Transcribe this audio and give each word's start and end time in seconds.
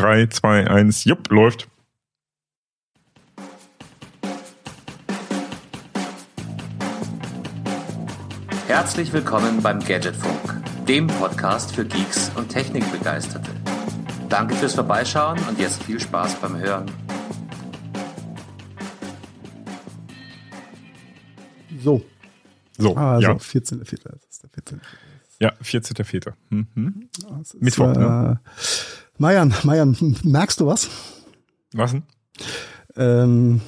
3, 0.00 0.28
2, 0.28 0.66
1, 0.66 1.04
jupp, 1.04 1.30
läuft. 1.30 1.68
Herzlich 8.66 9.12
willkommen 9.12 9.60
beim 9.62 9.78
Gadgetfunk, 9.80 10.62
dem 10.88 11.06
Podcast 11.06 11.74
für 11.74 11.84
Geeks 11.84 12.30
und 12.34 12.48
Technikbegeisterte. 12.48 13.50
Danke 14.30 14.54
fürs 14.54 14.74
Vorbeischauen 14.74 15.38
und 15.46 15.58
jetzt 15.58 15.82
viel 15.82 16.00
Spaß 16.00 16.36
beim 16.36 16.56
Hören. 16.56 16.90
So. 21.82 22.00
So, 22.78 22.96
Also, 22.96 23.20
ja. 23.28 23.34
14.04. 23.34 23.98
Das 24.04 24.24
ist 24.30 24.42
der 24.44 24.48
14. 24.48 24.80
Ja, 25.40 25.52
14.04. 25.62 26.32
Mhm. 26.48 27.10
Ist, 27.42 27.60
Mittwoch, 27.60 27.94
ne? 27.94 28.40
Marian, 29.20 29.52
Marian, 29.64 30.16
merkst 30.24 30.60
du 30.60 30.66
was? 30.66 30.88
Was 31.74 31.90
denn? 31.90 32.04
Ähm, 32.96 33.60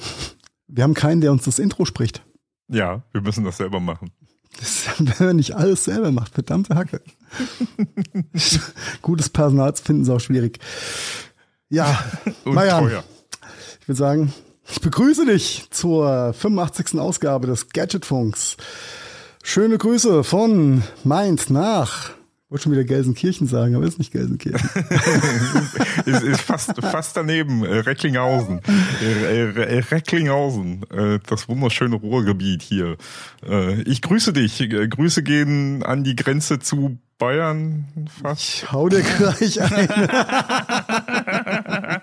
wir 0.67 0.83
haben 0.83 0.95
keinen, 0.95 1.21
der 1.21 1.31
uns 1.31 1.43
das 1.43 1.59
Intro 1.59 1.85
spricht. 1.85 2.23
Ja, 2.69 3.03
wir 3.11 3.21
müssen 3.21 3.43
das 3.43 3.57
selber 3.57 3.79
machen. 3.79 4.09
Das, 4.59 4.85
wenn 4.97 5.27
man 5.27 5.35
nicht 5.35 5.55
alles 5.55 5.83
selber 5.83 6.11
macht, 6.11 6.33
verdammte 6.33 6.73
Hacke. 6.73 7.01
Gutes 9.03 9.29
Personal 9.29 9.75
zu 9.75 9.83
finden 9.83 10.01
ist 10.01 10.09
auch 10.09 10.19
schwierig. 10.19 10.57
Ja, 11.69 12.03
Und 12.45 12.55
Marian, 12.55 12.85
teuer. 12.85 13.03
ich 13.79 13.87
würde 13.87 13.99
sagen, 13.99 14.33
ich 14.67 14.81
begrüße 14.81 15.27
dich 15.27 15.67
zur 15.69 16.33
85. 16.33 16.99
Ausgabe 16.99 17.45
des 17.45 17.69
Gadgetfunks. 17.69 18.57
Schöne 19.43 19.77
Grüße 19.77 20.23
von 20.23 20.81
Mainz 21.03 21.51
nach, 21.51 22.09
wollte 22.53 22.65
schon 22.65 22.71
wieder 22.71 22.83
Gelsenkirchen 22.83 23.47
sagen, 23.47 23.75
aber 23.75 23.85
ist 23.85 23.97
nicht 23.97 24.11
Gelsenkirchen. 24.11 24.61
ist, 26.05 26.21
ist 26.21 26.41
fast, 26.41 26.79
fast 26.81 27.17
daneben, 27.17 27.65
äh, 27.65 27.79
Recklinghausen. 27.79 28.61
Äh, 29.01 29.47
äh, 29.47 29.79
Recklinghausen, 29.79 30.85
das 31.27 31.49
wunderschöne 31.49 31.95
Ruhrgebiet 31.95 32.61
hier. 32.61 32.97
Ich 33.85 34.03
grüße 34.03 34.33
dich. 34.33 34.69
Grüße 34.69 35.23
gehen 35.23 35.81
an 35.81 36.03
die 36.03 36.15
Grenze 36.15 36.59
zu 36.59 36.99
Bayern 37.17 37.85
fast. 38.21 38.41
Ich 38.41 38.71
hau 38.71 38.87
dir 38.87 39.01
gleich 39.01 39.61
ein. 39.61 39.89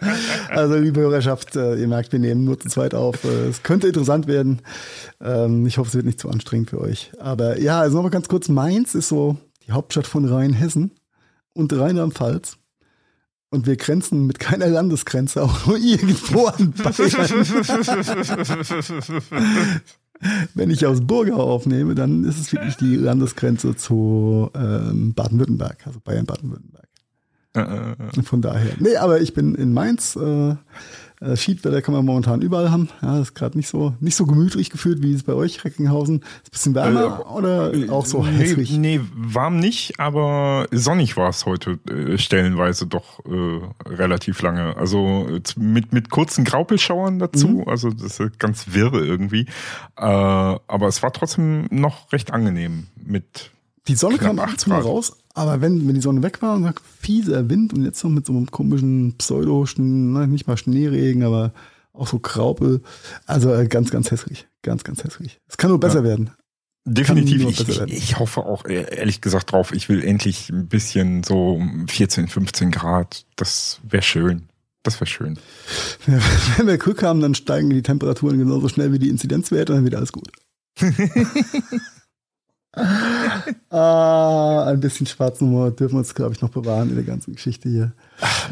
also, 0.48 0.76
liebe 0.76 1.00
Hörerschaft, 1.00 1.54
ihr 1.54 1.86
merkt, 1.86 2.12
wir 2.12 2.18
nehmen 2.18 2.44
nur 2.44 2.58
zu 2.58 2.68
zweit 2.68 2.94
auf. 2.94 3.22
Es 3.24 3.62
könnte 3.62 3.86
interessant 3.86 4.26
werden. 4.26 4.62
Ähm, 5.20 5.66
Ich 5.66 5.78
hoffe, 5.78 5.88
es 5.88 5.94
wird 5.94 6.06
nicht 6.06 6.20
zu 6.20 6.28
anstrengend 6.28 6.70
für 6.70 6.80
euch. 6.80 7.12
Aber 7.20 7.60
ja, 7.60 7.80
also 7.80 7.96
nochmal 7.96 8.10
ganz 8.10 8.28
kurz. 8.28 8.48
Mainz 8.48 8.94
ist 8.94 9.08
so 9.08 9.36
die 9.70 9.74
Hauptstadt 9.74 10.06
von 10.06 10.24
Rheinhessen 10.24 10.92
und 11.52 11.72
Rheinland-Pfalz. 11.72 12.58
Und 13.50 13.66
wir 13.66 13.76
grenzen 13.76 14.26
mit 14.26 14.38
keiner 14.38 14.68
Landesgrenze 14.68 15.42
auch 15.42 15.66
nur 15.66 15.76
irgendwo 15.76 16.46
an 16.46 16.72
Bayern. 16.72 16.94
Wenn 20.54 20.70
ich 20.70 20.86
aus 20.86 21.00
Burgau 21.00 21.42
aufnehme, 21.42 21.94
dann 21.94 22.24
ist 22.24 22.38
es 22.38 22.52
wirklich 22.52 22.76
die 22.76 22.94
Landesgrenze 22.94 23.74
zu 23.74 24.50
ähm, 24.54 25.14
Baden-Württemberg, 25.14 25.86
also 25.86 25.98
Bayern-Baden-Württemberg. 26.00 26.90
Äh, 27.56 27.60
äh, 27.60 28.18
äh. 28.18 28.22
Von 28.22 28.42
daher. 28.42 28.74
Nee, 28.78 28.96
aber 28.96 29.20
ich 29.20 29.34
bin 29.34 29.54
in 29.54 29.72
Mainz. 29.72 30.16
Äh, 30.16 30.56
äh, 31.20 31.36
Schiedwetter 31.36 31.82
kann 31.82 31.94
man 31.94 32.04
momentan 32.04 32.40
überall 32.40 32.70
haben. 32.70 32.88
Ja, 33.02 33.20
ist 33.20 33.34
gerade 33.34 33.56
nicht 33.56 33.68
so 33.68 33.94
nicht 34.00 34.16
so 34.16 34.24
gemütlich 34.24 34.70
gefühlt, 34.70 35.02
wie 35.02 35.12
es 35.12 35.22
bei 35.22 35.34
euch, 35.34 35.64
Recklinghausen. 35.64 36.20
Ist 36.20 36.48
ein 36.48 36.50
bisschen 36.50 36.74
wärmer 36.74 37.30
oder 37.34 37.72
auch 37.90 38.06
so 38.06 38.24
nee, 38.24 38.32
hässlich? 38.32 38.72
Nee, 38.72 39.00
warm 39.14 39.58
nicht, 39.58 40.00
aber 40.00 40.66
sonnig 40.70 41.16
war 41.16 41.28
es 41.28 41.44
heute 41.44 41.78
äh, 41.90 42.16
stellenweise 42.16 42.86
doch 42.86 43.20
äh, 43.26 43.88
relativ 43.88 44.40
lange. 44.40 44.76
Also 44.76 45.26
äh, 45.28 45.40
mit, 45.56 45.92
mit 45.92 46.10
kurzen 46.10 46.44
Graupelschauern 46.44 47.18
dazu. 47.18 47.48
Mhm. 47.48 47.68
Also 47.68 47.90
das 47.90 48.18
ist 48.18 48.38
ganz 48.38 48.66
wirre 48.72 49.04
irgendwie. 49.04 49.42
Äh, 49.96 50.04
aber 50.04 50.88
es 50.88 51.02
war 51.02 51.12
trotzdem 51.12 51.66
noch 51.70 52.12
recht 52.12 52.32
angenehm 52.32 52.86
mit 52.96 53.50
Die 53.88 53.94
Sonne 53.94 54.16
knapp 54.16 54.28
kam 54.28 54.38
ab 54.38 54.44
acht 54.46 54.52
und 54.52 54.60
zu 54.60 54.68
mal 54.70 54.80
Grad. 54.80 54.86
raus, 54.86 55.19
aber 55.34 55.60
wenn, 55.60 55.86
wenn 55.86 55.94
die 55.94 56.00
Sonne 56.00 56.22
weg 56.22 56.42
war 56.42 56.56
und 56.56 56.64
war 56.64 56.74
fieser 57.00 57.48
Wind 57.48 57.72
und 57.72 57.84
jetzt 57.84 58.02
noch 58.02 58.10
mit 58.10 58.26
so 58.26 58.32
einem 58.32 58.50
komischen 58.50 59.14
Pseudo, 59.18 59.66
nicht 59.76 60.46
mal 60.46 60.56
Schneeregen, 60.56 61.22
aber 61.22 61.52
auch 61.92 62.08
so 62.08 62.18
Graupel. 62.18 62.82
Also 63.26 63.52
äh, 63.54 63.66
ganz, 63.66 63.90
ganz 63.90 64.10
hässlich. 64.10 64.48
Ganz, 64.62 64.84
ganz 64.84 65.04
hässlich. 65.04 65.40
Es 65.48 65.56
kann 65.56 65.70
nur 65.70 65.80
besser 65.80 66.04
werden. 66.04 66.30
Definitiv. 66.84 67.42
Ich, 67.42 67.58
besser 67.58 67.70
ich, 67.70 67.78
werden. 67.78 67.92
ich 67.92 68.18
hoffe 68.18 68.44
auch 68.44 68.64
äh, 68.64 68.96
ehrlich 68.96 69.20
gesagt 69.20 69.52
drauf, 69.52 69.72
ich 69.72 69.88
will 69.88 70.02
endlich 70.02 70.50
ein 70.50 70.68
bisschen 70.68 71.22
so 71.22 71.62
14, 71.88 72.28
15 72.28 72.70
Grad. 72.70 73.26
Das 73.36 73.80
wäre 73.82 74.02
schön. 74.02 74.48
Das 74.82 74.98
wäre 74.98 75.06
schön. 75.06 75.38
Wenn 76.56 76.66
wir 76.66 76.78
Glück 76.78 77.02
haben, 77.02 77.20
dann 77.20 77.34
steigen 77.34 77.70
die 77.70 77.82
Temperaturen 77.82 78.38
genauso 78.38 78.68
schnell 78.68 78.92
wie 78.92 78.98
die 78.98 79.10
Inzidenzwerte 79.10 79.72
und 79.72 79.78
dann 79.78 79.84
wird 79.84 79.94
alles 79.94 80.12
gut. 80.12 80.30
ah, 83.70 84.64
ein 84.68 84.80
bisschen 84.80 85.06
schwarzen 85.06 85.48
Humor 85.48 85.70
dürfen 85.70 85.94
wir 85.94 85.98
uns, 85.98 86.14
glaube 86.14 86.34
ich, 86.34 86.40
noch 86.40 86.50
bewahren 86.50 86.88
in 86.90 86.94
der 86.94 87.04
ganzen 87.04 87.34
Geschichte 87.34 87.68
hier. 87.68 87.92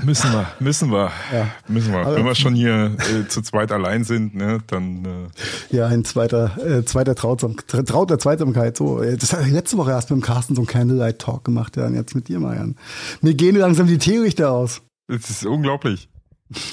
Müssen 0.05 0.33
wir, 0.33 0.47
müssen 0.61 0.91
wir, 0.91 1.11
Ja. 1.33 1.49
müssen 1.69 1.93
wir. 1.93 2.01
Aber- 2.01 2.17
Wenn 2.17 2.25
wir 2.25 2.35
schon 2.35 2.55
hier 2.55 2.97
äh, 2.99 3.29
zu 3.29 3.43
zweit 3.43 3.71
allein 3.73 4.05
sind, 4.05 4.35
ne, 4.35 4.59
dann 4.67 5.05
äh, 5.05 5.77
Ja, 5.77 5.87
ein 5.87 6.05
zweiter, 6.05 6.57
äh, 6.65 6.85
zweiter 6.85 7.15
Trautsam, 7.15 7.57
Traut 7.67 8.11
der 8.11 8.19
Zweitsamkeit. 8.19 8.77
So, 8.77 9.03
äh, 9.03 9.17
das 9.17 9.33
hat 9.33 9.47
letzte 9.49 9.77
Woche 9.77 9.91
erst 9.91 10.11
mit 10.11 10.21
dem 10.21 10.23
Carsten 10.25 10.55
so 10.55 10.63
einen 10.63 10.67
Candlelight 10.69 11.19
Talk 11.19 11.45
gemacht, 11.45 11.77
ja, 11.77 11.87
und 11.87 11.95
jetzt 11.95 12.15
mit 12.15 12.29
dir, 12.29 12.41
Marian. 12.41 12.77
Mir 13.21 13.35
gehen 13.35 13.57
langsam 13.57 13.87
die 13.87 13.99
Teelichter 13.99 14.51
aus. 14.53 14.81
es 15.09 15.31
ist 15.31 15.47
unglaublich. 15.47 16.09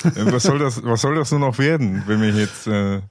Äh, 0.05 0.31
was 0.31 0.43
soll 0.43 0.57
das, 0.59 0.81
was 0.83 1.01
soll 1.01 1.15
das 1.15 1.31
nur 1.31 1.41
noch 1.41 1.57
werden, 1.59 2.03
wenn 2.07 2.21
wir 2.21 2.29
jetzt 2.31 2.65
äh, 2.67 3.01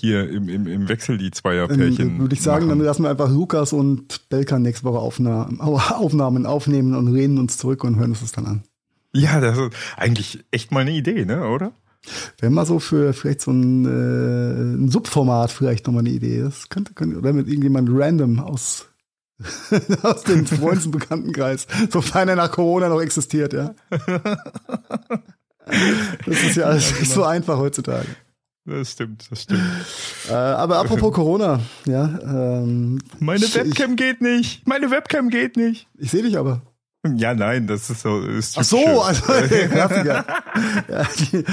hier 0.00 0.28
im, 0.28 0.48
im, 0.48 0.66
im 0.66 0.88
Wechsel 0.88 1.18
die 1.18 1.30
Dann 1.30 1.32
Zweierpärchen 1.32 2.18
würde 2.18 2.34
ich 2.34 2.42
sagen, 2.42 2.68
dann 2.68 2.78
machen? 2.78 2.86
lassen 2.86 3.02
wir 3.04 3.10
einfach 3.10 3.30
Lukas 3.30 3.72
und 3.72 4.28
Belkan 4.28 4.62
nächste 4.62 4.84
Woche 4.84 4.98
Aufnahmen, 4.98 5.60
Aufnahmen 5.60 6.46
aufnehmen 6.46 6.94
und 6.94 7.08
reden 7.08 7.38
uns 7.38 7.56
zurück 7.58 7.84
und 7.84 7.96
hören 7.96 8.10
uns 8.10 8.20
das 8.20 8.32
dann 8.32 8.46
an. 8.46 8.62
Ja, 9.12 9.40
das 9.40 9.58
ist 9.58 9.70
eigentlich 9.96 10.44
echt 10.50 10.72
mal 10.72 10.80
eine 10.80 10.92
Idee, 10.92 11.24
ne, 11.24 11.48
oder? 11.48 11.72
Wäre 12.38 12.50
mal 12.50 12.64
so 12.64 12.78
für 12.78 13.12
vielleicht 13.12 13.42
so 13.42 13.50
ein, 13.50 13.84
äh, 13.84 14.74
ein 14.76 14.90
Subformat 14.90 15.50
vielleicht 15.50 15.86
nochmal 15.86 16.00
eine 16.00 16.10
Idee. 16.10 16.40
Das 16.40 16.68
könnte, 16.68 16.94
könnte 16.94 17.18
oder 17.18 17.32
mit 17.32 17.48
irgendjemand 17.48 17.90
random 17.92 18.40
aus, 18.40 18.86
aus 20.02 20.22
dem 20.22 20.46
Freundes- 20.46 20.86
und 20.86 20.92
Bekanntenkreis, 20.92 21.66
sofern 21.90 22.28
er 22.28 22.36
nach 22.36 22.50
Corona 22.50 22.88
noch 22.88 23.00
existiert, 23.00 23.52
ja. 23.52 23.74
Das 26.26 26.42
ist 26.42 26.56
ja 26.56 26.64
alles 26.64 26.98
nicht 26.98 27.12
so 27.12 27.22
einfach 27.24 27.58
heutzutage. 27.58 28.06
Das 28.66 28.92
stimmt, 28.92 29.26
das 29.30 29.42
stimmt. 29.42 29.62
Äh, 30.28 30.34
aber 30.34 30.78
apropos 30.78 31.12
Corona, 31.12 31.60
ja, 31.86 32.04
ähm, 32.22 33.00
Meine 33.18 33.44
ich, 33.44 33.54
Webcam 33.56 33.96
geht 33.96 34.20
nicht. 34.20 34.64
Meine 34.66 34.90
Webcam 34.92 35.28
geht 35.28 35.56
nicht. 35.56 35.88
Ich, 35.94 36.04
ich 36.04 36.10
sehe 36.12 36.22
dich 36.22 36.38
aber. 36.38 36.62
Ja, 37.16 37.34
nein, 37.34 37.66
das 37.66 37.90
ist 37.90 38.02
so. 38.02 38.20
Ist 38.20 38.56
Ach 38.58 38.62
so, 38.62 38.76
typisch. 38.76 39.28
also 39.28 39.32
Klassiker. 39.70 40.26
ja, 40.88 41.06
die, 41.32 41.44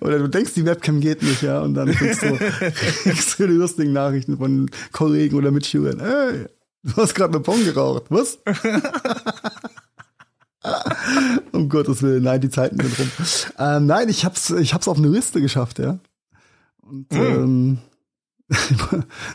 oder 0.00 0.18
du 0.18 0.28
denkst, 0.28 0.52
die 0.54 0.64
Webcam 0.66 1.00
geht 1.00 1.22
nicht, 1.22 1.42
ja, 1.42 1.60
und 1.60 1.74
dann 1.74 1.90
kriegst 1.90 2.22
du, 2.22 2.36
kriegst 2.36 3.38
du 3.38 3.46
die 3.46 3.54
lustigen 3.54 3.92
Nachrichten 3.94 4.36
von 4.36 4.70
Kollegen 4.92 5.36
oder 5.36 5.50
Mitschülern. 5.50 5.98
Hey, 6.00 6.46
du 6.82 6.96
hast 6.96 7.14
gerade 7.14 7.32
eine 7.34 7.40
Pong 7.40 7.64
geraucht. 7.64 8.04
Was? 8.10 8.38
um 11.52 11.68
Gottes 11.68 12.02
Willen, 12.02 12.22
nein, 12.24 12.40
die 12.40 12.50
Zeiten 12.50 12.78
sind 12.80 12.98
rum. 12.98 13.08
Ähm, 13.58 13.86
nein, 13.86 14.08
ich 14.08 14.24
hab's, 14.24 14.50
ich 14.50 14.74
hab's 14.74 14.88
auf 14.88 14.98
eine 14.98 15.08
Liste 15.08 15.40
geschafft, 15.40 15.78
ja. 15.78 15.98
Und 16.82 17.06
ähm, 17.12 17.78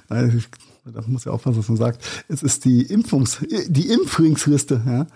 nein, 0.10 0.38
ich, 0.38 0.48
da 0.92 1.02
muss 1.08 1.26
ja 1.26 1.32
aufpassen, 1.32 1.58
was 1.60 1.68
man 1.68 1.78
sagt. 1.78 2.04
Es 2.28 2.44
ist 2.44 2.66
die 2.66 2.82
Impfungs, 2.84 3.40
die 3.68 3.90
Impfringsliste, 3.90 4.82
ja. 4.86 5.08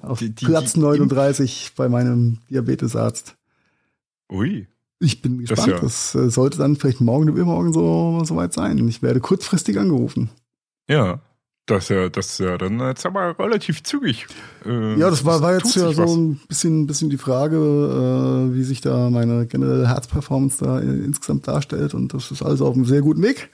Auf 0.00 0.18
Die- 0.20 0.30
die- 0.34 0.44
Platz 0.46 0.74
die 0.74 0.80
39 0.80 1.72
bei 1.76 1.88
meinem 1.88 2.38
Diabetesarzt. 2.50 3.36
Ui. 4.30 4.68
Ich 5.02 5.22
bin 5.22 5.38
Das 5.40 5.48
gespannt. 5.50 5.72
ja- 5.72 5.80
Das, 5.80 6.14
äh, 6.14 6.30
sollte 6.30 6.58
dann 6.58 6.76
vielleicht 6.76 7.00
morgen 7.00 7.24
oder 7.24 7.32
übermorgen 7.40 7.72
so, 7.72 8.22
so 8.24 8.36
weit 8.36 8.52
sein. 8.52 8.86
Ich 8.88 9.02
werde 9.02 9.20
kurzfristig 9.20 9.78
angerufen. 9.78 10.30
Ja. 10.88 11.20
Das 11.66 11.84
ist 11.84 11.88
ja, 11.90 12.08
das 12.08 12.38
ja 12.38 12.58
dann 12.58 12.80
jetzt 12.80 13.06
aber 13.06 13.38
relativ 13.38 13.82
zügig. 13.84 14.26
Äh, 14.66 14.98
Ja, 14.98 15.08
das 15.08 15.24
war, 15.24 15.40
war 15.40 15.54
jetzt 15.54 15.76
ja 15.76 15.92
so 15.92 16.02
was. 16.02 16.10
ein 16.10 16.40
bisschen, 16.48 16.86
bisschen 16.86 17.10
die 17.10 17.18
Frage, 17.18 17.56
äh, 17.56 18.54
wie 18.54 18.64
sich 18.64 18.80
da 18.80 19.08
meine 19.10 19.46
generelle 19.46 19.88
Herzperformance 19.88 20.64
da 20.64 20.80
äh, 20.80 20.84
insgesamt 20.84 21.46
darstellt. 21.46 21.94
Und 21.94 22.12
das 22.12 22.30
ist 22.30 22.42
alles 22.42 22.60
auf 22.60 22.74
einem 22.74 22.86
sehr 22.86 23.02
guten 23.02 23.22
Weg. 23.22 23.50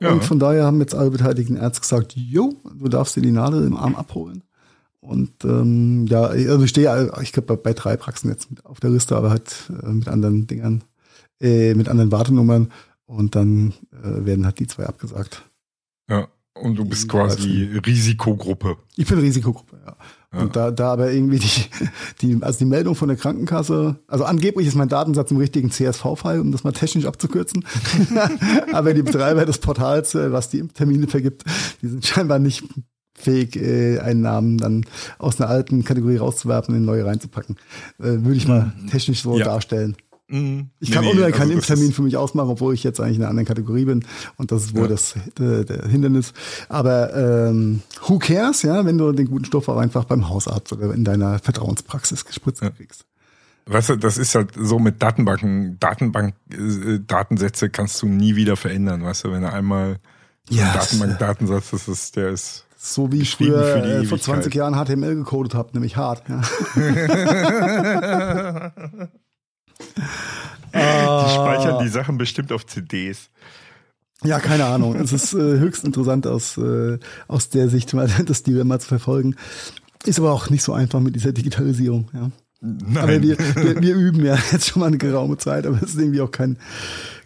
Ja. 0.00 0.10
Und 0.12 0.24
von 0.24 0.38
daher 0.38 0.64
haben 0.64 0.80
jetzt 0.80 0.94
alle 0.94 1.10
beteiligten 1.10 1.56
Ärzte 1.56 1.82
gesagt, 1.82 2.14
jo, 2.16 2.54
du 2.74 2.88
darfst 2.88 3.14
dir 3.16 3.20
die 3.22 3.30
Nadel 3.30 3.66
im 3.66 3.76
Arm 3.76 3.94
abholen. 3.94 4.42
Und 5.00 5.44
ähm, 5.44 6.06
ja, 6.08 6.22
also 6.22 6.62
ich 6.62 6.70
stehe, 6.70 7.12
ich 7.22 7.32
glaube, 7.32 7.56
bei, 7.56 7.56
bei 7.56 7.72
drei 7.72 7.96
Praxen 7.96 8.30
jetzt 8.30 8.48
auf 8.64 8.80
der 8.80 8.90
Liste, 8.90 9.16
aber 9.16 9.30
halt 9.30 9.70
äh, 9.82 9.88
mit 9.88 10.08
anderen 10.08 10.46
Dingern, 10.46 10.84
äh, 11.40 11.74
mit 11.74 11.88
anderen 11.88 12.12
Wartenummern. 12.12 12.72
Und 13.04 13.34
dann 13.34 13.74
äh, 13.92 14.24
werden 14.24 14.46
halt 14.46 14.58
die 14.58 14.66
zwei 14.66 14.86
abgesagt. 14.86 15.44
Ja. 16.08 16.28
Und 16.54 16.76
du 16.76 16.84
bist 16.84 17.08
quasi 17.08 17.80
Risikogruppe. 17.84 18.76
Ich 18.96 19.06
bin 19.06 19.18
Risikogruppe, 19.18 19.80
ja. 19.86 19.96
Und 20.34 20.56
da, 20.56 20.70
da 20.70 20.92
aber 20.92 21.12
irgendwie 21.12 21.38
die, 21.38 21.66
die, 22.22 22.42
also 22.42 22.60
die 22.60 22.64
Meldung 22.64 22.94
von 22.94 23.08
der 23.08 23.18
Krankenkasse, 23.18 23.96
also 24.06 24.24
angeblich 24.24 24.66
ist 24.66 24.76
mein 24.76 24.88
Datensatz 24.88 25.30
im 25.30 25.36
richtigen 25.36 25.70
CSV-File, 25.70 26.40
um 26.40 26.52
das 26.52 26.64
mal 26.64 26.72
technisch 26.72 27.04
abzukürzen. 27.04 27.64
aber 28.72 28.94
die 28.94 29.02
Betreiber 29.02 29.44
des 29.44 29.58
Portals, 29.58 30.14
äh, 30.14 30.32
was 30.32 30.48
die 30.48 30.58
Impftermine 30.58 31.06
vergibt, 31.06 31.44
die 31.82 31.88
sind 31.88 32.06
scheinbar 32.06 32.38
nicht 32.38 32.64
fähig, 33.14 33.56
äh, 33.56 33.98
einen 33.98 34.22
Namen 34.22 34.58
dann 34.58 34.86
aus 35.18 35.38
einer 35.40 35.50
alten 35.50 35.84
Kategorie 35.84 36.16
rauszuwerfen 36.16 36.74
und 36.74 36.80
in 36.80 36.86
neue 36.86 37.04
reinzupacken. 37.04 37.56
Äh, 37.98 38.04
Würde 38.04 38.36
ich 38.36 38.48
mal 38.48 38.72
mhm. 38.80 38.88
technisch 38.88 39.22
so 39.22 39.38
ja. 39.38 39.44
darstellen. 39.44 39.96
Mhm. 40.28 40.70
Ich 40.80 40.90
kann 40.90 41.04
nee, 41.04 41.10
auch 41.10 41.14
nur 41.14 41.30
keinen 41.30 41.42
also 41.42 41.52
Impftermin 41.52 41.92
für 41.92 42.02
mich 42.02 42.16
ausmachen, 42.16 42.50
obwohl 42.50 42.74
ich 42.74 42.82
jetzt 42.82 43.00
eigentlich 43.00 43.16
in 43.16 43.22
einer 43.22 43.30
anderen 43.30 43.46
Kategorie 43.46 43.84
bin. 43.84 44.04
Und 44.36 44.50
das 44.50 44.64
ist 44.64 44.74
wohl 44.74 44.84
ja. 44.84 44.88
das 44.88 45.14
der, 45.38 45.64
der, 45.64 45.88
Hindernis. 45.88 46.32
Aber 46.68 47.14
ähm, 47.14 47.82
who 48.06 48.18
cares, 48.18 48.62
ja, 48.62 48.84
wenn 48.84 48.98
du 48.98 49.12
den 49.12 49.28
guten 49.28 49.44
Stoff 49.44 49.68
auch 49.68 49.76
einfach 49.76 50.04
beim 50.04 50.28
Hausarzt 50.28 50.72
oder 50.72 50.92
in 50.94 51.04
deiner 51.04 51.38
Vertrauenspraxis 51.38 52.24
gespritzt 52.24 52.62
ja. 52.62 52.70
kriegst. 52.70 53.04
Weißt 53.66 53.90
du, 53.90 53.96
das 53.96 54.18
ist 54.18 54.34
halt 54.34 54.50
so 54.56 54.78
mit 54.78 55.02
Datenbanken, 55.02 55.78
Datenbank, 55.78 56.34
äh, 56.50 56.98
Datensätze 57.06 57.70
kannst 57.70 58.02
du 58.02 58.06
nie 58.06 58.34
wieder 58.34 58.56
verändern, 58.56 59.04
weißt 59.04 59.24
du, 59.24 59.32
wenn 59.32 59.42
du 59.42 59.52
einmal 59.52 59.98
ja, 60.50 60.72
Datenbank-Datensatz, 60.72 61.70
das 61.70 61.86
ist, 61.86 62.16
der 62.16 62.30
ist 62.30 62.66
so 62.76 63.12
wie 63.12 63.20
ich 63.20 63.36
früher 63.36 63.76
äh, 63.76 64.04
vor 64.04 64.18
20 64.18 64.52
Jahren 64.52 64.74
HTML 64.74 65.14
gecodet 65.14 65.54
habe, 65.54 65.70
nämlich 65.74 65.96
hart. 65.96 66.24
Ja. 66.28 66.42
Die 70.74 71.34
speichern 71.34 71.82
die 71.82 71.88
Sachen 71.88 72.16
bestimmt 72.18 72.50
auf 72.52 72.66
CDs. 72.66 73.30
Ja, 74.24 74.38
keine 74.38 74.66
Ahnung. 74.66 74.94
Es 74.96 75.12
ist 75.12 75.34
äh, 75.34 75.58
höchst 75.58 75.84
interessant 75.84 76.26
aus, 76.26 76.56
äh, 76.56 76.98
aus 77.28 77.48
der 77.48 77.68
Sicht 77.68 77.94
das 78.26 78.42
Dilemma 78.42 78.78
zu 78.78 78.88
verfolgen. 78.88 79.36
Ist 80.04 80.18
aber 80.18 80.32
auch 80.32 80.50
nicht 80.50 80.62
so 80.62 80.72
einfach 80.72 81.00
mit 81.00 81.14
dieser 81.14 81.32
Digitalisierung, 81.32 82.08
ja. 82.12 82.30
Nein. 82.60 82.96
Aber 82.96 83.22
wir, 83.22 83.38
wir, 83.38 83.82
wir 83.82 83.94
üben 83.96 84.24
ja 84.24 84.38
jetzt 84.52 84.68
schon 84.68 84.80
mal 84.80 84.86
eine 84.86 84.98
geraume 84.98 85.36
Zeit, 85.36 85.66
aber 85.66 85.76
es 85.82 85.94
ist 85.94 85.98
irgendwie 85.98 86.20
auch 86.20 86.30
kein, 86.30 86.58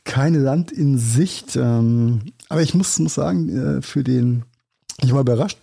kein 0.04 0.34
Land 0.34 0.72
in 0.72 0.98
Sicht. 0.98 1.56
Ähm, 1.56 2.20
aber 2.48 2.62
ich 2.62 2.74
muss, 2.74 2.98
muss 2.98 3.14
sagen, 3.14 3.48
äh, 3.50 3.82
für 3.82 4.02
den, 4.02 4.44
ich 5.02 5.12
war 5.12 5.20
überrascht, 5.20 5.58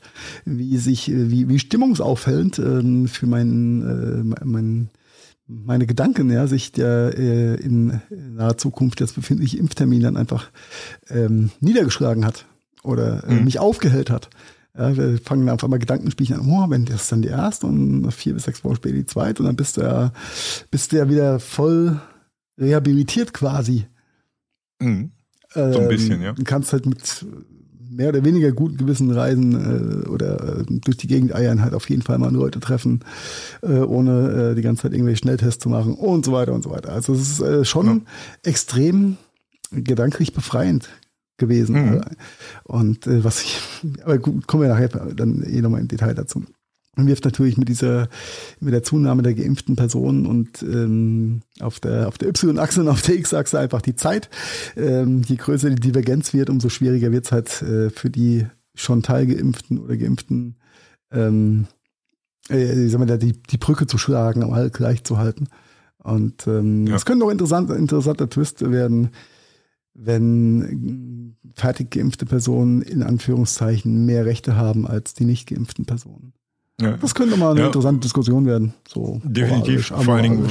wie 0.45 0.77
sich, 0.77 1.09
wie, 1.11 1.49
wie 1.49 1.57
stimmungsaufhellend 1.57 2.59
ähm, 2.59 3.07
für 3.07 3.25
meinen, 3.25 4.37
äh, 4.39 4.45
meinen 4.45 4.91
meine 5.47 5.85
Gedanken, 5.85 6.31
ja, 6.31 6.47
sich 6.47 6.71
der 6.71 7.17
äh, 7.17 7.55
in 7.55 8.01
naher 8.09 8.57
Zukunft 8.57 8.99
jetzt 9.01 9.15
befindliche 9.15 9.57
Impftermin 9.57 10.01
dann 10.01 10.17
einfach 10.17 10.49
ähm, 11.09 11.51
niedergeschlagen 11.59 12.25
hat 12.25 12.45
oder 12.83 13.23
äh, 13.25 13.33
mhm. 13.33 13.45
mich 13.45 13.59
aufgehellt 13.59 14.09
hat. 14.09 14.29
Ja, 14.75 14.95
wir 14.95 15.19
fangen 15.19 15.49
auf 15.49 15.63
einmal 15.63 15.79
Gedankenspielchen 15.79 16.39
an, 16.39 16.49
oh, 16.49 16.69
wenn 16.69 16.85
das 16.85 17.07
dann 17.07 17.21
die 17.21 17.27
erste 17.27 17.67
und 17.67 18.11
vier 18.11 18.33
bis 18.33 18.43
sechs 18.43 18.63
Wochen 18.63 18.77
später 18.77 18.95
die 18.95 19.05
zweite 19.05 19.43
und 19.43 19.47
dann 19.47 19.55
bist 19.55 19.77
du 19.77 19.81
ja, 19.81 20.11
bist 20.71 20.91
du 20.91 20.97
ja 20.97 21.09
wieder 21.09 21.39
voll 21.39 21.99
rehabilitiert 22.57 23.33
quasi. 23.33 23.85
Mhm. 24.79 25.11
So 25.53 25.61
ein 25.61 25.73
ähm, 25.73 25.87
bisschen, 25.89 26.21
ja. 26.21 26.31
Du 26.31 26.43
kannst 26.43 26.73
halt 26.73 26.87
mit 26.87 27.25
mehr 27.95 28.09
oder 28.09 28.23
weniger 28.25 28.51
guten 28.51 28.77
Gewissen 28.77 29.11
reisen 29.11 30.05
äh, 30.05 30.07
oder 30.07 30.59
äh, 30.59 30.63
durch 30.67 30.97
die 30.97 31.07
Gegend 31.07 31.33
eiern, 31.33 31.61
halt 31.61 31.73
auf 31.73 31.89
jeden 31.89 32.01
Fall 32.01 32.17
mal 32.17 32.31
Leute 32.31 32.59
treffen, 32.59 33.01
äh, 33.61 33.79
ohne 33.79 34.51
äh, 34.51 34.55
die 34.55 34.61
ganze 34.61 34.83
Zeit 34.83 34.93
irgendwelche 34.93 35.19
Schnelltests 35.19 35.61
zu 35.61 35.69
machen 35.69 35.93
und 35.93 36.25
so 36.25 36.31
weiter 36.31 36.53
und 36.53 36.63
so 36.63 36.71
weiter. 36.71 36.91
Also 36.91 37.13
es 37.13 37.39
ist 37.39 37.39
äh, 37.41 37.65
schon 37.65 37.85
ja. 37.85 38.01
extrem 38.43 39.17
gedanklich 39.71 40.33
befreiend 40.33 40.89
gewesen. 41.37 41.75
Mhm. 41.75 42.01
Und 42.63 43.07
äh, 43.07 43.23
was 43.23 43.41
ich, 43.41 43.59
aber 44.03 44.17
gut, 44.17 44.47
kommen 44.47 44.63
wir 44.63 44.69
nachher 44.69 44.89
dann 44.89 45.43
eh 45.43 45.61
nochmal 45.61 45.81
im 45.81 45.87
Detail 45.87 46.13
dazu 46.13 46.43
wirft 46.95 47.25
natürlich 47.25 47.57
mit 47.57 47.69
dieser, 47.69 48.07
mit 48.59 48.73
der 48.73 48.83
Zunahme 48.83 49.23
der 49.23 49.33
geimpften 49.33 49.75
Personen 49.75 50.25
und 50.25 50.61
ähm, 50.61 51.41
auf 51.59 51.79
der 51.79 52.07
auf 52.07 52.17
der 52.17 52.29
Y-Achse 52.29 52.81
und 52.81 52.87
auf 52.87 53.01
der 53.01 53.15
X-Achse 53.15 53.59
einfach 53.59 53.81
die 53.81 53.95
Zeit. 53.95 54.29
Ähm, 54.75 55.23
je 55.25 55.35
größer 55.35 55.69
die 55.69 55.81
Divergenz 55.81 56.33
wird, 56.33 56.49
umso 56.49 56.69
schwieriger 56.69 57.11
wird 57.11 57.25
es 57.25 57.31
halt 57.31 57.61
äh, 57.63 57.89
für 57.89 58.09
die 58.09 58.45
schon 58.75 59.03
teilgeimpften 59.03 59.79
oder 59.79 59.97
geimpften 59.97 60.55
ähm, 61.11 61.67
äh, 62.49 62.87
sagen 62.87 63.07
wir, 63.07 63.17
die, 63.17 63.41
die 63.41 63.57
Brücke 63.57 63.87
zu 63.87 63.97
schlagen, 63.97 64.43
um 64.43 64.53
halt 64.53 64.73
gleich 64.73 65.03
zu 65.03 65.17
halten. 65.17 65.47
Und 65.97 66.47
ähm, 66.47 66.87
ja. 66.87 66.95
es 66.95 67.05
könnte 67.05 67.25
auch 67.25 67.29
interessant, 67.29 67.69
interessanter 67.69 68.29
Twist 68.29 68.69
werden, 68.69 69.11
wenn 69.93 71.37
fertig 71.55 71.91
geimpfte 71.91 72.25
Personen 72.25 72.81
in 72.81 73.03
Anführungszeichen 73.03 74.05
mehr 74.05 74.25
Rechte 74.25 74.55
haben 74.55 74.85
als 74.85 75.13
die 75.13 75.25
nicht 75.25 75.47
geimpften 75.47 75.85
Personen. 75.85 76.33
Ja. 76.81 76.97
Das 76.97 77.13
könnte 77.13 77.37
mal 77.37 77.51
eine 77.51 77.61
ja. 77.61 77.65
interessante 77.67 78.01
Diskussion 78.01 78.45
werden. 78.45 78.73
So 78.87 79.21
Definitiv. 79.23 79.87
Vor 79.87 80.15
allen 80.15 80.23
Dingen, 80.23 80.49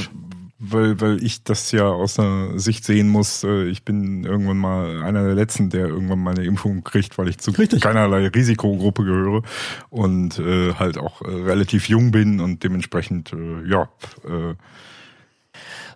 weil, 0.58 1.00
weil 1.00 1.22
ich 1.22 1.42
das 1.42 1.72
ja 1.72 1.88
aus 1.88 2.18
einer 2.18 2.58
Sicht 2.58 2.84
sehen 2.84 3.08
muss. 3.08 3.42
Äh, 3.42 3.64
ich 3.64 3.84
bin 3.84 4.24
irgendwann 4.24 4.58
mal 4.58 5.02
einer 5.02 5.24
der 5.24 5.34
Letzten, 5.34 5.70
der 5.70 5.88
irgendwann 5.88 6.20
mal 6.20 6.34
eine 6.34 6.44
Impfung 6.44 6.84
kriegt, 6.84 7.18
weil 7.18 7.28
ich 7.28 7.38
zu 7.38 7.50
Richtig. 7.50 7.82
keinerlei 7.82 8.28
Risikogruppe 8.28 9.04
gehöre 9.04 9.42
und 9.90 10.38
äh, 10.38 10.74
halt 10.74 10.98
auch 10.98 11.22
äh, 11.22 11.28
relativ 11.28 11.88
jung 11.88 12.12
bin 12.12 12.40
und 12.40 12.62
dementsprechend, 12.62 13.32
äh, 13.32 13.68
ja, 13.68 13.88
äh, 14.24 14.54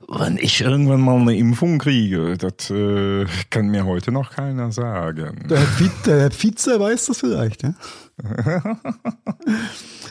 Wann 0.08 0.36
ich 0.36 0.60
irgendwann 0.60 1.00
mal 1.00 1.18
eine 1.18 1.36
Impfung 1.36 1.78
kriege, 1.78 2.36
das 2.36 2.70
äh, 2.70 3.26
kann 3.50 3.68
mir 3.68 3.86
heute 3.86 4.12
noch 4.12 4.30
keiner 4.30 4.70
sagen. 4.70 5.48
Der 5.48 5.58
Herr, 5.58 5.90
der 6.04 6.20
Herr 6.20 6.30
Vize 6.30 6.78
weiß 6.78 7.06
das 7.06 7.18
vielleicht, 7.18 7.64
ja? 7.64 7.74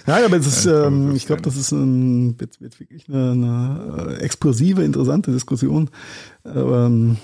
Nein, 0.06 0.24
aber 0.26 0.38
es 0.38 0.46
ist, 0.46 0.66
ähm, 0.68 1.16
ich 1.16 1.26
glaube, 1.26 1.42
das 1.42 1.58
ist 1.58 1.72
ein, 1.72 2.40
wird, 2.40 2.62
wird 2.62 2.80
wirklich 2.80 3.10
eine, 3.10 3.32
eine 3.32 4.08
äh, 4.10 4.22
explosive, 4.22 4.84
interessante 4.84 5.32
Diskussion 5.32 5.90
ähm, 6.46 7.18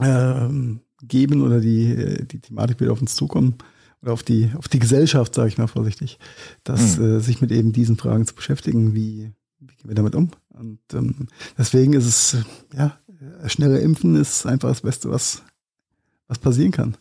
ähm, 0.00 0.80
geben 1.02 1.42
oder 1.42 1.60
die, 1.60 2.26
die 2.26 2.40
Thematik 2.40 2.80
wird 2.80 2.90
auf 2.90 3.00
uns 3.00 3.14
zukommen 3.14 3.54
oder 4.02 4.12
auf 4.12 4.24
die, 4.24 4.50
auf 4.56 4.66
die 4.68 4.80
Gesellschaft, 4.80 5.34
sage 5.34 5.48
ich 5.48 5.58
mal 5.58 5.68
vorsichtig, 5.68 6.18
dass 6.64 6.96
hm. 6.96 7.18
äh, 7.18 7.20
sich 7.20 7.40
mit 7.40 7.52
eben 7.52 7.72
diesen 7.72 7.96
Fragen 7.96 8.26
zu 8.26 8.34
beschäftigen, 8.34 8.94
wie, 8.94 9.30
wie 9.60 9.74
gehen 9.76 9.88
wir 9.88 9.94
damit 9.94 10.16
um? 10.16 10.30
Und 10.50 10.80
ähm, 10.92 11.28
deswegen 11.56 11.92
ist 11.92 12.06
es, 12.06 12.36
ja, 12.76 12.98
schnelle 13.46 13.78
Impfen 13.78 14.16
ist 14.16 14.46
einfach 14.46 14.68
das 14.68 14.80
Beste, 14.80 15.10
was, 15.10 15.42
was 16.26 16.38
passieren 16.38 16.72
kann. 16.72 16.96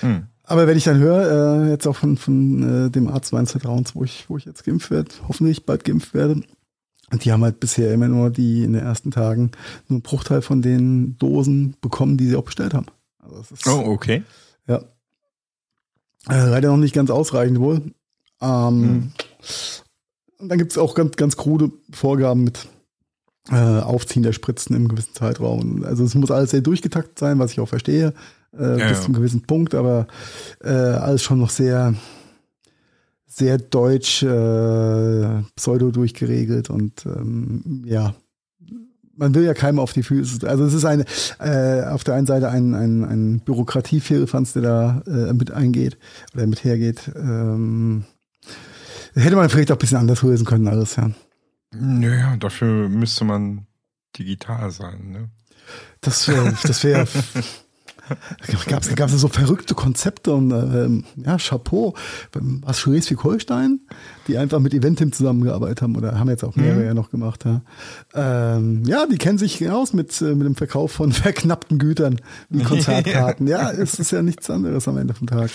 Hm. 0.00 0.26
Aber 0.52 0.66
wenn 0.66 0.76
ich 0.76 0.84
dann 0.84 0.98
höre, 0.98 1.64
äh, 1.64 1.70
jetzt 1.70 1.86
auch 1.86 1.96
von, 1.96 2.18
von 2.18 2.86
äh, 2.86 2.90
dem 2.90 3.08
Arzt 3.08 3.32
meines 3.32 3.52
Vertrauens, 3.52 3.94
wo 3.94 4.04
ich, 4.04 4.28
wo 4.28 4.36
ich 4.36 4.44
jetzt 4.44 4.64
geimpft 4.64 4.90
werde, 4.90 5.10
hoffentlich 5.26 5.64
bald 5.64 5.82
geimpft 5.82 6.12
werde, 6.12 6.42
und 7.10 7.24
die 7.24 7.32
haben 7.32 7.42
halt 7.42 7.58
bisher 7.58 7.90
immer 7.94 8.08
nur 8.08 8.28
die 8.28 8.62
in 8.62 8.74
den 8.74 8.82
ersten 8.82 9.10
Tagen 9.10 9.52
nur 9.88 9.96
einen 9.96 10.02
Bruchteil 10.02 10.42
von 10.42 10.60
den 10.60 11.16
Dosen 11.16 11.74
bekommen, 11.80 12.18
die 12.18 12.26
sie 12.26 12.36
auch 12.36 12.44
bestellt 12.44 12.74
haben. 12.74 12.84
Also 13.18 13.40
ist, 13.50 13.66
oh, 13.66 13.92
okay. 13.92 14.24
Ja. 14.66 14.82
Äh, 16.28 16.50
leider 16.50 16.68
noch 16.68 16.76
nicht 16.76 16.94
ganz 16.94 17.08
ausreichend 17.08 17.58
wohl. 17.58 17.80
Ähm, 18.42 18.82
hm. 18.82 19.12
Und 20.38 20.48
dann 20.50 20.58
gibt 20.58 20.72
es 20.72 20.76
auch 20.76 20.94
ganz, 20.94 21.16
ganz 21.16 21.38
krude 21.38 21.72
Vorgaben 21.92 22.44
mit 22.44 22.68
äh, 23.48 23.54
Aufziehen 23.80 24.22
der 24.22 24.34
Spritzen 24.34 24.76
im 24.76 24.88
gewissen 24.88 25.14
Zeitraum. 25.14 25.82
Also 25.82 26.04
es 26.04 26.14
muss 26.14 26.30
alles 26.30 26.50
sehr 26.50 26.60
durchgetaktet 26.60 27.18
sein, 27.18 27.38
was 27.38 27.52
ich 27.52 27.60
auch 27.60 27.70
verstehe 27.70 28.12
äh, 28.56 28.78
ja, 28.78 28.88
bis 28.88 28.98
ja. 28.98 29.00
zu 29.00 29.04
einem 29.06 29.14
gewissen 29.14 29.42
Punkt, 29.42 29.74
aber 29.74 30.06
äh, 30.62 30.70
alles 30.70 31.22
schon 31.22 31.38
noch 31.38 31.50
sehr, 31.50 31.94
sehr 33.26 33.58
deutsch, 33.58 34.22
äh, 34.22 35.42
pseudo 35.56 35.90
durchgeregelt 35.90 36.70
und 36.70 37.06
ähm, 37.06 37.82
ja, 37.86 38.14
man 39.16 39.34
will 39.34 39.44
ja 39.44 39.54
keinem 39.54 39.78
auf 39.78 39.92
die 39.92 40.02
Füße. 40.02 40.48
Also 40.48 40.64
es 40.64 40.74
ist 40.74 40.84
eine 40.84 41.04
äh, 41.38 41.84
auf 41.84 42.04
der 42.04 42.14
einen 42.14 42.26
Seite 42.26 42.48
ein, 42.48 42.74
ein, 42.74 43.04
ein 43.04 43.40
Bürokratiefirlefanz, 43.40 44.54
der 44.54 44.62
da 44.62 45.02
äh, 45.06 45.32
mit 45.32 45.50
eingeht 45.50 45.98
oder 46.34 46.46
mit 46.46 46.64
hergeht. 46.64 47.10
Ähm, 47.14 48.04
hätte 49.14 49.36
man 49.36 49.48
vielleicht 49.48 49.70
auch 49.70 49.76
ein 49.76 49.78
bisschen 49.78 49.98
anders 49.98 50.22
lösen 50.22 50.46
können, 50.46 50.68
alles, 50.68 50.96
ja. 50.96 51.10
Naja, 51.74 52.36
dafür 52.36 52.88
müsste 52.88 53.24
man 53.24 53.66
digital 54.18 54.70
sein, 54.70 55.10
ne? 55.10 55.30
Das 56.00 56.26
wäre 56.28 56.54
das 56.64 56.84
wäre 56.84 57.06
gab 58.66 58.82
es 58.82 58.94
gab's 58.94 59.12
so 59.12 59.28
verrückte 59.28 59.74
Konzepte 59.74 60.32
und 60.32 60.50
ähm, 60.50 61.04
ja, 61.16 61.36
Chapeau. 61.38 61.94
Was 62.32 62.80
Schleswig-Holstein, 62.80 63.80
die 64.26 64.38
einfach 64.38 64.58
mit 64.58 64.74
Eventim 64.74 65.12
zusammengearbeitet 65.12 65.82
haben 65.82 65.96
oder 65.96 66.18
haben 66.18 66.28
jetzt 66.28 66.44
auch 66.44 66.56
mehrere 66.56 66.80
mhm. 66.80 66.86
ja 66.86 66.94
noch 66.94 67.10
gemacht. 67.10 67.44
Ja. 67.44 67.62
Ähm, 68.14 68.82
ja, 68.84 69.06
die 69.06 69.18
kennen 69.18 69.38
sich 69.38 69.68
aus 69.70 69.92
mit, 69.92 70.20
äh, 70.20 70.34
mit 70.34 70.46
dem 70.46 70.56
Verkauf 70.56 70.92
von 70.92 71.12
verknappten 71.12 71.78
Gütern 71.78 72.20
wie 72.48 72.62
Konzertkarten. 72.64 73.46
ja, 73.46 73.70
es 73.70 73.94
ist 73.94 74.10
ja 74.10 74.22
nichts 74.22 74.50
anderes 74.50 74.88
am 74.88 74.96
Ende 74.96 75.14
vom 75.14 75.26
Tag. 75.26 75.50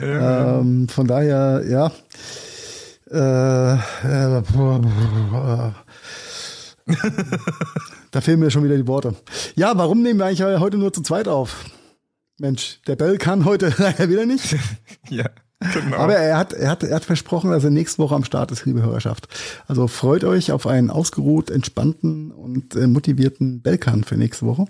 Ja. 0.00 0.60
Ähm, 0.60 0.88
von 0.88 1.06
daher, 1.06 1.62
ja. 1.68 1.92
Äh, 3.10 3.74
äh, 3.74 4.42
da 8.10 8.20
fehlen 8.20 8.40
mir 8.40 8.50
schon 8.50 8.64
wieder 8.64 8.76
die 8.76 8.86
Worte. 8.86 9.14
Ja, 9.54 9.76
warum 9.76 10.02
nehmen 10.02 10.18
wir 10.18 10.26
eigentlich 10.26 10.60
heute 10.60 10.78
nur 10.78 10.92
zu 10.92 11.02
zweit 11.02 11.28
auf? 11.28 11.64
Mensch, 12.42 12.80
der 12.88 12.96
Bell 12.96 13.18
kann 13.18 13.44
heute 13.44 13.72
leider 13.78 14.08
wieder 14.08 14.26
nicht. 14.26 14.56
ja. 15.08 15.30
Genau. 15.72 15.96
Aber 15.96 16.16
er 16.16 16.36
hat, 16.36 16.52
er, 16.52 16.70
hat, 16.70 16.82
er 16.82 16.96
hat 16.96 17.04
versprochen, 17.04 17.52
dass 17.52 17.62
er 17.62 17.70
nächste 17.70 18.02
Woche 18.02 18.16
am 18.16 18.24
Start 18.24 18.50
ist, 18.50 18.64
liebe 18.66 18.82
Hörerschaft. 18.82 19.28
Also 19.68 19.86
freut 19.86 20.24
euch 20.24 20.50
auf 20.50 20.66
einen 20.66 20.90
ausgeruht, 20.90 21.50
entspannten 21.50 22.32
und 22.32 22.74
äh, 22.74 22.88
motivierten 22.88 23.62
Belkan 23.62 24.02
für 24.02 24.16
nächste 24.16 24.44
Woche. 24.44 24.64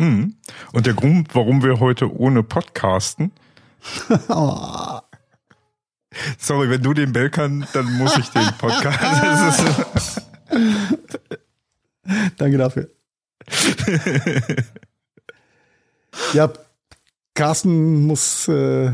Mhm. 0.00 0.36
Und 0.72 0.86
der 0.86 0.94
Grund, 0.94 1.34
warum 1.34 1.62
wir 1.62 1.78
heute 1.78 2.10
ohne 2.10 2.42
Podcasten. 2.42 3.32
oh. 4.30 5.00
Sorry, 6.38 6.70
wenn 6.70 6.82
du 6.82 6.94
den 6.94 7.12
Belkan, 7.12 7.66
dann 7.74 7.98
muss 7.98 8.16
ich 8.16 8.30
den 8.30 8.48
Podcast. 8.56 10.22
Danke 12.38 12.56
dafür. 12.56 12.88
ja, 16.32 16.50
Carsten 17.34 18.06
muss 18.06 18.48
äh, 18.48 18.92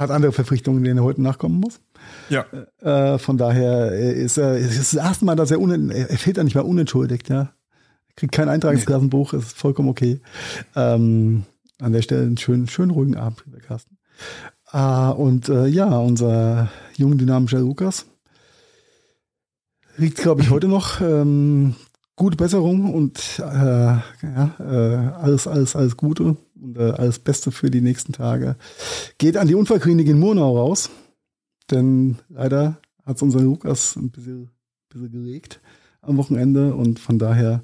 hat 0.00 0.10
andere 0.10 0.32
Verpflichtungen, 0.32 0.82
denen 0.82 0.98
er 0.98 1.04
heute 1.04 1.20
nachkommen 1.22 1.60
muss. 1.60 1.80
Ja. 2.30 2.46
Äh, 2.80 3.18
von 3.18 3.36
daher 3.36 3.92
ist 3.92 4.38
er, 4.38 4.56
ist 4.56 4.78
das 4.78 4.94
erste 4.94 5.26
Mal, 5.26 5.36
dass 5.36 5.50
er, 5.50 5.60
un, 5.60 5.90
er 5.90 6.18
fehlt 6.18 6.38
da 6.38 6.44
nicht 6.44 6.54
mal 6.54 6.62
unentschuldigt, 6.62 7.28
ja. 7.28 7.40
Er 8.08 8.14
kriegt 8.16 8.32
kein 8.32 8.48
Eintragsklassenbuch, 8.48 9.34
ist 9.34 9.52
vollkommen 9.52 9.90
okay. 9.90 10.20
Ähm, 10.74 11.44
an 11.80 11.92
der 11.92 12.02
Stelle 12.02 12.22
einen 12.22 12.38
schönen, 12.38 12.66
schönen 12.68 12.90
ruhigen 12.90 13.16
Abend, 13.16 13.42
lieber 13.44 13.58
Carsten. 13.58 13.98
Äh, 14.72 15.12
und 15.12 15.48
äh, 15.50 15.66
ja, 15.66 15.98
unser 15.98 16.70
jung 16.96 17.18
dynamischer 17.18 17.60
Lukas 17.60 18.06
liegt, 19.96 20.18
glaube 20.18 20.40
ich, 20.42 20.50
heute 20.50 20.68
noch. 20.68 21.00
Ähm, 21.02 21.74
gute 22.20 22.36
Besserung 22.36 22.92
und 22.92 23.18
äh, 23.38 23.42
ja, 23.42 24.54
äh, 24.58 25.22
alles, 25.22 25.46
alles, 25.46 25.74
alles 25.74 25.96
Gute 25.96 26.36
und 26.60 26.76
äh, 26.76 26.90
alles 26.90 27.18
Beste 27.18 27.50
für 27.50 27.70
die 27.70 27.80
nächsten 27.80 28.12
Tage. 28.12 28.56
Geht 29.16 29.38
an 29.38 29.48
die 29.48 29.54
Unfallklinik 29.54 30.06
in 30.06 30.18
Murnau 30.18 30.54
raus, 30.54 30.90
denn 31.70 32.18
leider 32.28 32.76
hat 33.06 33.16
es 33.16 33.22
unser 33.22 33.40
Lukas 33.40 33.96
ein 33.96 34.10
bisschen, 34.10 34.50
bisschen 34.90 35.10
gelegt 35.10 35.62
am 36.02 36.18
Wochenende 36.18 36.74
und 36.74 36.98
von 36.98 37.18
daher 37.18 37.62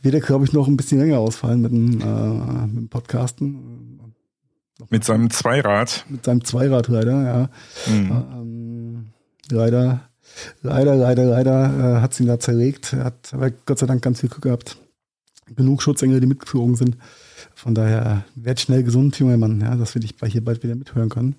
wird 0.00 0.14
er, 0.14 0.20
glaube 0.20 0.46
ich, 0.46 0.54
noch 0.54 0.68
ein 0.68 0.78
bisschen 0.78 1.00
länger 1.00 1.18
ausfallen 1.18 1.60
mit 1.60 1.72
dem, 1.72 2.00
äh, 2.00 2.66
mit 2.66 2.76
dem 2.76 2.88
Podcasten. 2.88 4.00
Mit 4.88 5.04
seinem 5.04 5.28
Zweirad. 5.28 6.06
Mit 6.08 6.24
seinem 6.24 6.42
Zweirad 6.46 6.88
leider, 6.88 7.22
ja. 7.22 7.50
Mhm. 7.92 8.10
Ähm, 8.10 9.06
leider, 9.50 10.07
leider, 10.62 10.94
leider, 10.96 11.24
leider 11.24 11.96
äh, 11.96 12.00
hat 12.00 12.12
es 12.12 12.20
ihn 12.20 12.26
da 12.26 12.38
zerlegt. 12.38 12.92
Er 12.92 13.04
hat 13.04 13.32
aber 13.32 13.50
Gott 13.50 13.78
sei 13.78 13.86
Dank 13.86 14.02
ganz 14.02 14.20
viel 14.20 14.28
Glück 14.28 14.42
gehabt. 14.42 14.78
Genug 15.56 15.82
Schutzengel, 15.82 16.20
die 16.20 16.26
mitgeflogen 16.26 16.76
sind. 16.76 16.96
Von 17.54 17.74
daher, 17.74 18.24
werd 18.34 18.60
schnell 18.60 18.82
gesund, 18.82 19.18
junger 19.18 19.36
Mann, 19.36 19.60
ja, 19.60 19.74
dass 19.76 19.94
wir 19.94 20.00
dich 20.00 20.14
hier 20.26 20.44
bald 20.44 20.62
wieder 20.62 20.74
mithören 20.74 21.08
können. 21.08 21.36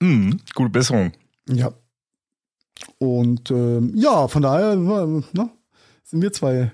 Mhm, 0.00 0.40
gute 0.54 0.70
Besserung. 0.70 1.12
Ja. 1.48 1.72
Und 2.98 3.50
ähm, 3.50 3.92
ja, 3.94 4.26
von 4.28 4.42
daher 4.42 4.74
ne, 4.74 5.22
sind 6.02 6.22
wir 6.22 6.32
zwei 6.32 6.72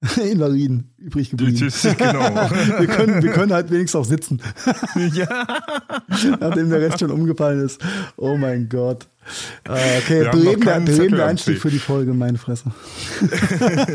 Invaliden 0.16 0.92
übrig 0.98 1.30
geblieben. 1.30 1.58
genau. 1.98 2.34
wir, 2.78 2.86
können, 2.86 3.22
wir 3.22 3.32
können 3.32 3.52
halt 3.52 3.70
wenigstens 3.70 4.00
auch 4.00 4.04
sitzen. 4.04 4.40
ja. 5.14 5.46
Nachdem 6.38 6.70
der 6.70 6.80
Rest 6.80 7.00
schon 7.00 7.10
umgefallen 7.10 7.64
ist. 7.64 7.80
Oh 8.16 8.36
mein 8.36 8.68
Gott. 8.68 9.08
Äh, 9.64 9.98
okay, 9.98 10.28
belebender 10.30 11.26
Einstieg 11.26 11.58
für 11.58 11.70
die 11.70 11.78
Folge, 11.78 12.14
meine 12.14 12.38
Fresse. 12.38 12.72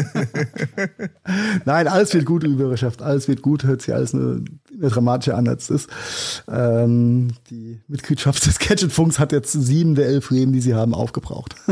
Nein, 1.65 1.87
alles 1.87 2.13
wird 2.13 2.25
gut, 2.25 2.43
liebe 2.43 2.63
Hörerschaft. 2.63 3.01
Alles 3.01 3.27
wird 3.27 3.41
gut, 3.41 3.63
hört 3.63 3.81
sich 3.81 3.93
alles 3.93 4.13
eine, 4.13 4.43
eine 4.71 4.89
dramatische 4.89 5.35
an, 5.35 5.47
als 5.47 5.69
es 5.69 5.85
ist. 5.85 6.43
Ähm, 6.49 7.29
die 7.49 7.79
Mitgliedschaft 7.87 8.45
des 8.45 8.59
Gadgetfunks 8.59 9.19
hat 9.19 9.31
jetzt 9.31 9.53
sieben 9.53 9.95
der 9.95 10.07
elf 10.07 10.29
Leben, 10.31 10.51
die 10.51 10.61
sie 10.61 10.73
haben, 10.73 10.93
aufgebraucht. 10.93 11.55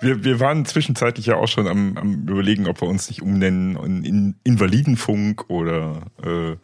wir, 0.00 0.24
wir 0.24 0.40
waren 0.40 0.64
zwischenzeitlich 0.64 1.26
ja 1.26 1.36
auch 1.36 1.48
schon 1.48 1.66
am, 1.66 1.96
am 1.96 2.26
überlegen, 2.26 2.66
ob 2.66 2.80
wir 2.80 2.88
uns 2.88 3.08
nicht 3.08 3.22
umnennen 3.22 4.04
in 4.04 4.36
Invalidenfunk 4.44 5.48
oder 5.48 6.02
äh, 6.22 6.56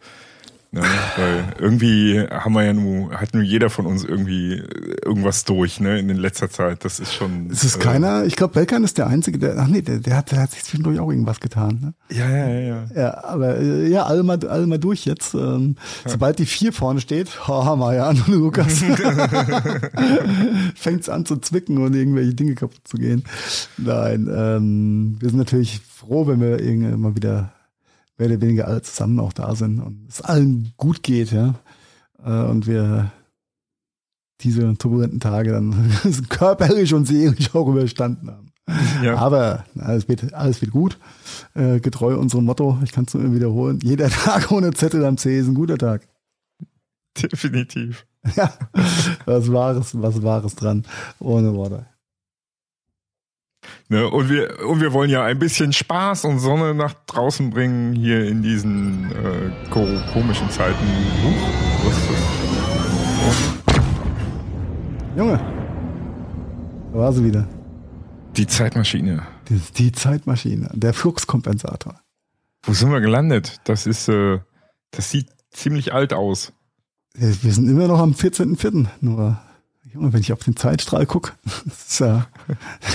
Ne? 0.75 0.81
Weil 1.15 1.45
irgendwie 1.57 2.19
haben 2.29 2.51
wir 2.51 2.63
ja 2.63 2.73
nur, 2.73 3.11
hat 3.11 3.33
nur 3.33 3.43
jeder 3.43 3.69
von 3.69 3.85
uns 3.85 4.03
irgendwie 4.03 4.61
irgendwas 5.05 5.45
durch, 5.45 5.79
ne, 5.79 5.97
in 5.99 6.09
letzter 6.09 6.49
Zeit. 6.49 6.83
Das 6.83 6.99
ist 6.99 7.13
schon. 7.13 7.49
Es 7.49 7.63
ist 7.63 7.77
äh, 7.77 7.79
keiner, 7.79 8.25
ich 8.25 8.35
glaube, 8.35 8.55
Belkan 8.55 8.83
ist 8.83 8.97
der 8.97 9.07
Einzige, 9.07 9.39
der, 9.39 9.57
ach 9.57 9.67
nee, 9.67 9.81
der, 9.81 9.99
der, 9.99 10.17
hat, 10.17 10.33
der 10.33 10.41
hat 10.41 10.51
sich 10.51 10.65
zwischendurch 10.65 10.99
auch 10.99 11.09
irgendwas 11.09 11.39
getan, 11.39 11.79
ne? 11.81 11.93
Ja, 12.13 12.29
ja, 12.29 12.47
ja, 12.49 12.59
ja. 12.59 12.85
Ja, 12.93 13.23
aber, 13.23 13.57
äh, 13.57 13.87
ja, 13.87 14.03
alle 14.03 14.23
mal, 14.23 14.37
alle 14.45 14.67
mal 14.67 14.77
durch 14.77 15.05
jetzt. 15.05 15.33
Ähm, 15.33 15.77
ja. 16.03 16.11
Sobald 16.11 16.39
die 16.39 16.45
vier 16.45 16.73
vorne 16.73 16.99
steht, 16.99 17.47
haha, 17.47 17.77
Marian 17.77 18.21
und 18.27 18.35
Lukas, 18.35 18.83
fängt's 20.75 21.07
an 21.07 21.25
zu 21.25 21.37
zwicken 21.37 21.77
und 21.77 21.95
irgendwelche 21.95 22.33
Dinge 22.33 22.55
kaputt 22.55 22.81
zu 22.83 22.97
gehen. 22.97 23.23
Nein, 23.77 24.27
ähm, 24.29 25.15
wir 25.21 25.29
sind 25.29 25.39
natürlich 25.39 25.79
froh, 25.79 26.27
wenn 26.27 26.41
wir 26.41 26.59
irgendwann 26.59 26.99
mal 26.99 27.15
wieder 27.15 27.54
mehr 28.17 28.29
oder 28.29 28.41
weniger 28.41 28.67
alle 28.67 28.81
zusammen 28.81 29.19
auch 29.19 29.33
da 29.33 29.55
sind 29.55 29.79
und 29.79 30.07
es 30.07 30.21
allen 30.21 30.73
gut 30.77 31.03
geht, 31.03 31.31
ja. 31.31 31.55
Äh, 32.23 32.43
und 32.43 32.67
wir 32.67 33.11
diese 34.41 34.77
turbulenten 34.77 35.19
Tage 35.19 35.51
dann 35.51 35.91
körperlich 36.29 36.93
und 36.93 37.05
seelisch 37.05 37.53
auch 37.55 37.67
überstanden 37.67 38.29
haben. 38.29 38.51
Ja. 39.03 39.17
Aber 39.17 39.65
alles 39.77 40.07
wird, 40.07 40.33
alles 40.33 40.61
wird 40.61 40.71
gut. 40.71 40.97
Äh, 41.53 41.79
getreu 41.79 42.17
unserem 42.17 42.45
Motto, 42.45 42.79
ich 42.83 42.91
kann 42.91 43.05
es 43.05 43.13
nur 43.13 43.33
wiederholen, 43.33 43.79
jeder 43.83 44.09
Tag 44.09 44.51
ohne 44.51 44.71
Zettel 44.71 45.05
am 45.05 45.17
C 45.17 45.39
ist 45.39 45.47
ein 45.47 45.53
guter 45.53 45.77
Tag. 45.77 46.07
Definitiv. 47.21 48.05
Ja, 48.35 48.51
was 49.25 49.51
Wahres, 49.51 50.01
was 50.01 50.23
Wahres 50.23 50.55
dran, 50.55 50.83
ohne 51.19 51.53
Worte. 51.53 51.85
Ne, 53.87 54.09
und, 54.09 54.29
wir, 54.29 54.67
und 54.67 54.81
wir 54.81 54.93
wollen 54.93 55.09
ja 55.09 55.23
ein 55.23 55.37
bisschen 55.37 55.71
Spaß 55.71 56.25
und 56.25 56.39
Sonne 56.39 56.73
nach 56.73 56.93
draußen 57.05 57.51
bringen 57.51 57.93
hier 57.93 58.25
in 58.27 58.41
diesen 58.41 59.11
äh, 59.11 59.69
komischen 60.11 60.49
Zeiten. 60.49 60.85
Huch, 61.23 61.87
was 61.87 61.97
ist 61.97 62.09
das? 62.09 62.45
Junge, 65.15 65.39
da 66.91 66.99
war 66.99 67.13
sie 67.13 67.23
wieder. 67.23 67.47
Die 68.35 68.47
Zeitmaschine. 68.47 69.21
Die, 69.49 69.61
die 69.77 69.91
Zeitmaschine, 69.91 70.69
der 70.73 70.93
Fluxkompensator. 70.93 72.01
Wo 72.63 72.73
sind 72.73 72.91
wir 72.91 72.99
gelandet? 72.99 73.61
Das 73.65 73.85
ist, 73.85 74.09
äh, 74.09 74.39
das 74.91 75.11
sieht 75.11 75.29
ziemlich 75.51 75.93
alt 75.93 76.13
aus. 76.13 76.51
Wir 77.13 77.53
sind 77.53 77.69
immer 77.69 77.87
noch 77.87 77.99
am 77.99 78.11
14.04. 78.11 78.87
Nur 78.99 79.39
Junge, 79.95 80.11
wenn 80.11 80.19
ich 80.19 80.33
auf 80.33 80.43
den 80.43 80.57
Zeitstrahl 80.57 81.05
gucke, 81.05 81.31
ist 81.65 82.01
ja, 82.01 82.27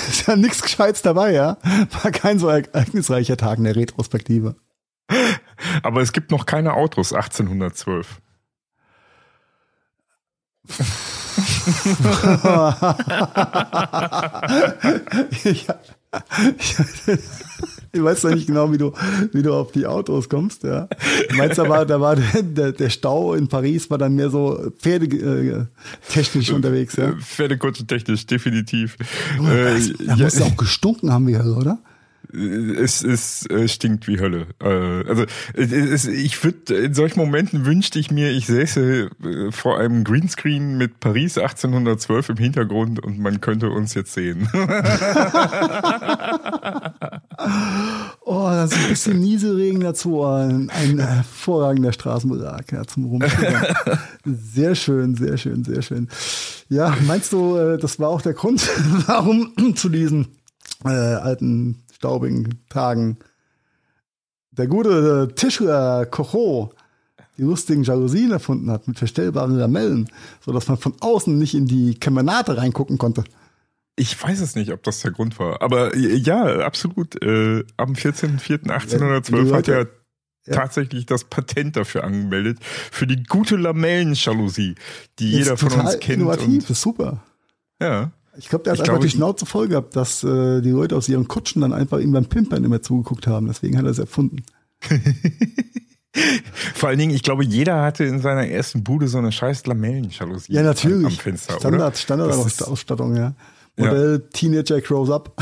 ist 0.09 0.27
ja 0.27 0.37
nichts 0.37 0.61
Gescheites 0.61 1.01
dabei, 1.01 1.33
ja. 1.33 1.57
War 2.03 2.11
kein 2.11 2.39
so 2.39 2.49
ereignisreicher 2.49 3.39
Tag 3.39 3.57
in 3.59 3.65
der 3.65 3.75
Retrospektive. 3.75 4.55
Aber 5.83 6.03
es 6.03 6.13
gibt 6.13 6.31
noch 6.31 6.45
keine 6.45 6.75
Autos 6.75 7.15
1812. 7.15 8.21
ja. 12.45 12.95
Ich 15.43 15.67
weiß 17.93 18.25
noch 18.25 18.35
nicht 18.35 18.47
genau, 18.47 18.73
wie 18.73 18.79
du, 18.79 18.93
wie 19.33 19.43
du 19.43 19.53
auf 19.53 19.73
die 19.73 19.87
Autos 19.87 20.29
kommst, 20.29 20.63
ja. 20.63 20.89
Du 21.29 21.37
meinst, 21.37 21.59
da 21.59 21.69
war, 21.69 21.85
da 21.87 22.01
war 22.01 22.17
der, 22.17 22.73
der 22.73 22.91
Stau 22.91 23.35
in 23.35 23.49
Paris 23.49 23.91
war 23.91 23.99
dann 23.99 24.15
mehr 24.15 24.31
so 24.31 24.71
pferdetechnisch 24.79 26.51
äh, 26.51 26.53
unterwegs, 26.53 26.97
ja. 26.97 27.13
Pferdekutsche 27.17 27.87
technisch, 27.87 28.27
definitiv. 28.27 28.97
Äh, 29.41 29.81
da 30.07 30.15
ja, 30.15 30.25
muss 30.25 30.39
ja 30.39 30.47
auch 30.47 30.57
gestunken 30.57 31.13
haben 31.13 31.27
wir, 31.27 31.45
oder? 31.57 31.79
Es, 32.33 33.03
es, 33.03 33.47
es 33.47 33.73
stinkt 33.73 34.07
wie 34.07 34.21
Hölle. 34.21 34.47
Äh, 34.61 35.09
also 35.09 35.25
es, 35.55 36.07
ich 36.07 36.43
würde 36.45 36.75
in 36.75 36.95
solchen 36.95 37.21
Momenten 37.21 37.67
wünschte 37.67 37.99
ich 37.99 38.11
mir, 38.11 38.31
ich 38.31 38.47
säße 38.47 39.11
äh, 39.23 39.53
vor 39.53 39.79
einem 39.79 40.05
Greenscreen 40.05 40.79
mit 40.79 41.01
Paris 41.01 41.39
1812 41.39 42.31
im 42.31 42.37
Hintergrund 42.37 43.03
und 43.03 43.19
man 43.19 43.41
könnte 43.41 43.71
uns 43.71 43.95
jetzt 43.95 44.13
sehen. 44.13 44.49
oh, 48.25 48.49
das 48.51 48.73
ist 48.73 48.79
ein 48.79 48.89
bisschen 48.89 49.21
Nieselregen 49.21 49.81
dazu. 49.81 50.23
Ein, 50.25 50.71
ein 50.71 50.99
hervorragender 50.99 51.93
Straßenbelag 51.93 52.71
ja, 52.73 52.85
zum 52.85 53.07
Rumschieben. 53.07 53.63
Sehr 54.25 54.75
schön, 54.75 55.15
sehr 55.15 55.37
schön, 55.39 55.65
sehr 55.65 55.83
schön. 55.83 56.09
Ja, 56.69 56.95
meinst 57.07 57.33
du, 57.33 57.57
äh, 57.57 57.79
das 57.79 57.99
war 57.99 58.11
auch 58.11 58.23
der 58.23 58.35
Grund, 58.35 58.69
warum 59.07 59.53
zu 59.75 59.89
diesen 59.89 60.29
äh, 60.85 60.89
alten 60.89 61.83
staubigen 62.01 62.63
Tagen 62.71 63.19
der 64.53 64.69
gute 64.69 65.29
Tischler 65.37 66.07
Kocho 66.07 66.73
die 67.37 67.43
lustigen 67.43 67.83
Jalousien 67.83 68.33
erfunden 68.33 68.71
hat 68.71 68.89
mit 68.89 68.99
verstellbaren 68.99 69.57
Lamellen, 69.57 70.11
so 70.45 70.53
dass 70.53 70.69
man 70.69 70.79
von 70.79 70.95
außen 71.01 71.39
nicht 71.39 71.55
in 71.55 71.67
die 71.67 71.95
Kemenate 71.95 72.57
reingucken 72.57 72.97
konnte. 72.97 73.25
Ich 73.97 74.21
weiß 74.23 74.41
es 74.41 74.57
nicht, 74.57 74.73
ob 74.73 74.83
das 74.83 75.01
der 75.01 75.11
Grund 75.11 75.39
war. 75.39 75.61
Aber 75.61 75.95
äh, 75.95 76.17
ja, 76.17 76.61
absolut. 76.61 77.23
Äh, 77.23 77.65
am 77.77 77.93
14.04.1812 77.93 79.53
hat 79.53 79.69
er 79.69 79.89
ja. 80.47 80.55
tatsächlich 80.55 81.05
das 81.05 81.25
Patent 81.25 81.77
dafür 81.77 82.05
angemeldet, 82.05 82.59
für 82.63 83.07
die 83.07 83.23
gute 83.23 83.57
Lamellenjalousie, 83.57 84.75
die 85.19 85.31
jeder 85.31 85.59
von 85.59 85.73
uns 85.73 85.99
kennt. 86.01 86.21
Innovativ, 86.21 86.65
und, 86.65 86.71
ist 86.71 86.81
super. 86.81 87.23
Ja. 87.81 88.11
Ich 88.41 88.49
glaube, 88.49 88.65
der 88.65 88.73
hat 88.73 88.79
ich 88.79 88.81
einfach 88.81 88.95
glaube, 88.95 89.07
die 89.07 89.11
Schnauze 89.11 89.45
voll 89.45 89.69
gehabt, 89.69 89.95
dass 89.97 90.25
äh, 90.25 90.63
die 90.63 90.71
Leute 90.71 90.97
aus 90.97 91.09
ihren 91.09 91.29
Kutschen 91.29 91.61
dann 91.61 91.75
einfach 91.75 91.99
ihm 91.99 92.13
beim 92.13 92.25
Pimpern 92.25 92.65
immer 92.65 92.81
zugeguckt 92.81 93.27
haben. 93.27 93.49
Deswegen 93.49 93.77
hat 93.77 93.85
er 93.85 93.91
es 93.91 93.99
erfunden. 93.99 94.43
Vor 96.75 96.89
allen 96.89 96.99
Dingen, 96.99 97.15
ich 97.15 97.23
glaube, 97.23 97.45
jeder 97.45 97.83
hatte 97.83 98.05
in 98.05 98.21
seiner 98.21 98.49
ersten 98.49 98.83
Bude 98.83 99.09
so 99.09 99.19
eine 99.19 99.31
scheiß 99.31 99.67
Lamellenjalousie 99.67 100.55
ja, 100.55 100.63
natürlich. 100.63 101.05
am 101.05 101.13
Fenster. 101.13 101.59
Standard, 101.59 101.99
Standardausstattung, 101.99 103.15
ja. 103.15 103.35
Modell 103.77 104.21
ja. 104.23 104.29
Teenager 104.33 104.81
Grows 104.81 105.11
Up. 105.11 105.35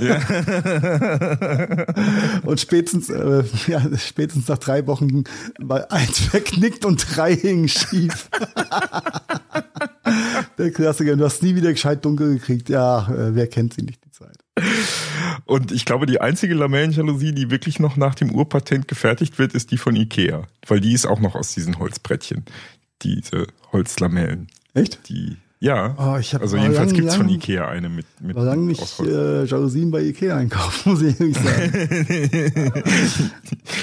Ja. 0.00 0.20
und 2.44 2.60
spätestens, 2.60 3.08
äh, 3.08 3.42
ja, 3.66 3.82
spätestens 3.96 4.48
nach 4.48 4.58
drei 4.58 4.86
Wochen 4.86 5.24
war 5.58 5.90
eins 5.90 6.20
verknickt 6.20 6.84
und 6.84 7.16
drei 7.16 7.34
hingen 7.34 7.68
schief. 7.68 8.28
Der 10.58 10.70
Klassiker, 10.72 11.16
du 11.16 11.24
hast 11.24 11.42
nie 11.42 11.54
wieder 11.54 11.72
gescheit 11.72 12.04
dunkel 12.04 12.34
gekriegt. 12.34 12.68
Ja, 12.68 13.08
äh, 13.08 13.34
wer 13.34 13.46
kennt 13.46 13.74
sie 13.74 13.82
nicht, 13.82 14.04
die 14.04 14.10
Zeit. 14.10 14.36
Und 15.44 15.72
ich 15.72 15.84
glaube, 15.84 16.06
die 16.06 16.20
einzige 16.20 16.54
Lamellenjalousie, 16.54 17.32
die 17.32 17.50
wirklich 17.50 17.80
noch 17.80 17.96
nach 17.96 18.14
dem 18.14 18.34
Urpatent 18.34 18.88
gefertigt 18.88 19.38
wird, 19.38 19.54
ist 19.54 19.70
die 19.70 19.78
von 19.78 19.96
Ikea. 19.96 20.46
Weil 20.66 20.80
die 20.80 20.92
ist 20.92 21.06
auch 21.06 21.20
noch 21.20 21.34
aus 21.34 21.54
diesen 21.54 21.78
Holzbrettchen. 21.78 22.44
Diese 23.02 23.46
Holzlamellen. 23.72 24.48
Echt? 24.74 25.08
Die 25.08 25.38
ja, 25.62 25.94
oh, 25.98 26.38
also 26.38 26.56
jedenfalls 26.56 26.94
gibt 26.94 27.08
es 27.08 27.16
von 27.16 27.28
Ikea 27.28 27.68
eine 27.68 27.90
mit, 27.90 28.06
mit 28.22 28.34
war 28.34 28.44
lange 28.44 28.62
nicht 28.62 28.98
äh, 29.00 29.44
Jalousien 29.44 29.90
bei 29.90 30.00
Ikea 30.00 30.34
einkaufen, 30.34 30.90
muss 30.92 31.02
ich 31.02 31.20
ehrlich 31.20 31.36
sagen. 31.36 32.72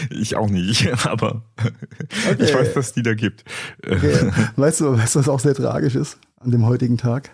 ich 0.09 0.35
auch 0.35 0.49
nicht, 0.49 0.91
aber 1.05 1.43
okay. 1.59 2.43
ich 2.45 2.51
weiß, 2.51 2.73
dass 2.73 2.93
die 2.93 3.03
da 3.03 3.13
gibt. 3.13 3.45
Okay. 3.85 4.31
Weißt 4.55 4.81
du, 4.81 4.97
weißt 4.97 5.15
du, 5.15 5.19
was 5.19 5.29
auch 5.29 5.39
sehr 5.39 5.53
tragisch 5.53 5.93
ist 5.93 6.17
an 6.39 6.49
dem 6.49 6.65
heutigen 6.65 6.97
Tag? 6.97 7.29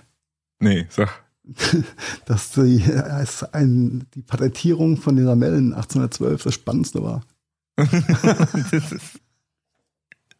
Nee, 0.59 0.88
sag. 0.89 1.23
dass 2.25 2.51
die, 2.51 2.83
als 2.83 3.43
ein, 3.53 4.07
die 4.13 4.23
Patentierung 4.23 4.97
von 4.97 5.15
den 5.15 5.23
Lamellen 5.23 5.73
1812 5.73 6.43
das 6.43 6.53
Spannendste 6.53 7.01
war. 7.01 7.21
das 7.77 8.91
ist 8.91 9.23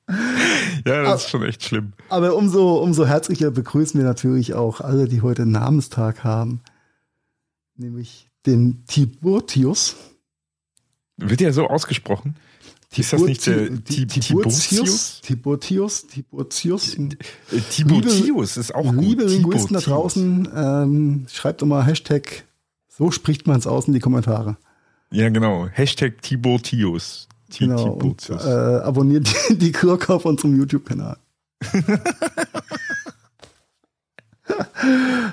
ja, 0.10 0.84
das 0.84 1.08
aber, 1.08 1.16
ist 1.16 1.30
schon 1.30 1.44
echt 1.44 1.64
schlimm. 1.64 1.94
Aber 2.10 2.36
umso, 2.36 2.78
umso 2.78 3.06
herzlicher 3.06 3.52
begrüßen 3.52 4.00
wir 4.00 4.06
natürlich 4.06 4.54
auch 4.54 4.82
alle, 4.82 5.08
die 5.08 5.22
heute 5.22 5.46
Namenstag 5.46 6.24
haben. 6.24 6.62
Nämlich 7.76 8.30
den 8.46 8.86
Tiburtius. 8.86 9.96
Wird 11.18 11.42
ja 11.42 11.52
so 11.52 11.68
ausgesprochen? 11.68 12.36
Ist 12.96 13.14
das 13.14 13.22
nicht 13.22 13.46
der 13.48 13.84
Tiburtius? 13.84 15.22
Tiburtius? 15.22 16.06
Tiburtius? 16.06 16.88
Tiburtius 17.72 18.58
ist 18.58 18.76
auch 18.76 18.84
gut. 18.84 19.02
Liebe 19.02 19.24
Linguisten 19.24 19.74
da 19.74 19.80
draußen, 19.80 20.48
ähm, 20.56 21.26
schreibt 21.32 21.62
doch 21.62 21.66
mal 21.66 21.86
Hashtag, 21.86 22.46
so 22.88 23.10
spricht 23.10 23.48
man 23.48 23.58
es 23.58 23.66
aus 23.66 23.88
in 23.88 23.94
die 23.94 24.00
Kommentare. 24.00 24.58
Ja, 25.12 25.30
genau. 25.30 25.68
Hashtag 25.68 26.22
Tiburtius. 26.22 27.28
Genau. 27.60 27.94
Und, 27.94 28.30
äh, 28.30 28.34
abonniert 28.34 29.28
die, 29.50 29.58
die 29.58 29.72
Kirche 29.72 30.14
auf 30.14 30.26
unserem 30.26 30.58
YouTube-Kanal. 30.58 31.18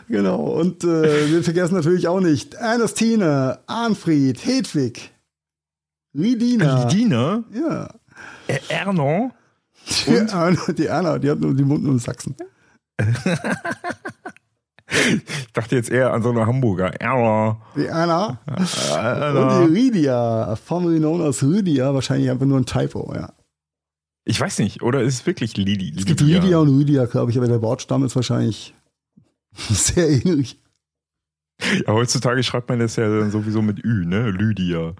genau. 0.09 0.37
Und 0.37 0.85
äh, 0.85 1.31
wir 1.31 1.43
vergessen 1.43 1.75
natürlich 1.75 2.07
auch 2.09 2.21
nicht 2.21 2.55
Ernestine, 2.55 3.59
Arnfried, 3.67 4.45
Hedwig, 4.45 5.13
Lidina. 6.13 6.85
Lidina? 6.85 7.45
Ja. 7.53 7.89
Erno. 8.69 9.33
Die 10.07 10.11
Erna, 10.11 10.57
die 10.73 10.87
Erna, 10.87 11.19
die 11.19 11.31
hat 11.31 11.41
nur 11.41 11.55
die 11.55 11.65
Mund 11.65 11.87
in 11.87 11.99
Sachsen. 11.99 12.37
Ich 14.91 15.53
dachte 15.53 15.77
jetzt 15.77 15.91
eher 15.91 16.13
an 16.13 16.23
so 16.23 16.31
eine 16.31 16.47
Hamburger. 16.47 17.01
Erna. 17.01 17.61
Die 17.77 17.87
Erna. 17.87 18.41
Erna. 18.91 19.61
Und 19.61 19.69
die 19.69 19.75
Lydia, 19.75 20.57
formerly 20.57 20.99
known 20.99 21.23
as 21.23 21.43
Lydia, 21.43 21.95
wahrscheinlich 21.95 22.31
einfach 22.31 22.47
nur 22.47 22.59
ein 22.59 22.67
Typo, 22.67 23.13
ja. 23.15 23.33
Ich 24.25 24.41
weiß 24.41 24.59
nicht, 24.59 24.83
oder 24.83 25.01
ist 25.03 25.15
es 25.15 25.27
wirklich 25.27 25.57
Lidi? 25.57 25.95
Es 25.97 26.05
gibt 26.05 26.21
Lydia 26.21 26.59
und 26.59 26.77
Lydia, 26.77 27.07
glaube 27.07 27.31
ich, 27.31 27.39
aber 27.39 27.49
der 27.49 27.63
Wortstamm 27.63 28.05
ist 28.05 28.17
wahrscheinlich 28.17 28.75
sehr 29.55 30.09
ähnlich. 30.09 30.61
Ja, 31.87 31.93
heutzutage 31.93 32.43
schreibt 32.43 32.69
man 32.69 32.79
das 32.79 32.97
ja 32.97 33.09
dann 33.09 33.31
sowieso 33.31 33.63
mit 33.63 33.85
Ü, 33.85 34.07
ne? 34.07 34.31
Lydia. 34.31 34.95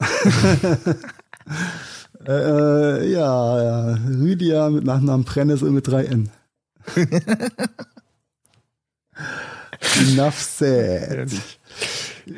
äh, 2.26 2.32
äh, 2.32 3.12
ja, 3.12 3.62
ja. 3.62 3.98
Lydia 4.08 4.70
mit 4.70 4.84
Nachnamen 4.84 5.24
Brennnessel 5.24 5.70
mit 5.70 5.86
3N. 5.86 6.28
Enough 10.00 10.38
said. 10.38 11.08
Herrlich. 11.08 11.58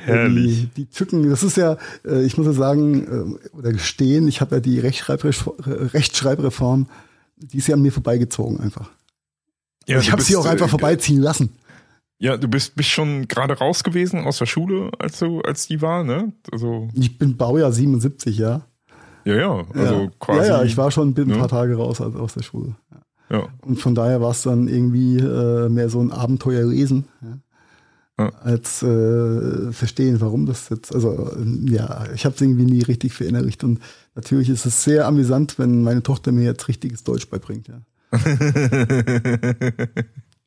Herrlich. 0.05 0.69
Die, 0.75 0.85
die, 0.85 0.87
Tücken, 0.87 1.29
das 1.29 1.43
ist 1.43 1.57
ja, 1.57 1.77
äh, 2.05 2.25
ich 2.25 2.39
muss 2.39 2.47
ja 2.47 2.53
sagen, 2.53 3.39
äh, 3.53 3.57
oder 3.57 3.73
gestehen, 3.73 4.29
ich 4.29 4.41
habe 4.41 4.57
ja 4.57 4.61
die 4.61 4.81
Rechtschreibreform, 4.81 6.89
die 7.37 7.59
ist 7.59 7.67
ja 7.67 7.75
an 7.75 7.83
mir 7.83 7.93
vorbeigezogen 7.93 8.61
einfach. 8.61 8.91
Ja, 9.87 9.99
ich 9.99 10.11
habe 10.11 10.23
sie 10.23 10.37
auch 10.37 10.47
einfach 10.47 10.67
äh, 10.67 10.71
vorbeiziehen 10.71 11.21
lassen. 11.21 11.51
Ja, 12.19 12.37
du 12.37 12.49
bist, 12.49 12.77
bist 12.77 12.89
schon 12.89 13.29
gerade 13.29 13.59
raus 13.59 13.85
gewesen 13.85 14.25
aus 14.25 14.39
der 14.39 14.47
Schule, 14.47 14.91
als 14.99 15.19
du, 15.19 15.41
als 15.41 15.67
die 15.67 15.83
war, 15.83 16.05
ne? 16.05 16.33
Also 16.51 16.89
ich 16.95 17.19
bin 17.19 17.37
Baujahr 17.37 17.73
77, 17.73 18.39
ja. 18.39 18.63
Ja, 19.25 19.37
ja, 19.37 19.65
also 19.75 20.03
ja. 20.03 20.11
quasi. 20.19 20.49
Ja, 20.49 20.59
ja, 20.59 20.65
ich 20.65 20.77
war 20.77 20.91
schon 20.91 21.15
ein 21.17 21.29
paar 21.29 21.49
Tage 21.49 21.77
raus 21.77 22.01
aus 22.01 22.35
der 22.35 22.43
Schule. 22.43 22.75
Ja. 23.35 23.49
Und 23.63 23.81
von 23.81 23.95
daher 23.95 24.21
war 24.21 24.31
es 24.31 24.43
dann 24.43 24.69
irgendwie 24.69 25.19
äh, 25.19 25.69
mehr 25.69 25.89
so 25.89 26.01
ein 26.01 26.13
Abenteuer 26.13 26.65
lesen. 26.65 27.07
Ja? 27.21 27.39
Ja. 28.17 28.29
als 28.45 28.81
äh, 28.85 29.73
verstehen, 29.73 30.21
warum 30.21 30.47
das 30.47 30.69
jetzt, 30.69 30.95
also 30.95 31.33
ja, 31.65 32.05
ich 32.15 32.25
habe 32.25 32.37
es 32.37 32.41
irgendwie 32.41 32.65
nie 32.65 32.83
richtig 32.83 33.13
verinnerlicht 33.13 33.65
und 33.65 33.81
natürlich 34.15 34.51
ist 34.51 34.67
es 34.67 34.85
sehr 34.85 35.09
amüsant, 35.09 35.59
wenn 35.59 35.83
meine 35.83 36.01
Tochter 36.01 36.31
mir 36.31 36.45
jetzt 36.45 36.69
richtiges 36.69 37.03
Deutsch 37.03 37.29
beibringt, 37.29 37.67
ja. 37.67 37.81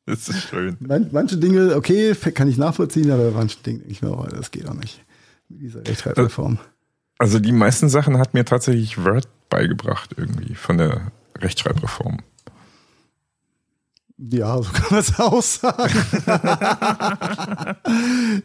das 0.06 0.30
ist 0.30 0.48
schön. 0.48 0.78
Man, 0.80 1.08
manche 1.12 1.36
Dinge, 1.36 1.76
okay, 1.76 2.14
kann 2.14 2.48
ich 2.48 2.56
nachvollziehen, 2.56 3.10
aber 3.10 3.32
manche 3.32 3.58
Dinge 3.58 3.80
denke 3.80 3.92
ich 3.92 4.00
mir, 4.00 4.16
oh, 4.16 4.26
das 4.30 4.50
geht 4.50 4.66
auch 4.66 4.72
nicht. 4.72 5.04
Mit 5.50 5.60
dieser 5.60 5.80
Rechtschreibreform. 5.80 6.58
Also 7.18 7.38
die 7.38 7.52
meisten 7.52 7.90
Sachen 7.90 8.16
hat 8.16 8.32
mir 8.32 8.46
tatsächlich 8.46 9.04
Word 9.04 9.28
beigebracht 9.50 10.14
irgendwie 10.16 10.54
von 10.54 10.78
der 10.78 11.12
Rechtschreibreform. 11.36 12.20
Ja, 14.18 14.60
so 14.60 14.70
kann 14.72 14.86
man 14.90 15.00
es 15.00 15.18
auch 15.20 15.42
sagen. 15.42 16.00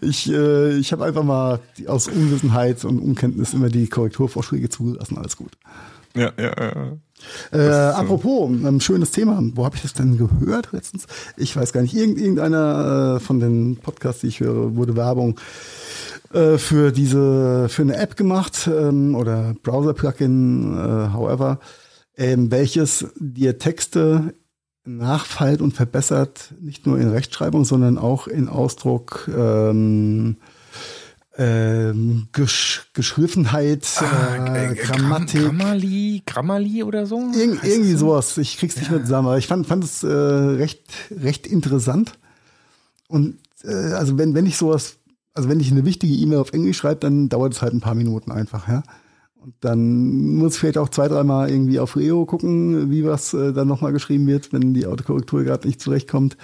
ich 0.01 0.31
äh, 0.31 0.77
ich 0.77 0.91
habe 0.91 1.05
einfach 1.05 1.23
mal 1.23 1.59
aus 1.87 2.07
Unwissenheit 2.07 2.85
und 2.85 2.99
Unkenntnis 2.99 3.53
immer 3.53 3.69
die 3.69 3.87
Korrekturvorschläge 3.87 4.69
zugelassen. 4.69 5.17
Alles 5.17 5.35
gut. 5.35 5.53
Ja, 6.15 6.31
ja, 6.37 6.53
ja. 6.59 6.97
Äh, 7.51 7.93
apropos, 7.93 8.49
ein 8.49 8.65
ähm, 8.65 8.79
schönes 8.81 9.11
Thema. 9.11 9.41
Wo 9.55 9.65
habe 9.65 9.75
ich 9.75 9.81
das 9.81 9.93
denn 9.93 10.17
gehört 10.17 10.73
letztens? 10.73 11.07
Ich 11.37 11.55
weiß 11.55 11.73
gar 11.73 11.81
nicht. 11.81 11.95
Irgend, 11.95 12.19
irgendeiner 12.19 13.15
äh, 13.15 13.19
von 13.19 13.39
den 13.39 13.77
Podcasts, 13.77 14.21
die 14.21 14.27
ich 14.27 14.41
höre, 14.41 14.75
wurde 14.75 14.95
Werbung 14.95 15.39
äh, 16.33 16.57
für 16.59 16.91
diese 16.91 17.67
für 17.69 17.81
eine 17.81 17.95
App 17.97 18.15
gemacht 18.15 18.69
ähm, 18.71 19.15
oder 19.15 19.55
Browser-Plugin, 19.63 20.73
äh, 20.77 21.13
however, 21.13 21.59
ähm, 22.15 22.51
welches 22.51 23.07
dir 23.17 23.57
Texte 23.57 24.35
nachfeilt 24.85 25.61
und 25.61 25.73
verbessert, 25.73 26.53
nicht 26.59 26.85
nur 26.85 26.99
in 26.99 27.09
Rechtschreibung, 27.09 27.65
sondern 27.65 27.97
auch 27.97 28.27
in 28.27 28.49
Ausdruck, 28.49 29.29
ähm, 29.35 30.37
ähm, 31.35 32.27
Gesch 32.31 32.89
Geschliffenheit, 32.93 33.87
ah, 34.01 34.55
äh, 34.55 34.75
Grammatik. 34.75 35.41
Grammarly, 35.41 36.21
Grammarly 36.25 36.83
oder 36.83 37.05
so? 37.05 37.17
Ir 37.33 37.63
irgendwie 37.63 37.95
sowas. 37.95 38.37
Ich 38.37 38.57
krieg's 38.57 38.75
nicht 38.75 38.87
ja. 38.87 38.97
mehr 38.97 39.03
zusammen. 39.03 39.29
Aber 39.29 39.37
ich 39.37 39.47
fand, 39.47 39.65
fand 39.65 39.83
es 39.83 40.03
äh, 40.03 40.07
recht, 40.07 40.83
recht 41.09 41.47
interessant. 41.47 42.19
Und 43.07 43.37
äh, 43.63 43.71
also 43.93 44.17
wenn, 44.17 44.35
wenn 44.35 44.45
ich 44.45 44.57
sowas, 44.57 44.97
also 45.33 45.49
wenn 45.49 45.59
ich 45.59 45.71
eine 45.71 45.85
wichtige 45.85 46.13
E-Mail 46.13 46.39
auf 46.39 46.53
Englisch 46.53 46.77
schreibe, 46.77 46.99
dann 46.99 47.29
dauert 47.29 47.53
es 47.53 47.61
halt 47.61 47.73
ein 47.73 47.81
paar 47.81 47.95
Minuten 47.95 48.31
einfach, 48.31 48.67
ja. 48.67 48.83
Und 49.43 49.55
dann 49.59 50.35
muss 50.37 50.53
ich 50.53 50.59
vielleicht 50.61 50.77
auch 50.77 50.87
zwei, 50.87 51.09
dreimal 51.09 51.49
irgendwie 51.49 51.79
auf 51.79 51.95
Leo 51.95 52.25
gucken, 52.25 52.89
wie 52.89 53.03
was 53.03 53.33
äh, 53.33 53.51
dann 53.51 53.67
nochmal 53.67 53.91
geschrieben 53.91 54.25
wird, 54.25 54.53
wenn 54.53 54.73
die 54.73 54.87
Autokorrektur 54.87 55.43
gerade 55.43 55.67
nicht 55.67 55.81
zurechtkommt. 55.81 56.37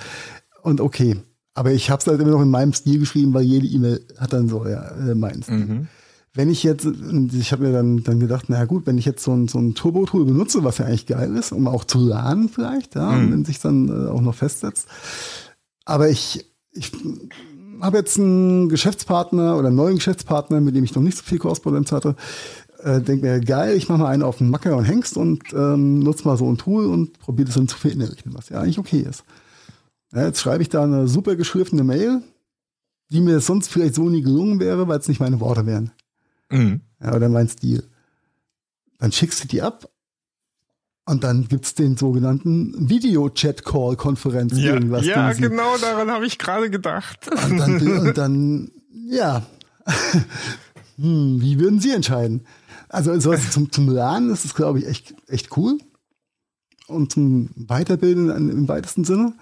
Und 0.64 0.82
okay. 0.82 1.16
Aber 1.54 1.72
ich 1.72 1.90
habe 1.90 2.02
es 2.02 2.08
halt 2.08 2.20
immer 2.20 2.32
noch 2.32 2.42
in 2.42 2.50
meinem 2.50 2.74
Stil 2.74 3.00
geschrieben, 3.00 3.34
weil 3.34 3.44
jede 3.44 3.68
E-Mail 3.68 4.06
hat 4.18 4.34
dann 4.34 4.50
so 4.50 4.68
ja, 4.68 4.84
äh, 4.98 5.16
meinen 5.16 5.44
Stil. 5.44 5.56
Mhm. 5.56 5.88
Wenn 6.34 6.50
ich 6.50 6.62
jetzt, 6.64 6.86
ich 6.86 7.52
habe 7.54 7.64
mir 7.64 7.72
dann, 7.72 8.04
dann 8.04 8.20
gedacht, 8.20 8.50
naja 8.50 8.66
gut, 8.66 8.86
wenn 8.86 8.98
ich 8.98 9.06
jetzt 9.06 9.24
so 9.24 9.34
ein, 9.34 9.48
so 9.48 9.60
ein 9.60 9.76
Turbo-Tool 9.76 10.26
benutze, 10.26 10.66
was 10.66 10.78
ja 10.78 10.86
eigentlich 10.86 11.06
geil 11.06 11.36
ist, 11.38 11.54
um 11.54 11.68
auch 11.68 11.86
zu 11.86 12.06
lernen 12.06 12.50
vielleicht, 12.50 12.96
ja, 12.96 13.12
mhm. 13.12 13.32
wenn 13.32 13.46
sich 13.46 13.60
dann 13.60 13.88
äh, 13.88 14.10
auch 14.10 14.22
noch 14.22 14.36
festsetzt. 14.36 14.88
Aber 15.86 16.10
ich, 16.10 16.46
ich 16.72 16.92
habe 17.82 17.98
jetzt 17.98 18.20
einen 18.20 18.70
Geschäftspartner 18.70 19.58
oder 19.58 19.68
einen 19.68 19.78
neuen 19.78 19.96
Geschäftspartner, 19.96 20.60
mit 20.62 20.76
dem 20.76 20.84
ich 20.84 20.96
noch 20.96 21.02
nicht 21.02 21.18
so 21.18 21.24
viel 21.24 21.40
Korrespondenz 21.40 21.92
hatte. 21.92 22.16
Äh, 22.84 23.02
denk 23.02 23.22
mir, 23.22 23.40
geil, 23.42 23.76
ich 23.76 23.90
mache 23.90 24.00
mal 24.00 24.08
einen 24.08 24.24
auf 24.24 24.38
den 24.38 24.50
Macker 24.50 24.76
und 24.78 24.86
Hengst 24.86 25.18
und 25.18 25.54
ähm, 25.54 26.00
nutze 26.00 26.26
mal 26.26 26.38
so 26.38 26.50
ein 26.50 26.58
Tool 26.58 26.86
und 26.86 27.20
probiere 27.20 27.48
das 27.48 27.56
dann 27.56 27.68
zu 27.68 27.78
verinnerlichen, 27.78 28.34
was 28.34 28.50
ja 28.50 28.62
eigentlich 28.62 28.80
okay 28.80 29.02
ist. 29.02 29.24
Ja, 30.14 30.26
jetzt 30.26 30.40
schreibe 30.40 30.64
ich 30.64 30.70
da 30.70 30.84
eine 30.84 31.08
super 31.08 31.36
geschriftene 31.36 31.84
Mail, 31.84 32.22
die 33.10 33.22
mir 33.22 33.40
sonst 33.42 33.70
vielleicht 33.70 33.96
so 33.96 34.10
nie 34.10 34.22
gelungen 34.22 34.60
wäre, 34.60 34.88
weil 34.88 35.00
es 35.00 35.08
nicht 35.08 35.20
meine 35.20 35.40
Worte 35.40 35.66
wären. 35.66 35.92
Mhm. 36.50 36.82
Ja, 37.02 37.16
oder 37.16 37.30
mein 37.30 37.50
Stil. 37.50 37.84
Dann 38.98 39.12
schickst 39.12 39.44
du 39.44 39.48
die 39.48 39.62
ab 39.62 39.90
und 41.06 41.24
dann 41.24 41.48
gibt's 41.48 41.74
den 41.74 41.98
sogenannten 41.98 42.90
Video-Chat-Call-Konferenz. 42.90 44.58
Ja, 44.58 44.74
irgendwas 44.74 45.06
ja 45.06 45.34
genau 45.34 45.78
daran 45.78 46.10
habe 46.12 46.26
ich 46.26 46.38
gerade 46.38 46.70
gedacht. 46.70 47.30
Und 47.46 47.58
dann, 47.58 48.00
und 48.00 48.18
dann 48.18 48.72
ja. 49.10 49.46
hm, 50.98 51.42
wie 51.42 51.60
würden 51.60 51.80
Sie 51.80 51.92
entscheiden? 51.92 52.46
Also 52.90 53.18
sowas 53.20 53.52
zum, 53.52 53.72
zum 53.72 53.90
Lernen 53.90 54.32
ist 54.32 54.46
es, 54.46 54.56
glaube 54.56 54.80
ich, 54.80 54.88
echt, 54.88 55.14
echt 55.28 55.56
cool. 55.58 55.78
Und 56.88 57.12
zum 57.14 57.50
Weiterbilden 57.56 58.30
im 58.50 58.68
weitesten 58.68 59.04
Sinne. 59.06 59.34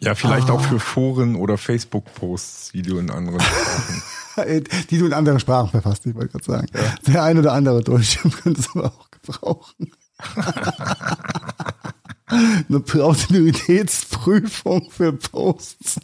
Ja, 0.00 0.14
vielleicht 0.14 0.50
Ah. 0.50 0.54
auch 0.54 0.60
für 0.60 0.78
Foren 0.78 1.34
oder 1.36 1.56
Facebook-Posts, 1.56 2.72
die 2.72 2.82
du 2.82 2.98
in 2.98 3.10
anderen 3.10 3.40
Sprachen. 3.40 4.02
Die 4.90 4.98
du 4.98 5.06
in 5.06 5.12
anderen 5.12 5.38
Sprachen 5.38 5.70
verfasst, 5.70 6.04
ich 6.06 6.14
wollte 6.16 6.32
gerade 6.32 6.44
sagen. 6.44 6.66
Der 7.06 7.22
ein 7.22 7.38
oder 7.38 7.52
andere 7.52 7.84
Deutsche 7.84 8.28
könnte 8.42 8.60
es 8.60 8.68
aber 8.74 8.86
auch 8.86 9.08
gebrauchen. 9.12 9.92
Eine 12.26 12.80
Plausibilitätsprüfung 12.80 14.90
für 14.90 15.12
Posts. 15.12 16.00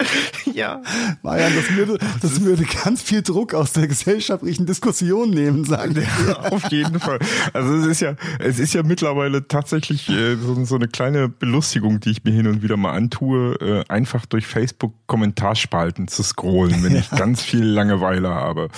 ja. 0.54 0.82
Marian, 1.22 1.52
das 1.54 1.74
würde, 1.74 1.98
das 2.22 2.40
würde 2.42 2.64
ganz 2.84 3.02
viel 3.02 3.22
Druck 3.22 3.54
aus 3.54 3.72
der 3.72 3.88
gesellschaftlichen 3.88 4.66
Diskussion 4.66 5.30
nehmen, 5.30 5.64
sagen 5.64 5.96
wir. 5.96 6.06
Auf 6.52 6.70
jeden 6.70 7.00
Fall. 7.00 7.18
Also 7.52 7.74
es 7.74 7.86
ist 7.86 8.00
ja, 8.00 8.14
es 8.38 8.58
ist 8.58 8.74
ja 8.74 8.82
mittlerweile 8.82 9.48
tatsächlich 9.48 10.08
äh, 10.08 10.36
so, 10.36 10.64
so 10.64 10.76
eine 10.76 10.88
kleine 10.88 11.28
Belustigung, 11.28 12.00
die 12.00 12.10
ich 12.10 12.24
mir 12.24 12.32
hin 12.32 12.46
und 12.46 12.62
wieder 12.62 12.76
mal 12.76 12.92
antue, 12.92 13.54
äh, 13.60 13.84
einfach 13.88 14.26
durch 14.26 14.46
Facebook 14.46 14.94
Kommentarspalten 15.06 16.06
zu 16.06 16.22
scrollen, 16.22 16.82
wenn 16.84 16.94
ich 16.96 17.10
ganz 17.10 17.42
viel 17.42 17.64
Langeweile 17.64 18.28
habe. 18.28 18.68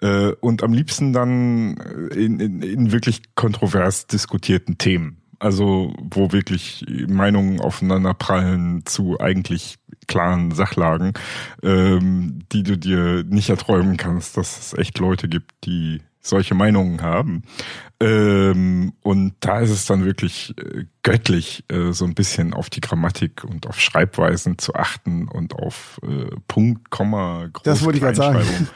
Äh, 0.00 0.32
und 0.40 0.62
am 0.62 0.72
liebsten 0.72 1.12
dann 1.12 1.76
in, 2.14 2.40
in, 2.40 2.62
in 2.62 2.92
wirklich 2.92 3.34
kontrovers 3.34 4.06
diskutierten 4.06 4.78
Themen. 4.78 5.21
Also 5.42 5.92
wo 5.98 6.30
wirklich 6.30 6.86
Meinungen 7.08 7.60
aufeinander 7.60 8.14
prallen 8.14 8.86
zu 8.86 9.18
eigentlich 9.18 9.74
klaren 10.06 10.52
Sachlagen, 10.52 11.14
ähm, 11.64 12.44
die 12.52 12.62
du 12.62 12.78
dir 12.78 13.24
nicht 13.24 13.50
erträumen 13.50 13.96
kannst, 13.96 14.36
dass 14.36 14.56
es 14.56 14.78
echt 14.78 15.00
Leute 15.00 15.28
gibt, 15.28 15.50
die 15.64 16.00
solche 16.20 16.54
Meinungen 16.54 17.02
haben. 17.02 17.42
Ähm, 17.98 18.92
und 19.02 19.34
da 19.40 19.58
ist 19.58 19.70
es 19.70 19.86
dann 19.86 20.04
wirklich 20.04 20.54
äh, 20.58 20.84
göttlich, 21.02 21.64
äh, 21.68 21.90
so 21.90 22.04
ein 22.04 22.14
bisschen 22.14 22.54
auf 22.54 22.70
die 22.70 22.80
Grammatik 22.80 23.42
und 23.42 23.66
auf 23.66 23.80
Schreibweisen 23.80 24.58
zu 24.58 24.76
achten 24.76 25.26
und 25.26 25.56
auf 25.56 26.00
äh, 26.04 26.36
Punkt, 26.46 26.90
Komma, 26.90 27.48
Groß 27.52 27.64
Das 27.64 27.84
wollte 27.84 27.98
ich 27.98 28.04
gerade 28.04 28.16
sagen. 28.16 28.40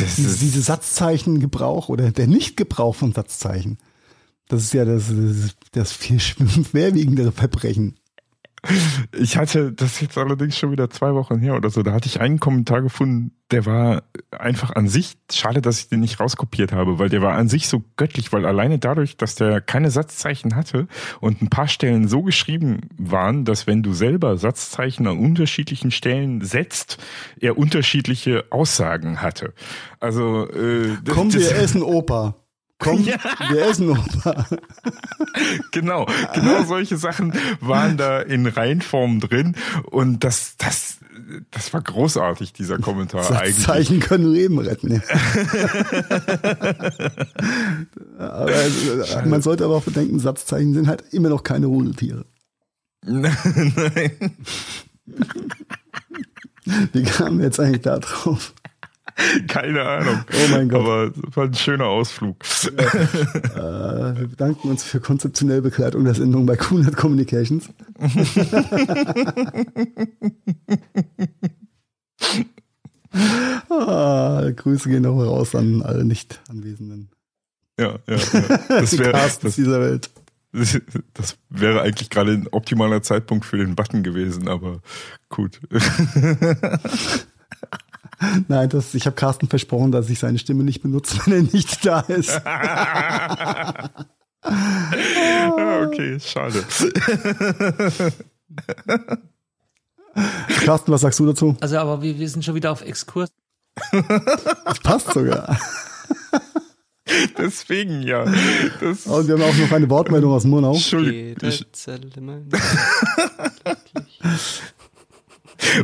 Diese, 0.00 0.28
ist, 0.28 0.42
diese 0.42 0.60
Satzzeichengebrauch 0.60 1.88
oder 1.88 2.10
der 2.10 2.26
Nichtgebrauch 2.26 2.96
von 2.96 3.12
Satzzeichen. 3.12 3.78
Das 4.48 4.62
ist 4.62 4.74
ja 4.74 4.84
das, 4.84 5.08
das, 5.08 5.56
das 5.72 5.92
viel 5.92 6.20
schwerwiegendere 6.20 7.32
Verbrechen. 7.32 7.96
Ich 9.12 9.36
hatte 9.36 9.72
das 9.72 10.00
jetzt 10.00 10.16
allerdings 10.16 10.56
schon 10.56 10.70
wieder 10.70 10.88
zwei 10.88 11.14
Wochen 11.14 11.38
her 11.38 11.54
oder 11.54 11.68
so. 11.70 11.82
Da 11.82 11.92
hatte 11.92 12.08
ich 12.08 12.20
einen 12.20 12.40
Kommentar 12.40 12.80
gefunden, 12.80 13.32
der 13.50 13.66
war 13.66 14.04
einfach 14.30 14.74
an 14.74 14.88
sich, 14.88 15.16
schade, 15.30 15.60
dass 15.60 15.80
ich 15.80 15.88
den 15.88 16.00
nicht 16.00 16.18
rauskopiert 16.18 16.72
habe, 16.72 16.98
weil 16.98 17.10
der 17.10 17.20
war 17.20 17.34
an 17.34 17.48
sich 17.48 17.68
so 17.68 17.84
göttlich, 17.96 18.32
weil 18.32 18.46
alleine 18.46 18.78
dadurch, 18.78 19.16
dass 19.16 19.34
der 19.34 19.60
keine 19.60 19.90
Satzzeichen 19.90 20.56
hatte 20.56 20.88
und 21.20 21.42
ein 21.42 21.50
paar 21.50 21.68
Stellen 21.68 22.08
so 22.08 22.22
geschrieben 22.22 22.88
waren, 22.96 23.44
dass 23.44 23.66
wenn 23.66 23.82
du 23.82 23.92
selber 23.92 24.38
Satzzeichen 24.38 25.06
an 25.06 25.18
unterschiedlichen 25.18 25.90
Stellen 25.90 26.40
setzt, 26.40 26.98
er 27.38 27.58
unterschiedliche 27.58 28.46
Aussagen 28.50 29.20
hatte. 29.20 29.52
Also 30.00 30.48
äh, 30.50 30.96
Komm, 31.06 31.32
wir 31.32 31.54
essen 31.56 31.82
Opa. 31.82 32.36
Komm, 32.84 33.04
wir 33.50 33.66
essen 33.66 33.90
Opa. 33.90 34.46
Genau, 35.72 36.06
genau 36.32 36.62
solche 36.64 36.96
Sachen 36.96 37.32
waren 37.60 37.96
da 37.96 38.20
in 38.20 38.46
Reinform 38.46 39.18
drin 39.18 39.56
und 39.90 40.22
das, 40.22 40.56
das, 40.58 40.98
das 41.50 41.72
war 41.72 41.80
großartig, 41.80 42.52
dieser 42.52 42.78
Kommentar 42.78 43.28
eigentlich. 43.30 43.56
Satzzeichen 43.56 43.98
können 43.98 44.32
Leben 44.32 44.60
retten. 44.60 45.02
aber, 48.18 48.52
äh, 48.52 49.26
man 49.26 49.42
sollte 49.42 49.64
aber 49.64 49.76
auch 49.76 49.82
bedenken, 49.82 50.20
Satzzeichen 50.20 50.74
sind 50.74 50.86
halt 50.86 51.02
immer 51.12 51.30
noch 51.30 51.42
keine 51.42 51.66
Rudeltiere. 51.66 52.26
Nein, 53.04 53.34
Wie 56.92 57.02
kamen 57.02 57.38
wir 57.38 57.46
jetzt 57.46 57.58
eigentlich 57.60 57.82
da 57.82 57.98
drauf? 57.98 58.54
keine 59.48 59.82
Ahnung. 59.82 60.20
Oh 60.32 60.48
mein 60.50 60.68
Gott. 60.68 60.80
Aber 60.80 61.12
es 61.28 61.36
war 61.36 61.44
ein 61.44 61.54
schöner 61.54 61.86
Ausflug. 61.86 62.44
Äh, 62.44 64.18
wir 64.18 64.26
bedanken 64.28 64.70
uns 64.70 64.82
für 64.82 64.98
konzeptionelle 65.00 65.62
Begleitung 65.62 66.04
der 66.04 66.14
Sendung 66.14 66.44
bei 66.46 66.56
Coolnet 66.56 66.96
Communications. 66.96 67.68
ah, 73.68 74.50
Grüße 74.54 74.88
gehen 74.88 75.02
noch 75.02 75.18
raus 75.18 75.54
an 75.54 75.82
alle 75.82 76.04
Nicht-Anwesenden. 76.04 77.10
Ja, 77.78 77.98
ja, 78.06 78.16
ja. 78.16 78.58
Das 78.68 78.98
wäre 78.98 79.12
das, 79.12 79.38
dieser 79.56 79.80
Welt. 79.80 80.10
das 81.14 81.36
wäre 81.50 81.82
eigentlich 81.82 82.10
gerade 82.10 82.32
ein 82.32 82.48
optimaler 82.50 83.02
Zeitpunkt 83.02 83.44
für 83.44 83.58
den 83.58 83.74
Button 83.74 84.04
gewesen, 84.04 84.48
aber 84.48 84.80
gut. 85.28 85.60
Nein, 88.48 88.68
das, 88.68 88.94
ich 88.94 89.06
habe 89.06 89.16
Carsten 89.16 89.48
versprochen, 89.48 89.92
dass 89.92 90.10
ich 90.10 90.18
seine 90.18 90.38
Stimme 90.38 90.64
nicht 90.64 90.82
benutze, 90.82 91.18
wenn 91.26 91.46
er 91.46 91.52
nicht 91.52 91.84
da 91.84 92.00
ist. 92.00 92.40
Okay, 94.46 96.20
schade. 96.20 96.62
Carsten, 100.66 100.92
was 100.92 101.00
sagst 101.00 101.18
du 101.18 101.24
dazu? 101.24 101.56
Also, 101.60 101.78
aber 101.78 102.02
wir, 102.02 102.18
wir 102.18 102.28
sind 102.28 102.44
schon 102.44 102.54
wieder 102.54 102.70
auf 102.70 102.82
Exkurs. 102.82 103.30
Das 104.66 104.80
passt 104.80 105.14
sogar. 105.14 105.58
Deswegen 107.38 108.02
ja. 108.02 108.26
Das, 108.80 109.06
Und 109.06 109.28
wir 109.28 109.34
haben 109.34 109.42
auch 109.42 109.56
noch 109.56 109.72
eine 109.72 109.88
Wortmeldung 109.88 110.32
aus 110.32 110.44
Murnau. 110.44 110.74
Entschuldigung, 110.74 111.36
ich, 111.48 111.60
Jede 111.60 111.72
Zelle 111.72 112.10
mein 112.20 112.50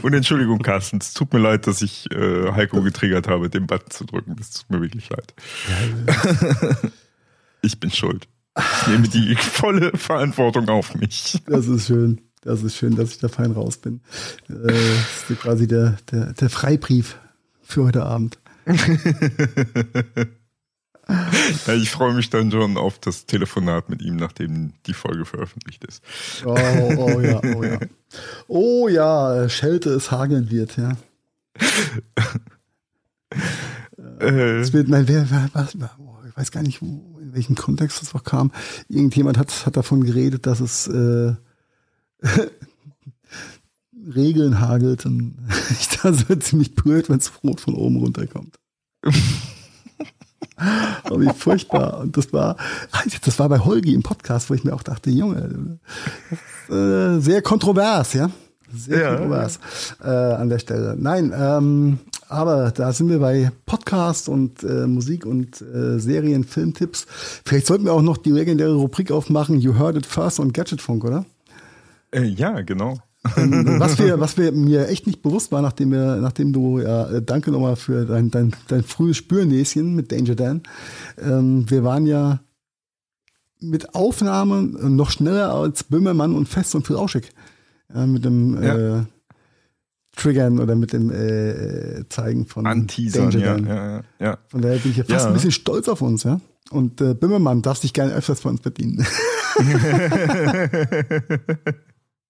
Und 0.02 0.14
Entschuldigung, 0.14 0.58
Carsten, 0.60 0.98
es 1.00 1.14
tut 1.14 1.32
mir 1.32 1.40
leid, 1.40 1.66
dass 1.66 1.82
ich 1.82 2.10
äh, 2.12 2.52
Heiko 2.52 2.82
getriggert 2.82 3.28
habe, 3.28 3.50
den 3.50 3.66
Button 3.66 3.90
zu 3.90 4.04
drücken. 4.04 4.36
Das 4.36 4.50
tut 4.50 4.70
mir 4.70 4.80
wirklich 4.80 5.08
leid. 5.10 5.34
ich 7.62 7.78
bin 7.80 7.90
schuld. 7.90 8.28
Ich 8.56 8.88
nehme 8.88 9.08
die 9.08 9.36
volle 9.36 9.92
Verantwortung 9.96 10.68
auf 10.68 10.94
mich. 10.94 11.42
Das 11.46 11.66
ist 11.66 11.86
schön. 11.86 12.20
Das 12.42 12.62
ist 12.62 12.76
schön, 12.76 12.96
dass 12.96 13.10
ich 13.10 13.18
da 13.18 13.28
fein 13.28 13.52
raus 13.52 13.76
bin. 13.78 14.00
Äh, 14.48 14.54
Das 14.66 15.30
ist 15.30 15.40
quasi 15.40 15.66
der, 15.68 15.98
der, 16.10 16.32
der 16.32 16.50
Freibrief 16.50 17.16
für 17.62 17.84
heute 17.84 18.04
Abend. 18.04 18.38
Ja, 21.66 21.74
ich 21.74 21.90
freue 21.90 22.14
mich 22.14 22.30
dann 22.30 22.50
schon 22.50 22.76
auf 22.76 22.98
das 22.98 23.26
Telefonat 23.26 23.88
mit 23.88 24.02
ihm, 24.02 24.16
nachdem 24.16 24.72
die 24.86 24.94
Folge 24.94 25.24
veröffentlicht 25.24 25.84
ist. 25.84 26.02
Oh, 26.44 26.54
oh 26.96 27.20
ja, 27.20 27.40
oh 27.54 27.62
ja. 27.64 27.78
Oh 28.48 28.88
ja, 28.88 29.48
Schelte 29.48 29.90
es 29.90 30.10
hageln 30.10 30.50
wird, 30.50 30.76
ja. 30.76 30.96
Äh, 34.20 34.60
Es 34.60 34.72
wird, 34.72 34.88
nein, 34.88 35.08
wer, 35.08 35.28
was, 35.52 35.74
oh, 35.74 36.16
ich 36.28 36.36
weiß 36.36 36.50
gar 36.50 36.62
nicht, 36.62 36.82
wo, 36.82 37.18
in 37.20 37.34
welchem 37.34 37.54
Kontext 37.54 38.00
das 38.02 38.14
noch 38.14 38.24
kam. 38.24 38.52
Irgendjemand 38.88 39.38
hat, 39.38 39.66
hat 39.66 39.76
davon 39.76 40.04
geredet, 40.04 40.46
dass 40.46 40.60
es 40.60 40.86
äh, 40.88 41.34
Regeln 44.14 44.60
hagelt 44.60 45.06
und 45.06 45.38
ich 45.70 45.88
da 45.88 46.12
so 46.12 46.34
ziemlich 46.36 46.74
blöd, 46.74 47.08
wenn 47.08 47.18
es 47.18 47.32
rot 47.42 47.60
von 47.60 47.74
oben 47.74 47.96
runterkommt. 47.96 48.56
Aber 51.04 51.20
wie 51.20 51.30
furchtbar. 51.36 51.98
Und 52.00 52.16
das 52.16 52.32
war, 52.32 52.56
das 53.24 53.38
war 53.38 53.48
bei 53.48 53.58
Holgi 53.58 53.94
im 53.94 54.02
Podcast, 54.02 54.50
wo 54.50 54.54
ich 54.54 54.64
mir 54.64 54.74
auch 54.74 54.82
dachte, 54.82 55.10
Junge, 55.10 55.78
ist, 56.30 56.74
äh, 56.74 57.20
sehr 57.20 57.42
kontrovers, 57.42 58.12
ja. 58.14 58.30
Sehr 58.72 59.00
Ja. 59.02 59.08
kontrovers 59.16 59.58
äh, 60.02 60.06
an 60.08 60.48
der 60.48 60.58
Stelle. 60.60 60.94
Nein, 60.98 61.32
ähm, 61.36 61.98
aber 62.28 62.70
da 62.70 62.92
sind 62.92 63.08
wir 63.08 63.18
bei 63.18 63.50
Podcast 63.66 64.28
und 64.28 64.62
äh, 64.62 64.86
Musik 64.86 65.26
und 65.26 65.60
äh, 65.60 65.98
Serien, 65.98 66.44
Filmtipps. 66.44 67.06
Vielleicht 67.44 67.66
sollten 67.66 67.84
wir 67.84 67.92
auch 67.92 68.02
noch 68.02 68.16
die 68.18 68.30
legendäre 68.30 68.74
Rubrik 68.74 69.10
aufmachen, 69.10 69.58
You 69.58 69.76
Heard 69.76 69.96
It 69.96 70.06
First 70.06 70.38
und 70.38 70.54
Gadgetfunk, 70.54 71.04
oder? 71.04 71.24
äh, 72.12 72.22
ja, 72.22 72.60
genau. 72.60 72.98
Was 73.36 73.98
wir, 73.98 74.18
was 74.18 74.38
wir 74.38 74.50
mir 74.50 74.88
echt 74.88 75.06
nicht 75.06 75.20
bewusst 75.20 75.52
war, 75.52 75.60
nachdem 75.60 75.92
wir, 75.92 76.16
nachdem 76.16 76.54
du, 76.54 76.78
ja, 76.80 77.10
äh, 77.10 77.20
danke 77.22 77.50
nochmal 77.50 77.76
für 77.76 78.06
dein, 78.06 78.30
dein, 78.30 78.52
dein 78.68 78.82
frühes 78.82 79.18
Spürnäschen 79.18 79.94
mit 79.94 80.10
Danger 80.10 80.34
Dan. 80.34 80.62
Ähm, 81.18 81.68
wir 81.68 81.84
waren 81.84 82.06
ja 82.06 82.40
mit 83.60 83.94
Aufnahme 83.94 84.62
noch 84.62 85.10
schneller 85.10 85.52
als 85.52 85.84
Böhmermann 85.84 86.34
und 86.34 86.48
Fest 86.48 86.74
und 86.74 86.86
Flauschig. 86.86 87.30
Ja, 87.94 88.06
mit 88.06 88.24
dem 88.24 88.62
Ja. 88.62 89.00
äh, 89.00 89.02
Triggern 90.16 90.58
oder 90.58 90.74
mit 90.74 90.94
dem 90.94 91.10
äh, 91.10 92.08
Zeigen 92.08 92.46
von 92.46 92.66
Anteasern, 92.66 93.30
Danger 93.30 93.44
Dan. 93.44 93.66
ja, 93.66 94.02
ja. 94.18 94.38
Von 94.48 94.62
daher 94.62 94.78
bin 94.78 94.92
ich 94.92 94.96
ja 94.96 95.04
fast 95.04 95.26
ein 95.26 95.34
bisschen 95.34 95.52
stolz 95.52 95.88
auf 95.88 96.00
uns, 96.00 96.22
ja. 96.24 96.40
Und 96.70 97.00
äh, 97.02 97.12
Böhmermann 97.14 97.60
darfst 97.60 97.82
dich 97.84 97.92
gerne 97.92 98.14
öfters 98.14 98.40
von 98.40 98.52
uns 98.52 98.62
bedienen. 98.62 99.06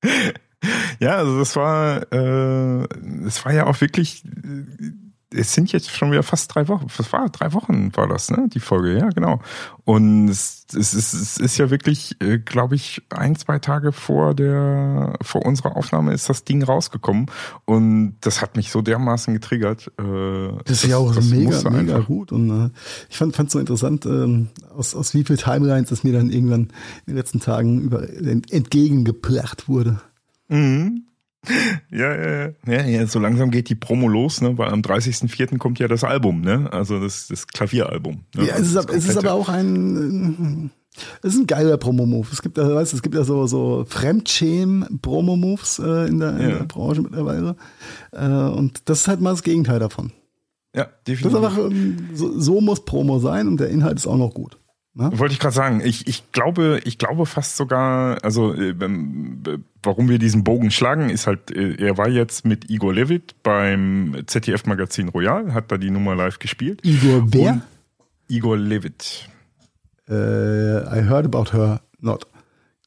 Ja, 1.01 1.17
also 1.17 1.39
das 1.39 1.57
war, 1.57 2.13
äh, 2.13 2.87
es 3.27 3.43
war 3.45 3.53
ja 3.53 3.67
auch 3.67 3.81
wirklich, 3.81 4.23
äh, 4.25 4.93
es 5.33 5.55
sind 5.55 5.71
jetzt 5.71 5.91
schon 5.91 6.11
wieder 6.11 6.25
fast 6.25 6.55
drei 6.55 6.67
Wochen, 6.69 6.87
was 6.97 7.13
war, 7.13 7.29
drei 7.29 7.53
Wochen 7.53 7.97
war 7.97 8.09
das, 8.09 8.31
ne, 8.31 8.49
die 8.53 8.59
Folge, 8.59 8.99
ja, 8.99 9.11
genau. 9.11 9.41
Und 9.85 10.29
es, 10.29 10.67
es, 10.75 10.93
ist, 10.93 11.15
es 11.15 11.37
ist 11.39 11.57
ja 11.57 11.71
wirklich, 11.71 12.17
äh, 12.21 12.39
glaube 12.39 12.75
ich, 12.75 13.03
ein, 13.11 13.37
zwei 13.37 13.61
Tage 13.61 13.93
vor 13.93 14.35
der, 14.35 15.15
vor 15.23 15.47
unserer 15.47 15.77
Aufnahme 15.77 16.13
ist 16.15 16.29
das 16.29 16.45
Ding 16.45 16.65
rausgekommen 16.65 17.27
und 17.65 18.17
das 18.23 18.43
hat 18.43 18.57
mich 18.57 18.71
so 18.71 18.83
dermaßen 18.83 19.33
getriggert. 19.33 19.93
Äh, 19.99 20.49
Das 20.65 20.83
ist 20.83 20.91
ja 20.91 20.97
auch 20.97 21.13
so 21.15 21.21
mega, 21.35 21.71
mega 21.71 21.99
gut. 22.01 22.33
Und 22.33 22.67
äh, 22.67 22.71
ich 23.09 23.17
fand 23.17 23.39
es 23.39 23.53
so 23.53 23.61
interessant, 23.61 24.07
ähm, 24.07 24.49
aus, 24.77 24.97
aus 24.97 25.15
wie 25.15 25.23
viel 25.23 25.37
Timelines 25.37 25.93
es 25.93 26.03
mir 26.03 26.13
dann 26.13 26.31
irgendwann 26.31 26.63
in 27.07 27.15
den 27.15 27.17
letzten 27.17 27.39
Tagen 27.39 27.81
über, 27.81 28.03
entgegengebracht 28.03 29.69
wurde. 29.69 30.01
Mhm. 30.51 31.05
Ja, 31.91 32.15
ja, 32.15 32.31
ja. 32.31 32.51
ja, 32.67 32.83
ja. 32.87 33.07
So 33.07 33.19
langsam 33.19 33.51
geht 33.51 33.71
die 33.71 33.75
Promo 33.75 34.09
los, 34.09 34.43
ne? 34.43 34.59
Weil 34.59 34.69
am 34.69 34.83
30.04. 34.83 35.57
kommt 35.57 35.79
ja 35.79 35.89
das 35.89 36.05
Album, 36.05 36.43
ne? 36.43 36.69
Also 36.71 37.01
das, 37.01 37.29
das 37.29 37.47
Klavieralbum. 37.47 38.25
Ne? 38.37 38.47
Ja, 38.47 38.55
es 38.57 38.67
ist, 38.69 38.77
Das 38.77 38.85
aber- 38.87 38.95
es 38.95 39.09
ist 39.09 39.17
aber 39.17 39.33
auch 39.33 39.49
ein, 39.49 40.71
äh, 40.93 40.97
es 41.23 41.33
ist 41.35 41.41
ein 41.41 41.47
geiler 41.47 41.79
Promo-Move. 41.79 42.29
Es 42.31 42.43
gibt, 42.43 42.59
ja, 42.59 42.75
weißt, 42.75 42.93
du, 42.93 42.97
es 42.97 43.03
gibt 43.03 43.15
ja 43.15 43.25
so, 43.25 43.47
so 43.47 43.87
Fremdschämen-Promo-Moves 43.89 45.79
äh, 45.79 46.09
in, 46.09 46.19
der, 46.21 46.37
in 46.37 46.43
Ja. 46.51 46.57
der 46.59 46.65
Branche 46.65 47.01
mittlerweile. 47.03 47.57
Äh, 48.13 48.27
und 48.29 48.83
das 48.89 49.01
ist 49.01 49.09
halt 49.09 49.21
mal 49.21 49.31
das 49.31 49.43
Gegenteil 49.43 49.79
davon. 49.79 50.13
Ja, 50.75 50.85
Das 50.85 50.93
ist 50.93 51.25
definitiv. 51.25 51.37
einfach, 51.39 51.59
ähm, 51.59 51.97
so, 52.15 52.39
so 52.39 52.61
muss 52.61 52.85
Promo 52.85 53.19
sein 53.19 53.49
und 53.49 53.59
der 53.61 53.71
Inhalt 53.71 53.99
ist 53.99 54.07
auch 54.07 54.17
noch 54.19 54.35
gut. 54.35 54.59
Ne? 54.93 55.11
Wollte 55.19 55.35
ich 55.35 55.39
gerade 55.39 55.55
sagen, 55.55 55.81
ich, 55.85 56.09
ich 56.09 56.33
glaube, 56.33 56.81
ich 56.85 56.99
glaube 56.99 57.25
fast 57.25 57.57
sogar, 57.57 58.23
also 58.25 58.55
äh, 58.55 58.75
warum 59.83 60.09
wir 60.09 60.19
diesen 60.19 60.43
Bogen 60.43 60.73
schlagen, 60.73 61.11
ist 61.11 61.29
halt, 61.29 61.51
äh, 61.53 61.75
er 61.77 61.97
war 61.97 62.09
jetzt 62.09 62.45
mit 62.45 62.71
Igor 62.71 62.93
Levit 62.93 63.41
beim 63.45 64.17
ZDF-Magazin 64.27 65.09
Royal, 65.09 65.55
hat 65.55 65.71
da 65.71 65.79
die 65.79 65.91
Nummer 65.91 66.17
live 66.17 66.41
gespielt. 66.41 66.81
Igor, 66.85 67.33
wer? 67.33 67.53
Und 67.53 67.63
Igor 68.29 68.57
Levit. 68.57 69.29
Äh, 70.09 70.13
I 70.13 71.03
heard 71.09 71.25
about 71.25 71.53
her 71.53 71.81
not. 72.01 72.27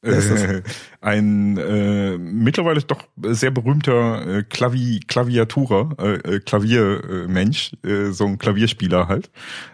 Ein 1.04 1.58
äh, 1.58 2.16
mittlerweile 2.16 2.80
doch 2.80 3.04
sehr 3.22 3.50
berühmter 3.50 4.26
äh, 4.26 4.42
Klavi 4.42 5.00
Klaviaturer, 5.06 5.90
äh, 5.98 6.36
äh, 6.36 6.40
Klaviermensch, 6.40 7.72
äh, 7.84 8.06
so 8.06 8.24
ein 8.24 8.38
Klavierspieler 8.38 9.06
halt. 9.06 9.30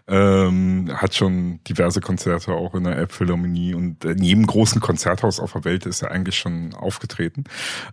Ähm, 0.09 0.91
hat 0.93 1.15
schon 1.15 1.61
diverse 1.69 2.01
Konzerte 2.01 2.53
auch 2.55 2.75
in 2.75 2.83
der 2.83 2.97
Elbphilharmonie 2.97 3.75
und 3.75 4.05
in 4.05 4.25
jedem 4.25 4.45
großen 4.45 4.81
Konzerthaus 4.81 5.39
auf 5.39 5.53
der 5.53 5.65
Welt 5.65 5.87
ist 5.87 6.03
er 6.03 6.11
eigentlich 6.11 6.37
schon 6.37 6.75
aufgetreten. 6.75 7.45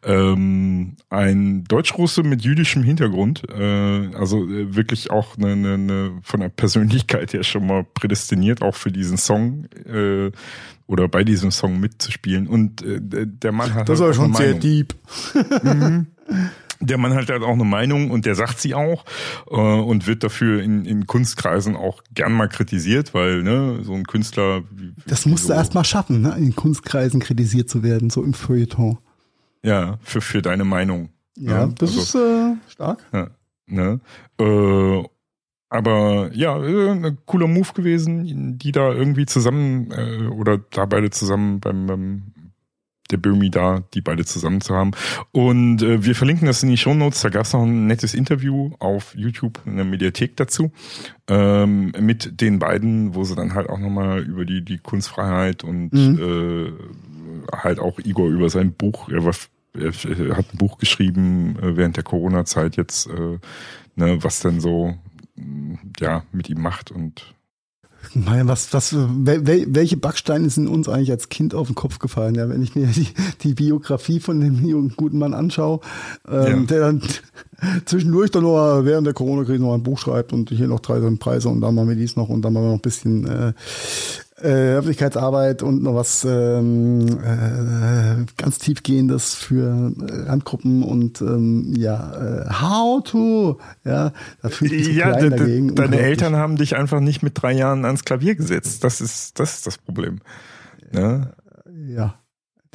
Ähm, 0.04 0.96
ein 1.12 1.64
Deutschrusse 1.66 2.24
mit 2.24 2.42
jüdischem 2.42 2.82
Hintergrund, 2.82 3.44
äh, 3.52 4.16
also 4.16 4.46
äh, 4.46 4.76
wirklich 4.76 5.12
auch 5.12 5.38
eine, 5.38 5.52
eine, 5.52 5.74
eine 5.76 6.20
von 6.24 6.40
der 6.40 6.50
Persönlichkeit 6.50 7.34
her 7.34 7.44
schon 7.44 7.68
mal 7.68 7.84
prädestiniert, 7.84 8.64
auch 8.64 8.74
für 8.74 8.92
diesen 8.92 9.18
Song. 9.18 9.66
Äh, 9.86 10.32
oder 10.88 11.10
bei 11.10 11.24
diesem 11.24 11.52
Song 11.52 11.80
mitzuspielen. 11.80 12.48
Und 12.48 12.82
äh, 12.82 13.27
der 13.28 13.52
Mann 13.52 13.74
hat 13.74 13.90
Das 13.90 14.00
halt 14.00 14.10
war 14.10 14.14
schon 14.14 14.36
auch 14.36 14.40
eine 14.40 14.46
sehr 14.46 14.56
Meinung. 14.56 14.62
deep. 14.62 14.96
Der 16.80 16.98
Mann 17.00 17.16
hat 17.16 17.30
halt 17.30 17.42
auch 17.42 17.54
eine 17.54 17.64
Meinung 17.64 18.12
und 18.12 18.26
der 18.28 18.36
sagt 18.36 18.60
sie 18.60 18.76
auch 18.76 19.04
äh, 19.50 19.56
und 19.56 20.06
wird 20.06 20.24
dafür 20.24 20.62
in, 20.62 20.86
in 20.86 21.08
Kunstkreisen 21.08 21.76
auch 21.76 22.04
gern 22.14 22.34
mal 22.34 22.48
kritisiert, 22.48 23.16
weil 23.16 23.42
ne, 23.42 23.80
so 23.82 23.94
ein 23.94 24.06
Künstler. 24.06 24.64
Das 25.08 25.26
musst 25.26 25.46
du 25.46 25.48
so, 25.48 25.54
erst 25.54 25.74
mal 25.74 25.84
schaffen, 25.84 26.22
ne? 26.22 26.36
in 26.38 26.56
Kunstkreisen 26.56 27.20
kritisiert 27.20 27.68
zu 27.68 27.82
werden, 27.82 28.12
so 28.12 28.24
im 28.24 28.34
Feuilleton. 28.36 29.00
Ja, 29.64 29.98
für, 30.04 30.22
für 30.22 30.44
deine 30.44 30.66
Meinung. 30.66 31.10
Ja, 31.36 31.66
das 31.66 31.98
also, 31.98 32.02
ist 32.02 32.16
äh, 32.16 32.56
stark. 32.70 33.04
Ja, 33.12 33.30
ne? 33.66 34.00
Äh, 34.40 35.04
aber 35.70 36.30
ja, 36.34 36.64
äh, 36.64 36.92
ein 36.92 37.18
cooler 37.26 37.48
Move 37.48 37.74
gewesen, 37.74 38.58
die 38.58 38.72
da 38.72 38.92
irgendwie 38.94 39.26
zusammen 39.26 39.92
äh, 39.92 40.28
oder 40.28 40.60
da 40.60 40.86
beide 40.86 41.10
zusammen 41.10 41.60
beim, 41.60 41.88
beim 41.88 42.24
der 43.12 43.18
Böhmi 43.18 43.50
da, 43.50 43.84
die 43.94 44.02
beide 44.02 44.26
zusammen 44.26 44.62
zu 44.62 44.76
haben. 44.76 44.92
Und 45.32 45.82
äh, 45.82 46.04
wir 46.04 46.16
verlinken 46.16 46.48
das 46.48 46.64
in 46.64 46.70
die 46.70 46.78
Shownotes. 46.78 47.22
Da 47.22 47.30
gab 47.30 47.44
es 47.44 47.54
noch 47.54 47.64
ein 47.64 47.88
nettes 47.88 48.14
Interview 48.14 48.72
auf 48.80 49.16
YouTube 49.16 49.60
in 49.66 49.78
der 49.78 49.86
Mediathek 49.86 50.36
dazu 50.38 50.72
ähm, 51.28 51.92
mit 52.00 52.42
den 52.42 52.60
beiden, 52.60 53.16
wo 53.16 53.24
sie 53.24 53.36
dann 53.36 53.54
halt 53.54 53.70
auch 53.70 53.80
nochmal 53.80 54.20
über 54.22 54.46
die, 54.46 54.64
die 54.64 54.78
Kunstfreiheit 54.78 55.64
und 55.64 55.94
Mhm. 55.94 56.20
äh, 56.20 57.56
halt 57.56 57.80
auch 57.80 58.00
Igor 58.00 58.30
über 58.30 58.50
sein 58.50 58.74
Buch, 58.74 59.10
er, 59.10 59.24
war, 59.26 59.34
er, 59.74 60.38
hat 60.38 60.54
ein 60.54 60.58
Buch 60.58 60.78
geschrieben 60.78 61.58
äh, 61.62 61.78
während 61.78 61.96
der 61.96 62.04
Corona-Zeit 62.04 62.78
jetzt, 62.78 63.08
äh, 63.08 63.40
ne, 63.96 64.24
was 64.24 64.42
denn 64.42 64.60
so 64.60 64.96
ja 66.00 66.24
mit 66.32 66.50
ihm 66.50 66.62
macht 66.62 66.92
und 66.92 67.36
was, 68.14 68.74
was, 68.74 68.94
wel, 68.96 69.46
wel, 69.46 69.66
welche 69.70 69.98
Backsteine 69.98 70.50
sind 70.50 70.68
uns 70.68 70.90
eigentlich 70.90 71.12
als 71.12 71.30
Kind 71.30 71.54
auf 71.54 71.68
den 71.68 71.76
Kopf 71.76 72.00
gefallen? 72.00 72.36
Ja, 72.36 72.50
wenn 72.50 72.62
ich 72.62 72.76
mir 72.76 72.88
die, 72.88 73.08
die 73.44 73.54
Biografie 73.54 74.20
von 74.20 74.40
dem 74.40 74.66
jungen 74.66 74.94
guten 74.96 75.18
Mann 75.20 75.34
anschaue, 75.34 75.80
ähm, 76.28 76.62
Ja. 76.62 76.64
der 76.66 76.80
dann 76.80 77.02
zwischendurch 77.86 78.32
dann 78.32 78.44
nur 78.44 78.86
während 78.86 79.08
der 79.08 79.14
Corona-Krise 79.14 79.62
noch 79.62 79.74
ein 79.74 79.84
Buch 79.84 80.00
schreibt 80.00 80.34
und 80.34 80.50
hier 80.50 80.68
noch 80.68 80.80
drei 80.80 81.00
Preise 81.18 81.50
und 81.50 81.62
dann 81.62 81.76
machen 81.76 81.90
wir 81.90 81.96
dies 81.96 82.16
noch 82.16 82.30
und 82.30 82.42
dann 82.44 82.54
machen 82.54 82.66
wir 82.66 82.70
noch 82.70 82.78
ein 82.78 82.82
bisschen 82.82 83.26
äh, 83.28 83.54
äh, 84.42 84.76
Öffentlichkeitsarbeit 84.76 85.64
und 85.64 85.82
noch 85.82 85.96
was 85.96 86.24
ähm, 86.24 87.08
äh, 87.08 88.26
ganz 88.38 88.60
tiefgehendes 88.60 89.34
für 89.34 89.94
äh, 90.00 90.30
Randgruppen 90.30 90.84
und 90.84 91.22
ähm, 91.22 91.74
ja, 91.76 92.46
äh, 92.46 92.50
how 92.50 93.04
to, 93.04 93.60
ja, 93.84 94.12
da 94.42 94.50
fühle 94.50 94.76
ich 94.76 94.88
mich 94.90 94.98
ja, 94.98 95.12
klein 95.12 95.32
dagegen. 95.32 95.76
deine. 95.76 96.00
Eltern 96.00 96.36
haben 96.36 96.56
dich 96.56 96.76
einfach 96.76 97.00
nicht 97.00 97.24
mit 97.24 97.42
drei 97.42 97.54
Jahren 97.54 97.84
ans 97.86 98.04
Klavier 98.06 98.36
gesetzt. 98.36 98.84
Das 98.84 99.02
ist 99.02 99.40
das, 99.40 99.56
ist 99.56 99.68
das 99.68 99.78
Problem. 99.80 100.20
Ne? 100.92 101.34
Ja. 101.88 102.20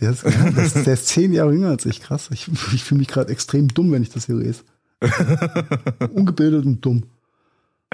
Der 0.00 0.10
ist, 0.10 0.24
der, 0.24 0.82
der 0.82 0.94
ist 0.94 1.06
zehn 1.06 1.32
Jahre 1.32 1.52
jünger 1.52 1.68
als 1.68 1.86
ich, 1.86 2.00
krass. 2.00 2.28
Ich, 2.32 2.48
ich 2.74 2.82
fühle 2.82 2.98
mich 2.98 3.08
gerade 3.08 3.30
extrem 3.30 3.68
dumm, 3.68 3.92
wenn 3.92 4.02
ich 4.02 4.10
das 4.10 4.26
hier 4.26 4.34
lese. 4.34 4.64
Ungebildet 6.12 6.64
und 6.64 6.84
dumm. 6.84 7.04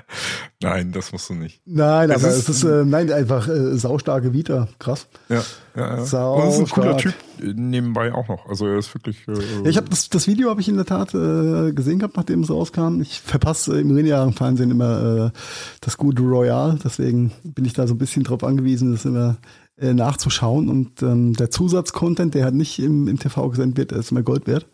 Nein, 0.62 0.92
das 0.92 1.12
musst 1.12 1.30
du 1.30 1.34
nicht. 1.34 1.60
Nein, 1.66 2.10
Es 2.10 2.16
aber 2.24 2.28
ist- 2.34 2.48
es 2.48 2.48
ist, 2.48 2.64
äh, 2.64 2.84
nein, 2.84 3.12
einfach 3.12 3.48
äh, 3.48 3.76
saustarke 3.76 4.32
Vita. 4.32 4.68
Krass. 4.78 5.06
Ja, 5.28 5.42
ja, 5.76 5.96
ja. 5.98 6.04
Sau 6.04 6.42
Und 6.42 6.48
ist 6.48 6.58
ein 6.58 6.66
cooler. 6.68 6.96
Typ 6.96 7.14
äh, 7.40 7.52
nebenbei 7.54 8.12
auch 8.12 8.28
noch. 8.28 8.48
Also 8.48 8.66
er 8.66 8.78
ist 8.78 8.92
wirklich. 8.94 9.26
Äh, 9.28 9.32
Ja, 9.64 9.70
ich 9.70 9.76
habe 9.76 9.88
das, 9.88 10.08
das 10.08 10.26
Video 10.26 10.50
habe 10.50 10.60
ich 10.60 10.68
in 10.68 10.76
der 10.76 10.86
Tat 10.86 11.14
äh, 11.14 11.72
gesehen 11.72 11.98
gehabt, 12.00 12.16
nachdem 12.16 12.42
es 12.42 12.50
rauskam. 12.50 13.00
Ich 13.00 13.20
verpasse 13.20 13.80
im 13.80 13.94
linearen 13.94 14.32
Fernsehen 14.32 14.70
immer 14.70 15.26
äh, 15.26 15.38
das 15.80 15.96
gute 15.96 16.22
Royal, 16.22 16.78
deswegen 16.82 17.32
bin 17.44 17.64
ich 17.64 17.72
da 17.72 17.86
so 17.86 17.94
ein 17.94 17.98
bisschen 17.98 18.24
drauf 18.24 18.42
angewiesen, 18.42 18.92
das 18.92 19.04
immer 19.04 19.36
äh, 19.80 19.94
nachzuschauen. 19.94 20.68
Und 20.68 21.02
ähm, 21.02 21.34
der 21.34 21.50
Zusatzcontent, 21.52 22.34
der 22.34 22.44
halt 22.44 22.54
nicht 22.54 22.80
im, 22.80 23.06
im 23.06 23.18
TV 23.18 23.48
gesendet 23.50 23.76
wird, 23.78 23.90
der 23.92 23.98
ist 23.98 24.10
immer 24.10 24.22
Gold 24.22 24.46
wert. 24.48 24.66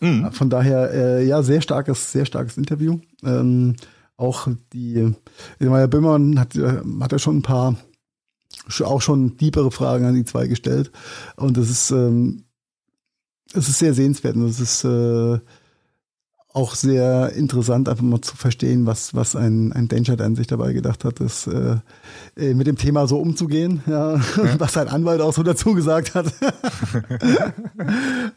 Mhm. 0.00 0.30
Von 0.32 0.48
daher, 0.48 0.90
äh, 0.94 1.26
ja, 1.26 1.42
sehr 1.42 1.60
starkes, 1.60 2.12
sehr 2.12 2.24
starkes 2.24 2.56
Interview. 2.56 3.00
Ähm, 3.24 3.74
auch 4.16 4.48
die, 4.72 5.14
meine, 5.68 5.88
Böhmermann 5.88 6.38
hat, 6.38 6.56
äh, 6.56 6.80
hat 7.00 7.12
ja 7.12 7.18
schon 7.18 7.38
ein 7.38 7.42
paar, 7.42 7.76
auch 8.82 9.02
schon 9.02 9.36
tiefere 9.36 9.70
Fragen 9.70 10.04
an 10.06 10.14
die 10.14 10.24
zwei 10.24 10.46
gestellt. 10.46 10.90
Und 11.36 11.56
das 11.56 11.70
ist, 11.70 11.90
ähm, 11.90 12.44
es 13.52 13.68
ist 13.68 13.78
sehr 13.78 13.94
sehenswert 13.94 14.36
und 14.36 14.44
es 14.46 14.60
ist 14.60 14.84
äh, 14.84 15.38
auch 16.56 16.74
sehr 16.74 17.32
interessant, 17.34 17.86
einfach 17.86 18.02
mal 18.02 18.22
zu 18.22 18.34
verstehen, 18.34 18.86
was, 18.86 19.14
was 19.14 19.36
ein, 19.36 19.74
ein 19.74 19.88
Danger 19.88 20.16
Dan 20.16 20.36
sich 20.36 20.46
dabei 20.46 20.72
gedacht 20.72 21.04
hat, 21.04 21.20
das 21.20 21.46
äh, 21.46 21.76
äh, 22.34 22.54
mit 22.54 22.66
dem 22.66 22.78
Thema 22.78 23.06
so 23.06 23.18
umzugehen, 23.18 23.82
ja, 23.86 24.18
was 24.56 24.72
sein 24.72 24.88
Anwalt 24.88 25.20
auch 25.20 25.34
so 25.34 25.42
dazu 25.42 25.74
gesagt 25.74 26.14
hat. 26.14 26.32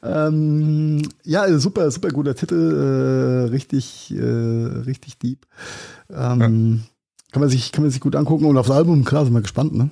ähm, 0.03 1.01
ja, 1.23 1.43
also 1.43 1.59
super, 1.59 1.89
super 1.91 2.09
guter 2.09 2.35
Titel, 2.35 3.45
äh, 3.47 3.49
richtig, 3.51 4.13
äh, 4.13 4.21
richtig 4.21 5.17
deep. 5.19 5.47
Ähm, 6.09 6.83
Kann 7.31 7.41
man 7.41 7.49
sich, 7.49 7.71
kann 7.71 7.83
man 7.83 7.91
sich 7.91 8.01
gut 8.01 8.17
angucken 8.17 8.45
und 8.45 8.57
aufs 8.57 8.71
Album, 8.71 9.05
klar, 9.05 9.23
sind 9.23 9.33
wir 9.33 9.41
gespannt, 9.41 9.75
ne? 9.75 9.91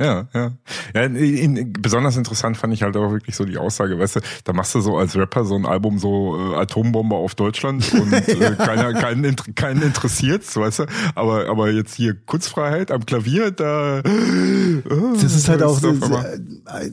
Ja, 0.00 0.26
ja. 0.34 0.52
ja 0.92 1.02
in, 1.02 1.16
in, 1.16 1.72
besonders 1.72 2.16
interessant 2.16 2.56
fand 2.56 2.74
ich 2.74 2.82
halt 2.82 2.96
auch 2.96 3.12
wirklich 3.12 3.36
so 3.36 3.44
die 3.44 3.58
Aussage, 3.58 3.96
weißt 3.96 4.16
du, 4.16 4.20
da 4.42 4.52
machst 4.52 4.74
du 4.74 4.80
so 4.80 4.96
als 4.96 5.16
Rapper 5.16 5.44
so 5.44 5.54
ein 5.54 5.66
Album 5.66 5.98
so 5.98 6.36
äh, 6.36 6.56
Atombombe 6.56 7.14
auf 7.14 7.36
Deutschland 7.36 7.92
und 7.94 8.12
äh, 8.12 8.56
keiner, 8.56 8.92
keinen, 8.92 9.36
keinen 9.54 9.82
interessiert's, 9.82 10.56
weißt 10.56 10.80
du, 10.80 10.86
aber, 11.14 11.48
aber 11.48 11.70
jetzt 11.70 11.94
hier 11.94 12.14
Kunstfreiheit 12.14 12.90
am 12.90 13.06
Klavier, 13.06 13.52
da. 13.52 14.00
Äh, 14.00 14.82
das 15.14 15.36
ist 15.36 15.48
halt 15.48 15.62
auch, 15.62 15.80
das, 15.80 16.10
äh, 16.10 16.90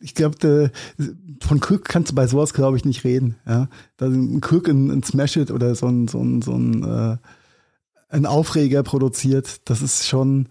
ich 0.00 0.14
glaube, 0.14 0.70
von 1.42 1.60
Krück 1.60 1.86
kannst 1.86 2.10
du 2.10 2.14
bei 2.14 2.26
sowas, 2.26 2.52
glaube 2.52 2.76
ich, 2.76 2.84
nicht 2.84 3.04
reden. 3.04 3.36
Ja, 3.46 3.68
da 3.96 4.06
ein 4.06 4.40
Krück 4.42 4.68
ein, 4.68 4.90
ein 4.90 5.02
Smash 5.02 5.36
It 5.36 5.50
oder 5.50 5.74
so 5.74 5.86
ein, 5.86 6.08
so 6.08 6.20
ein, 6.22 6.42
so 6.42 6.52
ein, 6.52 6.84
äh, 6.84 7.16
ein 8.10 8.26
Aufreger 8.26 8.82
produziert, 8.82 9.62
das 9.68 9.82
ist 9.82 10.06
schon, 10.08 10.48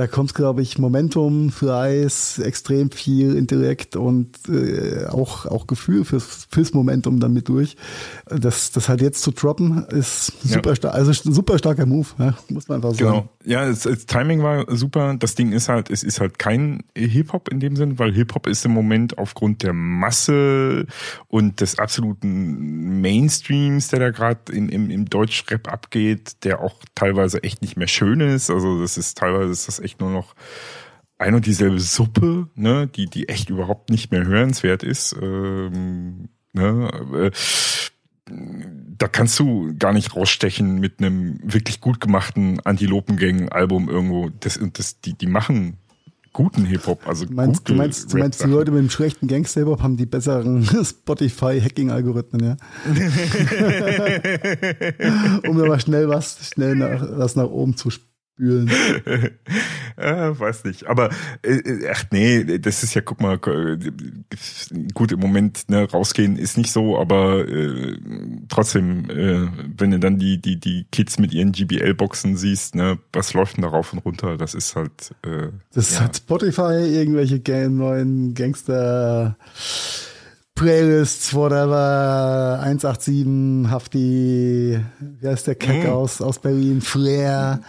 da 0.00 0.06
kommt, 0.06 0.34
glaube 0.34 0.62
ich, 0.62 0.78
Momentum 0.78 1.50
für 1.50 1.74
Eis, 1.74 2.38
extrem 2.38 2.90
viel 2.90 3.36
Intellekt 3.36 3.96
und 3.96 4.30
äh, 4.48 5.04
auch, 5.04 5.44
auch 5.44 5.66
Gefühl 5.66 6.06
fürs, 6.06 6.48
fürs 6.50 6.72
Momentum 6.72 7.20
damit 7.20 7.50
durch. 7.50 7.76
Das, 8.24 8.72
das 8.72 8.88
halt 8.88 9.02
jetzt 9.02 9.20
zu 9.20 9.30
droppen, 9.30 9.84
ist 9.88 10.32
super 10.42 10.70
ja. 10.70 10.76
stark, 10.76 10.94
also 10.94 11.12
super 11.12 11.58
starker 11.58 11.84
Move, 11.84 12.06
ja, 12.18 12.34
muss 12.48 12.66
man 12.68 12.76
einfach 12.76 12.94
sagen. 12.94 13.10
Genau. 13.10 13.28
Ja, 13.44 13.66
das, 13.66 13.80
das 13.80 14.06
Timing 14.06 14.42
war 14.42 14.64
super. 14.74 15.16
Das 15.18 15.34
Ding 15.34 15.52
ist 15.52 15.68
halt, 15.68 15.90
es 15.90 16.02
ist 16.02 16.18
halt 16.18 16.38
kein 16.38 16.82
Hip-Hop 16.96 17.48
in 17.48 17.60
dem 17.60 17.76
Sinn, 17.76 17.98
weil 17.98 18.14
Hip-Hop 18.14 18.46
ist 18.46 18.64
im 18.64 18.72
Moment 18.72 19.18
aufgrund 19.18 19.62
der 19.62 19.74
Masse 19.74 20.86
und 21.28 21.60
des 21.60 21.78
absoluten 21.78 23.02
Mainstreams, 23.02 23.88
der 23.88 23.98
da 23.98 24.10
gerade 24.10 24.50
im, 24.52 24.68
im 24.68 25.10
Deutschrap 25.10 25.70
abgeht, 25.70 26.42
der 26.44 26.60
auch 26.60 26.76
teilweise 26.94 27.42
echt 27.42 27.60
nicht 27.60 27.76
mehr 27.76 27.86
schön 27.86 28.20
ist. 28.20 28.50
Also 28.50 28.80
das 28.80 28.96
ist 28.96 29.18
teilweise 29.18 29.52
ist 29.52 29.68
das 29.68 29.80
echt 29.80 29.89
nur 29.98 30.10
noch 30.10 30.34
ein 31.18 31.34
und 31.34 31.46
dieselbe 31.46 31.78
Suppe, 31.78 32.48
ne, 32.54 32.86
die, 32.86 33.06
die 33.06 33.28
echt 33.28 33.50
überhaupt 33.50 33.90
nicht 33.90 34.10
mehr 34.10 34.24
hörenswert 34.24 34.82
ist. 34.82 35.14
Ähm, 35.20 36.30
ne, 36.52 36.90
äh, 37.14 37.30
da 38.96 39.08
kannst 39.08 39.38
du 39.38 39.74
gar 39.78 39.92
nicht 39.92 40.16
rausstechen 40.16 40.80
mit 40.80 41.00
einem 41.00 41.38
wirklich 41.42 41.80
gut 41.80 42.00
gemachten 42.00 42.60
Antilopengang-Album 42.60 43.88
irgendwo. 43.88 44.30
Das, 44.40 44.58
das, 44.72 45.00
die, 45.00 45.14
die 45.14 45.26
machen 45.26 45.78
guten 46.32 46.64
Hip-Hop, 46.64 47.08
also 47.08 47.26
du 47.26 47.34
meinst, 47.34 47.62
gute 47.62 47.72
du 47.72 47.78
meinst, 47.78 48.12
du 48.12 48.18
meinst 48.18 48.40
die 48.42 48.48
Leute 48.48 48.70
mit 48.70 48.82
dem 48.82 48.90
schlechten 48.90 49.26
Gangster-Hip-Hop 49.26 49.82
haben 49.82 49.96
die 49.96 50.06
besseren 50.06 50.64
Spotify-Hacking-Algorithmen, 50.84 52.44
ja? 52.44 52.56
um 55.48 55.58
da 55.58 55.66
mal 55.66 55.80
schnell 55.80 56.08
was, 56.08 56.50
schnell 56.52 56.76
nach, 56.76 57.04
was 57.18 57.34
nach 57.36 57.48
oben 57.48 57.76
zu 57.76 57.90
spielen 57.90 58.09
spülen. 58.40 58.70
ja, 59.98 60.38
weiß 60.38 60.64
nicht. 60.64 60.86
Aber 60.86 61.10
äh, 61.42 61.60
ach 61.90 62.04
nee, 62.10 62.58
das 62.58 62.82
ist 62.82 62.94
ja, 62.94 63.02
guck 63.02 63.20
mal, 63.20 63.38
gut 64.94 65.12
im 65.12 65.20
Moment 65.20 65.68
ne, 65.68 65.88
rausgehen 65.90 66.36
ist 66.36 66.56
nicht 66.56 66.72
so, 66.72 66.98
aber 66.98 67.46
äh, 67.46 67.96
trotzdem, 68.48 69.10
äh, 69.10 69.48
wenn 69.76 69.90
du 69.90 69.98
dann 69.98 70.18
die 70.18 70.40
die 70.40 70.58
die 70.58 70.86
Kids 70.90 71.18
mit 71.18 71.34
ihren 71.34 71.52
GBL-Boxen 71.52 72.36
siehst, 72.36 72.74
ne, 72.74 72.98
was 73.12 73.34
läuft 73.34 73.56
denn 73.56 73.62
da 73.62 73.68
rauf 73.68 73.92
und 73.92 74.00
runter? 74.00 74.36
Das 74.36 74.54
ist 74.54 74.74
halt. 74.76 75.14
Äh, 75.22 75.48
das 75.72 75.94
ja. 75.94 76.00
hat 76.00 76.16
Spotify 76.16 76.72
irgendwelche 76.72 77.40
neuen 77.68 78.34
Gangster. 78.34 79.36
Playlists, 80.54 81.32
whatever, 81.32 82.60
187, 82.62 83.70
Hafti, 83.70 84.78
wie 84.98 85.26
heißt 85.26 85.46
der 85.46 85.54
Keck 85.54 85.84
hm. 85.84 85.90
aus, 85.90 86.20
aus 86.20 86.38
Berlin, 86.38 86.82
Flair, 86.82 87.62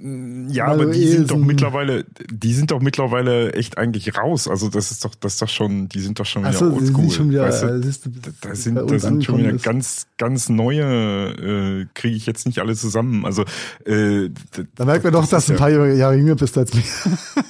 ja, 0.00 0.66
aber 0.66 0.86
die 0.86 1.06
sind 1.08 1.30
doch 1.30 1.38
mittlerweile, 1.38 2.04
die 2.30 2.52
sind 2.54 2.70
doch 2.70 2.80
mittlerweile 2.80 3.52
echt 3.54 3.78
eigentlich 3.78 4.16
raus. 4.16 4.46
Also 4.46 4.68
das 4.68 4.90
ist 4.90 5.04
doch, 5.04 5.14
das 5.14 5.34
ist 5.34 5.42
doch 5.42 5.48
schon, 5.48 5.88
die 5.88 6.00
sind 6.00 6.20
doch 6.20 6.26
schon 6.26 6.42
wieder 6.42 6.52
so, 6.52 6.72
oldschool. 6.72 7.10
Schon 7.10 7.30
wieder, 7.30 7.42
weißt 7.42 7.64
du? 7.64 7.66
ist, 7.80 8.08
da 8.40 8.54
sind, 8.54 8.76
da 8.76 8.98
sind 8.98 9.24
schon 9.24 9.38
wieder 9.38 9.50
ist. 9.50 9.64
ganz, 9.64 10.06
ganz 10.16 10.48
neue, 10.48 11.82
äh, 11.82 11.86
kriege 11.94 12.16
ich 12.16 12.26
jetzt 12.26 12.46
nicht 12.46 12.60
alle 12.60 12.76
zusammen. 12.76 13.24
Also 13.24 13.44
äh, 13.84 14.30
da 14.74 14.84
merkt 14.84 15.04
man 15.04 15.12
doch, 15.12 15.26
dass 15.26 15.46
du 15.46 15.54
ein 15.54 15.58
paar 15.58 15.70
Jahre 15.70 16.16
jünger 16.16 16.36
bist 16.36 16.56
als 16.56 16.72
mir. 16.74 16.82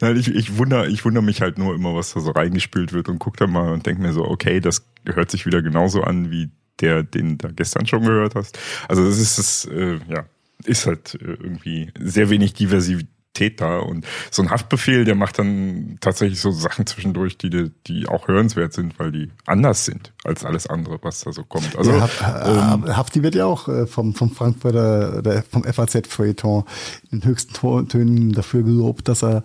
Nein, 0.00 0.16
ich, 0.16 0.28
ich 0.34 0.58
wundere 0.58 0.88
ich 0.88 1.04
wunder 1.04 1.22
mich 1.22 1.40
halt 1.40 1.56
nur 1.58 1.74
immer, 1.74 1.94
was 1.94 2.12
da 2.12 2.20
so 2.20 2.30
reingespült 2.32 2.92
wird 2.92 3.08
und 3.08 3.18
guck 3.18 3.36
da 3.36 3.46
mal 3.46 3.72
und 3.72 3.86
denke 3.86 4.02
mir 4.02 4.12
so, 4.12 4.24
okay, 4.24 4.60
das 4.60 4.84
hört 5.06 5.30
sich 5.30 5.46
wieder 5.46 5.62
genauso 5.62 6.02
an 6.02 6.30
wie 6.30 6.50
der, 6.80 7.02
den 7.02 7.38
da 7.38 7.48
gestern 7.50 7.86
schon 7.86 8.04
gehört 8.04 8.34
hast. 8.34 8.58
Also 8.88 9.04
das 9.04 9.18
ist 9.18 9.38
das, 9.38 9.64
äh, 9.66 9.98
ja, 10.08 10.26
ist 10.64 10.86
halt 10.86 11.14
äh, 11.14 11.24
irgendwie 11.24 11.92
sehr 11.98 12.30
wenig 12.30 12.54
Diversität 12.54 13.60
da 13.60 13.78
und 13.78 14.06
so 14.30 14.42
ein 14.42 14.50
Haftbefehl, 14.50 15.04
der 15.04 15.14
macht 15.14 15.38
dann 15.38 15.98
tatsächlich 16.00 16.40
so 16.40 16.50
Sachen 16.50 16.86
zwischendurch, 16.86 17.38
die, 17.38 17.70
die 17.86 18.06
auch 18.06 18.28
hörenswert 18.28 18.72
sind, 18.72 18.98
weil 18.98 19.12
die 19.12 19.30
anders 19.46 19.84
sind 19.84 20.12
als 20.24 20.44
alles 20.44 20.66
andere, 20.66 20.98
was 21.02 21.22
da 21.22 21.32
so 21.32 21.44
kommt. 21.44 21.76
Also 21.76 21.92
ja, 21.92 22.74
ähm, 22.74 22.96
Hafti 22.96 23.22
wird 23.22 23.34
ja 23.34 23.46
auch 23.46 23.68
äh, 23.68 23.86
vom, 23.86 24.14
vom 24.14 24.30
Frankfurter 24.30 25.18
oder 25.18 25.42
vom 25.42 25.64
FAZ-Feuilleton 25.64 26.64
in 27.10 27.20
den 27.20 27.28
höchsten 27.28 27.54
Tönen 27.88 28.32
dafür 28.32 28.62
gelobt, 28.62 29.08
dass 29.08 29.22
er 29.22 29.42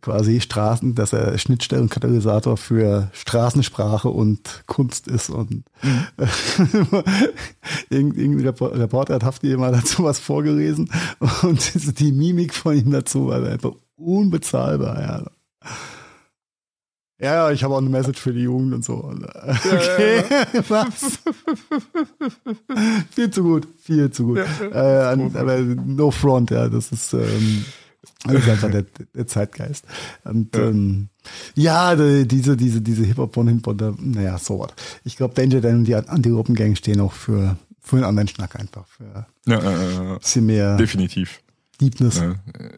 quasi 0.00 0.40
Straßen, 0.40 0.94
dass 0.94 1.12
er 1.12 1.36
Schnittstellen 1.38 1.88
Katalysator 1.88 2.56
für 2.56 3.10
Straßensprache 3.12 4.08
und 4.08 4.62
Kunst 4.66 5.08
ist 5.08 5.28
und 5.28 5.64
mhm. 5.82 6.06
irgendein 7.90 8.38
Reporter 8.46 9.14
hat 9.14 9.24
Hafti 9.24 9.56
mal 9.56 9.72
dazu 9.72 10.04
was 10.04 10.20
vorgelesen 10.20 10.88
und 11.42 11.98
die 11.98 12.12
Mimik 12.12 12.54
von 12.54 12.76
ihm 12.76 12.92
dazu 12.92 13.26
war 13.26 13.42
einfach 13.42 13.72
unbezahlbar, 13.96 15.00
ja. 15.00 15.22
Ja, 17.18 17.50
ich 17.52 17.62
habe 17.62 17.74
auch 17.74 17.78
eine 17.78 17.88
Message 17.88 18.20
für 18.20 18.32
die 18.32 18.42
Jugend 18.42 18.74
und 18.74 18.84
so. 18.84 18.94
Okay, 18.94 20.24
ja, 20.28 20.46
ja, 20.52 20.64
was? 20.68 21.20
viel 23.14 23.30
zu 23.30 23.42
gut, 23.42 23.68
viel 23.80 24.10
zu 24.10 24.26
gut. 24.26 24.38
Ja, 24.72 25.12
äh, 25.12 25.16
aber 25.34 25.58
no 25.58 26.10
front, 26.10 26.50
ja, 26.50 26.68
das 26.68 26.90
ist, 26.90 27.12
ähm, 27.12 27.64
das 28.24 28.34
ist 28.34 28.48
einfach 28.48 28.70
der, 28.70 28.84
der 29.14 29.26
Zeitgeist. 29.28 29.84
Und 30.24 30.56
ja, 30.56 30.62
ähm, 30.62 31.08
ja 31.54 31.94
diese, 32.24 32.56
diese, 32.56 32.80
diese 32.80 33.04
Hip-Hop 33.04 33.34
von 33.34 33.46
Hip-Hop, 33.46 33.94
naja, 34.00 34.38
so 34.38 34.58
was. 34.58 34.72
Ich 35.04 35.16
glaube, 35.16 35.34
Danger 35.34 35.60
Dan 35.60 35.78
und 35.78 35.84
die 35.84 35.94
Anti-Open-Gang 35.94 36.76
stehen 36.76 37.00
auch 37.00 37.12
für, 37.12 37.56
für 37.80 37.96
einen 37.96 38.04
anderen 38.04 38.28
Schnack 38.28 38.58
einfach. 38.58 38.86
Für 38.88 39.26
ja, 39.46 40.16
äh, 40.18 40.40
mehr. 40.40 40.76
Definitiv. 40.76 41.40
Deepness. 41.82 42.22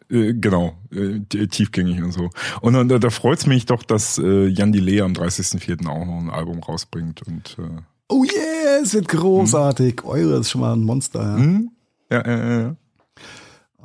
Äh, 0.09 0.33
genau, 0.33 0.73
äh, 0.91 1.19
tiefgängig 1.47 2.01
und 2.03 2.11
so. 2.11 2.29
Und, 2.61 2.75
und 2.75 2.89
da 2.89 3.09
freut 3.09 3.39
es 3.39 3.45
mich 3.45 3.65
doch, 3.65 3.83
dass 3.83 4.17
äh, 4.17 4.47
Jan 4.47 4.71
Delay 4.71 5.01
am 5.01 5.13
30.04. 5.13 5.87
auch 5.87 6.05
noch 6.05 6.19
ein 6.19 6.29
Album 6.29 6.59
rausbringt. 6.63 7.21
Und, 7.23 7.57
äh, 7.59 7.81
oh 8.09 8.23
yeah, 8.23 8.81
es 8.81 8.93
wird 8.93 9.07
großartig. 9.07 10.01
Hm. 10.01 10.09
Eure 10.09 10.39
ist 10.39 10.49
schon 10.49 10.61
mal 10.61 10.73
ein 10.73 10.83
Monster. 10.83 11.21
Ja, 11.21 11.37
hm? 11.37 11.71
ja, 12.11 12.27
ja, 12.27 12.59
ja. 12.61 12.75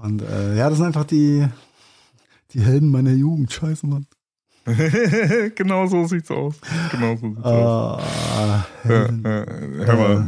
Und 0.03 0.23
äh, 0.23 0.57
ja, 0.57 0.69
das 0.69 0.79
sind 0.79 0.87
einfach 0.87 1.05
die, 1.05 1.47
die 2.53 2.61
Helden 2.61 2.91
meiner 2.91 3.13
Jugend. 3.13 3.53
Scheiße, 3.53 3.87
Mann. 3.87 4.07
genau 5.55 5.87
so 5.87 6.07
sieht's 6.07 6.31
aus. 6.31 6.55
Genau 6.91 7.17
so 7.17 7.29
sieht's 7.29 7.45
uh, 7.45 7.49
aus. 7.49 8.03
Ja, 8.39 8.67
äh, 8.85 9.47
hör 9.87 9.97
mal, 9.97 10.27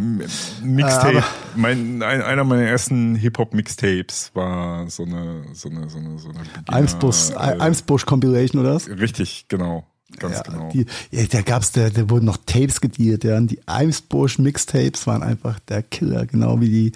Mixtape. 0.62 1.18
Uh, 1.18 1.22
mein, 1.56 2.02
ein, 2.02 2.22
einer 2.22 2.44
meiner 2.44 2.64
ersten 2.64 3.14
Hip-Hop-Mixtapes 3.14 4.30
war 4.34 4.88
so 4.88 5.04
eine, 5.04 5.44
so 5.52 5.68
eine, 5.68 5.88
so 5.88 5.98
eine, 5.98 6.18
so 6.18 6.28
eine 6.30 6.40
Eimsbusch, 6.68 7.30
äh, 7.32 8.56
oder 8.58 8.74
was? 8.74 8.88
Richtig, 8.88 9.46
genau. 9.48 9.86
Ganz 10.18 10.36
ja, 10.36 10.42
genau. 10.42 10.70
Die, 10.72 10.86
ja, 11.10 11.24
da 11.26 11.42
gab's, 11.42 11.72
da, 11.72 11.88
da 11.88 12.10
wurden 12.10 12.26
noch 12.26 12.36
Tapes 12.44 12.80
gedealt, 12.80 13.24
ja. 13.24 13.36
Und 13.36 13.50
die 13.50 13.60
Eimsbusch 13.66 14.38
Mixtapes 14.38 15.06
waren 15.06 15.22
einfach 15.22 15.58
der 15.60 15.82
Killer, 15.82 16.26
genau 16.26 16.60
wie 16.60 16.68
die, 16.68 16.92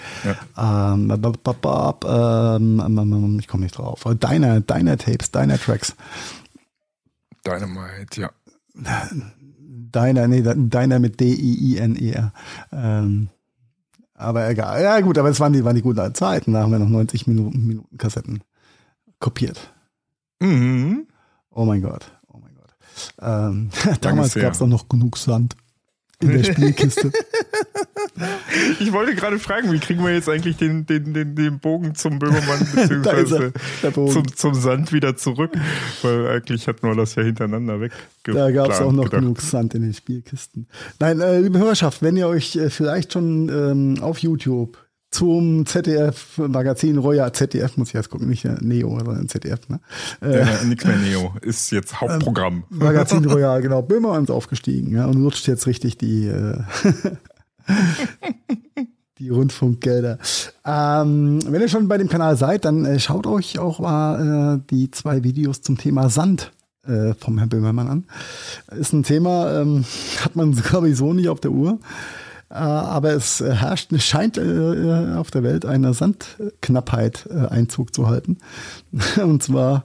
ja. 0.56 0.96
ähm, 2.56 2.80
ähm, 2.86 3.38
ich 3.40 3.48
komme 3.48 3.64
nicht 3.64 3.78
drauf. 3.78 4.04
Deiner, 4.20 4.60
deiner 4.60 4.98
Tapes, 4.98 5.30
deiner 5.30 5.58
Tracks. 5.58 5.96
Dynamite, 7.46 8.20
ja. 8.20 8.30
Deiner, 9.92 10.28
nee, 10.28 10.42
Deiner 10.42 10.98
mit 10.98 11.20
D-I-I-N-E-R. 11.20 12.32
Ähm, 12.72 13.28
aber 14.14 14.48
egal. 14.48 14.82
Ja, 14.82 15.00
gut, 15.00 15.18
aber 15.18 15.28
es 15.28 15.40
waren 15.40 15.52
die, 15.52 15.64
waren 15.64 15.76
die 15.76 15.82
guten 15.82 16.14
Zeiten. 16.14 16.52
Da 16.52 16.62
haben 16.62 16.72
wir 16.72 16.78
noch 16.78 16.88
90 16.88 17.26
Minuten, 17.26 17.66
Minuten 17.66 17.98
Kassetten 17.98 18.42
kopiert. 19.20 19.72
Mhm. 20.40 21.06
Oh 21.50 21.64
mein 21.64 21.82
Gott. 21.82 22.12
Oh 22.28 22.38
mein 22.38 22.54
Gott. 22.54 22.74
Ähm, 23.20 23.70
damals 24.00 24.34
gab 24.34 24.54
es 24.54 24.62
auch 24.62 24.66
noch 24.66 24.88
genug 24.88 25.16
Sand 25.16 25.56
in 26.20 26.30
der 26.30 26.44
Spielkiste. 26.44 27.12
Ich 28.80 28.92
wollte 28.92 29.14
gerade 29.14 29.38
fragen, 29.38 29.72
wie 29.72 29.78
kriegen 29.78 30.04
wir 30.04 30.12
jetzt 30.12 30.28
eigentlich 30.28 30.56
den, 30.56 30.86
den, 30.86 31.12
den, 31.12 31.34
den 31.34 31.58
Bogen 31.58 31.94
zum 31.94 32.18
Böhmermann 32.18 32.66
beziehungsweise 32.74 33.52
zum, 33.92 34.36
zum 34.36 34.54
Sand 34.54 34.92
wieder 34.92 35.16
zurück? 35.16 35.52
Weil 36.02 36.28
eigentlich 36.28 36.66
hatten 36.68 36.86
wir 36.86 36.94
das 36.94 37.14
ja 37.14 37.22
hintereinander 37.22 37.80
weg. 37.80 37.92
Da 38.24 38.50
gab 38.50 38.70
es 38.70 38.80
auch 38.80 38.92
noch 38.92 39.04
gedacht. 39.04 39.20
genug 39.20 39.40
Sand 39.40 39.74
in 39.74 39.82
den 39.82 39.94
Spielkisten. 39.94 40.66
Nein, 40.98 41.20
äh, 41.20 41.40
liebe 41.40 41.58
Hörerschaft, 41.58 42.02
wenn 42.02 42.16
ihr 42.16 42.28
euch 42.28 42.56
äh, 42.56 42.70
vielleicht 42.70 43.12
schon 43.12 43.48
ähm, 43.48 44.02
auf 44.02 44.18
YouTube 44.18 44.78
zum 45.10 45.64
ZDF-Magazin 45.64 46.98
Royal, 46.98 47.32
ZDF 47.32 47.76
muss 47.76 47.88
ich 47.88 47.94
jetzt 47.94 48.10
gucken, 48.10 48.28
nicht 48.28 48.44
Neo, 48.60 48.98
sondern 48.98 49.28
ZDF. 49.28 49.68
Ne? 49.68 49.80
Äh, 50.20 50.40
äh, 50.40 50.64
nix 50.64 50.84
mehr 50.84 50.96
Neo, 50.96 51.34
ist 51.40 51.70
jetzt 51.70 52.00
Hauptprogramm. 52.00 52.64
Magazin 52.68 53.24
Royal, 53.24 53.62
genau. 53.62 53.82
Böhmermann 53.82 54.24
ist 54.24 54.30
aufgestiegen 54.30 54.92
ja, 54.92 55.06
und 55.06 55.14
lutscht 55.14 55.46
jetzt 55.46 55.66
richtig 55.66 55.96
die, 55.96 56.26
äh, 56.26 56.58
die 59.18 59.30
Rundfunkgelder. 59.30 60.18
Ähm, 60.64 61.38
wenn 61.46 61.60
ihr 61.60 61.68
schon 61.68 61.88
bei 61.88 61.98
dem 61.98 62.08
Kanal 62.08 62.36
seid, 62.36 62.64
dann 62.64 62.84
äh, 62.84 62.98
schaut 62.98 63.26
euch 63.26 63.58
auch 63.58 63.78
mal 63.78 64.56
äh, 64.56 64.66
die 64.70 64.90
zwei 64.90 65.24
Videos 65.24 65.62
zum 65.62 65.78
Thema 65.78 66.10
Sand 66.10 66.52
äh, 66.86 67.14
vom 67.14 67.38
Herrn 67.38 67.48
Böhmermann 67.48 67.88
an. 67.88 68.04
Ist 68.78 68.92
ein 68.92 69.02
Thema, 69.02 69.60
ähm, 69.60 69.84
hat 70.24 70.36
man, 70.36 70.52
glaube 70.52 70.90
ich, 70.90 70.96
so 70.96 71.12
nicht 71.12 71.28
auf 71.28 71.40
der 71.40 71.52
Uhr. 71.52 71.78
Äh, 72.50 72.54
aber 72.54 73.12
es 73.14 73.40
herrscht, 73.40 73.92
es 73.92 74.04
scheint 74.04 74.38
äh, 74.38 75.14
auf 75.16 75.30
der 75.30 75.42
Welt 75.42 75.64
eine 75.64 75.94
Sandknappheit 75.94 77.26
äh, 77.30 77.46
Einzug 77.46 77.94
zu 77.94 78.08
halten. 78.08 78.38
Und 79.22 79.42
zwar 79.42 79.84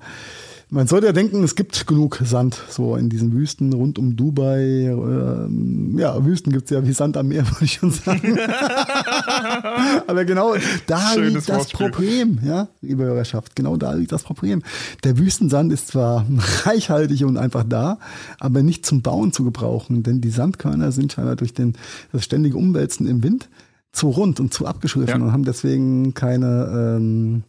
man 0.74 0.88
sollte 0.88 1.07
ja 1.07 1.11
denken, 1.11 1.43
es 1.43 1.55
gibt 1.55 1.86
genug 1.86 2.22
Sand 2.24 2.57
so 2.69 2.95
in 2.95 3.09
diesen 3.09 3.34
Wüsten 3.34 3.74
rund 3.74 3.99
um 3.99 4.15
Dubai. 4.15 4.86
Ähm, 4.86 5.97
ja, 5.99 6.24
Wüsten 6.26 6.53
gibt's 6.53 6.72
ja 6.72 6.88
wie 6.88 6.93
Sand 6.93 7.17
am 7.17 7.28
Meer, 7.28 7.45
würde 7.51 7.65
ich 7.65 7.74
schon 7.74 7.91
sagen. 7.91 8.39
Aber 10.07 10.24
genau 10.24 10.55
da 10.88 11.11
Schönes 11.13 11.34
liegt 11.34 11.49
das 11.49 11.57
Wortspiel. 11.57 11.89
Problem, 11.89 12.39
ja, 12.45 12.69
liebe 12.80 13.03
Hörerschaft. 13.03 13.53
Genau 13.57 13.76
da 13.76 13.91
liegt 13.91 14.13
das 14.13 14.24
Problem. 14.24 14.63
Der 15.03 15.17
Wüstensand 15.17 15.74
ist 15.74 15.89
zwar 15.89 16.26
reichhaltig 16.63 17.26
und 17.26 17.36
einfach 17.36 17.65
da, 17.67 17.99
aber 18.39 18.63
nicht 18.63 18.86
zum 18.86 19.01
Bauen 19.01 19.34
zu 19.34 19.43
gebrauchen, 19.43 20.03
denn 20.03 20.22
die 20.22 20.30
Sandkörner 20.30 20.93
sind 20.93 21.11
scheinbar 21.11 21.36
durch 21.36 21.53
den, 21.53 21.74
das 22.13 22.24
ständige 22.24 22.55
Umwälzen 22.55 23.07
im 23.07 23.24
Wind 23.24 23.49
zu 23.91 24.07
rund 24.07 24.39
und 24.39 24.53
zu 24.53 24.65
abgeschliffen 24.65 25.19
ja. 25.19 25.26
und 25.26 25.34
haben 25.34 25.43
deswegen 25.43 26.13
keine 26.13 26.95
ähm, 26.95 27.43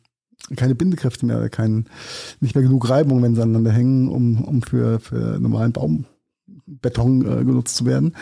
keine 0.57 0.75
Bindekräfte 0.75 1.27
mehr, 1.27 1.49
kein, 1.49 1.87
nicht 2.41 2.55
mehr 2.55 2.65
genug 2.65 2.89
Reibung, 2.89 3.23
wenn 3.23 3.35
sie 3.35 3.43
aneinander 3.43 3.73
hängen, 3.73 4.09
um, 4.09 4.45
um 4.45 4.63
für, 4.63 5.01
für 5.01 5.39
normalen 5.39 5.73
Baumbeton 5.73 7.23
äh, 7.23 7.45
genutzt 7.45 7.77
zu 7.77 7.87
werden. 7.87 8.15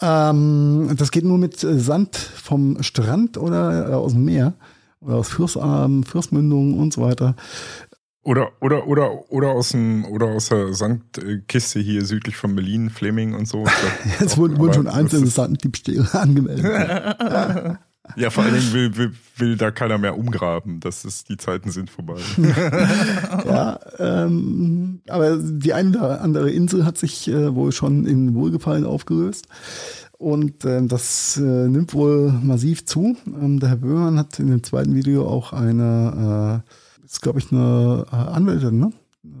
Ähm, 0.00 0.94
das 0.96 1.10
geht 1.10 1.24
nur 1.24 1.38
mit 1.38 1.58
Sand 1.58 2.16
vom 2.16 2.82
Strand 2.82 3.36
oder 3.36 3.90
äh, 3.90 3.94
aus 3.94 4.12
dem 4.12 4.24
Meer 4.24 4.54
oder 5.00 5.16
aus 5.16 5.28
Flussarmen, 5.28 6.04
Flussmündungen 6.04 6.78
und 6.78 6.92
so 6.92 7.02
weiter. 7.02 7.36
Oder, 8.22 8.50
oder, 8.60 8.86
oder, 8.86 9.30
oder 9.30 9.48
aus 9.48 9.70
dem, 9.70 10.04
oder 10.04 10.26
aus 10.26 10.50
der 10.50 10.74
Sandkiste 10.74 11.80
hier 11.80 12.04
südlich 12.04 12.36
von 12.36 12.54
Berlin, 12.54 12.90
Fleming 12.90 13.34
und 13.34 13.48
so. 13.48 13.64
Jetzt 14.20 14.36
wurden, 14.36 14.58
wurden 14.58 14.74
schon 14.74 14.88
einzelne 14.88 15.26
Sanddiebstähle 15.26 16.06
angemeldet. 16.12 17.78
Ja, 18.16 18.30
vor 18.30 18.44
allen 18.44 18.54
Dingen 18.54 18.72
will, 18.72 18.96
will, 18.96 19.12
will 19.36 19.56
da 19.56 19.70
keiner 19.70 19.98
mehr 19.98 20.16
umgraben. 20.16 20.80
Das 20.80 21.04
ist, 21.04 21.28
die 21.28 21.36
Zeiten 21.36 21.70
sind 21.70 21.90
vorbei. 21.90 22.20
ja, 23.46 23.78
ähm, 23.98 25.00
aber 25.08 25.36
die 25.36 25.72
eine 25.72 25.96
oder 25.98 26.20
andere 26.20 26.50
Insel 26.50 26.84
hat 26.84 26.98
sich 26.98 27.28
äh, 27.28 27.54
wohl 27.54 27.72
schon 27.72 28.06
in 28.06 28.34
Wohlgefallen 28.34 28.84
aufgelöst. 28.84 29.46
Und 30.18 30.64
äh, 30.64 30.84
das 30.86 31.38
äh, 31.38 31.68
nimmt 31.68 31.94
wohl 31.94 32.30
massiv 32.42 32.84
zu. 32.84 33.16
Ähm, 33.26 33.58
der 33.58 33.70
Herr 33.70 33.76
Böhmann 33.76 34.18
hat 34.18 34.38
in 34.38 34.48
dem 34.48 34.62
zweiten 34.62 34.94
Video 34.94 35.26
auch 35.26 35.52
eine, 35.52 36.62
äh, 37.02 37.04
ist 37.04 37.22
glaube 37.22 37.38
ich 37.38 37.50
eine 37.50 38.06
äh, 38.12 38.14
Anwältin, 38.14 38.78
ne? 38.78 38.92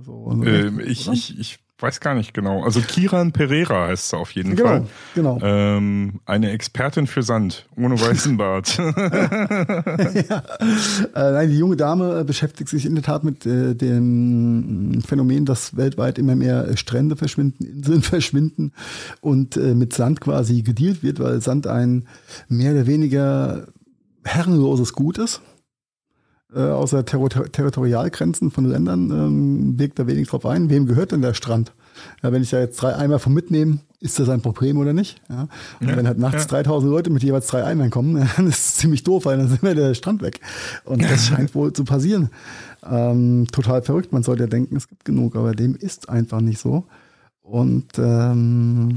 So, 0.04 0.30
ähm, 0.30 0.80
ich, 0.80 1.08
ich, 1.08 1.38
ich 1.38 1.58
weiß 1.82 2.00
gar 2.00 2.14
nicht 2.14 2.34
genau. 2.34 2.64
Also 2.64 2.80
Kiran 2.80 3.32
Pereira 3.32 3.88
heißt 3.88 4.10
sie 4.10 4.16
auf 4.16 4.32
jeden 4.32 4.56
genau, 4.56 4.68
Fall. 4.68 4.86
Genau. 5.14 5.38
Ähm, 5.42 6.20
eine 6.26 6.50
Expertin 6.50 7.06
für 7.06 7.22
Sand, 7.22 7.66
ohne 7.76 8.00
weißen 8.00 8.36
Bart. 8.36 8.76
ja. 8.78 10.42
äh, 11.14 11.32
nein, 11.32 11.50
die 11.50 11.58
junge 11.58 11.76
Dame 11.76 12.20
äh, 12.20 12.24
beschäftigt 12.24 12.68
sich 12.68 12.86
in 12.86 12.94
der 12.94 13.04
Tat 13.04 13.24
mit 13.24 13.46
äh, 13.46 13.74
dem 13.74 15.02
Phänomen, 15.06 15.44
dass 15.46 15.76
weltweit 15.76 16.18
immer 16.18 16.36
mehr 16.36 16.68
äh, 16.68 16.76
Strände 16.76 17.16
verschwinden, 17.16 17.64
Inseln 17.64 18.02
verschwinden 18.02 18.72
und 19.20 19.56
äh, 19.56 19.74
mit 19.74 19.92
Sand 19.92 20.20
quasi 20.20 20.62
gedealt 20.62 21.02
wird, 21.02 21.20
weil 21.20 21.40
Sand 21.40 21.66
ein 21.66 22.06
mehr 22.48 22.72
oder 22.72 22.86
weniger 22.86 23.66
herrenloses 24.24 24.92
Gut 24.92 25.18
ist 25.18 25.40
äh, 26.54 26.60
außer 26.60 27.04
Ter 27.04 27.28
Territorialgrenzen 27.28 28.50
von 28.50 28.64
Ländern 28.64 29.10
ähm, 29.10 29.78
wirkt 29.78 29.98
da 29.98 30.06
wenig 30.06 30.28
drauf 30.28 30.46
ein. 30.46 30.70
Wem 30.70 30.86
gehört 30.86 31.12
denn 31.12 31.22
der 31.22 31.34
Strand? 31.34 31.72
Ja, 32.22 32.32
wenn 32.32 32.42
ich 32.42 32.50
da 32.50 32.60
jetzt 32.60 32.80
drei 32.80 32.94
Eimer 32.94 33.18
vom 33.18 33.34
mitnehme, 33.34 33.78
ist 34.00 34.18
das 34.18 34.28
ein 34.28 34.40
Problem 34.40 34.78
oder 34.78 34.92
nicht? 34.92 35.20
Ja? 35.28 35.48
Und 35.80 35.88
ja, 35.88 35.96
wenn 35.96 36.06
halt 36.06 36.18
nachts 36.18 36.44
ja. 36.44 36.48
3000 36.48 36.90
Leute 36.90 37.10
mit 37.10 37.22
jeweils 37.22 37.46
drei 37.46 37.64
Eimern 37.64 37.90
kommen, 37.90 38.14
dann 38.36 38.46
ist 38.46 38.58
es 38.58 38.74
ziemlich 38.76 39.04
doof, 39.04 39.26
weil 39.26 39.36
dann 39.36 39.48
sind 39.48 39.62
wir 39.62 39.74
der 39.74 39.94
Strand 39.94 40.22
weg. 40.22 40.40
Und 40.84 41.02
das 41.04 41.26
scheint 41.26 41.54
wohl 41.54 41.72
zu 41.72 41.84
passieren. 41.84 42.30
Ähm, 42.82 43.46
total 43.52 43.82
verrückt. 43.82 44.12
Man 44.12 44.22
sollte 44.22 44.44
ja 44.44 44.48
denken, 44.48 44.76
es 44.76 44.88
gibt 44.88 45.04
genug, 45.04 45.36
aber 45.36 45.52
dem 45.52 45.76
ist 45.76 46.08
einfach 46.08 46.40
nicht 46.40 46.60
so. 46.60 46.84
Und 47.42 47.98
ähm, 47.98 48.96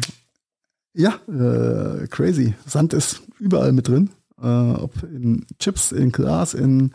ja, 0.94 1.16
äh, 1.28 2.08
crazy. 2.08 2.54
Sand 2.66 2.94
ist 2.94 3.24
überall 3.40 3.74
mit 3.74 3.88
drin 3.88 4.10
äh, 4.44 4.82
ob 4.82 5.02
in 5.04 5.46
Chips, 5.60 5.92
in 5.92 6.12
Glas, 6.12 6.54
in 6.54 6.92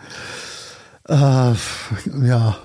äh, 1.08 1.54
ja, 2.22 2.56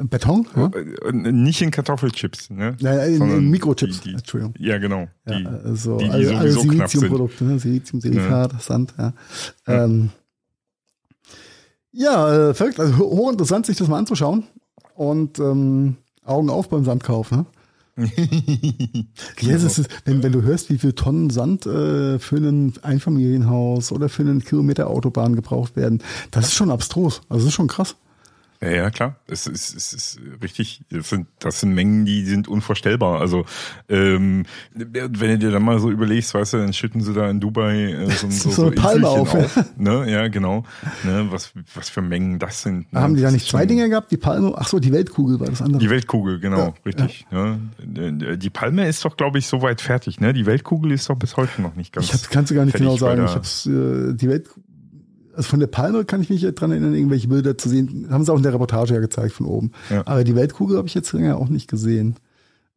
äh, 0.00 0.04
Beton. 0.04 0.46
Ja? 0.56 0.70
Äh, 0.74 1.12
nicht 1.12 1.62
in 1.62 1.70
Kartoffelchips, 1.70 2.50
ne? 2.50 2.76
Nein, 2.80 3.14
in, 3.14 3.30
in 3.30 3.50
Mikrochips. 3.50 4.00
Die, 4.00 4.08
die, 4.08 4.14
Entschuldigung. 4.16 4.54
Ja, 4.58 4.78
genau. 4.78 5.06
Die, 5.28 5.42
ja, 5.42 5.50
also, 5.64 5.96
die, 5.96 6.04
die 6.04 6.10
alle, 6.10 6.36
alle 6.36 6.50
Siliziumprodukte, 6.50 7.44
ne? 7.44 7.58
Silizium, 7.60 8.00
Silikat, 8.00 8.52
ja. 8.52 8.58
Sand. 8.58 8.94
Ja, 8.98 9.12
ja. 9.68 9.84
Ähm, 9.84 10.10
ja 11.92 12.48
äh, 12.48 12.54
verrückt. 12.54 12.80
Also 12.80 12.96
hochinteressant, 12.98 13.66
sich 13.66 13.76
das 13.76 13.86
mal 13.86 13.98
anzuschauen. 13.98 14.44
Und 14.96 15.38
ähm, 15.38 15.96
Augen 16.24 16.50
auf 16.50 16.68
beim 16.68 16.84
Sandkauf. 16.84 17.30
Ne? 17.30 17.46
yes, 19.40 19.78
ist, 19.78 19.88
wenn, 20.04 20.22
wenn 20.22 20.32
du 20.32 20.42
hörst, 20.42 20.68
wie 20.68 20.76
viel 20.76 20.92
Tonnen 20.92 21.30
Sand 21.30 21.64
äh, 21.64 22.18
für 22.18 22.36
ein 22.36 22.74
Einfamilienhaus 22.82 23.90
oder 23.90 24.08
für 24.08 24.22
einen 24.22 24.44
Kilometer 24.44 24.88
Autobahn 24.88 25.34
gebraucht 25.34 25.76
werden, 25.76 26.02
das 26.30 26.48
ist 26.48 26.54
schon 26.54 26.70
abstrus. 26.70 27.22
Also 27.28 27.44
das 27.44 27.52
ist 27.52 27.54
schon 27.54 27.68
krass. 27.68 27.96
Ja, 28.60 28.70
ja, 28.70 28.90
klar. 28.90 29.16
Es 29.26 29.46
ist, 29.46 29.74
es 29.74 29.92
ist 29.92 30.20
richtig. 30.42 30.82
Das 30.90 31.10
sind, 31.10 31.26
das 31.38 31.60
sind 31.60 31.74
Mengen, 31.74 32.04
die 32.04 32.24
sind 32.24 32.48
unvorstellbar. 32.48 33.20
Also, 33.20 33.44
ähm, 33.88 34.44
wenn 34.74 35.30
du 35.30 35.38
dir 35.38 35.50
dann 35.50 35.62
mal 35.62 35.78
so 35.78 35.90
überlegst, 35.90 36.32
weißt 36.34 36.54
du, 36.54 36.58
dann 36.58 36.72
schütten 36.72 37.02
sie 37.02 37.12
da 37.12 37.28
in 37.28 37.40
Dubai 37.40 37.92
äh, 37.92 38.10
so, 38.10 38.26
so, 38.30 38.50
so, 38.50 38.66
eine 38.66 38.72
Palme 38.72 39.08
auf. 39.08 39.34
auf 39.34 39.64
ne? 39.76 40.10
Ja, 40.10 40.28
genau. 40.28 40.64
Ne? 41.04 41.26
Was, 41.30 41.52
was 41.74 41.90
für 41.90 42.02
Mengen 42.02 42.38
das 42.38 42.62
sind. 42.62 42.92
Ne? 42.92 43.00
Haben 43.00 43.14
die 43.14 43.22
da 43.22 43.30
nicht 43.30 43.48
zwei 43.48 43.66
Dinge 43.66 43.88
gehabt? 43.88 44.10
Die 44.10 44.16
Palme? 44.16 44.54
Ach 44.56 44.68
so, 44.68 44.78
die 44.78 44.92
Weltkugel 44.92 45.38
war 45.40 45.48
das 45.48 45.60
andere. 45.60 45.80
Die 45.80 45.90
Weltkugel, 45.90 46.40
genau, 46.40 46.58
ja, 46.58 46.74
richtig. 46.84 47.26
Ja. 47.30 47.58
Ne? 47.84 48.38
Die 48.38 48.50
Palme 48.50 48.88
ist 48.88 49.04
doch, 49.04 49.16
glaube 49.16 49.38
ich, 49.38 49.46
soweit 49.46 49.80
fertig. 49.80 50.20
Ne? 50.20 50.32
Die 50.32 50.46
Weltkugel 50.46 50.92
ist 50.92 51.08
doch 51.10 51.16
bis 51.16 51.36
heute 51.36 51.60
noch 51.60 51.74
nicht 51.76 51.92
ganz. 51.92 52.12
Ich 52.12 52.30
kannst 52.30 52.50
du 52.50 52.54
gar 52.54 52.64
nicht 52.64 52.76
genau 52.76 52.96
sagen. 52.96 53.24
Ich 53.24 53.34
hab's, 53.34 53.66
äh, 53.66 54.14
die 54.14 54.28
Weltkugel 54.28 54.65
also 55.36 55.48
von 55.48 55.60
der 55.60 55.66
Palme 55.66 56.04
kann 56.04 56.22
ich 56.22 56.30
mich 56.30 56.42
dran 56.54 56.70
erinnern, 56.70 56.94
irgendwelche 56.94 57.28
Bilder 57.28 57.58
zu 57.58 57.68
sehen. 57.68 58.08
Haben 58.10 58.24
sie 58.24 58.32
auch 58.32 58.36
in 58.36 58.42
der 58.42 58.54
Reportage 58.54 58.94
ja 58.94 59.00
gezeigt 59.00 59.32
von 59.32 59.46
oben. 59.46 59.72
Ja. 59.90 60.02
Aber 60.06 60.24
die 60.24 60.34
Weltkugel 60.34 60.78
habe 60.78 60.88
ich 60.88 60.94
jetzt 60.94 61.12
länger 61.12 61.36
auch 61.36 61.48
nicht 61.48 61.68
gesehen. 61.68 62.16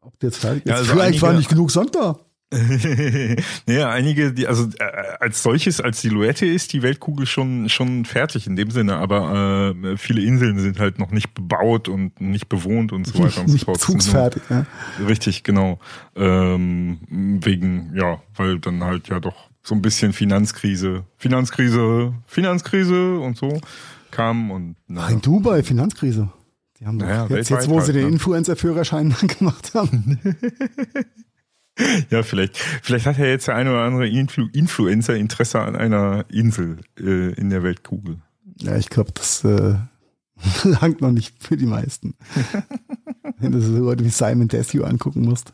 Ob 0.01 0.17
der 0.19 0.29
jetzt 0.29 0.39
fertig 0.39 0.65
ist. 0.65 0.69
Ja, 0.69 0.75
also 0.75 0.91
Vielleicht 0.93 1.21
war 1.21 1.33
nicht 1.33 1.49
genug 1.49 1.71
Sand 1.71 1.95
da. 1.95 2.19
naja, 3.67 3.89
einige, 3.91 4.33
die, 4.33 4.47
also 4.47 4.69
äh, 4.79 4.83
als 5.19 5.43
solches, 5.43 5.81
als 5.81 6.01
Silhouette 6.01 6.47
ist 6.47 6.73
die 6.73 6.81
Weltkugel 6.81 7.27
schon 7.27 7.69
schon 7.69 8.05
fertig 8.05 8.47
in 8.47 8.55
dem 8.55 8.71
Sinne, 8.71 8.95
aber 8.95 9.75
äh, 9.83 9.97
viele 9.97 10.23
Inseln 10.23 10.57
sind 10.57 10.79
halt 10.79 10.97
noch 10.97 11.11
nicht 11.11 11.35
bebaut 11.35 11.87
und 11.87 12.19
nicht 12.19 12.49
bewohnt 12.49 12.91
und 12.91 13.05
so 13.05 13.19
weiter 13.19 13.41
und 13.41 13.49
so 13.49 13.57
fort. 13.59 13.79
Zugsfertig, 13.79 14.41
ja. 14.49 14.65
Richtig, 15.07 15.43
genau. 15.43 15.77
Ähm, 16.15 16.97
wegen, 17.09 17.93
ja, 17.95 18.19
weil 18.35 18.57
dann 18.57 18.83
halt 18.83 19.09
ja 19.09 19.19
doch 19.19 19.48
so 19.63 19.75
ein 19.75 19.81
bisschen 19.81 20.13
Finanzkrise, 20.13 21.05
Finanzkrise, 21.17 22.13
Finanzkrise 22.25 23.19
und 23.19 23.37
so 23.37 23.59
kam 24.11 24.51
und 24.51 24.75
na. 24.87 25.07
in 25.09 25.21
Dubai 25.21 25.63
Finanzkrise. 25.63 26.29
Die 26.79 26.85
haben 26.85 26.97
naja, 26.97 27.27
jetzt, 27.29 27.49
jetzt, 27.49 27.69
wo 27.69 27.81
sie 27.81 27.93
den 27.93 28.05
ne? 28.05 28.11
Influencer-Führerschein 28.13 29.13
gemacht 29.39 29.73
haben. 29.73 30.17
ja, 32.09 32.23
vielleicht, 32.23 32.57
vielleicht 32.57 33.05
hat 33.05 33.17
ja 33.17 33.25
jetzt 33.25 33.47
der 33.47 33.55
eine 33.55 33.71
oder 33.71 33.81
andere 33.81 34.07
Influ 34.07 34.47
Influencer 34.53 35.15
Interesse 35.15 35.59
an 35.59 35.75
einer 35.75 36.25
Insel 36.29 36.79
äh, 36.97 37.33
in 37.33 37.49
der 37.49 37.63
Weltkugel. 37.63 38.21
Ja, 38.61 38.77
ich 38.77 38.89
glaube, 38.89 39.11
das 39.13 39.43
äh, 39.43 39.75
langt 40.63 41.01
noch 41.01 41.11
nicht 41.11 41.43
für 41.43 41.57
die 41.57 41.65
meisten. 41.65 42.15
Wenn 43.39 43.51
du 43.51 43.61
so 43.61 43.77
Leute 43.77 44.05
wie 44.05 44.09
Simon 44.09 44.47
Desue 44.47 44.85
angucken 44.85 45.21
musst 45.21 45.53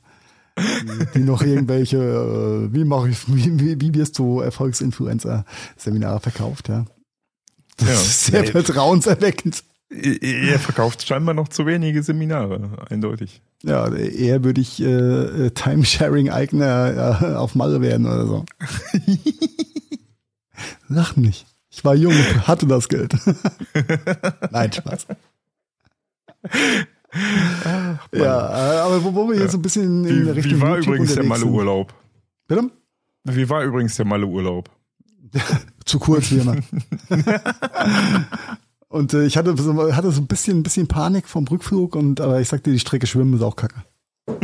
die, 1.16 1.20
noch 1.20 1.42
irgendwelche, 1.42 1.98
äh, 1.98 2.74
wie 2.74 2.86
mache 2.86 3.10
ich, 3.10 3.28
wie, 3.28 3.60
wie, 3.60 3.82
wie 3.82 3.94
wirst 3.94 4.18
du 4.20 4.40
Erfolgsinfluencer-Seminare 4.40 6.20
verkauft, 6.20 6.70
ja. 6.70 6.86
Das 7.78 7.88
ja, 7.88 7.94
ist 7.94 8.26
sehr 8.26 8.42
nee. 8.42 8.52
vertrauenserweckend. 8.52 9.64
Er 9.90 10.60
verkauft 10.60 11.06
scheinbar 11.06 11.36
noch 11.36 11.48
zu 11.48 11.66
wenige 11.66 12.02
Seminare, 12.02 12.86
eindeutig. 12.90 13.42
Ja, 13.64 13.88
eher 13.94 14.44
würde 14.44 14.62
ich 14.62 14.82
äh, 14.82 15.52
Timesharing-Eigner 15.52 17.22
äh, 17.22 17.36
auf 17.36 17.56
Malle 17.56 17.82
werden 17.82 18.06
oder 18.06 18.26
so. 18.26 18.46
Lach 20.88 21.16
nicht. 21.16 21.46
Ich 21.70 21.84
war 21.84 21.94
jung, 21.94 22.14
hatte 22.48 22.68
das 22.68 22.88
Geld. 22.88 23.16
Nein, 24.52 24.72
Spaß. 24.72 25.08
ja, 28.12 28.78
äh, 28.78 28.80
aber 28.96 29.04
wo, 29.04 29.14
wo 29.14 29.30
wir 29.30 29.38
hier 29.38 29.50
so 29.50 29.58
ein 29.58 29.62
bisschen 29.62 30.06
in 30.06 30.26
Wie, 30.26 30.30
Richtung 30.30 30.58
wie 30.58 30.62
war 30.62 30.78
YouTube 30.78 30.88
übrigens 30.88 31.14
der. 31.16 31.24
Malle-Urlaub? 31.24 31.94
Bitte? 32.48 32.72
Wie 33.24 33.50
war 33.50 33.64
übrigens 33.64 33.96
der 33.96 34.06
Malle-Urlaub? 34.06 34.70
Zu 35.86 36.00
kurz 36.00 36.32
wie 36.32 36.40
immer. 36.40 36.56
und 38.88 39.14
äh, 39.14 39.26
ich 39.26 39.38
hatte 39.38 39.56
so, 39.58 39.96
hatte 39.96 40.12
so 40.12 40.22
ein 40.22 40.28
bisschen, 40.28 40.60
ein 40.60 40.64
bisschen 40.64 40.88
Panik 40.88 41.28
vom 41.28 41.48
Rückflug 41.48 41.96
und 41.96 42.22
aber 42.22 42.40
ich 42.40 42.48
sagte, 42.48 42.72
die 42.72 42.80
Strecke 42.80 43.08
schwimmen 43.08 43.34
ist 43.34 43.42
auch 43.42 43.56
kacke. 43.56 43.84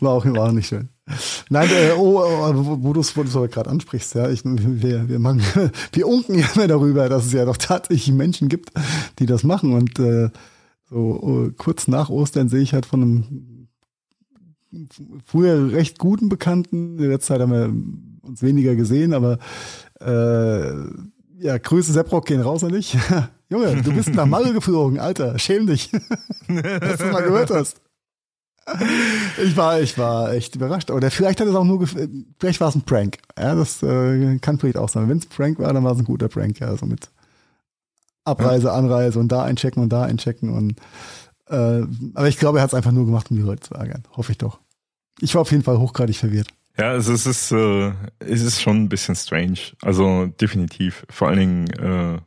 War 0.00 0.12
auch, 0.12 0.24
war 0.24 0.48
auch 0.48 0.52
nicht 0.52 0.68
schön. 0.68 0.88
Nein, 1.48 1.68
äh, 1.68 1.92
oh, 1.96 2.20
oh, 2.20 2.52
wo, 2.54 2.82
wo 2.82 2.92
du 2.92 3.00
es 3.00 3.16
aber 3.16 3.48
gerade 3.48 3.70
ansprichst, 3.70 4.14
ja, 4.14 4.28
ich, 4.28 4.42
wir, 4.44 5.08
wir, 5.08 5.18
machen, 5.18 5.42
wir 5.92 6.06
unken 6.06 6.38
ja 6.38 6.46
immer 6.54 6.68
darüber, 6.68 7.08
dass 7.08 7.26
es 7.26 7.32
ja 7.32 7.44
doch 7.44 7.56
tatsächlich 7.56 8.14
Menschen 8.14 8.48
gibt, 8.48 8.70
die 9.18 9.26
das 9.26 9.42
machen. 9.42 9.74
Und 9.74 9.98
äh, 9.98 10.30
so 10.88 11.18
oh, 11.22 11.50
kurz 11.56 11.88
nach 11.88 12.10
Ostern 12.10 12.48
sehe 12.48 12.62
ich 12.62 12.74
halt 12.74 12.86
von 12.86 13.02
einem 13.02 13.68
früher 15.24 15.72
recht 15.72 15.98
guten 15.98 16.28
Bekannten, 16.28 16.98
in 16.98 17.08
der 17.08 17.20
Zeit 17.20 17.40
haben 17.40 17.52
wir 17.52 18.28
uns 18.28 18.42
weniger 18.42 18.74
gesehen, 18.74 19.12
aber 19.12 19.38
äh, 20.00 20.72
ja, 21.38 21.58
Grüße 21.58 21.92
Sepprock 21.92 22.26
gehen 22.26 22.40
raus 22.40 22.64
an 22.64 22.72
dich. 22.72 22.96
Junge, 23.50 23.82
du 23.82 23.92
bist 23.92 24.14
nach 24.14 24.26
Malle 24.26 24.52
geflogen, 24.52 24.98
Alter, 24.98 25.38
schäm 25.38 25.66
dich. 25.66 25.90
Dass 26.48 26.98
du 26.98 27.06
mal 27.06 27.22
gehört 27.22 27.50
hast. 27.50 27.80
Ich 29.44 29.56
war, 29.56 29.80
ich 29.80 29.98
war 29.98 30.32
echt 30.32 30.56
überrascht. 30.56 30.90
Oder 30.90 31.10
vielleicht 31.10 31.40
hat 31.40 31.48
es 31.48 31.54
auch 31.54 31.64
nur, 31.64 31.86
vielleicht 31.86 32.60
war 32.60 32.70
es 32.70 32.74
ein 32.74 32.82
Prank. 32.82 33.18
Ja, 33.38 33.54
das 33.54 33.82
äh, 33.82 34.38
kann 34.38 34.58
vielleicht 34.58 34.78
auch 34.78 34.88
sein. 34.88 35.08
Wenn 35.08 35.18
es 35.18 35.26
ein 35.26 35.28
Prank 35.28 35.58
war, 35.58 35.72
dann 35.72 35.84
war 35.84 35.92
es 35.92 35.98
ein 35.98 36.04
guter 36.04 36.28
Prank. 36.28 36.60
Ja, 36.60 36.74
so 36.76 36.86
mit 36.86 37.10
Abreise, 38.24 38.72
Anreise 38.72 39.18
und 39.18 39.28
da 39.28 39.42
einchecken 39.44 39.82
und 39.82 39.90
da 39.90 40.04
einchecken 40.04 40.50
und 40.50 40.80
äh, 41.48 41.82
aber 42.14 42.28
ich 42.28 42.38
glaube, 42.38 42.58
er 42.58 42.62
hat 42.62 42.70
es 42.70 42.74
einfach 42.74 42.92
nur 42.92 43.04
gemacht, 43.04 43.30
um 43.30 43.36
die 43.36 43.42
Leute 43.42 43.68
zu 43.68 43.74
ärgern. 43.74 44.04
Hoffe 44.16 44.32
ich 44.32 44.38
doch. 44.38 44.60
Ich 45.20 45.34
war 45.34 45.42
auf 45.42 45.50
jeden 45.50 45.62
Fall 45.62 45.78
hochgradig 45.78 46.16
verwirrt. 46.16 46.48
Ja, 46.78 46.90
also 46.90 47.12
es 47.12 47.26
ist, 47.26 47.52
äh, 47.52 47.92
es 48.18 48.42
ist 48.42 48.60
schon 48.60 48.84
ein 48.84 48.88
bisschen 48.88 49.14
strange. 49.14 49.58
Also 49.82 50.26
definitiv. 50.26 51.06
Vor 51.08 51.28
allen 51.28 51.38
Dingen, 51.38 51.70
äh, 51.70 52.18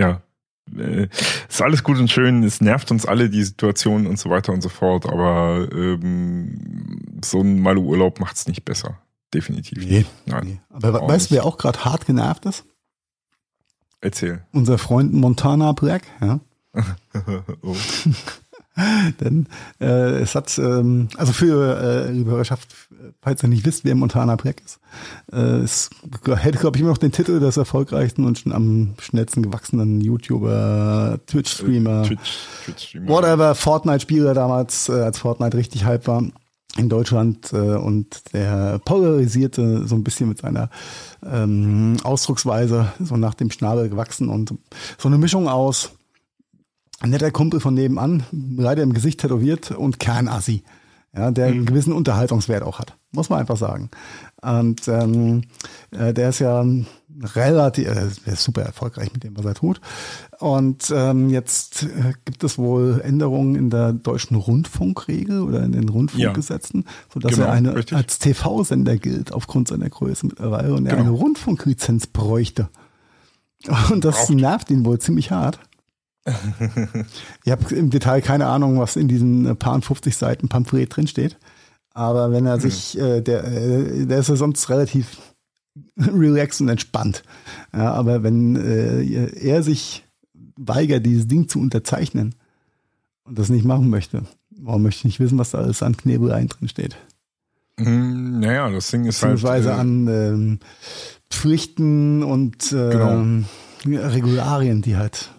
ja, 0.00 0.22
äh, 0.76 1.08
ist 1.48 1.62
alles 1.62 1.82
gut 1.82 1.98
und 1.98 2.10
schön. 2.10 2.42
Es 2.44 2.60
nervt 2.60 2.90
uns 2.90 3.04
alle 3.04 3.28
die 3.28 3.44
Situation 3.44 4.06
und 4.06 4.18
so 4.18 4.30
weiter 4.30 4.52
und 4.52 4.62
so 4.62 4.70
fort. 4.70 5.06
Aber 5.06 5.68
ähm, 5.72 7.20
so 7.22 7.40
ein 7.40 7.60
Malu-Urlaub 7.60 8.20
macht 8.20 8.36
es 8.36 8.46
nicht 8.46 8.64
besser. 8.64 8.98
Definitiv. 9.34 9.84
Nee. 9.84 10.06
Nein. 10.24 10.44
Nee. 10.44 10.60
Aber 10.70 11.06
weißt 11.06 11.30
du, 11.30 11.34
wer 11.34 11.44
auch 11.44 11.58
gerade 11.58 11.84
hart 11.84 12.06
genervt 12.06 12.46
ist? 12.46 12.64
Erzähl. 14.00 14.42
Unser 14.52 14.78
Freund 14.78 15.12
Montana 15.12 15.72
Black, 15.72 16.02
ja. 16.20 16.40
oh. 17.62 17.76
Denn 19.20 19.48
äh, 19.80 20.20
es 20.20 20.36
hat, 20.36 20.56
ähm, 20.58 21.08
also 21.16 21.32
für 21.32 21.80
äh, 21.80 22.12
liebe 22.12 22.30
Hörerschaft, 22.30 22.68
falls 23.20 23.42
ihr 23.42 23.48
nicht 23.48 23.66
wisst, 23.66 23.84
wer 23.84 23.96
Montana 23.96 24.36
Black 24.36 24.62
ist, 24.64 24.78
äh, 25.32 25.62
es 25.62 25.90
hätte, 26.24 26.58
glaube 26.58 26.76
ich, 26.76 26.82
immer 26.82 26.90
noch 26.90 26.98
den 26.98 27.10
Titel 27.10 27.40
des 27.40 27.56
erfolgreichsten 27.56 28.24
und 28.24 28.38
schon 28.38 28.52
am 28.52 28.94
schnellsten 29.00 29.42
gewachsenen 29.42 30.00
YouTuber, 30.00 31.18
Twitch-Streamer, 31.26 32.04
Twitch, 32.04 32.38
Twitch-Streamer. 32.66 33.08
whatever, 33.08 33.54
Fortnite-Spieler 33.56 34.34
damals, 34.34 34.88
äh, 34.88 34.92
als 34.92 35.18
Fortnite 35.18 35.56
richtig 35.56 35.84
hype 35.84 36.06
war 36.06 36.22
in 36.78 36.88
Deutschland 36.88 37.52
äh, 37.52 37.56
und 37.56 38.32
der 38.32 38.78
polarisierte 38.78 39.86
so 39.86 39.96
ein 39.96 40.04
bisschen 40.04 40.28
mit 40.28 40.38
seiner 40.38 40.70
ähm, 41.24 41.96
Ausdrucksweise, 42.04 42.92
so 43.00 43.16
nach 43.16 43.34
dem 43.34 43.50
Schnabel 43.50 43.88
gewachsen 43.88 44.28
und 44.28 44.54
so 44.96 45.08
eine 45.08 45.18
Mischung 45.18 45.48
aus 45.48 45.90
ein 47.00 47.10
netter 47.10 47.30
Kumpel 47.30 47.60
von 47.60 47.74
nebenan, 47.74 48.24
leider 48.32 48.82
im 48.82 48.92
Gesicht 48.92 49.20
tätowiert 49.20 49.70
und 49.70 50.00
Kernassi, 50.00 50.62
ja, 51.14 51.30
der 51.30 51.46
einen 51.46 51.66
gewissen 51.66 51.92
Unterhaltungswert 51.92 52.62
auch 52.62 52.78
hat, 52.78 52.96
muss 53.12 53.28
man 53.28 53.40
einfach 53.40 53.56
sagen. 53.56 53.90
Und 54.42 54.86
ähm, 54.88 55.42
äh, 55.90 56.12
der 56.12 56.30
ist 56.30 56.40
ja 56.40 56.64
relativ, 57.34 57.86
äh, 57.88 58.08
super 58.36 58.62
erfolgreich 58.62 59.12
mit 59.12 59.24
dem, 59.24 59.36
was 59.36 59.44
er 59.44 59.54
tut. 59.54 59.80
Und 60.38 60.92
ähm, 60.94 61.30
jetzt 61.30 61.84
äh, 61.84 62.12
gibt 62.24 62.44
es 62.44 62.58
wohl 62.58 63.00
Änderungen 63.04 63.54
in 63.54 63.70
der 63.70 63.92
deutschen 63.92 64.36
Rundfunkregel 64.36 65.40
oder 65.40 65.62
in 65.62 65.72
den 65.72 65.88
Rundfunkgesetzen, 65.88 66.84
sodass 67.12 67.32
Genau, 67.34 67.46
er 67.46 67.52
eine 67.52 67.74
richtig. 67.74 67.96
als 67.96 68.18
TV-Sender 68.18 68.96
gilt 68.98 69.32
aufgrund 69.32 69.68
seiner 69.68 69.88
Größe 69.88 70.26
mittlerweile 70.26 70.74
und 70.74 70.86
er 70.86 70.96
Genau. 70.96 71.08
eine 71.08 71.16
Rundfunklizenz 71.18 72.06
bräuchte. 72.08 72.68
Und 73.90 74.04
das 74.04 74.16
Braucht. 74.26 74.30
nervt 74.30 74.70
ihn 74.70 74.84
wohl 74.84 74.98
ziemlich 74.98 75.30
hart. 75.30 75.58
Ich 77.44 77.50
habe 77.52 77.74
im 77.74 77.90
Detail 77.90 78.20
keine 78.20 78.46
Ahnung, 78.46 78.78
was 78.78 78.96
in 78.96 79.08
diesen 79.08 79.46
äh, 79.46 79.54
paar 79.54 79.74
und 79.74 79.84
50 79.84 80.16
Seiten 80.16 80.48
Pamphlet 80.48 80.94
drinsteht. 80.94 81.38
Aber 81.94 82.30
wenn 82.32 82.46
er 82.46 82.60
sich, 82.60 82.98
äh, 82.98 83.20
der, 83.22 83.44
äh, 83.44 84.06
der 84.06 84.18
ist 84.18 84.28
ja 84.28 84.36
sonst 84.36 84.68
relativ 84.70 85.18
relaxed 85.96 86.60
und 86.60 86.68
entspannt. 86.68 87.22
Ja, 87.72 87.92
aber 87.92 88.22
wenn 88.22 88.56
äh, 88.56 89.26
er 89.30 89.62
sich 89.62 90.04
weigert, 90.56 91.06
dieses 91.06 91.26
Ding 91.28 91.48
zu 91.48 91.60
unterzeichnen 91.60 92.34
und 93.24 93.38
das 93.38 93.48
nicht 93.48 93.64
machen 93.64 93.90
möchte, 93.90 94.22
warum 94.50 94.82
möchte 94.82 95.00
ich 95.00 95.04
nicht 95.04 95.20
wissen, 95.20 95.38
was 95.38 95.50
da 95.50 95.58
alles 95.58 95.82
an 95.82 95.96
Knebeleien 95.96 96.48
drin 96.48 96.68
steht? 96.68 96.96
Hm, 97.78 98.40
Naja, 98.40 98.70
das 98.70 98.90
Ding 98.90 99.04
ist 99.04 99.22
halt. 99.22 99.34
Beziehungsweise 99.34 99.70
äh, 99.70 99.72
an 99.72 100.08
ähm, 100.08 100.58
Pflichten 101.30 102.22
und 102.22 102.72
ähm, 102.72 103.44
Regularien, 103.86 104.82
die 104.82 104.96
halt 104.96 105.30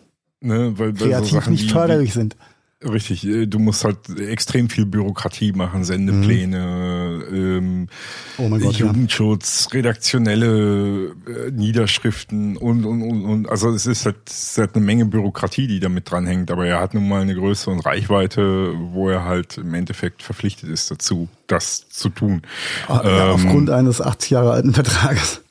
ne, 0.41 0.73
weil, 0.77 0.93
weil 0.93 0.97
so 0.97 1.05
kreativ 1.05 1.31
Sachen 1.31 1.53
nicht 1.53 1.71
förderlich 1.71 2.13
sind. 2.13 2.35
Richtig, 2.81 3.27
äh, 3.27 3.45
du 3.45 3.59
musst 3.59 3.83
halt 3.83 3.97
extrem 4.17 4.69
viel 4.69 4.85
Bürokratie 4.85 5.51
machen, 5.51 5.83
Sendepläne, 5.83 7.23
ähm, 7.29 7.89
Oh 8.37 8.47
Gott, 8.47 8.61
ja. 8.61 8.85
Jugendschutz, 8.85 9.67
redaktionelle 9.73 11.07
äh, 11.27 11.51
Niederschriften 11.51 12.55
und, 12.55 12.85
und, 12.85 13.01
und, 13.01 13.25
und 13.25 13.49
also 13.49 13.69
es 13.71 13.85
ist 13.85 14.05
halt, 14.05 14.15
es 14.29 14.51
ist 14.51 14.57
halt 14.59 14.75
eine 14.75 14.85
Menge 14.85 15.05
Bürokratie, 15.05 15.67
die 15.67 15.81
damit 15.81 16.09
dranhängt, 16.09 16.51
aber 16.51 16.67
er 16.67 16.79
hat 16.79 16.93
nun 16.93 17.09
mal 17.09 17.21
eine 17.21 17.35
Größe 17.35 17.69
und 17.69 17.81
Reichweite, 17.81 18.73
wo 18.93 19.09
er 19.09 19.25
halt 19.25 19.57
im 19.57 19.73
Endeffekt 19.73 20.23
verpflichtet 20.23 20.69
ist 20.69 20.89
dazu, 20.89 21.27
das 21.47 21.89
zu 21.89 22.07
tun. 22.07 22.43
Ah, 22.87 23.01
ja, 23.03 23.25
Ähm, 23.25 23.31
aufgrund 23.33 23.69
eines 23.71 23.99
80 23.99 24.29
Jahre 24.29 24.51
alten 24.51 24.73
Vertrages. 24.73 25.41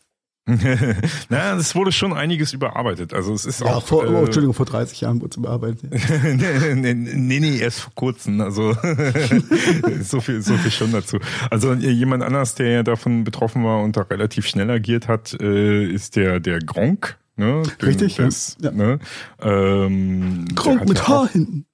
naja, 1.28 1.56
es 1.56 1.74
wurde 1.74 1.92
schon 1.92 2.12
einiges 2.12 2.52
überarbeitet. 2.52 3.12
Also 3.12 3.34
es 3.34 3.44
ist 3.44 3.60
Ja, 3.60 3.76
auch. 3.76 3.86
vor, 3.86 4.04
oh, 4.08 4.12
äh, 4.12 4.24
Entschuldigung, 4.24 4.54
vor 4.54 4.66
30 4.66 5.00
Jahren 5.02 5.20
wurde 5.20 5.30
es 5.32 5.36
überarbeitet. 5.36 5.82
nee, 6.74 6.94
nee, 6.94 7.40
nee, 7.40 7.58
erst 7.58 7.80
vor 7.80 7.92
kurzem. 7.94 8.40
Also 8.40 8.72
so 10.02 10.20
viel, 10.20 10.42
so 10.42 10.56
viel 10.56 10.70
schon 10.70 10.92
dazu. 10.92 11.18
Also 11.50 11.72
äh, 11.72 11.90
jemand 11.90 12.22
anders, 12.22 12.54
der 12.54 12.68
ja 12.70 12.82
davon 12.82 13.24
betroffen 13.24 13.64
war 13.64 13.82
und 13.82 13.96
da 13.96 14.02
relativ 14.02 14.46
schnell 14.46 14.70
agiert 14.70 15.06
hat, 15.08 15.34
äh, 15.40 15.84
ist 15.84 16.16
der 16.16 16.40
der 16.40 16.60
Gronk. 16.60 17.18
Ne? 17.36 17.62
Den- 17.80 17.88
Richtig, 17.88 18.16
das, 18.16 18.56
Ja. 18.60 18.70
Ne? 18.70 18.98
Ähm, 19.40 20.46
hat 20.56 20.88
mit 20.88 20.98
ja 20.98 21.08
Haar 21.08 21.28
hinten. 21.28 21.64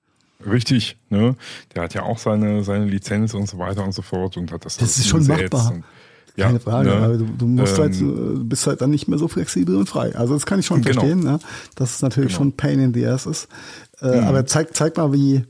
Richtig, 0.47 0.99
ne? 1.09 1.37
Der 1.75 1.85
hat 1.85 1.95
ja 1.95 2.03
auch 2.03 2.19
seine 2.19 2.65
seine 2.65 2.85
Lizenz 2.85 3.33
und 3.33 3.49
so 3.49 3.59
weiter 3.59 3.83
und 3.83 3.93
so 3.93 4.03
fort 4.03 4.37
und 4.37 4.53
hat 4.53 4.67
das. 4.67 4.77
Das 4.77 4.99
ist 4.99 5.09
schon 5.09 5.27
machbar. 5.27 5.73
Und, 5.73 5.85
ja, 6.37 6.47
Keine 6.47 6.61
Frage, 6.61 6.89
ne? 6.89 6.97
aber 6.97 7.17
du, 7.19 7.27
du 7.27 7.47
musst 7.47 7.77
Ähm, 7.79 7.83
halt, 7.85 8.01
du 8.01 8.45
bist 8.45 8.67
halt 8.67 8.81
dann 8.81 8.91
nicht 8.91 9.07
mehr 9.09 9.19
so 9.19 9.29
flexibel 9.29 9.77
und 9.77 9.89
frei. 9.89 10.17
Also 10.17 10.35
das 10.35 10.47
kann 10.47 10.59
ich 10.59 10.67
schon 10.67 10.83
Genau. 10.83 11.01
verstehen, 11.01 11.21
ne? 11.21 11.39
dass 11.77 11.95
es 11.97 12.03
natürlich 12.03 12.33
Genau. 12.33 12.45
Mhm. 12.47 12.51
schon 12.51 12.57
Pain 12.57 12.81
in 12.81 12.93
the 12.95 13.07
ass 13.07 13.27
ist. 13.27 13.49
Äh, 14.01 14.19
Aber 14.19 14.45
zeig, 14.47 14.75
zeig 14.75 14.97
mal, 14.97 15.13
wie, 15.13 15.45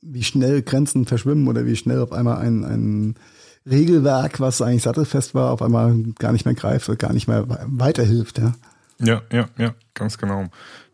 wie 0.00 0.24
schnell 0.24 0.62
Grenzen 0.62 1.04
verschwimmen 1.04 1.46
oder 1.48 1.66
wie 1.66 1.76
schnell 1.76 2.00
auf 2.00 2.12
einmal 2.12 2.38
ein, 2.38 2.64
ein 2.64 3.14
Regelwerk, 3.68 4.38
was 4.40 4.62
eigentlich 4.62 4.82
sattelfest 4.84 5.34
war, 5.34 5.50
auf 5.50 5.60
einmal 5.62 5.94
gar 6.18 6.32
nicht 6.32 6.44
mehr 6.44 6.54
greift 6.54 6.88
oder 6.88 6.96
gar 6.96 7.12
nicht 7.12 7.26
mehr 7.28 7.48
we- 7.48 7.58
weiterhilft. 7.66 8.38
Ja? 8.38 8.54
Ja, 9.00 9.22
ja, 9.32 9.48
ja, 9.58 9.74
ganz 9.94 10.16
genau. 10.18 10.44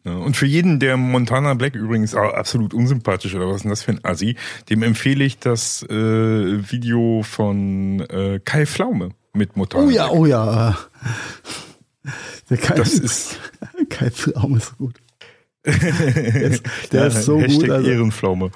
Ja, 0.04 0.14
Und 0.16 0.36
für 0.36 0.46
jeden, 0.46 0.80
der 0.80 0.96
Montana 0.96 1.54
Black 1.54 1.76
übrigens 1.76 2.14
absolut 2.14 2.74
unsympathisch 2.74 3.34
oder 3.34 3.46
was 3.48 3.56
ist 3.56 3.62
denn 3.62 3.70
das 3.70 3.82
für 3.84 3.92
ein 3.92 4.04
Assi, 4.04 4.36
dem 4.68 4.82
empfehle 4.82 5.22
ich 5.24 5.38
das 5.38 5.84
äh, 5.84 5.94
Video 5.94 7.22
von 7.22 8.00
äh, 8.00 8.40
Kai 8.44 8.66
Pflaume 8.66 9.10
mit 9.32 9.56
Montana 9.56 9.84
Oh 9.84 9.90
ja, 9.90 10.06
Black. 10.08 10.18
oh 10.18 10.26
ja. 10.26 10.78
Der 12.50 12.56
Kai, 12.56 12.74
Das 12.74 12.94
ist 12.94 13.38
Kai 13.90 14.10
Pflaume 14.10 14.56
ist 14.58 14.76
gut. 14.76 14.96
Der 15.64 15.74
ist, 16.50 16.64
der 16.92 17.00
ja, 17.02 17.06
ist 17.06 17.22
so 17.22 17.40
Hashtag 17.40 17.60
gut. 17.60 17.70
Also, 17.70 17.88
Ehrenpflaume. 17.90 18.50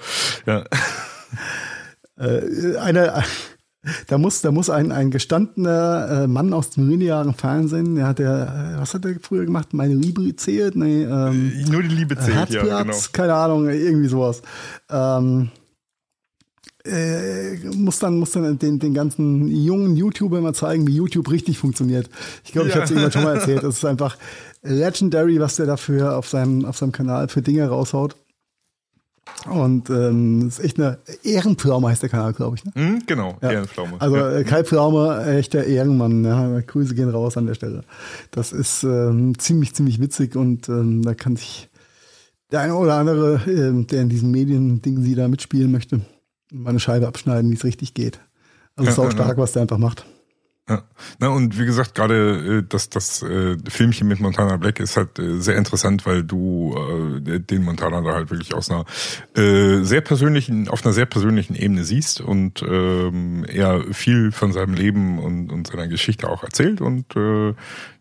Ja. 0.47 0.65
äh, 2.19 2.77
eine, 2.79 3.23
da 4.09 4.19
muss, 4.19 4.41
da 4.43 4.51
muss 4.53 4.71
ein, 4.71 4.93
ein 4.93 5.11
gestandener 5.11 6.25
äh, 6.25 6.27
Mann 6.27 6.53
aus 6.53 6.71
dem 6.71 6.89
linearen 6.89 7.35
Fernsehen, 7.35 7.95
der 7.97 8.07
hat 8.07 8.19
der, 8.19 8.75
äh, 8.77 8.81
was 8.81 8.95
hat 8.95 9.05
der 9.05 9.17
früher 9.21 9.45
gemacht? 9.45 9.73
Meine 9.75 9.95
Liebe 9.95 10.35
zählt? 10.37 10.77
Nee, 10.77 11.05
ähm, 11.05 11.53
Nur 11.71 11.83
die 11.83 11.89
Liebe 11.95 12.17
zählt, 12.17 12.51
ja, 12.51 12.63
Herzplatz, 12.65 13.13
genau. 13.13 13.13
keine 13.13 13.35
Ahnung, 13.35 13.69
irgendwie 13.69 14.09
sowas. 14.09 14.43
Ähm, 14.91 15.51
äh, 16.85 17.57
muss 17.75 17.99
dann, 17.99 18.19
muss 18.19 18.31
dann 18.31 18.59
den, 18.59 18.79
den 18.79 18.95
ganzen 18.95 19.49
jungen 19.49 19.97
YouTuber 19.97 20.41
mal 20.41 20.55
zeigen, 20.55 20.87
wie 20.87 20.95
YouTube 20.95 21.31
richtig 21.31 21.59
funktioniert. 21.59 22.09
Ich 22.45 22.53
glaube, 22.53 22.69
ich 22.69 22.75
Ja. 22.75 22.81
habe 22.81 22.85
es 22.85 22.91
irgendwann 22.91 23.13
schon 23.13 23.25
mal 23.25 23.37
erzählt. 23.37 23.65
Es 23.65 23.79
ist 23.79 23.85
einfach 23.85 24.17
legendary, 24.63 25.41
was 25.41 25.57
der 25.57 25.67
dafür 25.67 26.17
auf 26.17 26.29
seinem, 26.29 26.65
auf 26.65 26.79
seinem 26.79 26.93
Kanal 26.93 27.29
für 27.29 27.43
Dinge 27.43 27.67
raushaut. 27.69 28.15
Und 29.51 29.91
ähm, 29.91 30.49
ist 30.49 30.61
echt 30.61 30.79
eine 30.79 30.99
Ehrenpflaume 31.23 31.89
heißt 31.89 32.03
der 32.03 32.09
Kanal, 32.09 32.33
glaube 32.33 32.57
ich. 32.57 32.65
Ne? 32.65 32.73
Hm, 32.75 33.03
genau, 33.07 33.37
Ja. 33.43 33.53
Ehrenpflaume. 33.53 34.01
Also 34.01 34.17
ja. 34.17 34.39
äh, 34.39 34.45
Kai 34.45 34.65
Pflaume, 34.65 35.25
echter 35.37 35.65
Ehrenmann. 35.65 36.25
Ja. 36.25 36.61
Grüße 36.61 36.95
gehen 36.95 37.09
raus 37.11 37.37
an 37.37 37.47
der 37.47 37.55
Stelle. 37.55 37.83
Das 38.31 38.53
ist 38.53 38.83
ähm, 38.83 39.39
ziemlich, 39.39 39.75
ziemlich 39.75 40.01
witzig 40.01 40.37
und 40.37 40.69
ähm, 40.69 41.03
da 41.03 41.15
kann 41.15 41.37
sich 41.37 41.69
der 42.51 42.61
eine 42.61 42.75
oder 42.77 42.95
andere, 42.95 43.41
ähm, 43.47 43.87
der 43.87 44.03
in 44.03 44.09
diesen 44.09 44.31
Medien-Dingen 44.31 45.03
sie 45.03 45.15
da 45.15 45.29
mitspielen 45.29 45.71
möchte, 45.71 46.01
mal 46.53 46.71
eine 46.71 46.81
Scheibe 46.81 47.07
abschneiden, 47.07 47.51
wie 47.51 47.57
es 47.57 47.65
richtig 47.65 47.95
geht. 47.95 48.21
Also 48.77 48.89
es 48.89 48.95
ist 48.95 48.99
Ja, 48.99 49.03
auch 49.05 49.09
ja, 49.13 49.13
stark, 49.13 49.39
was 49.39 49.53
der 49.53 49.63
einfach 49.63 49.79
macht. 49.79 50.07
Ja. 50.69 50.83
Na 51.21 51.29
und 51.29 51.61
wie 51.61 51.65
gesagt, 51.65 51.95
gerade 51.95 52.59
äh, 52.59 52.63
das, 52.69 52.89
das 52.89 53.23
äh, 53.23 53.57
Filmchen 53.69 54.09
mit 54.09 54.19
Montana 54.19 54.57
Black 54.57 54.81
ist 54.81 54.97
halt 54.97 55.17
äh, 55.19 55.41
sehr 55.41 55.57
interessant, 55.57 56.07
weil 56.07 56.25
du 56.25 56.75
äh, 57.25 57.39
den 57.39 57.63
Montana 57.63 58.01
da 58.01 58.15
halt 58.15 58.31
wirklich 58.31 58.53
aus 58.53 58.69
einer 58.69 58.85
äh, 59.37 59.85
sehr 59.85 60.01
persönlichen, 60.01 60.69
auf 60.69 60.85
einer 60.85 60.93
sehr 60.93 61.07
persönlichen 61.07 61.55
Ebene 61.55 61.85
siehst 61.85 62.21
und 62.21 62.63
ähm, 62.63 63.45
er 63.45 63.85
viel 63.93 64.33
von 64.33 64.53
seinem 64.53 64.75
Leben 64.75 65.21
und, 65.21 65.53
und 65.53 65.69
seiner 65.69 65.87
Geschichte 65.87 66.29
auch 66.29 66.43
erzählt 66.43 66.81
und 66.81 67.15
äh, 67.15 67.55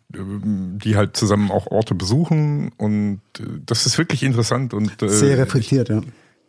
die 0.09 0.95
halt 0.95 1.15
zusammen 1.15 1.51
auch 1.51 1.67
Orte 1.67 1.93
besuchen 1.93 2.71
und 2.77 3.21
äh, 3.39 3.43
das 3.63 3.85
ist 3.85 3.99
wirklich 3.99 4.23
interessant 4.23 4.73
und 4.73 5.03
äh, 5.03 5.09
Sehr 5.09 5.37
reflektiert, 5.37 5.89
ja. 5.89 6.01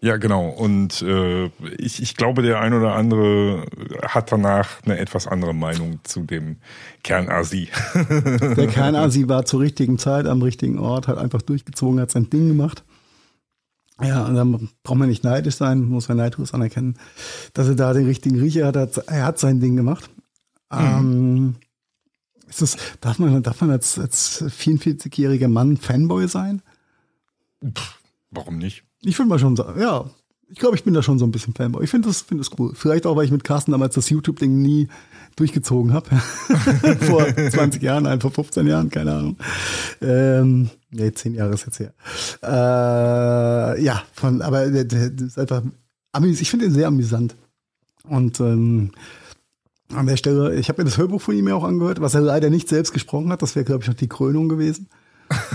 Ja, 0.03 0.17
genau. 0.19 0.49
Und 0.49 1.03
äh, 1.03 1.47
ich, 1.79 2.03
ich 2.03 2.17
glaube, 2.17 2.43
der 2.43 2.61
ein 2.61 2.73
oder 2.75 2.95
andere 2.95 3.67
hat 4.07 4.31
danach 4.31 4.83
eine 4.85 4.99
etwas 4.99 5.27
andere 5.27 5.55
Meinung 5.55 6.01
zu 6.05 6.23
dem 6.25 6.57
Kernasi. 7.03 7.69
Der 7.95 8.67
Kernasi 8.69 9.29
war 9.29 9.45
zur 9.45 9.61
richtigen 9.61 9.99
Zeit 9.99 10.27
am 10.27 10.43
richtigen 10.43 10.79
Ort, 10.79 11.09
hat 11.09 11.19
einfach 11.19 11.43
durchgezogen, 11.43 12.01
hat 12.01 12.11
sein 12.11 12.31
Ding 12.31 12.49
gemacht. 12.49 12.85
Ja, 14.03 14.27
und 14.27 14.35
dann 14.35 14.69
braucht 14.83 14.99
man 14.99 15.09
nicht 15.09 15.25
neidisch 15.25 15.55
sein, 15.57 15.81
muss 15.81 16.09
man 16.09 16.19
neidlos 16.19 16.53
anerkennen, 16.53 16.99
dass 17.55 17.67
er 17.67 17.77
da 17.77 17.95
den 17.95 18.05
richtigen 18.05 18.39
Riecher 18.39 18.67
hat. 18.67 18.77
Er 19.07 19.25
hat- 19.25 19.39
sein 19.39 19.59
Ding 19.61 19.75
gemacht. 19.77 20.11
Ähm, 20.71 21.57
ist 22.49 22.61
das, 22.61 22.77
darf 23.01 23.19
man, 23.19 23.43
darf 23.43 23.61
man 23.63 23.71
als, 23.71 23.99
als 23.99 24.45
44-jähriger 24.45 25.49
Mann 25.49 25.79
Fanboy 25.79 26.29
sein? 26.29 26.61
Warum 28.31 28.59
nicht? 28.59 28.85
Ich 29.07 29.19
würde 29.19 29.29
mal 29.29 29.39
schon 29.39 29.57
ja. 29.79 30.11
Ich 30.49 30.59
glaube, 30.59 30.77
ich 30.77 30.85
bin 30.85 30.95
da 30.95 31.03
schon 31.03 31.19
so 31.19 31.25
ein 31.25 31.33
bisschen 31.33 31.55
Fanboy. 31.55 31.83
Ich 31.83 31.91
finde 31.91 32.09
das, 32.09 32.23
finde 32.23 32.45
das 32.45 32.57
cool. 32.59 32.73
Vielleicht 32.75 33.05
auch, 33.05 33.17
weil 33.17 33.25
ich 33.25 33.33
mit 33.33 33.43
Carsten 33.43 33.73
damals 33.73 33.95
das 33.95 34.11
YouTube-Ding 34.11 34.63
nie 34.63 34.89
durchgezogen 35.35 35.93
habe. 35.93 36.09
vor 37.01 37.27
20 37.27 37.83
Jahren, 37.83 38.05
nein, 38.05 38.21
vor 38.21 38.31
15 38.31 38.67
Jahren, 38.67 38.91
keine 38.91 39.13
Ahnung. 39.13 39.37
Ähm, 40.01 40.71
nee, 40.91 41.13
10 41.13 41.35
Jahre 41.35 41.55
ist 41.55 41.67
jetzt 41.67 41.81
her. 41.81 41.93
Äh, 42.43 43.83
ja, 43.83 44.03
von, 44.13 44.41
aber 44.41 44.71
der, 44.71 44.85
der, 44.85 45.13
ist 45.13 45.39
einfach, 45.39 45.63
ich 46.23 46.51
finde 46.51 46.67
ihn 46.67 46.73
sehr 46.73 46.89
amüsant. 46.89 47.35
Und 48.09 48.39
ähm, 48.39 48.93
an 49.93 50.07
der 50.07 50.17
Stelle, 50.17 50.55
ich 50.55 50.69
habe 50.69 50.83
mir 50.83 50.87
das 50.89 50.99
Hörbuch 50.99 51.21
von 51.21 51.37
ihm 51.37 51.49
ja 51.49 51.55
auch 51.55 51.65
angehört, 51.65 52.01
was 52.01 52.15
er 52.15 52.21
leider 52.21 52.51
nicht 52.51 52.69
selbst 52.69 52.93
gesprochen 52.93 53.31
hat. 53.33 53.43
Das 53.43 53.57
wäre, 53.57 53.65
glaube 53.65 53.83
ich, 53.83 53.89
noch 53.89 53.95
die 53.95 54.09
Krönung 54.09 54.49
gewesen. 54.49 54.89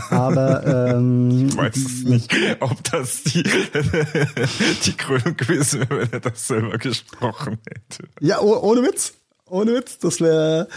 Aber 0.10 0.94
ähm, 0.96 1.48
Ich 1.48 1.58
weiß 1.58 1.76
es 1.76 2.04
nicht, 2.04 2.34
ob 2.60 2.84
das 2.84 3.24
die, 3.24 3.44
die 4.86 4.94
Krönung 4.94 5.38
gewesen 5.38 5.82
wäre, 5.82 6.02
wenn 6.02 6.12
er 6.12 6.20
das 6.20 6.48
selber 6.48 6.78
gesprochen 6.78 7.58
hätte. 7.70 8.10
Ja, 8.20 8.42
oh, 8.42 8.58
ohne 8.62 8.84
Witz. 8.84 9.14
Ohne 9.46 9.74
Witz. 9.74 10.00
Das 10.00 10.22
wäre, 10.22 10.68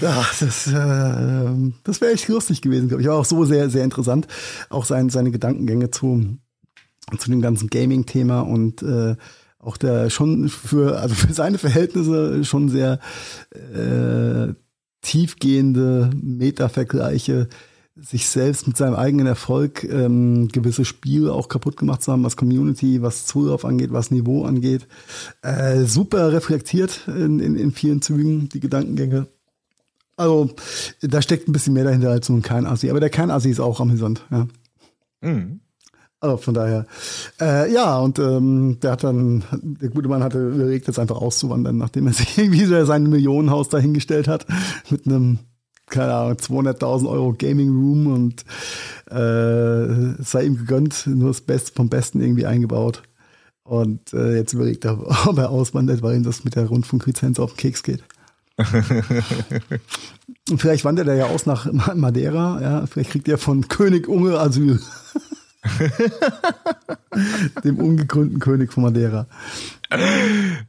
ja, 0.00 0.26
das, 0.40 0.66
äh, 0.66 1.72
das 1.84 2.00
wäre 2.00 2.12
echt 2.12 2.28
lustig 2.28 2.62
gewesen, 2.62 2.88
glaube 2.88 3.02
ich. 3.02 3.08
Aber 3.08 3.18
auch 3.18 3.24
so 3.24 3.44
sehr, 3.44 3.70
sehr 3.70 3.84
interessant. 3.84 4.26
Auch 4.68 4.84
sein, 4.84 5.10
seine 5.10 5.30
Gedankengänge 5.30 5.90
zu, 5.90 6.38
zu 7.18 7.30
dem 7.30 7.40
ganzen 7.40 7.68
Gaming-Thema 7.68 8.40
und 8.40 8.82
äh, 8.82 9.16
auch 9.58 9.76
der 9.76 10.10
schon 10.10 10.48
für, 10.48 10.98
also 10.98 11.14
für 11.14 11.32
seine 11.32 11.58
Verhältnisse 11.58 12.44
schon 12.44 12.68
sehr 12.68 12.98
äh, 13.52 14.54
tiefgehende 15.02 16.10
Meta-Vergleiche, 16.14 17.48
sich 18.02 18.28
selbst 18.28 18.66
mit 18.66 18.76
seinem 18.76 18.94
eigenen 18.94 19.26
Erfolg 19.26 19.84
ähm, 19.84 20.48
gewisse 20.48 20.84
Spiele 20.84 21.32
auch 21.32 21.48
kaputt 21.48 21.76
gemacht 21.76 22.02
zu 22.02 22.12
haben, 22.12 22.24
was 22.24 22.36
Community, 22.36 23.02
was 23.02 23.26
Zulauf 23.26 23.64
angeht, 23.64 23.92
was 23.92 24.10
Niveau 24.10 24.44
angeht. 24.44 24.86
Äh, 25.42 25.84
super 25.84 26.32
reflektiert 26.32 27.08
in, 27.08 27.40
in, 27.40 27.56
in 27.56 27.72
vielen 27.72 28.02
Zügen, 28.02 28.48
die 28.48 28.60
Gedankengänge. 28.60 29.26
Also, 30.16 30.50
da 31.00 31.22
steckt 31.22 31.48
ein 31.48 31.52
bisschen 31.52 31.72
mehr 31.72 31.84
dahinter 31.84 32.10
als 32.10 32.26
so 32.26 32.34
ein 32.34 32.42
Kernassi. 32.42 32.90
Aber 32.90 33.00
der 33.00 33.10
Kernassi 33.10 33.50
ist 33.50 33.60
auch 33.60 33.80
amüsant, 33.80 34.26
ja. 34.30 34.46
Mhm. 35.22 35.60
Also 36.22 36.36
von 36.36 36.52
daher, 36.52 36.86
äh, 37.40 37.72
ja, 37.72 37.98
und 37.98 38.18
ähm, 38.18 38.76
der 38.82 38.92
hat 38.92 39.04
dann, 39.04 39.42
der 39.62 39.88
gute 39.88 40.10
Mann 40.10 40.22
hatte 40.22 40.50
überlegt, 40.50 40.86
jetzt 40.86 40.98
einfach 40.98 41.16
auszuwandern, 41.16 41.78
nachdem 41.78 42.06
er 42.06 42.12
sich 42.12 42.36
irgendwie 42.38 42.66
so 42.66 42.84
sein 42.84 43.04
Millionenhaus 43.04 43.70
dahingestellt 43.70 44.28
hat, 44.28 44.46
mit 44.90 45.06
einem, 45.06 45.38
keine 45.90 46.14
Ahnung, 46.14 46.36
200.000 46.38 47.08
Euro 47.08 47.34
Gaming 47.36 47.70
Room 47.70 48.06
und 48.06 48.44
äh, 49.10 50.20
es 50.20 50.30
sei 50.30 50.44
ihm 50.44 50.56
gegönnt, 50.56 51.06
nur 51.06 51.28
das 51.28 51.40
Beste 51.42 51.72
vom 51.74 51.88
Besten 51.88 52.20
irgendwie 52.20 52.46
eingebaut. 52.46 53.02
Und 53.62 54.12
äh, 54.14 54.36
jetzt 54.36 54.52
überlegt 54.54 54.84
er, 54.84 54.98
ob 55.28 55.38
er 55.38 55.50
auswandert, 55.50 56.02
weil 56.02 56.16
ihm 56.16 56.22
das 56.24 56.44
mit 56.44 56.56
der 56.56 56.66
Rundfunklizenz 56.66 57.38
auf 57.38 57.52
den 57.52 57.58
Keks 57.58 57.82
geht. 57.82 58.02
Und 60.50 60.60
vielleicht 60.60 60.84
wandert 60.84 61.08
er 61.08 61.14
ja 61.14 61.26
aus 61.26 61.46
nach 61.46 61.70
Ma- 61.72 61.94
Madeira, 61.94 62.60
ja, 62.60 62.86
vielleicht 62.86 63.10
kriegt 63.10 63.28
er 63.28 63.38
von 63.38 63.68
König 63.68 64.06
Unge 64.08 64.38
Asyl. 64.38 64.80
Dem 67.64 67.78
ungekrönten 67.78 68.38
König 68.38 68.72
von 68.72 68.82
Madeira. 68.84 69.26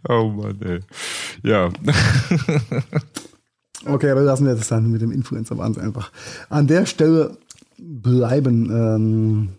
Oh 0.08 0.30
Mann, 0.30 0.60
ey. 0.62 0.80
Ja. 1.44 1.70
Okay, 3.86 4.12
aber 4.12 4.22
lassen 4.22 4.46
wir 4.46 4.56
das 4.56 4.68
dann 4.68 4.92
mit 4.92 5.02
dem 5.02 5.12
Influencer-Wahnsinn 5.12 5.84
einfach 5.84 6.12
an 6.50 6.68
der 6.68 6.86
Stelle 6.86 7.38
bleiben. 7.78 8.70
Ähm, 8.70 9.50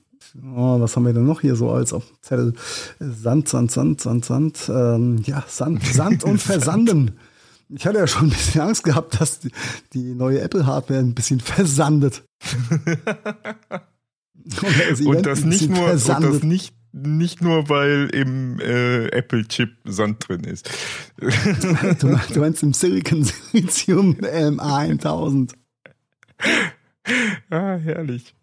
oh, 0.55 0.81
was 0.81 0.97
haben 0.97 1.07
wir 1.07 1.13
denn 1.13 1.27
noch 1.27 1.41
hier 1.41 1.57
so 1.57 1.71
als 1.71 1.93
auf 1.93 2.05
Zettel? 2.23 2.55
Sand, 3.01 3.49
Sand, 3.49 3.71
Sand, 3.73 4.01
Sand, 4.01 4.25
Sand. 4.25 4.71
Ähm, 4.73 5.23
ja, 5.25 5.45
Sand, 5.49 5.85
Sand 5.85 6.25
und 6.25 6.39
Versanden. 6.43 7.13
Ich 7.75 7.87
hatte 7.87 7.99
ja 7.99 8.07
schon 8.07 8.27
ein 8.27 8.31
bisschen 8.31 8.61
Angst 8.61 8.85
gehabt, 8.85 9.21
dass 9.21 9.41
die, 9.41 9.51
die 9.95 10.15
neue 10.15 10.41
Apple-Hardware 10.41 11.01
ein 11.01 11.15
bisschen 11.15 11.41
versandet. 11.41 12.23
Oder 14.61 14.89
Event 14.91 15.07
Und 15.07 15.27
das 15.27 15.45
nicht 15.45 15.71
nur, 15.71 15.79
und 15.79 15.87
das 15.87 16.05
versandet. 16.05 16.45
nicht, 16.45 16.75
nicht 16.93 17.41
nur, 17.41 17.69
weil 17.69 18.09
im 18.13 18.61
äh, 18.61 19.07
Apple-Chip 19.09 19.71
Sand 19.85 20.29
drin 20.29 20.45
ist. 20.45 20.71
Du 22.01 22.07
meinst, 22.09 22.37
du 22.37 22.41
meinst 22.41 22.63
im 22.63 22.73
Silicon 22.73 23.25
Silizium 23.25 24.17
ähm, 24.31 24.61
A1000. 24.61 25.53
Ah, 27.51 27.77
herrlich. 27.77 28.35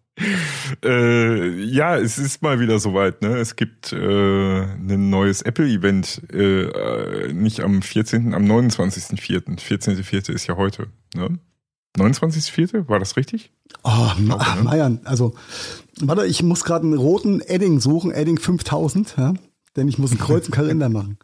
Äh, 0.84 1.62
ja, 1.64 1.96
es 1.96 2.18
ist 2.18 2.42
mal 2.42 2.60
wieder 2.60 2.78
soweit. 2.78 3.22
Ne? 3.22 3.38
Es 3.38 3.56
gibt 3.56 3.92
äh, 3.92 4.62
ein 4.62 5.10
neues 5.10 5.42
Apple-Event, 5.42 6.22
äh, 6.32 6.64
äh, 6.64 7.32
nicht 7.32 7.60
am 7.60 7.82
14., 7.82 8.34
am 8.34 8.44
29.04. 8.44 9.58
14.04. 9.58 10.32
ist 10.32 10.46
ja 10.46 10.56
heute. 10.56 10.88
Ne? 11.14 11.38
29.04. 11.96 12.88
War 12.88 12.98
das 12.98 13.16
richtig? 13.16 13.52
Oh, 13.82 14.10
Ma 14.18 14.54
ne? 14.54 14.62
Marian, 14.62 15.00
also, 15.04 15.34
warte, 16.06 16.26
ich 16.26 16.42
muss 16.42 16.64
gerade 16.64 16.84
einen 16.84 16.96
roten 16.96 17.40
Edding 17.40 17.80
suchen, 17.80 18.10
Edding 18.10 18.38
5000, 18.38 19.14
ja, 19.16 19.34
denn 19.76 19.88
ich 19.88 19.98
muss 19.98 20.12
ein 20.12 20.18
Kreuz 20.18 20.46
im 20.46 20.52
Kalender 20.52 20.88
machen. 20.88 21.18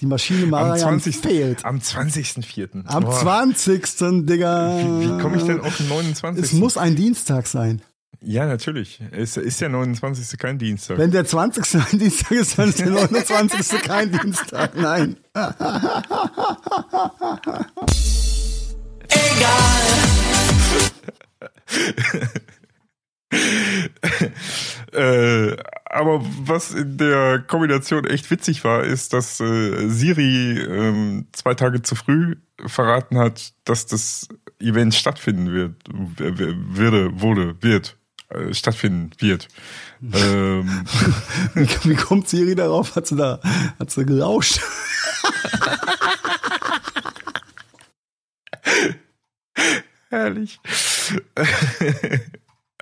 Die 0.00 0.06
Maschine 0.06 0.44
Am 0.44 0.50
Marian 0.50 1.00
20. 1.00 1.16
fehlt. 1.16 1.64
Am 1.64 1.78
20.04. 1.78 2.86
Am 2.86 3.04
Boah, 3.04 3.18
20. 3.18 4.26
Digga. 4.26 4.78
Wie, 4.78 5.08
wie 5.08 5.20
komme 5.20 5.38
ich 5.38 5.42
denn 5.42 5.60
auf 5.60 5.76
den 5.76 5.88
29.? 5.88 6.44
Es 6.44 6.52
muss 6.52 6.76
ein 6.76 6.94
Dienstag 6.94 7.46
sein. 7.46 7.82
Ja, 8.22 8.46
natürlich. 8.46 9.00
Es 9.12 9.38
ist 9.38 9.60
ja 9.60 9.70
29. 9.70 10.38
kein 10.38 10.58
Dienstag. 10.58 10.98
Wenn 10.98 11.10
der 11.10 11.24
20. 11.24 11.92
ein 11.92 11.98
Dienstag 11.98 12.32
ist, 12.32 12.58
dann 12.58 12.68
ist 12.68 12.78
der 12.78 12.90
29. 12.90 13.82
kein 13.82 14.12
Dienstag. 14.12 14.76
Nein. 14.76 15.16
Äh, 24.92 25.56
aber 25.84 26.20
was 26.44 26.72
in 26.72 26.96
der 26.98 27.38
Kombination 27.46 28.04
echt 28.04 28.28
witzig 28.28 28.64
war, 28.64 28.82
ist, 28.82 29.12
dass 29.12 29.38
äh, 29.38 29.88
Siri 29.88 30.58
ähm, 30.58 31.28
zwei 31.30 31.54
Tage 31.54 31.82
zu 31.82 31.94
früh 31.94 32.34
verraten 32.66 33.16
hat, 33.16 33.52
dass 33.64 33.86
das 33.86 34.26
Event 34.58 34.92
stattfinden 34.96 35.52
wird, 35.52 35.76
würde, 36.18 37.20
wurde, 37.20 37.54
wird. 37.62 37.96
äh, 38.30 38.52
stattfinden 38.52 39.10
wird. 39.20 39.46
ähm, 40.12 40.84
Wie, 41.54 41.68
wie 41.90 41.94
kommt 41.94 42.28
Siri 42.28 42.56
darauf? 42.56 42.96
Hat 42.96 43.06
sie 43.06 43.14
da, 43.14 43.40
hat 43.78 43.92
sie 43.92 44.04
gelauscht? 44.04 44.60
herrlich. 50.10 50.60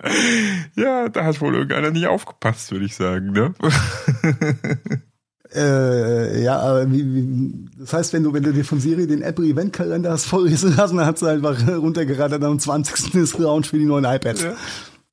ja, 0.77 1.09
da 1.09 1.25
hat 1.25 1.41
wohl 1.41 1.55
irgendeiner 1.55 1.91
nicht 1.91 2.07
aufgepasst, 2.07 2.71
würde 2.73 2.85
ich 2.85 2.95
sagen, 2.95 3.33
ne? 3.33 3.55
Äh, 5.55 6.43
ja, 6.43 6.59
aber 6.59 6.93
wie, 6.93 7.05
wie, 7.15 7.69
das 7.79 7.95
heißt, 7.95 8.13
wenn 8.13 8.23
du, 8.23 8.35
wenn 8.35 8.43
du 8.43 8.53
dir 8.53 8.65
von 8.65 8.81
Siri 8.81 9.07
den 9.07 9.23
Apple 9.23 9.47
Event 9.47 9.73
Kalender 9.73 10.11
hast 10.11 10.27
vorlesen 10.27 10.77
lassen, 10.77 10.99
dann 10.99 11.07
hat 11.07 11.19
sie 11.19 11.29
einfach 11.29 11.67
runtergerattert, 11.67 12.45
am 12.45 12.59
20. 12.59 13.15
ist 13.15 13.39
Launch 13.39 13.69
für 13.69 13.79
die 13.79 13.87
neuen 13.87 14.05
iPads. 14.05 14.43
Ja. 14.43 14.57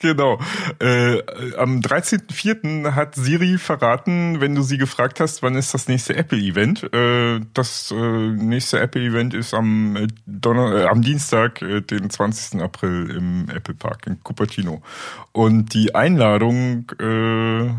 Genau. 0.06 0.39
Äh, 0.80 1.24
am 1.58 1.80
13.04. 1.80 2.91
hat 2.91 3.16
Siri 3.16 3.58
verraten, 3.58 4.39
wenn 4.39 4.53
du 4.53 4.62
sie 4.62 4.78
gefragt 4.78 5.20
hast, 5.20 5.41
wann 5.41 5.56
ist 5.56 5.74
das 5.74 5.88
nächste 5.88 6.16
Apple-Event. 6.16 6.93
Äh, 6.93 7.41
das 7.56 7.91
äh, 7.91 7.95
nächste 8.30 8.80
Apple-Event 8.80 9.34
ist 9.34 9.56
am, 9.56 9.95
äh, 9.95 10.08
Donner 10.28 10.76
äh, 10.76 10.86
am 10.86 11.01
Dienstag, 11.01 11.64
äh, 11.64 11.82
den 11.82 12.12
20. 12.12 12.62
April 12.62 13.10
im 13.10 13.49
Apple 13.49 13.74
Park 13.74 14.06
in 14.06 14.22
Cupertino. 14.24 14.84
Und 15.32 15.74
die 15.74 15.95
Einladung 15.95 16.91
äh, 16.99 17.74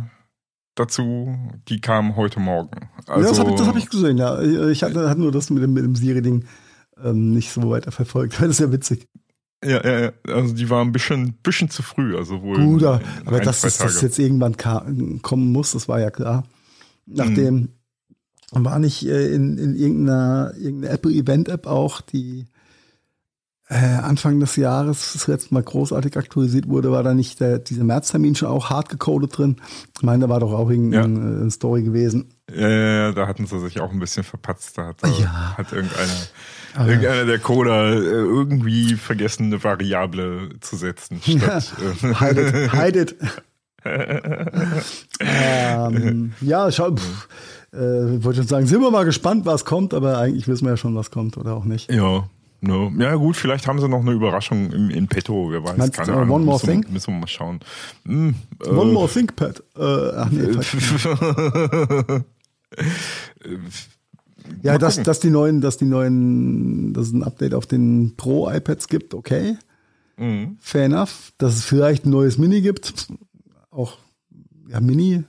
dazu, 0.74 1.36
die 1.68 1.80
kam 1.80 2.16
heute 2.16 2.40
Morgen. 2.40 2.90
Also, 3.06 3.22
ja, 3.22 3.28
das 3.28 3.38
habe 3.38 3.50
ich, 3.50 3.56
das 3.56 3.68
hab 3.68 3.76
ich 3.76 3.88
gesehen, 3.88 4.18
ja. 4.18 4.40
Ich 4.40 4.82
hatte, 4.82 5.08
hatte 5.08 5.20
nur 5.20 5.30
das 5.30 5.50
mit 5.50 5.62
dem, 5.62 5.72
mit 5.74 5.84
dem 5.84 5.94
Siri-Ding 5.94 6.44
ähm, 7.02 7.32
nicht 7.32 7.52
so 7.52 7.70
weiter 7.70 7.92
verfolgt. 7.92 8.36
Das 8.40 8.48
ist 8.48 8.60
ja 8.60 8.72
witzig. 8.72 9.06
Ja, 9.66 9.84
ja, 9.84 10.00
ja, 10.00 10.12
also 10.28 10.54
die 10.54 10.70
war 10.70 10.82
ein 10.82 10.92
bisschen, 10.92 11.32
bisschen 11.42 11.68
zu 11.70 11.82
früh, 11.82 12.16
also 12.16 12.40
wohl. 12.42 12.56
Gut, 12.64 12.82
in- 12.82 13.00
aber 13.26 13.40
dass 13.40 13.62
das, 13.62 13.78
das 13.78 14.00
jetzt 14.02 14.18
irgendwann 14.18 14.56
ka- 14.56 14.86
kommen 15.22 15.50
muss, 15.52 15.72
das 15.72 15.88
war 15.88 16.00
ja 16.00 16.10
klar. 16.10 16.44
Nachdem 17.06 17.70
war 18.52 18.78
nicht 18.78 19.04
äh, 19.06 19.34
in, 19.34 19.58
in 19.58 19.74
irgendeiner, 19.76 20.52
irgendeiner 20.56 20.94
Apple-Event-App 20.94 21.66
auch, 21.66 22.00
die 22.00 22.46
äh, 23.68 23.74
Anfang 23.74 24.38
des 24.38 24.54
Jahres 24.54 25.14
das 25.14 25.26
letzte 25.26 25.52
Mal 25.52 25.62
großartig 25.64 26.16
aktualisiert 26.16 26.68
wurde, 26.68 26.92
war 26.92 27.02
da 27.02 27.14
nicht 27.14 27.40
der, 27.40 27.58
dieser 27.58 27.82
Märztermin 27.82 28.36
schon 28.36 28.48
auch 28.48 28.70
hart 28.70 28.88
gecodet 28.88 29.36
drin? 29.36 29.56
Ich 29.96 30.04
meine, 30.04 30.22
da 30.22 30.28
war 30.28 30.38
doch 30.38 30.52
auch 30.52 30.70
irgendeine 30.70 31.46
äh, 31.46 31.50
Story 31.50 31.82
gewesen. 31.82 32.26
Ja, 32.54 32.68
ja, 32.68 32.78
ja, 33.08 33.12
da 33.12 33.26
hatten 33.26 33.46
sie 33.46 33.58
sich 33.58 33.80
auch 33.80 33.90
ein 33.90 33.98
bisschen 33.98 34.22
verpatzt. 34.22 34.78
Da 34.78 34.86
hat, 34.86 35.02
Ja. 35.18 35.56
hat 35.58 35.72
irgendeiner, 35.72 36.12
irgendeiner 36.78 37.24
der 37.24 37.38
Coder 37.38 37.92
äh, 37.92 37.96
irgendwie 37.98 38.94
vergessen, 38.94 39.46
eine 39.46 39.62
Variable 39.62 40.50
zu 40.60 40.76
setzen. 40.76 41.20
Statt, 41.22 41.72
äh, 42.02 42.14
Hide 42.14 42.48
it, 42.48 42.72
hide 42.72 43.00
it. 43.04 43.16
ähm, 45.20 46.32
ja, 46.40 46.72
schau, 46.72 46.96
pff, 46.96 47.28
äh, 47.72 48.22
wollte 48.24 48.38
schon 48.38 48.48
sagen, 48.48 48.66
sind 48.66 48.80
wir 48.80 48.90
mal 48.90 49.04
gespannt, 49.04 49.46
was 49.46 49.64
kommt, 49.64 49.94
aber 49.94 50.18
eigentlich 50.18 50.48
wissen 50.48 50.64
wir 50.64 50.70
ja 50.72 50.76
schon, 50.76 50.94
was 50.96 51.10
kommt 51.10 51.36
oder 51.36 51.54
auch 51.54 51.64
nicht. 51.64 51.92
ja. 51.92 52.28
No. 52.62 52.90
Ja 52.98 53.14
gut, 53.16 53.36
vielleicht 53.36 53.68
haben 53.68 53.78
sie 53.80 53.88
noch 53.88 54.00
eine 54.00 54.12
Überraschung 54.12 54.72
im, 54.72 54.88
in 54.88 55.08
petto, 55.08 55.52
wer 55.52 55.62
weiß, 55.62 55.76
Meinst 55.76 55.94
keine 55.94 56.06
du, 56.06 56.12
äh, 56.12 56.16
Ahnung. 56.22 56.36
One 56.36 56.44
More 56.46 56.56
müssen, 56.56 56.82
Thing? 56.82 56.92
Müssen 56.92 57.12
wir 57.14 57.20
mal 57.20 57.26
schauen. 57.26 57.60
Äh, 58.08 58.32
One 58.68 58.92
more 58.92 59.08
ThinkPad. 59.08 59.62
Äh, 59.76 60.10
ach 60.16 60.30
nee. 60.30 60.48
Ja, 64.62 64.78
dass, 64.78 65.02
dass 65.02 65.20
die 65.20 65.30
neuen, 65.30 65.60
dass 65.60 65.76
die 65.76 65.84
neuen, 65.84 66.92
dass 66.92 67.08
es 67.08 67.12
ein 67.12 67.22
Update 67.22 67.54
auf 67.54 67.66
den 67.66 68.14
Pro-iPads 68.16 68.88
gibt, 68.88 69.14
okay. 69.14 69.56
Mhm. 70.16 70.56
Fair 70.60 70.84
enough. 70.84 71.32
Dass 71.38 71.56
es 71.56 71.64
vielleicht 71.64 72.06
ein 72.06 72.10
neues 72.10 72.38
Mini 72.38 72.60
gibt. 72.60 73.08
Auch, 73.70 73.98
ja, 74.68 74.80
Mini. 74.80 75.24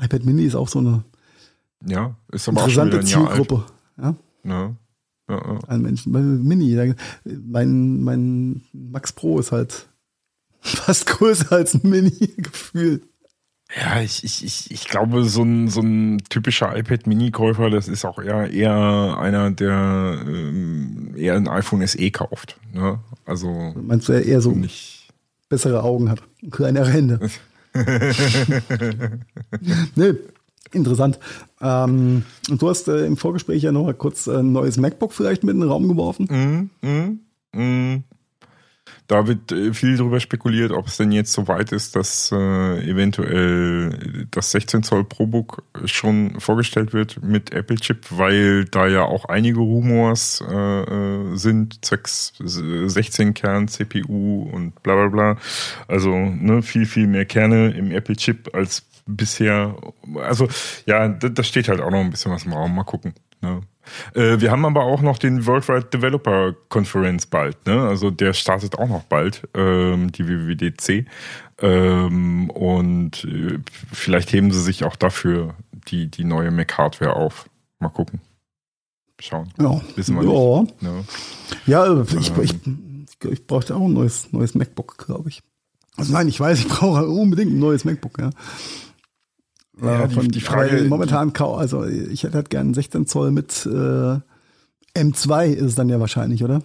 iPad 0.00 0.24
Mini 0.24 0.44
ist 0.44 0.54
auch 0.54 0.68
so 0.68 0.78
eine 0.78 1.04
Ja, 1.86 2.16
ist 2.32 2.48
aber 2.48 2.64
auch 2.64 2.70
schon 2.70 2.86
interessante 2.86 3.20
Jahr 3.20 3.30
alt. 3.30 3.36
Zielgruppe. 3.36 3.64
Ja, 3.98 4.14
Ja. 4.44 4.76
Ja, 5.26 5.36
ja. 5.36 5.58
an 5.68 5.82
Menschen. 5.82 6.12
Mini, 6.46 6.94
mein, 7.24 8.02
mein 8.02 8.62
Max 8.72 9.12
Pro 9.12 9.38
ist 9.38 9.52
halt 9.52 9.88
fast 10.60 11.06
größer 11.06 11.52
als 11.52 11.74
ein 11.74 11.88
Mini 11.88 12.10
gefühlt. 12.36 13.08
Ja, 13.80 14.00
ich, 14.00 14.22
ich, 14.22 14.44
ich, 14.44 14.70
ich 14.70 14.88
glaube, 14.88 15.24
so 15.24 15.42
ein, 15.42 15.68
so 15.68 15.80
ein 15.80 16.22
typischer 16.28 16.76
iPad-Mini-Käufer, 16.76 17.70
das 17.70 17.88
ist 17.88 18.04
auch 18.04 18.20
eher, 18.20 18.50
eher 18.50 19.16
einer, 19.18 19.50
der 19.50 20.22
ähm, 20.26 21.14
eher 21.16 21.34
ein 21.34 21.48
iPhone 21.48 21.84
SE 21.86 22.10
kauft. 22.10 22.56
Ne? 22.72 23.00
Also 23.24 23.72
Meinst 23.74 24.08
du, 24.08 24.12
er 24.12 24.24
eher 24.24 24.40
so 24.40 24.52
nicht. 24.52 25.08
bessere 25.48 25.82
Augen 25.82 26.08
hat 26.10 26.22
kleinere 26.50 26.90
Hände? 26.90 27.18
nee, 29.96 30.14
interessant. 30.72 31.18
Ähm, 31.60 32.22
und 32.48 32.62
du 32.62 32.68
hast 32.68 32.86
äh, 32.86 33.04
im 33.06 33.16
Vorgespräch 33.16 33.62
ja 33.62 33.72
noch 33.72 33.84
mal 33.84 33.94
kurz 33.94 34.28
ein 34.28 34.52
neues 34.52 34.76
MacBook 34.76 35.12
vielleicht 35.12 35.42
mit 35.42 35.54
in 35.54 35.60
den 35.60 35.68
Raum 35.68 35.88
geworfen. 35.88 36.70
Mm, 36.82 36.86
mm, 36.86 37.20
mm. 37.60 38.04
Da 39.06 39.26
wird 39.26 39.52
äh, 39.52 39.74
viel 39.74 39.96
drüber 39.96 40.18
spekuliert, 40.18 40.72
ob 40.72 40.86
es 40.86 40.96
denn 40.96 41.12
jetzt 41.12 41.32
so 41.32 41.46
weit 41.46 41.72
ist, 41.72 41.94
dass 41.94 42.32
äh, 42.32 42.36
eventuell 42.88 44.26
das 44.30 44.50
16 44.52 44.82
Zoll 44.82 45.04
ProBook 45.04 45.62
schon 45.84 46.40
vorgestellt 46.40 46.94
wird 46.94 47.22
mit 47.22 47.52
Apple 47.52 47.76
Chip, 47.76 48.06
weil 48.10 48.64
da 48.64 48.86
ja 48.86 49.02
auch 49.02 49.26
einige 49.26 49.60
Rumors 49.60 50.42
äh, 50.48 50.54
äh, 50.54 51.36
sind, 51.36 51.84
zwecks 51.84 52.32
16 52.38 53.34
Kern 53.34 53.68
CPU 53.68 54.48
und 54.50 54.82
bla 54.82 54.94
bla 54.94 55.08
bla. 55.08 55.36
Also 55.86 56.10
ne, 56.14 56.62
viel, 56.62 56.86
viel 56.86 57.06
mehr 57.06 57.26
Kerne 57.26 57.72
im 57.72 57.90
Apple 57.90 58.16
Chip 58.16 58.54
als 58.54 58.84
bisher. 59.06 59.76
Also 60.16 60.48
ja, 60.86 61.08
da, 61.08 61.28
da 61.28 61.42
steht 61.42 61.68
halt 61.68 61.80
auch 61.80 61.90
noch 61.90 62.00
ein 62.00 62.10
bisschen 62.10 62.32
was 62.32 62.44
im 62.44 62.52
Raum. 62.52 62.74
Mal 62.74 62.84
gucken. 62.84 63.14
Ne? 63.40 63.62
Äh, 64.14 64.40
wir 64.40 64.50
haben 64.50 64.64
aber 64.64 64.84
auch 64.84 65.02
noch 65.02 65.18
den 65.18 65.46
Worldwide 65.46 65.84
Developer 65.84 66.54
Conference 66.68 67.26
bald. 67.26 67.66
Ne? 67.66 67.80
Also 67.82 68.10
der 68.10 68.32
startet 68.32 68.78
auch 68.78 68.88
noch 68.88 69.04
bald, 69.04 69.46
ähm, 69.54 70.12
die 70.12 70.26
WWDC. 70.26 71.06
Ähm, 71.60 72.50
und 72.50 73.24
äh, 73.24 73.58
vielleicht 73.92 74.32
heben 74.32 74.50
sie 74.50 74.62
sich 74.62 74.84
auch 74.84 74.96
dafür 74.96 75.54
die, 75.88 76.08
die 76.10 76.24
neue 76.24 76.50
Mac-Hardware 76.50 77.14
auf. 77.14 77.48
Mal 77.78 77.90
gucken. 77.90 78.20
Schauen. 79.20 79.52
Ja, 79.60 79.80
Wissen 79.94 80.16
wir 80.16 80.24
ja. 80.24 80.62
nicht. 80.62 80.82
Ne? 80.82 81.04
ja 81.66 81.86
äh, 81.86 82.02
ich, 82.18 82.36
ich, 82.38 82.54
ich, 82.54 83.30
ich 83.30 83.46
brauchte 83.46 83.76
auch 83.76 83.84
ein 83.84 83.92
neues, 83.92 84.32
neues 84.32 84.54
MacBook, 84.54 84.98
glaube 84.98 85.28
ich. 85.28 85.42
Also 85.96 86.12
nein, 86.12 86.26
ich 86.26 86.40
weiß, 86.40 86.58
ich 86.58 86.68
brauche 86.68 87.06
unbedingt 87.06 87.52
ein 87.52 87.58
neues 87.58 87.84
MacBook, 87.84 88.18
ja. 88.18 88.30
Ja, 89.82 90.06
die- 90.06 90.14
von- 90.14 90.28
die 90.28 90.40
Frage- 90.40 90.84
momentan, 90.88 91.32
kau- 91.32 91.56
also 91.56 91.84
ich 91.84 92.22
hätte 92.22 92.34
halt 92.34 92.50
gern 92.50 92.74
16 92.74 93.06
Zoll 93.06 93.30
mit 93.32 93.66
äh, 93.66 94.18
M2 94.96 95.46
ist 95.48 95.62
es 95.64 95.74
dann 95.74 95.88
ja 95.88 95.98
wahrscheinlich, 95.98 96.44
oder? 96.44 96.62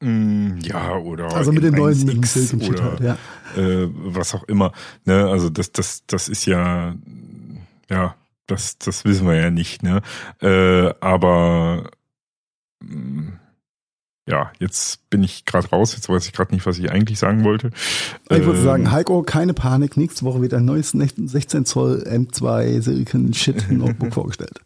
Mm, 0.00 0.58
Ja, 0.64 0.96
oder 0.98 1.32
Also 1.34 1.52
mit 1.52 1.62
dem 1.64 1.74
neuen 1.74 1.98
mit 1.98 2.08
dem 2.08 2.20
M1X 2.22 2.26
Silicon 2.34 2.60
Chip 2.60 2.74
oder 2.74 2.84
halt, 2.92 3.00
ja. 3.00 3.16
äh, 3.56 3.88
was 3.92 4.34
auch 4.34 4.44
immer. 4.44 4.72
Ne? 5.04 5.26
Also 5.28 5.50
das, 5.50 5.72
das, 5.72 6.04
das 6.06 6.28
ist 6.28 6.46
ja, 6.46 6.94
ja, 7.90 8.14
das, 8.46 8.78
das 8.78 9.04
wissen 9.04 9.26
wir 9.26 9.34
ja 9.34 9.50
nicht. 9.50 9.82
Ne? 9.82 10.00
Äh, 10.40 10.92
aber 11.00 11.90
mm, 12.80 13.28
ja, 14.28 14.52
jetzt 14.60 15.08
bin 15.10 15.24
ich 15.24 15.44
gerade 15.44 15.68
raus. 15.70 15.94
Jetzt 15.94 16.08
weiß 16.08 16.26
ich 16.26 16.32
gerade 16.32 16.54
nicht, 16.54 16.64
was 16.64 16.78
ich 16.78 16.90
eigentlich 16.90 17.18
sagen 17.18 17.44
wollte. 17.44 17.70
Ich 18.30 18.44
würde 18.44 18.58
Ähm, 18.58 18.64
sagen, 18.64 18.90
Heiko, 18.92 19.22
keine 19.22 19.52
Panik. 19.52 19.96
Nächste 19.96 20.24
Woche 20.24 20.40
wird 20.40 20.54
ein 20.54 20.64
neues 20.64 20.90
16 20.90 21.64
Zoll 21.64 22.04
M2 22.06 22.80
Silicon 22.80 23.34
Shit 23.34 23.66
Notebook 23.70 24.14
vorgestellt. 24.14 24.60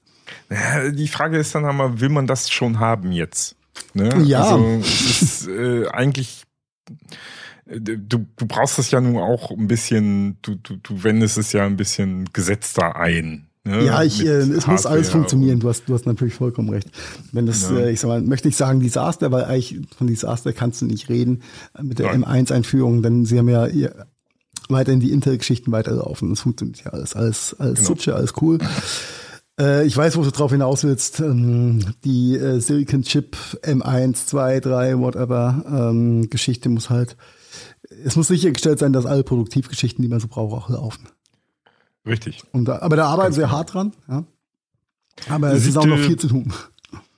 Die 0.92 1.08
Frage 1.08 1.38
ist 1.38 1.54
dann 1.54 1.64
einmal, 1.64 2.00
will 2.00 2.08
man 2.10 2.26
das 2.26 2.50
schon 2.50 2.78
haben 2.80 3.12
jetzt? 3.12 3.56
Ne? 3.94 4.10
Ja. 4.24 4.42
Also, 4.42 4.78
es 4.80 5.22
ist 5.22 5.48
äh, 5.48 5.88
eigentlich, 5.88 6.42
du, 7.66 7.96
du 8.36 8.46
brauchst 8.46 8.78
das 8.78 8.90
ja 8.90 9.00
nun 9.00 9.16
auch 9.18 9.50
ein 9.50 9.66
bisschen, 9.68 10.38
du, 10.42 10.54
du, 10.56 10.76
du 10.76 11.02
wendest 11.02 11.38
es 11.38 11.52
ja 11.52 11.64
ein 11.64 11.76
bisschen 11.76 12.30
gesetzter 12.32 12.96
ein. 12.96 13.48
Ne? 13.66 13.84
Ja, 13.84 14.02
ich, 14.02 14.24
äh, 14.24 14.28
es 14.28 14.66
muss 14.66 14.86
alles 14.86 15.10
funktionieren. 15.10 15.60
Du 15.60 15.68
hast, 15.68 15.84
du 15.88 15.94
hast 15.94 16.06
natürlich 16.06 16.34
vollkommen 16.34 16.68
recht. 16.70 16.88
Wenn 17.32 17.46
das, 17.46 17.68
Ja. 17.70 17.78
äh, 17.78 17.92
ich 17.92 18.00
sag 18.00 18.08
mal, 18.08 18.20
möchte 18.22 18.48
nicht 18.48 18.56
sagen 18.56 18.80
Desaster, 18.80 19.32
weil 19.32 19.44
eigentlich 19.44 19.80
von 19.96 20.06
Desaster 20.06 20.52
kannst 20.52 20.80
du 20.82 20.86
nicht 20.86 21.08
reden 21.08 21.42
mit 21.82 21.98
der 21.98 22.16
Nein. 22.16 22.24
M1-Einführung, 22.46 23.02
denn 23.02 23.24
sie 23.24 23.38
haben 23.38 23.48
ja 23.48 23.66
ihr, 23.66 24.06
weiterhin 24.68 25.00
die 25.00 25.10
Intel-Geschichten 25.12 25.72
weiterlaufen. 25.72 26.30
Das 26.30 26.40
funktioniert 26.40 26.84
ja 26.84 26.92
alles, 26.92 27.14
alles, 27.14 27.54
alles 27.58 27.78
Genau. 27.78 27.88
Sutsche, 27.88 28.14
alles 28.14 28.32
cool. 28.40 28.58
Äh, 29.58 29.86
ich 29.86 29.96
weiß, 29.96 30.18
wo 30.18 30.22
du 30.22 30.30
drauf 30.30 30.50
hinaus 30.52 30.84
willst. 30.84 31.20
Ähm, 31.20 31.78
die 32.04 32.36
äh, 32.36 32.60
Silicon 32.60 33.00
Chip 33.00 33.38
M1, 33.62 34.26
2, 34.26 34.60
3, 34.60 34.98
whatever 34.98 35.64
ähm, 35.66 36.28
Geschichte 36.28 36.68
muss 36.68 36.90
halt, 36.90 37.16
es 38.04 38.16
muss 38.16 38.28
sichergestellt 38.28 38.78
sein, 38.80 38.92
dass 38.92 39.06
alle 39.06 39.24
Produktivgeschichten, 39.24 40.02
die 40.02 40.08
man 40.10 40.20
so 40.20 40.28
braucht, 40.28 40.52
auch 40.52 40.68
laufen. 40.68 41.08
Richtig. 42.06 42.42
Da, 42.52 42.80
aber 42.80 42.96
da 42.96 43.06
arbeiten 43.06 43.32
sie 43.32 43.50
hart 43.50 43.74
dran. 43.74 43.92
Ja. 44.08 44.24
Aber 45.28 45.52
es 45.52 45.66
ist 45.66 45.76
auch 45.76 45.86
noch 45.86 45.98
viel 45.98 46.18
zu 46.18 46.28
tun. 46.28 46.52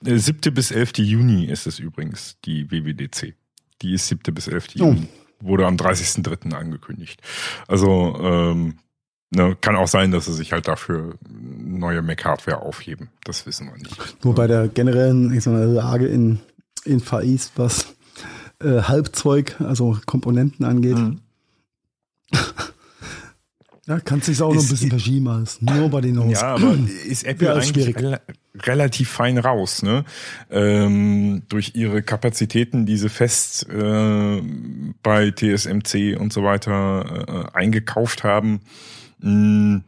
Äh, 0.05 0.17
7. 0.17 0.53
bis 0.53 0.71
11. 0.71 0.97
Juni 0.97 1.45
ist 1.45 1.67
es 1.67 1.79
übrigens, 1.79 2.37
die 2.45 2.71
WWDC. 2.71 3.35
Die 3.81 3.93
ist 3.93 4.07
7. 4.07 4.33
bis 4.33 4.47
11. 4.47 4.67
Oh. 4.67 4.79
Juni. 4.79 5.07
wurde 5.41 5.67
am 5.67 5.75
30.03. 5.75 6.53
angekündigt. 6.53 7.21
Also 7.67 8.17
ähm, 8.21 8.79
ne, 9.29 9.55
kann 9.59 9.75
auch 9.75 9.87
sein, 9.87 10.11
dass 10.11 10.25
sie 10.25 10.33
sich 10.33 10.51
halt 10.51 10.67
dafür 10.67 11.15
neue 11.29 12.01
Mac-Hardware 12.01 12.61
aufheben. 12.61 13.09
Das 13.23 13.45
wissen 13.45 13.67
wir 13.67 13.77
nicht. 13.77 14.23
Nur 14.23 14.35
bei 14.35 14.47
der 14.47 14.67
generellen 14.67 15.33
ich 15.37 15.45
mal, 15.45 15.65
Lage 15.65 16.07
in, 16.07 16.39
in 16.85 16.99
Far 16.99 17.23
East, 17.23 17.53
was 17.55 17.93
äh, 18.61 18.81
Halbzeug, 18.81 19.55
also 19.59 19.97
Komponenten 20.05 20.65
angeht. 20.65 20.97
Mhm. 20.97 21.19
Ja, 23.89 23.99
kann 23.99 24.21
sich 24.21 24.39
auch 24.39 24.51
ist, 24.51 24.55
noch 24.57 24.63
ein 24.63 24.69
bisschen 24.69 24.89
verschieben 24.91 25.27
als 25.27 25.59
nobody 25.63 26.11
knows. 26.11 26.39
Ja, 26.39 26.53
aber 26.53 26.77
ist 27.07 27.23
Apple 27.25 27.47
ja, 27.47 27.53
ist 27.53 27.75
eigentlich 27.75 27.95
re 27.97 28.21
relativ 28.61 29.09
fein 29.09 29.39
raus, 29.39 29.81
ne? 29.81 30.05
Ähm, 30.51 31.41
durch 31.49 31.71
ihre 31.73 32.03
Kapazitäten, 32.03 32.85
die 32.85 32.97
sie 32.97 33.09
fest 33.09 33.67
äh, 33.69 34.41
bei 35.01 35.31
TSMC 35.31 36.17
und 36.19 36.31
so 36.31 36.43
weiter 36.43 37.49
äh, 37.53 37.57
eingekauft 37.57 38.23
haben. 38.23 38.61
Mh, 39.21 39.31
mm, 39.31 39.83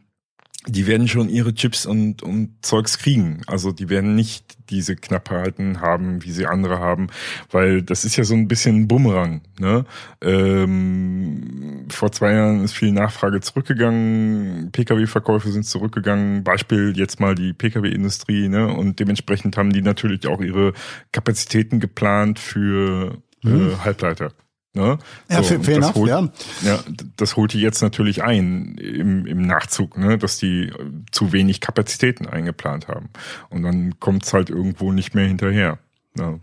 die 0.66 0.86
werden 0.86 1.08
schon 1.08 1.28
ihre 1.28 1.54
Chips 1.54 1.86
und, 1.86 2.22
und 2.22 2.54
Zeugs 2.62 2.98
kriegen. 2.98 3.42
Also 3.46 3.72
die 3.72 3.88
werden 3.88 4.14
nicht 4.14 4.56
diese 4.70 4.94
Knappheiten 4.94 5.80
haben, 5.80 6.24
wie 6.24 6.30
sie 6.30 6.46
andere 6.46 6.78
haben, 6.78 7.08
weil 7.50 7.82
das 7.82 8.04
ist 8.04 8.16
ja 8.16 8.24
so 8.24 8.34
ein 8.34 8.46
bisschen 8.46 8.76
ein 8.76 8.88
Bumerang. 8.88 9.42
Ne? 9.58 9.84
Ähm, 10.22 11.86
vor 11.90 12.12
zwei 12.12 12.32
Jahren 12.32 12.62
ist 12.62 12.74
viel 12.74 12.92
Nachfrage 12.92 13.40
zurückgegangen, 13.40 14.70
Pkw-Verkäufe 14.70 15.50
sind 15.50 15.64
zurückgegangen, 15.64 16.44
Beispiel 16.44 16.92
jetzt 16.96 17.18
mal 17.18 17.34
die 17.34 17.52
Pkw-Industrie, 17.52 18.48
ne? 18.48 18.68
Und 18.68 19.00
dementsprechend 19.00 19.56
haben 19.56 19.72
die 19.72 19.82
natürlich 19.82 20.26
auch 20.26 20.40
ihre 20.40 20.72
Kapazitäten 21.10 21.80
geplant 21.80 22.38
für 22.38 23.18
äh, 23.44 23.48
mhm. 23.48 23.84
Halbleiter. 23.84 24.32
Ne? 24.74 24.98
Ja, 25.28 25.42
so, 25.42 25.60
fair 25.60 25.76
enough, 25.76 25.94
holt, 25.94 26.08
ja. 26.08 26.28
ja. 26.64 26.78
Das 27.16 27.36
holt 27.36 27.52
die 27.52 27.60
jetzt 27.60 27.82
natürlich 27.82 28.22
ein 28.22 28.76
im, 28.76 29.26
im 29.26 29.42
Nachzug, 29.42 29.98
ne? 29.98 30.16
dass 30.16 30.38
die 30.38 30.68
äh, 30.68 30.72
zu 31.10 31.32
wenig 31.32 31.60
Kapazitäten 31.60 32.26
eingeplant 32.26 32.88
haben. 32.88 33.10
Und 33.50 33.64
dann 33.64 34.00
kommt's 34.00 34.32
halt 34.32 34.48
irgendwo 34.48 34.90
nicht 34.90 35.14
mehr 35.14 35.26
hinterher. 35.26 35.78
Ne? 36.14 36.40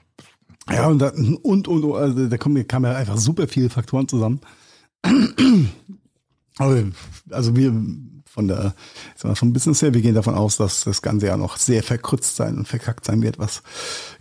Ja, 0.69 0.87
und, 0.87 0.99
da, 0.99 1.11
und, 1.41 1.67
und, 1.67 1.95
also 1.95 2.27
da 2.27 2.37
kommen, 2.37 2.67
kamen 2.67 2.91
ja 2.91 2.97
einfach 2.97 3.17
super 3.17 3.47
viele 3.47 3.69
Faktoren 3.69 4.07
zusammen. 4.07 4.41
Also 7.31 7.55
wir 7.55 7.73
von 8.29 8.47
der, 8.47 8.73
sagen 9.15 9.33
wir, 9.33 9.35
vom 9.35 9.53
Business 9.53 9.81
her, 9.81 9.93
wir 9.93 10.01
gehen 10.01 10.15
davon 10.15 10.35
aus, 10.35 10.57
dass 10.57 10.83
das 10.83 11.01
Ganze 11.01 11.27
ja 11.27 11.37
noch 11.37 11.57
sehr 11.57 11.81
verkrützt 11.83 12.35
sein 12.35 12.57
und 12.57 12.67
verkackt 12.67 13.05
sein 13.05 13.21
wird, 13.21 13.39
was 13.39 13.63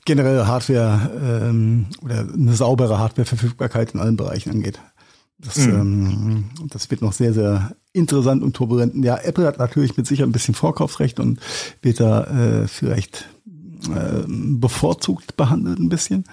generelle 0.04 0.46
Hardware 0.46 1.10
ähm, 1.22 1.86
oder 2.02 2.20
eine 2.20 2.54
saubere 2.54 2.98
Hardware-Verfügbarkeit 2.98 3.92
in 3.92 4.00
allen 4.00 4.16
Bereichen 4.16 4.50
angeht. 4.50 4.80
Das, 5.38 5.58
mhm. 5.58 5.74
ähm, 5.74 6.44
das 6.70 6.90
wird 6.90 7.02
noch 7.02 7.12
sehr, 7.12 7.32
sehr 7.32 7.76
interessant 7.92 8.42
und 8.42 8.54
turbulent. 8.54 9.04
Ja, 9.04 9.18
Apple 9.18 9.46
hat 9.46 9.58
natürlich 9.58 9.96
mit 9.96 10.06
sicher 10.06 10.24
ein 10.24 10.32
bisschen 10.32 10.54
Vorkaufsrecht 10.54 11.20
und 11.20 11.38
wird 11.82 12.00
da 12.00 12.24
äh, 12.24 12.66
vielleicht 12.66 13.28
äh, 13.94 14.24
bevorzugt 14.26 15.36
behandelt 15.36 15.78
ein 15.78 15.88
bisschen. 15.88 16.24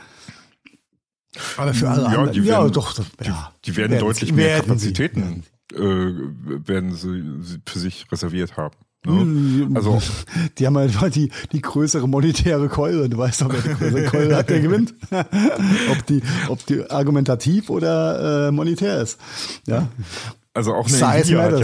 Aber 1.58 1.74
für 1.74 1.90
alle 1.90 2.04
ja, 2.04 2.08
anderen, 2.08 2.32
die 2.32 2.46
werden, 2.46 2.68
ja, 2.68 2.70
doch, 2.70 2.94
das, 2.94 3.06
ja, 3.24 3.52
die, 3.66 3.72
die 3.72 3.78
werden, 3.78 3.92
werden 3.92 4.06
deutlich 4.06 4.34
mehr 4.34 4.62
Kapazitäten 4.62 5.44
äh, 5.74 5.78
werden 5.78 6.94
sie 6.94 7.60
für 7.66 7.80
sich 7.80 8.12
reserviert 8.12 8.58
haben. 8.58 8.76
Ne? 9.06 9.22
Hm, 9.22 9.72
also 9.76 10.02
die 10.58 10.66
haben 10.66 10.78
halt 10.78 11.16
die, 11.16 11.32
die 11.52 11.62
größere 11.62 12.08
monetäre 12.08 12.70
Keule. 12.70 13.10
Du 13.10 13.18
weißt 13.18 13.42
doch, 13.42 13.52
wer 13.52 13.62
die 13.62 13.78
größere 13.78 14.04
Keule 14.06 14.36
hat, 14.36 14.50
der 14.50 14.62
gewinnt. 14.62 14.94
ob 15.92 16.06
die, 16.08 16.22
ob 16.50 16.66
die 16.66 16.90
argumentativ 16.90 17.70
oder 17.70 18.48
äh, 18.48 18.52
monetär 18.52 19.02
ist. 19.02 19.20
Ja. 19.68 19.88
Also 20.54 20.74
auch 20.74 20.88
eine, 20.88 21.20
Nvidia 21.20 21.42
hat 21.44 21.60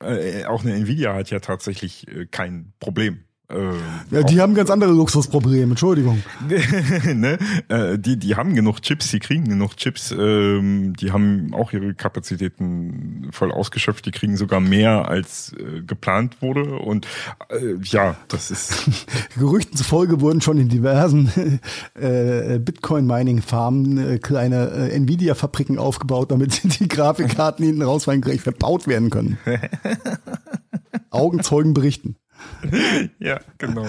ja, 0.00 0.08
äh, 0.08 0.44
auch 0.46 0.62
eine 0.62 0.74
Nvidia 0.74 1.14
hat 1.14 1.30
ja 1.30 1.40
tatsächlich 1.40 2.08
äh, 2.08 2.26
kein 2.26 2.72
Problem 2.80 3.24
äh, 3.52 4.14
ja, 4.14 4.22
die 4.22 4.40
haben 4.40 4.54
ganz 4.54 4.70
andere 4.70 4.92
Luxusprobleme, 4.92 5.72
Entschuldigung. 5.72 6.22
ne? 7.14 7.38
äh, 7.68 7.98
die, 7.98 8.18
die 8.18 8.36
haben 8.36 8.54
genug 8.54 8.82
Chips, 8.82 9.10
die 9.10 9.18
kriegen 9.18 9.44
genug 9.44 9.76
Chips, 9.76 10.14
ähm, 10.16 10.94
die 10.96 11.12
haben 11.12 11.52
auch 11.54 11.72
ihre 11.72 11.94
Kapazitäten 11.94 13.28
voll 13.32 13.52
ausgeschöpft, 13.52 14.06
die 14.06 14.10
kriegen 14.10 14.36
sogar 14.36 14.60
mehr 14.60 15.08
als 15.08 15.52
äh, 15.52 15.82
geplant 15.82 16.40
wurde 16.40 16.76
und 16.76 17.06
äh, 17.48 17.76
ja, 17.82 18.16
das 18.28 18.50
ist. 18.50 18.88
Gerüchten 19.38 19.76
zufolge 19.76 20.20
wurden 20.20 20.40
schon 20.40 20.58
in 20.58 20.68
diversen 20.68 21.60
äh, 21.94 22.58
Bitcoin-Mining-Farmen 22.58 23.98
äh, 23.98 24.18
kleine 24.18 24.70
äh, 24.70 24.94
Nvidia-Fabriken 24.94 25.78
aufgebaut, 25.78 26.30
damit 26.30 26.80
die 26.80 26.88
Grafikkarten 26.88 27.64
hinten 27.64 27.82
raus 27.82 28.04
verbaut 28.04 28.86
werden 28.86 29.10
können. 29.10 29.38
Augenzeugen 31.10 31.74
berichten. 31.74 32.16
ja, 33.18 33.40
genau. 33.58 33.86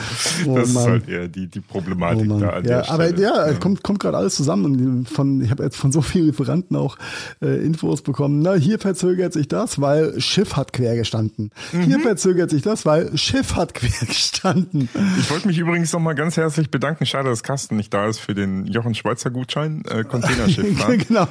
Oh, 0.47 0.55
das 0.55 0.73
Mann. 0.73 0.83
ist 0.83 0.89
halt 0.89 1.09
eher 1.09 1.27
die, 1.27 1.47
die 1.47 1.59
Problematik 1.59 2.29
oh, 2.31 2.39
da 2.39 2.49
an 2.49 2.65
ja, 2.65 2.81
der 2.81 2.91
Aber 2.91 3.07
Stelle. 3.07 3.21
ja, 3.21 3.51
ja. 3.51 3.53
kommt, 3.53 3.83
kommt 3.83 3.99
gerade 3.99 4.17
alles 4.17 4.35
zusammen. 4.35 4.65
Und 4.65 5.09
von, 5.09 5.41
ich 5.41 5.51
habe 5.51 5.63
jetzt 5.63 5.77
von 5.77 5.91
so 5.91 6.01
vielen 6.01 6.25
Lieferanten 6.27 6.75
auch 6.75 6.97
äh, 7.41 7.63
Infos 7.63 8.01
bekommen. 8.01 8.39
Na, 8.41 8.53
hier 8.53 8.79
verzögert 8.79 9.33
sich 9.33 9.47
das, 9.47 9.79
weil 9.79 10.19
Schiff 10.19 10.55
hat 10.55 10.73
quer 10.73 10.95
gestanden. 10.95 11.51
Mhm. 11.71 11.81
Hier 11.81 11.99
verzögert 11.99 12.49
sich 12.49 12.61
das, 12.61 12.85
weil 12.85 13.15
Schiff 13.17 13.55
hat 13.55 13.73
quer 13.73 14.07
gestanden. 14.07 14.89
Ich 15.19 15.29
wollte 15.29 15.47
mich 15.47 15.57
übrigens 15.57 15.93
nochmal 15.93 16.15
ganz 16.15 16.37
herzlich 16.37 16.71
bedanken. 16.71 17.05
Schade, 17.05 17.29
dass 17.29 17.43
Carsten 17.43 17.75
nicht 17.77 17.93
da 17.93 18.07
ist 18.07 18.19
für 18.19 18.33
den 18.33 18.65
Jochen 18.65 18.95
Schweizer 18.95 19.29
Gutschein. 19.29 19.83
Äh, 19.89 20.03
Containerschiff 20.03 20.77
fahren. 20.77 20.97
genau, 21.07 21.27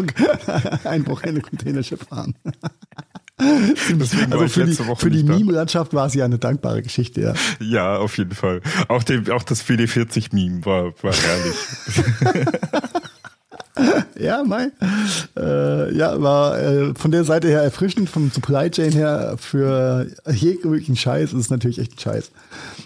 ein 0.84 1.06
Wochenende 1.06 1.40
Containerschiff 1.40 2.00
fahren. 2.08 2.34
Also 3.38 4.48
für 4.48 4.64
die, 4.64 4.74
für 4.74 5.10
die 5.10 5.22
Meme-Landschaft 5.22 5.94
war 5.94 6.06
es 6.06 6.14
ja 6.14 6.24
eine 6.24 6.38
dankbare 6.38 6.82
Geschichte, 6.82 7.20
ja. 7.20 7.34
Ja, 7.60 7.96
auf 7.96 8.16
jeden 8.18 8.34
Fall. 8.34 8.60
Auch, 8.88 9.02
dem, 9.02 9.28
auch 9.30 9.42
das 9.42 9.64
WD40-Meme 9.66 10.64
war, 10.64 10.92
war 11.02 11.12
herrlich. 11.12 11.56
ja, 14.18 14.42
mein. 14.44 14.72
Äh, 15.36 15.96
ja, 15.96 16.20
war 16.20 16.58
äh, 16.58 16.94
von 16.94 17.10
der 17.10 17.24
Seite 17.24 17.48
her 17.48 17.62
erfrischend, 17.62 18.10
vom 18.10 18.30
Supply 18.30 18.70
Chain 18.70 18.92
her 18.92 19.36
für 19.38 20.06
jeglichen 20.30 20.96
Scheiß 20.96 21.32
ist 21.32 21.38
es 21.38 21.50
natürlich 21.50 21.78
echt 21.78 21.94
ein 21.94 21.98
Scheiß. 21.98 22.30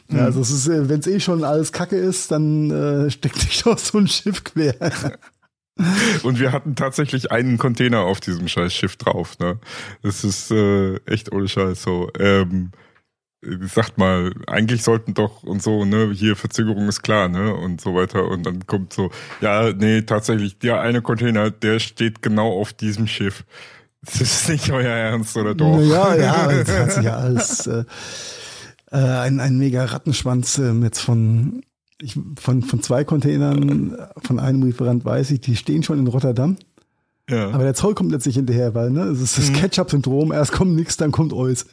Mhm. 0.08 0.18
Ja, 0.18 0.24
also 0.24 0.40
es 0.40 0.50
ist, 0.50 0.68
äh, 0.68 0.88
wenn 0.88 1.00
es 1.00 1.06
eh 1.06 1.20
schon 1.20 1.44
alles 1.44 1.72
Kacke 1.72 1.96
ist, 1.96 2.30
dann 2.30 2.70
äh, 2.70 3.10
steckt 3.10 3.40
sich 3.40 3.62
doch 3.62 3.78
so 3.78 3.98
ein 3.98 4.08
Schiff 4.08 4.44
quer. 4.44 4.74
Und 6.22 6.40
wir 6.40 6.52
hatten 6.52 6.74
tatsächlich 6.74 7.30
einen 7.30 7.58
Container 7.58 8.00
auf 8.00 8.20
diesem 8.20 8.48
scheiß 8.48 8.72
Schiff 8.72 8.96
drauf. 8.96 9.38
Ne? 9.38 9.58
Das 10.02 10.24
ist 10.24 10.50
äh, 10.50 10.96
echt 11.04 11.32
ohne 11.32 11.48
Scheiß 11.48 11.82
so. 11.82 12.10
Ähm, 12.18 12.70
sagt 13.72 13.98
mal, 13.98 14.32
eigentlich 14.46 14.82
sollten 14.82 15.14
doch 15.14 15.42
und 15.42 15.62
so, 15.62 15.84
ne, 15.84 16.10
hier 16.12 16.36
Verzögerung 16.36 16.88
ist 16.88 17.02
klar, 17.02 17.28
ne, 17.28 17.54
und 17.54 17.80
so 17.80 17.94
weiter. 17.94 18.26
Und 18.26 18.44
dann 18.44 18.66
kommt 18.66 18.92
so, 18.92 19.10
ja, 19.40 19.72
nee, 19.72 20.02
tatsächlich, 20.02 20.58
der 20.58 20.80
eine 20.80 21.02
Container, 21.02 21.50
der 21.50 21.78
steht 21.78 22.22
genau 22.22 22.58
auf 22.58 22.72
diesem 22.72 23.06
Schiff. 23.06 23.44
Das 24.02 24.20
ist 24.20 24.48
nicht 24.48 24.70
euer 24.70 24.88
Ernst, 24.88 25.36
oder 25.36 25.54
doch? 25.54 25.80
Ja, 25.80 26.14
ja, 26.14 26.46
das 26.64 26.78
hat 26.78 26.92
sich 26.92 27.04
ja 27.04 27.16
alles 27.16 27.66
äh, 27.66 27.84
äh, 28.90 28.96
ein, 28.96 29.40
ein 29.40 29.58
mega 29.58 29.84
Rattenschwanz 29.84 30.58
äh, 30.58 30.72
jetzt 30.82 31.00
von 31.00 31.62
ich, 32.00 32.18
von, 32.38 32.62
von 32.62 32.82
zwei 32.82 33.04
Containern, 33.04 33.96
von 34.18 34.38
einem 34.38 34.62
Lieferant 34.62 35.04
weiß 35.04 35.30
ich, 35.30 35.40
die 35.40 35.56
stehen 35.56 35.82
schon 35.82 35.98
in 35.98 36.06
Rotterdam. 36.06 36.56
Ja. 37.28 37.50
Aber 37.50 37.64
der 37.64 37.74
Zoll 37.74 37.94
kommt 37.94 38.12
letztlich 38.12 38.36
hinterher, 38.36 38.74
weil 38.74 38.90
ne, 38.90 39.02
es 39.04 39.20
ist 39.20 39.38
das 39.38 39.50
mhm. 39.50 39.54
Ketchup-Syndrom, 39.54 40.32
erst 40.32 40.52
kommt 40.52 40.76
nichts, 40.76 40.96
dann 40.96 41.10
kommt 41.10 41.32
alles. 41.32 41.66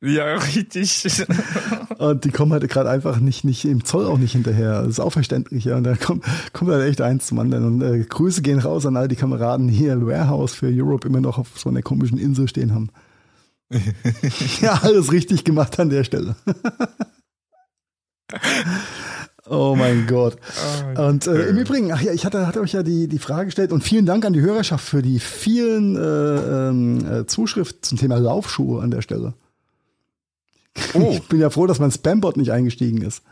Ja, 0.00 0.36
richtig. 0.36 1.26
Und 1.98 2.24
die 2.24 2.30
kommen 2.30 2.52
halt 2.52 2.68
gerade 2.68 2.88
einfach 2.88 3.18
nicht, 3.18 3.44
nicht 3.44 3.64
im 3.64 3.84
Zoll 3.84 4.06
auch 4.06 4.18
nicht 4.18 4.32
hinterher. 4.32 4.82
Das 4.82 4.90
ist 4.90 5.00
auch 5.00 5.10
verständlich, 5.10 5.64
ja. 5.64 5.76
Und 5.76 5.84
da 5.84 5.96
kommt, 5.96 6.24
kommt 6.52 6.70
halt 6.70 6.88
echt 6.88 7.00
eins 7.00 7.26
zum 7.26 7.40
anderen. 7.40 7.64
Und 7.64 7.82
äh, 7.82 8.04
Grüße 8.04 8.42
gehen 8.42 8.60
raus 8.60 8.86
an 8.86 8.96
all 8.96 9.08
die 9.08 9.16
Kameraden, 9.16 9.68
hier 9.68 10.00
Warehouse 10.06 10.54
für 10.54 10.68
Europe 10.68 11.06
immer 11.06 11.20
noch 11.20 11.38
auf 11.38 11.58
so 11.58 11.68
einer 11.68 11.82
komischen 11.82 12.18
Insel 12.18 12.48
stehen 12.48 12.72
haben. 12.72 12.90
ja, 14.60 14.80
alles 14.82 15.10
richtig 15.12 15.44
gemacht 15.44 15.78
an 15.80 15.90
der 15.90 16.04
Stelle. 16.04 16.36
Oh 19.48 19.74
mein 19.76 20.06
Gott. 20.06 20.36
Oh, 20.96 21.02
und 21.02 21.26
äh, 21.26 21.48
im 21.48 21.56
Übrigen, 21.56 21.92
ach 21.92 22.00
ja, 22.00 22.12
ich 22.12 22.24
hatte, 22.24 22.46
hatte 22.46 22.60
euch 22.60 22.72
ja 22.72 22.82
die, 22.82 23.06
die 23.08 23.18
Frage 23.18 23.46
gestellt 23.46 23.72
und 23.72 23.82
vielen 23.82 24.04
Dank 24.04 24.24
an 24.24 24.32
die 24.32 24.40
Hörerschaft 24.40 24.84
für 24.84 25.02
die 25.02 25.20
vielen 25.20 25.96
äh, 25.96 26.00
ähm, 26.68 27.06
äh, 27.06 27.26
Zuschriften 27.26 27.82
zum 27.82 27.98
Thema 27.98 28.16
Laufschuhe 28.16 28.82
an 28.82 28.90
der 28.90 29.02
Stelle. 29.02 29.34
Oh. 30.94 31.10
Ich 31.12 31.28
bin 31.28 31.40
ja 31.40 31.50
froh, 31.50 31.66
dass 31.66 31.78
mein 31.78 31.92
Spambot 31.92 32.36
nicht 32.36 32.50
eingestiegen 32.50 33.02
ist. 33.02 33.22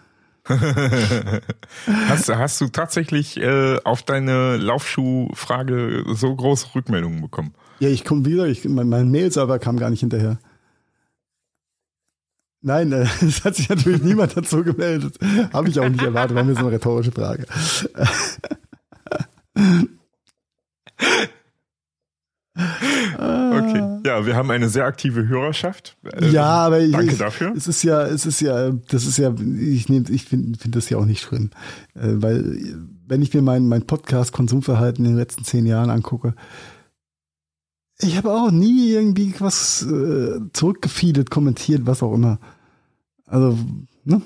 hast, 0.48 2.28
hast 2.28 2.60
du 2.60 2.68
tatsächlich 2.68 3.36
äh, 3.38 3.78
auf 3.82 4.02
deine 4.02 4.56
Laufschuhfrage 4.56 6.04
so 6.14 6.34
große 6.34 6.68
Rückmeldungen 6.74 7.20
bekommen? 7.20 7.54
Ja, 7.80 7.88
ich 7.88 8.04
komme 8.04 8.24
wieder, 8.24 8.46
ich, 8.46 8.64
mein, 8.64 8.88
mein 8.88 9.10
Mail-Server 9.10 9.58
kam 9.58 9.76
gar 9.78 9.90
nicht 9.90 10.00
hinterher. 10.00 10.38
Nein, 12.66 12.90
äh, 12.90 13.06
es 13.24 13.44
hat 13.44 13.54
sich 13.54 13.68
natürlich 13.68 14.02
niemand 14.02 14.36
dazu 14.36 14.64
gemeldet. 14.64 15.18
Habe 15.52 15.68
ich 15.68 15.78
auch 15.78 15.88
nicht 15.88 16.02
erwartet, 16.02 16.36
war 16.36 16.42
mir 16.42 16.54
so 16.54 16.60
eine 16.60 16.72
rhetorische 16.72 17.12
Frage. 17.12 17.46
Ja, 24.04 24.24
wir 24.24 24.36
haben 24.36 24.50
eine 24.50 24.68
sehr 24.68 24.86
aktive 24.86 25.28
Hörerschaft. 25.28 25.96
Äh, 26.04 26.30
ja, 26.30 26.44
aber 26.44 26.86
danke 26.86 27.12
ich, 27.12 27.18
dafür. 27.18 27.52
Es 27.56 27.66
ist 27.66 27.82
ja, 27.82 28.02
es 28.06 28.24
ist 28.24 28.40
ja, 28.40 28.70
das 28.70 29.04
ist 29.04 29.18
ja, 29.18 29.34
ich 29.58 29.88
nehme, 29.88 30.08
ich 30.10 30.24
finde 30.24 30.58
find 30.58 30.76
das 30.76 30.88
ja 30.88 30.96
auch 30.96 31.04
nicht 31.04 31.22
schlimm, 31.22 31.50
äh, 31.94 32.00
weil 32.14 32.76
wenn 33.06 33.20
ich 33.20 33.34
mir 33.34 33.42
mein 33.42 33.66
mein 33.66 33.86
Podcast-Konsumverhalten 33.86 35.04
in 35.04 35.12
den 35.12 35.18
letzten 35.18 35.44
zehn 35.44 35.66
Jahren 35.66 35.90
angucke, 35.90 36.34
ich 37.98 38.16
habe 38.16 38.32
auch 38.32 38.50
nie 38.50 38.90
irgendwie 38.90 39.34
was 39.38 39.82
äh, 39.82 40.40
zurückgefeedet, 40.52 41.30
kommentiert, 41.30 41.82
was 41.84 42.02
auch 42.02 42.14
immer. 42.14 42.38
Also, 43.26 43.58
ne? 44.04 44.22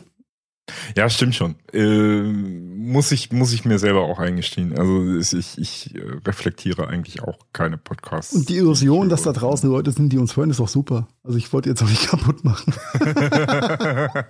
Ja, 0.96 1.09
stimmt 1.09 1.34
schon. 1.34 1.57
Äh, 1.72 2.22
muss 2.22 3.12
ich 3.12 3.32
muss 3.32 3.53
ich 3.53 3.64
mir 3.64 3.78
selber 3.78 4.03
auch 4.03 4.18
eingestehen. 4.18 4.78
Also 4.78 5.36
ich, 5.36 5.59
ich 5.59 5.94
äh, 5.94 6.01
reflektiere 6.26 6.88
eigentlich 6.88 7.22
auch 7.22 7.38
keine 7.53 7.76
Podcasts. 7.76 8.34
Und 8.34 8.48
die 8.48 8.57
Illusion, 8.57 9.09
dass 9.09 9.22
da 9.22 9.32
draußen 9.32 9.68
Leute 9.68 9.90
sind, 9.92 10.12
die 10.12 10.18
uns 10.18 10.36
hören, 10.36 10.51
ist 10.51 10.61
auch 10.61 10.68
super. 10.68 11.09
Also 11.22 11.38
ich 11.38 11.53
wollte 11.53 11.68
jetzt 11.68 11.82
auch 11.82 11.88
nicht 11.88 12.07
kaputt 12.09 12.44
machen. 12.44 12.72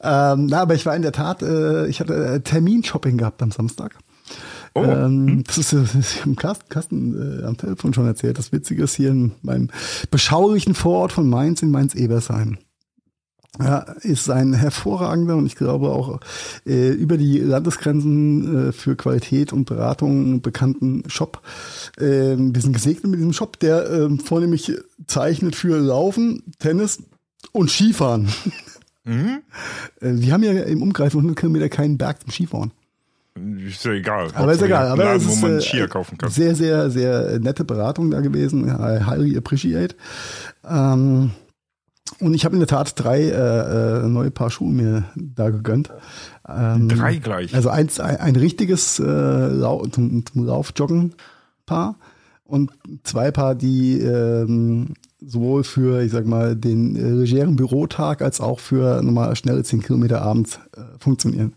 ähm, 0.00 0.46
na, 0.46 0.62
aber 0.62 0.74
ich 0.74 0.86
war 0.86 0.96
in 0.96 1.02
der 1.02 1.12
Tat, 1.12 1.42
äh, 1.42 1.86
ich 1.86 2.00
hatte 2.00 2.14
äh, 2.14 2.40
Terminshopping 2.40 3.16
gehabt 3.16 3.42
am 3.42 3.50
Samstag. 3.50 3.96
Oh. 4.74 4.82
Ähm, 4.84 5.44
das 5.44 5.58
ist, 5.58 5.72
das 5.72 5.94
ist 5.94 6.24
im 6.24 6.36
Kasten, 6.36 6.68
Kasten 6.68 7.40
äh, 7.42 7.44
am 7.44 7.56
Telefon 7.56 7.92
schon 7.92 8.06
erzählt. 8.06 8.38
Das 8.38 8.52
Witzige 8.52 8.84
ist 8.84 8.94
hier 8.94 9.10
in 9.10 9.32
meinem 9.42 9.68
beschaulichen 10.10 10.74
Vorort 10.74 11.12
von 11.12 11.28
Mainz 11.28 11.62
in 11.62 11.70
Mainz-Ebersheim. 11.70 12.58
Ja, 13.60 13.80
ist 14.00 14.30
ein 14.30 14.54
hervorragender 14.54 15.36
und 15.36 15.44
ich 15.44 15.56
glaube 15.56 15.90
auch 15.90 16.20
äh, 16.66 16.88
über 16.90 17.18
die 17.18 17.38
Landesgrenzen 17.38 18.68
äh, 18.68 18.72
für 18.72 18.96
Qualität 18.96 19.52
und 19.52 19.66
Beratung 19.66 20.40
bekannten 20.40 21.02
Shop. 21.08 21.42
Äh, 21.98 22.36
wir 22.38 22.60
sind 22.62 22.72
gesegnet 22.72 23.10
mit 23.10 23.20
diesem 23.20 23.34
Shop, 23.34 23.58
der 23.60 23.90
äh, 23.90 24.08
vornehmlich 24.24 24.72
zeichnet 25.06 25.54
für 25.54 25.76
Laufen, 25.78 26.42
Tennis 26.58 27.02
und 27.52 27.70
Skifahren. 27.70 28.28
Mhm. 29.04 29.40
Äh, 30.00 30.12
wir 30.12 30.32
haben 30.32 30.44
ja 30.44 30.52
im 30.52 30.80
Umkreis 30.80 31.10
von 31.10 31.22
100 31.22 31.36
Kilometer 31.36 31.68
keinen 31.68 31.98
Berg 31.98 32.20
zum 32.20 32.30
Skifahren. 32.30 32.70
Ist 33.66 33.84
ja 33.84 33.90
egal. 33.94 34.28
Aber 34.34 34.52
ist 34.52 34.62
egal. 34.62 34.86
Aber 34.86 35.02
Laden, 35.02 35.16
es 35.20 35.26
wo 35.26 35.32
ist 35.32 35.42
man 35.42 35.58
äh, 35.58 35.60
Skier 35.60 35.88
kaufen 35.88 36.18
kann. 36.18 36.30
sehr, 36.30 36.54
sehr, 36.54 36.88
sehr 36.88 37.40
nette 37.40 37.64
Beratung 37.64 38.12
da 38.12 38.20
gewesen. 38.20 38.68
I 38.68 39.02
highly 39.04 39.36
appreciate. 39.36 39.96
Ähm, 40.64 41.32
und 42.20 42.34
ich 42.34 42.44
habe 42.44 42.54
in 42.54 42.60
der 42.60 42.68
Tat 42.68 42.92
drei 42.96 43.22
äh, 43.22 44.04
äh, 44.04 44.08
neue 44.08 44.30
Paar 44.30 44.50
Schuhe 44.50 44.72
mir 44.72 45.04
da 45.16 45.50
gegönnt. 45.50 45.90
Ähm, 46.48 46.88
Drei 46.88 47.16
gleich. 47.16 47.54
Also 47.54 47.68
eins, 47.70 48.00
ein, 48.00 48.16
ein 48.16 48.36
richtiges 48.36 48.98
äh, 48.98 49.04
Lau 49.04 49.86
zum, 49.86 50.24
zum 50.26 50.44
Lauf-Joggen-Paar 50.44 51.96
und 52.44 52.72
zwei 53.04 53.30
Paar, 53.30 53.54
die 53.54 53.98
ähm, 54.00 54.94
sowohl 55.20 55.64
für, 55.64 56.02
ich 56.02 56.12
sag 56.12 56.26
mal, 56.26 56.56
den 56.56 56.96
äh, 56.96 57.10
legeren 57.10 57.56
Bürotag 57.56 58.22
als 58.22 58.40
auch 58.40 58.60
für 58.60 59.02
normal 59.02 59.34
schnelle 59.36 59.62
10 59.62 59.82
Kilometer 59.82 60.22
abends 60.22 60.58
äh, 60.76 60.80
funktionieren. 60.98 61.54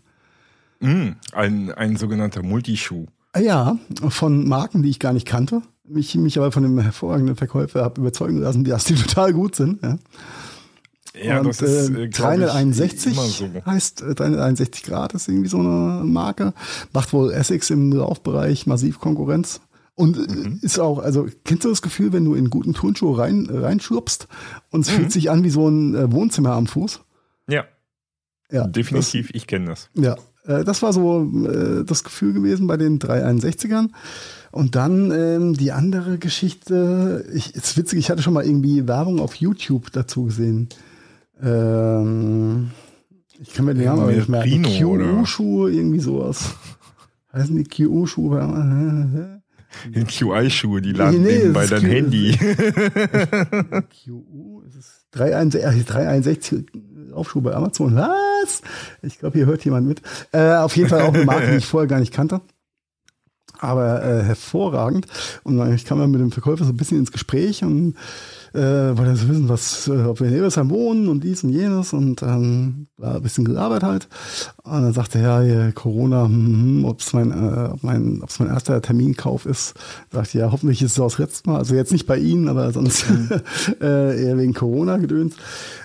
Mm, 0.80 1.10
ein, 1.32 1.72
ein 1.72 1.96
sogenannter 1.96 2.42
Multischuh. 2.42 3.06
Ja, 3.38 3.78
von 4.08 4.48
Marken, 4.48 4.82
die 4.82 4.90
ich 4.90 4.98
gar 4.98 5.12
nicht 5.12 5.26
kannte. 5.26 5.62
Mich, 5.88 6.14
mich 6.16 6.36
aber 6.38 6.50
von 6.52 6.62
dem 6.62 6.78
hervorragenden 6.78 7.36
Verkäufer 7.36 7.82
habe 7.84 8.00
überzeugen 8.00 8.38
lassen, 8.38 8.64
dass 8.64 8.84
die 8.84 8.94
total 9.06 9.32
gut 9.32 9.54
sind. 9.54 9.82
Ja. 9.82 9.98
Ja, 11.22 11.38
und 11.40 11.46
das 11.48 11.62
ist 11.62 11.88
äh, 11.90 11.92
äh, 12.04 12.08
glaub 12.08 12.32
ich, 12.34 12.40
361 12.44 13.12
immer 13.14 13.22
so. 13.22 13.48
heißt 13.64 14.02
äh, 14.02 14.14
361 14.14 14.82
Grad 14.82 15.14
ist 15.14 15.28
irgendwie 15.28 15.48
so 15.48 15.58
eine 15.60 16.02
Marke. 16.04 16.52
Macht 16.92 17.12
wohl 17.14 17.32
Essex 17.32 17.70
im 17.70 17.90
Laufbereich 17.92 18.66
massiv 18.66 19.00
Konkurrenz. 19.00 19.60
Und 19.94 20.18
äh, 20.18 20.30
Mhm. 20.30 20.58
ist 20.60 20.78
auch, 20.78 20.98
also 20.98 21.26
kennst 21.44 21.64
du 21.64 21.70
das 21.70 21.80
Gefühl, 21.80 22.12
wenn 22.12 22.26
du 22.26 22.34
in 22.34 22.50
guten 22.50 22.74
Turnschuh 22.74 23.12
rein, 23.12 23.48
äh, 23.48 23.56
reinschlupst 23.58 24.28
und 24.70 24.82
es 24.82 24.90
Mhm. 24.92 24.96
fühlt 24.96 25.12
sich 25.12 25.30
an 25.30 25.42
wie 25.42 25.48
so 25.50 25.66
ein 25.68 25.94
äh, 25.94 26.12
Wohnzimmer 26.12 26.50
am 26.52 26.66
Fuß? 26.66 27.00
Ja, 27.48 27.64
Ja, 28.50 28.66
definitiv, 28.66 29.30
ich 29.32 29.46
kenne 29.46 29.66
das. 29.70 29.88
ja, 29.94 30.16
äh, 30.44 30.64
das 30.64 30.82
war 30.82 30.92
so 30.92 31.24
äh, 31.48 31.82
das 31.84 32.04
Gefühl 32.04 32.34
gewesen 32.34 32.66
bei 32.66 32.76
den 32.76 32.98
361ern. 32.98 33.88
Und 34.56 34.74
dann 34.74 35.10
ähm, 35.10 35.52
die 35.54 35.70
andere 35.72 36.16
Geschichte, 36.16 37.26
ich, 37.34 37.54
ist 37.54 37.76
witzig, 37.76 37.98
ich 37.98 38.10
hatte 38.10 38.22
schon 38.22 38.32
mal 38.32 38.44
irgendwie 38.46 38.88
Werbung 38.88 39.20
auf 39.20 39.34
YouTube 39.34 39.92
dazu 39.92 40.24
gesehen. 40.24 40.70
Ähm, 41.42 42.70
ich 43.38 43.52
kann 43.52 43.66
mir 43.66 43.74
den 43.74 43.84
Namen 43.84 44.14
nicht 44.16 44.30
merken. 44.30 44.62
QU-Schuhe, 44.62 45.70
irgendwie 45.70 46.00
sowas. 46.00 46.54
Heißen 47.34 47.54
die 47.54 47.64
QU-Schuhe? 47.64 49.42
QI-Schuhe, 49.94 50.80
die 50.80 50.92
laden 50.92 51.22
Nee, 51.22 51.36
nebenbei 51.38 51.66
dein 51.66 51.82
Q- 51.82 51.86
Handy. 51.88 52.32
QU? 54.06 54.62
Ist 54.62 54.76
es 54.76 55.06
361, 55.10 55.84
361 55.84 56.64
Aufschuhe 57.12 57.42
bei 57.42 57.54
Amazon? 57.54 57.94
Was? 57.94 58.62
Ich 59.02 59.18
glaube, 59.18 59.36
hier 59.36 59.44
hört 59.46 59.64
jemand 59.66 59.86
mit. 59.86 60.00
Äh, 60.32 60.54
auf 60.56 60.74
jeden 60.76 60.88
Fall 60.88 61.02
auch 61.02 61.12
eine 61.12 61.24
Marke, 61.26 61.50
die 61.50 61.56
ich 61.58 61.66
vorher 61.66 61.88
gar 61.88 62.00
nicht 62.00 62.14
kannte. 62.14 62.40
Aber 63.58 64.02
äh, 64.04 64.22
hervorragend. 64.22 65.06
Und 65.44 65.56
dann- 65.58 65.74
ich 65.74 65.84
kam 65.84 65.98
dann 65.98 66.10
mit 66.10 66.20
dem 66.20 66.30
Verkäufer 66.32 66.64
so 66.64 66.72
ein 66.72 66.76
bisschen 66.76 66.98
ins 66.98 67.12
Gespräch 67.12 67.62
und 67.64 67.94
äh, 68.54 68.96
wollte 68.96 69.16
so 69.16 69.28
wissen, 69.28 69.48
was, 69.50 69.86
äh, 69.88 70.04
ob 70.04 70.20
wir 70.20 70.28
in 70.28 70.36
Ebersheim 70.36 70.70
wohnen 70.70 71.08
und 71.08 71.22
dies 71.24 71.44
und 71.44 71.50
jenes 71.50 71.92
und 71.92 72.22
ähm, 72.22 72.86
war 72.96 73.16
ein 73.16 73.22
bisschen 73.22 73.44
gelabert 73.44 73.82
halt. 73.82 74.08
Und 74.62 74.72
dann 74.82 74.92
sagte 74.94 75.18
er, 75.18 75.42
ja, 75.42 75.72
Corona, 75.72 76.24
hm, 76.24 76.84
ob 76.86 77.00
es 77.00 77.12
mein, 77.12 77.32
äh, 77.32 77.68
ob 77.72 77.82
mein, 77.82 78.20
ob's 78.22 78.38
mein 78.38 78.48
erster 78.48 78.80
Terminkauf 78.80 79.44
ist. 79.44 79.74
Sagte 80.10 80.38
ja, 80.38 80.50
hoffentlich 80.52 80.80
ist 80.80 80.92
es 80.92 81.00
auch 81.00 81.10
das 81.10 81.18
letzte 81.18 81.50
Mal. 81.50 81.58
Also 81.58 81.74
jetzt 81.74 81.92
nicht 81.92 82.06
bei 82.06 82.16
Ihnen, 82.16 82.48
aber 82.48 82.72
sonst 82.72 83.04
äh, 83.80 84.24
eher 84.24 84.38
wegen 84.38 84.54
Corona 84.54 84.96
gedöns. 84.96 85.34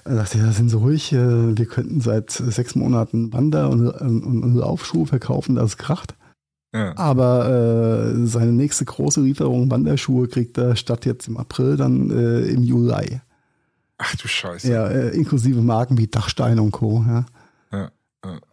Er 0.06 0.16
sagte, 0.16 0.38
ja, 0.38 0.52
sind 0.52 0.70
Sie 0.70 0.78
ruhig, 0.78 1.12
äh, 1.12 1.58
wir 1.58 1.66
könnten 1.66 2.00
seit 2.00 2.32
sechs 2.32 2.76
Monaten 2.76 3.34
Wander- 3.34 3.70
und, 3.70 3.88
und, 3.90 4.24
und 4.24 4.56
Laufschuhe 4.56 5.06
verkaufen, 5.08 5.56
das 5.56 5.78
kracht. 5.78 6.16
Ja. 6.74 6.98
Aber 6.98 8.14
äh, 8.16 8.26
seine 8.28 8.52
nächste 8.54 8.86
große 8.86 9.20
Lieferung 9.22 9.70
Wanderschuhe 9.70 10.28
kriegt 10.28 10.58
er 10.58 10.76
statt 10.76 11.06
jetzt 11.06 11.28
im 11.28 11.38
April 11.38 11.76
dann 11.78 12.10
äh, 12.12 12.42
im 12.44 12.64
Juli. 12.64 13.20
Ach 13.98 14.16
du 14.16 14.28
Scheiße. 14.28 14.72
Ja, 14.72 14.88
äh, 14.88 15.10
inklusive 15.10 15.62
Marken 15.62 15.98
wie 15.98 16.08
Dachstein 16.08 16.60
und 16.60 16.72
Co. 16.72 17.04
Ja. 17.08 17.26
Ja. 17.74 17.92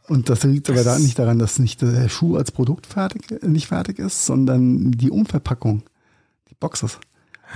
Und 0.09 0.29
das 0.31 0.43
liegt 0.43 0.69
aber 0.69 0.83
Das- 0.83 0.97
da 0.97 0.99
nicht 0.99 1.19
daran, 1.19 1.39
dass 1.39 1.59
nicht 1.59 1.81
der 1.83 2.09
Schuh 2.09 2.37
als 2.37 2.51
Produkt 2.53 2.87
fertig, 2.87 3.43
nicht 3.43 3.69
fertig 3.69 3.99
ist, 3.99 4.27
sondern 4.27 4.91
die 4.93 5.11
Umverpackung, 5.11 5.83
die 6.51 6.55
Boxes. 6.59 6.99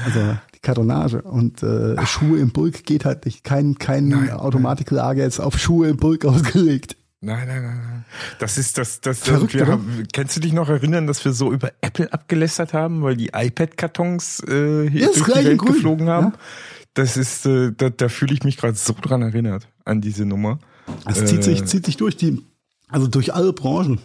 Also 0.06 0.20
die 0.54 0.58
Kartonage 0.60 1.20
und 1.22 1.62
äh, 1.62 1.96
Schuhe 2.06 2.38
im 2.38 2.50
Bulk 2.50 2.84
geht 2.84 3.04
halt 3.04 3.26
nicht. 3.26 3.44
Kein, 3.44 3.78
kein 3.78 4.08
Nein, 4.08 4.30
Automatiklager 4.30 5.24
ist 5.26 5.40
auf 5.40 5.58
Schuhe 5.58 5.88
im 5.88 5.96
Bulk 5.98 6.24
ausgelegt. 6.24 6.96
Nein, 7.24 7.46
nein, 7.46 7.62
nein, 7.62 7.80
nein. 7.88 8.04
Das 8.40 8.58
ist 8.58 8.76
das, 8.78 9.00
das, 9.00 9.20
Verrückt, 9.20 9.54
wir 9.54 9.68
haben, 9.68 10.08
kannst 10.12 10.36
du 10.36 10.40
dich 10.40 10.52
noch 10.52 10.68
erinnern, 10.68 11.06
dass 11.06 11.24
wir 11.24 11.32
so 11.32 11.52
über 11.52 11.70
Apple 11.80 12.12
abgelästert 12.12 12.72
haben, 12.74 13.02
weil 13.02 13.16
die 13.16 13.30
iPad-Kartons 13.32 14.40
äh, 14.40 14.90
hier 14.90 15.06
das 15.06 15.14
durch 15.18 15.38
die 15.38 15.44
Welt 15.44 15.58
grün. 15.58 15.72
geflogen 15.74 16.08
haben? 16.08 16.32
Ja. 16.32 16.38
Das 16.94 17.16
ist, 17.16 17.46
äh, 17.46 17.70
da, 17.76 17.90
da 17.90 18.08
fühle 18.08 18.34
ich 18.34 18.42
mich 18.42 18.56
gerade 18.56 18.74
so 18.74 18.92
dran 19.00 19.22
erinnert, 19.22 19.68
an 19.84 20.00
diese 20.00 20.26
Nummer. 20.26 20.58
Es 21.06 21.24
zieht 21.24 21.44
sich, 21.44 21.60
Äh, 21.60 21.64
zieht 21.64 21.86
sich 21.86 21.96
durch 21.96 22.16
die, 22.16 22.42
also 22.88 23.06
durch 23.06 23.32
alle 23.32 23.52
Branchen. 23.52 24.00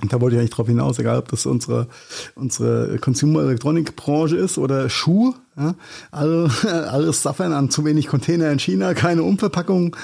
Und 0.00 0.12
da 0.12 0.20
wollte 0.20 0.36
ich 0.36 0.40
eigentlich 0.40 0.54
drauf 0.54 0.68
hinaus, 0.68 1.00
egal 1.00 1.18
ob 1.18 1.28
das 1.28 1.46
unsere, 1.46 1.88
unsere 2.36 2.98
Consumer 2.98 3.42
Electronic 3.42 3.96
Branche 3.96 4.36
ist 4.36 4.58
oder 4.58 4.88
Schuh. 4.88 5.34
Ja, 5.56 5.74
alle, 6.12 6.50
alles 6.88 7.20
suffern 7.22 7.52
an 7.52 7.68
zu 7.68 7.84
wenig 7.84 8.06
Container 8.06 8.52
in 8.52 8.60
China, 8.60 8.94
keine 8.94 9.24
Umverpackung. 9.24 9.96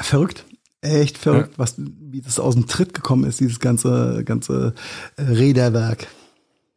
Verrückt. 0.00 0.44
Echt 0.84 1.16
verrückt, 1.16 1.54
was, 1.56 1.76
wie 1.78 2.20
das 2.20 2.38
aus 2.38 2.54
dem 2.54 2.66
Tritt 2.66 2.92
gekommen 2.92 3.24
ist, 3.24 3.40
dieses 3.40 3.58
ganze, 3.58 4.22
ganze 4.24 4.74
äh, 5.16 5.22
Räderwerk. 5.22 6.08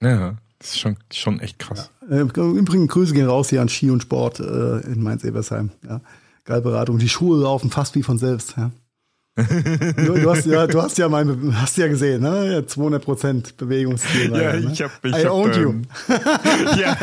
Ja, 0.02 0.38
das 0.60 0.70
ist 0.70 0.80
schon, 0.80 0.96
schon 1.12 1.40
echt 1.42 1.60
krass. 1.60 1.92
Äh, 2.10 2.22
Übrigens, 2.22 2.90
Grüße 2.90 3.14
gehen 3.14 3.28
raus 3.28 3.50
hier 3.50 3.62
an 3.62 3.68
Ski 3.68 3.92
und 3.92 4.02
Sport 4.02 4.40
äh, 4.40 4.80
in 4.80 5.04
Mainz-Ebersheim. 5.04 5.72
Ja. 5.88 6.00
Geil 6.46 6.62
Beratung. 6.62 7.00
Die 7.00 7.10
Schuhe 7.10 7.38
laufen 7.38 7.70
fast 7.70 7.96
wie 7.96 8.04
von 8.04 8.18
selbst. 8.18 8.56
Ja. 8.56 8.72
Du, 9.38 10.16
du, 10.16 10.30
hast 10.32 10.48
ja, 10.48 10.66
du 10.66 10.82
hast 10.82 10.98
ja 10.98 11.08
mein, 11.08 11.56
hast 11.62 11.78
ja 11.78 11.88
gesehen, 11.88 12.24
ne? 12.24 12.54
Ja, 12.54 12.66
200 12.66 13.04
Prozent 13.04 13.58
Bewegungsstil. 13.58 14.32
Ja, 14.32 14.54
ne? 14.54 14.70
ich 14.72 14.82
hab, 14.82 14.92
ich 15.04 15.16
I 15.16 15.26
hab, 15.26 15.32
owned 15.32 15.56
you. 15.56 15.70
ähm, 15.70 15.84
ja, 16.80 16.98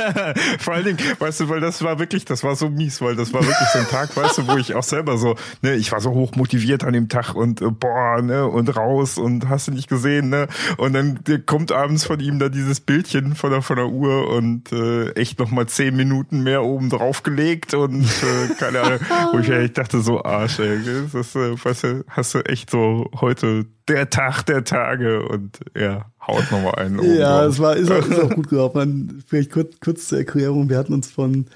vor 0.59 0.75
allen 0.75 0.85
Dingen, 0.85 0.99
weißt 1.19 1.41
du, 1.41 1.49
weil 1.49 1.61
das 1.61 1.83
war 1.83 2.01
wirklich, 2.01 2.25
das 2.25 2.43
war 2.43 2.57
so 2.57 2.69
mies, 2.69 3.01
weil 3.01 3.15
das 3.15 3.33
war 3.33 3.43
wirklich 3.43 3.69
so 3.73 3.79
ein 3.79 3.89
Tag, 3.89 4.17
weißt 4.17 4.39
du, 4.39 4.49
wo 4.49 4.57
ich 4.57 4.75
auch 4.75 4.83
selber 4.83 5.17
so, 5.17 5.37
ne, 5.63 5.75
ich 5.75 5.93
war 5.93 6.01
so 6.01 6.11
hoch 6.11 6.35
motiviert 6.35 6.83
an 6.83 6.93
dem 6.93 7.09
Tag 7.09 7.35
und 7.37 7.63
äh, 7.63 7.71
boah, 7.71 8.21
ne, 8.21 8.49
und 8.49 8.77
raus 8.77 9.17
und 9.17 9.49
hast 9.49 9.69
du 9.69 9.73
nicht 9.73 9.89
gesehen, 9.89 10.29
ne, 10.31 10.49
und 10.77 10.93
dann 10.93 11.21
kommt 11.47 11.71
abends 11.71 12.05
von 12.05 12.19
ihm 12.19 12.41
da 12.41 12.49
dieses 12.49 12.81
Bildchen 12.81 13.37
von 13.37 13.51
der 13.51 13.63
von 13.63 13.77
der 13.77 13.89
Uhr 13.89 14.29
und 14.31 14.73
äh, 14.73 15.11
echt 15.13 15.39
noch 15.39 15.53
mal 15.53 15.67
zehn 15.67 15.95
Minuten 15.95 16.43
mehr 16.43 16.65
oben 16.65 16.91
drauf 16.91 17.23
gelegt 17.23 17.75
und 17.75 18.03
äh, 18.05 18.55
keine 18.59 18.81
Ahnung, 18.81 19.01
wo 19.33 19.39
ich 19.39 19.49
echt 19.49 19.79
dachte 19.79 20.01
so 20.01 20.25
Arsch, 20.25 20.59
ey, 20.59 20.81
das, 21.13 21.37
äh, 21.37 21.65
weißt 21.65 21.85
du, 21.85 22.05
hast 22.09 22.24
hast 22.25 22.35
du 22.35 22.39
echt 22.41 22.71
so 22.71 23.11
heute 23.21 23.67
der 23.87 24.09
Tag 24.09 24.45
der 24.45 24.65
Tage 24.65 25.29
und 25.29 25.59
ja, 25.77 26.07
haut 26.27 26.51
nochmal 26.51 26.77
einen. 26.77 26.99
oben 26.99 27.17
Ja, 27.19 27.43
drauf. 27.43 27.53
es 27.53 27.59
war, 27.61 27.77
ist 27.77 27.91
auch, 27.91 28.07
ist 28.07 28.19
auch 28.19 28.31
gut 28.35 28.49
gelaufen. 28.49 29.23
Vielleicht 29.27 29.51
kurz, 29.53 29.79
kurz 29.81 30.09
zur 30.09 30.19
Erklärung. 30.19 30.71
Wir 30.71 30.79
hatten 30.79 30.95
uns 30.95 31.11
von, 31.11 31.47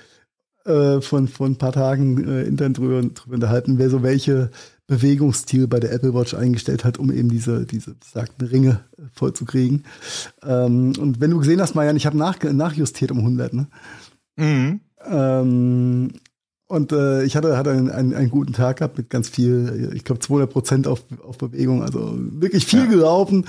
äh, 0.66 1.00
von, 1.00 1.26
von 1.26 1.52
ein 1.52 1.56
paar 1.56 1.72
Tagen 1.72 2.22
äh, 2.28 2.42
intern 2.42 2.74
drüber, 2.74 3.00
drüber 3.00 3.34
unterhalten, 3.34 3.78
wer 3.78 3.88
so 3.88 4.02
welche 4.02 4.50
Bewegungsstil 4.86 5.66
bei 5.68 5.80
der 5.80 5.92
Apple 5.92 6.12
Watch 6.12 6.34
eingestellt 6.34 6.84
hat, 6.84 6.98
um 6.98 7.10
eben 7.10 7.30
diese, 7.30 7.64
diese 7.64 7.94
besagten 7.94 8.46
Ringe 8.46 8.84
äh, 8.98 9.02
vollzukriegen. 9.14 9.84
Ähm, 10.42 10.92
und 10.98 11.18
wenn 11.20 11.30
du 11.30 11.38
gesehen 11.38 11.62
hast, 11.62 11.74
Marian, 11.74 11.96
ich 11.96 12.04
habe 12.04 12.18
nach, 12.18 12.42
nachjustiert 12.42 13.10
um 13.10 13.18
100, 13.20 13.54
ne? 13.54 13.68
Mhm. 14.36 14.80
Ähm, 15.06 16.12
und 16.68 16.92
äh, 16.92 17.24
ich 17.24 17.34
hatte, 17.34 17.56
hatte 17.56 17.70
einen, 17.70 17.90
einen, 17.90 18.14
einen 18.14 18.30
guten 18.30 18.52
Tag 18.52 18.78
gehabt 18.78 18.98
mit 18.98 19.10
ganz 19.10 19.28
viel, 19.28 19.90
ich 19.94 20.04
glaube 20.04 20.20
200 20.20 20.50
Prozent 20.50 20.86
auf, 20.86 21.02
auf 21.26 21.38
Bewegung, 21.38 21.82
also 21.82 22.14
wirklich 22.16 22.66
viel 22.66 22.86
gelaufen 22.88 23.46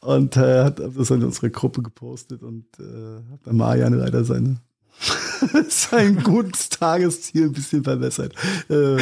und 0.00 0.36
äh, 0.36 0.64
hat 0.64 0.78
das 0.78 1.10
in 1.10 1.22
unsere 1.22 1.50
Gruppe 1.50 1.82
gepostet 1.82 2.42
und 2.42 2.64
äh, 2.78 3.32
hat 3.32 3.40
dann 3.44 3.56
Marian 3.56 3.94
leider 3.94 4.24
seine 4.24 4.56
sein 5.68 6.22
gutes 6.22 6.68
Tagesziel 6.68 7.44
ein 7.44 7.52
bisschen 7.52 7.84
verbessert. 7.84 8.34
Äh, 8.68 8.98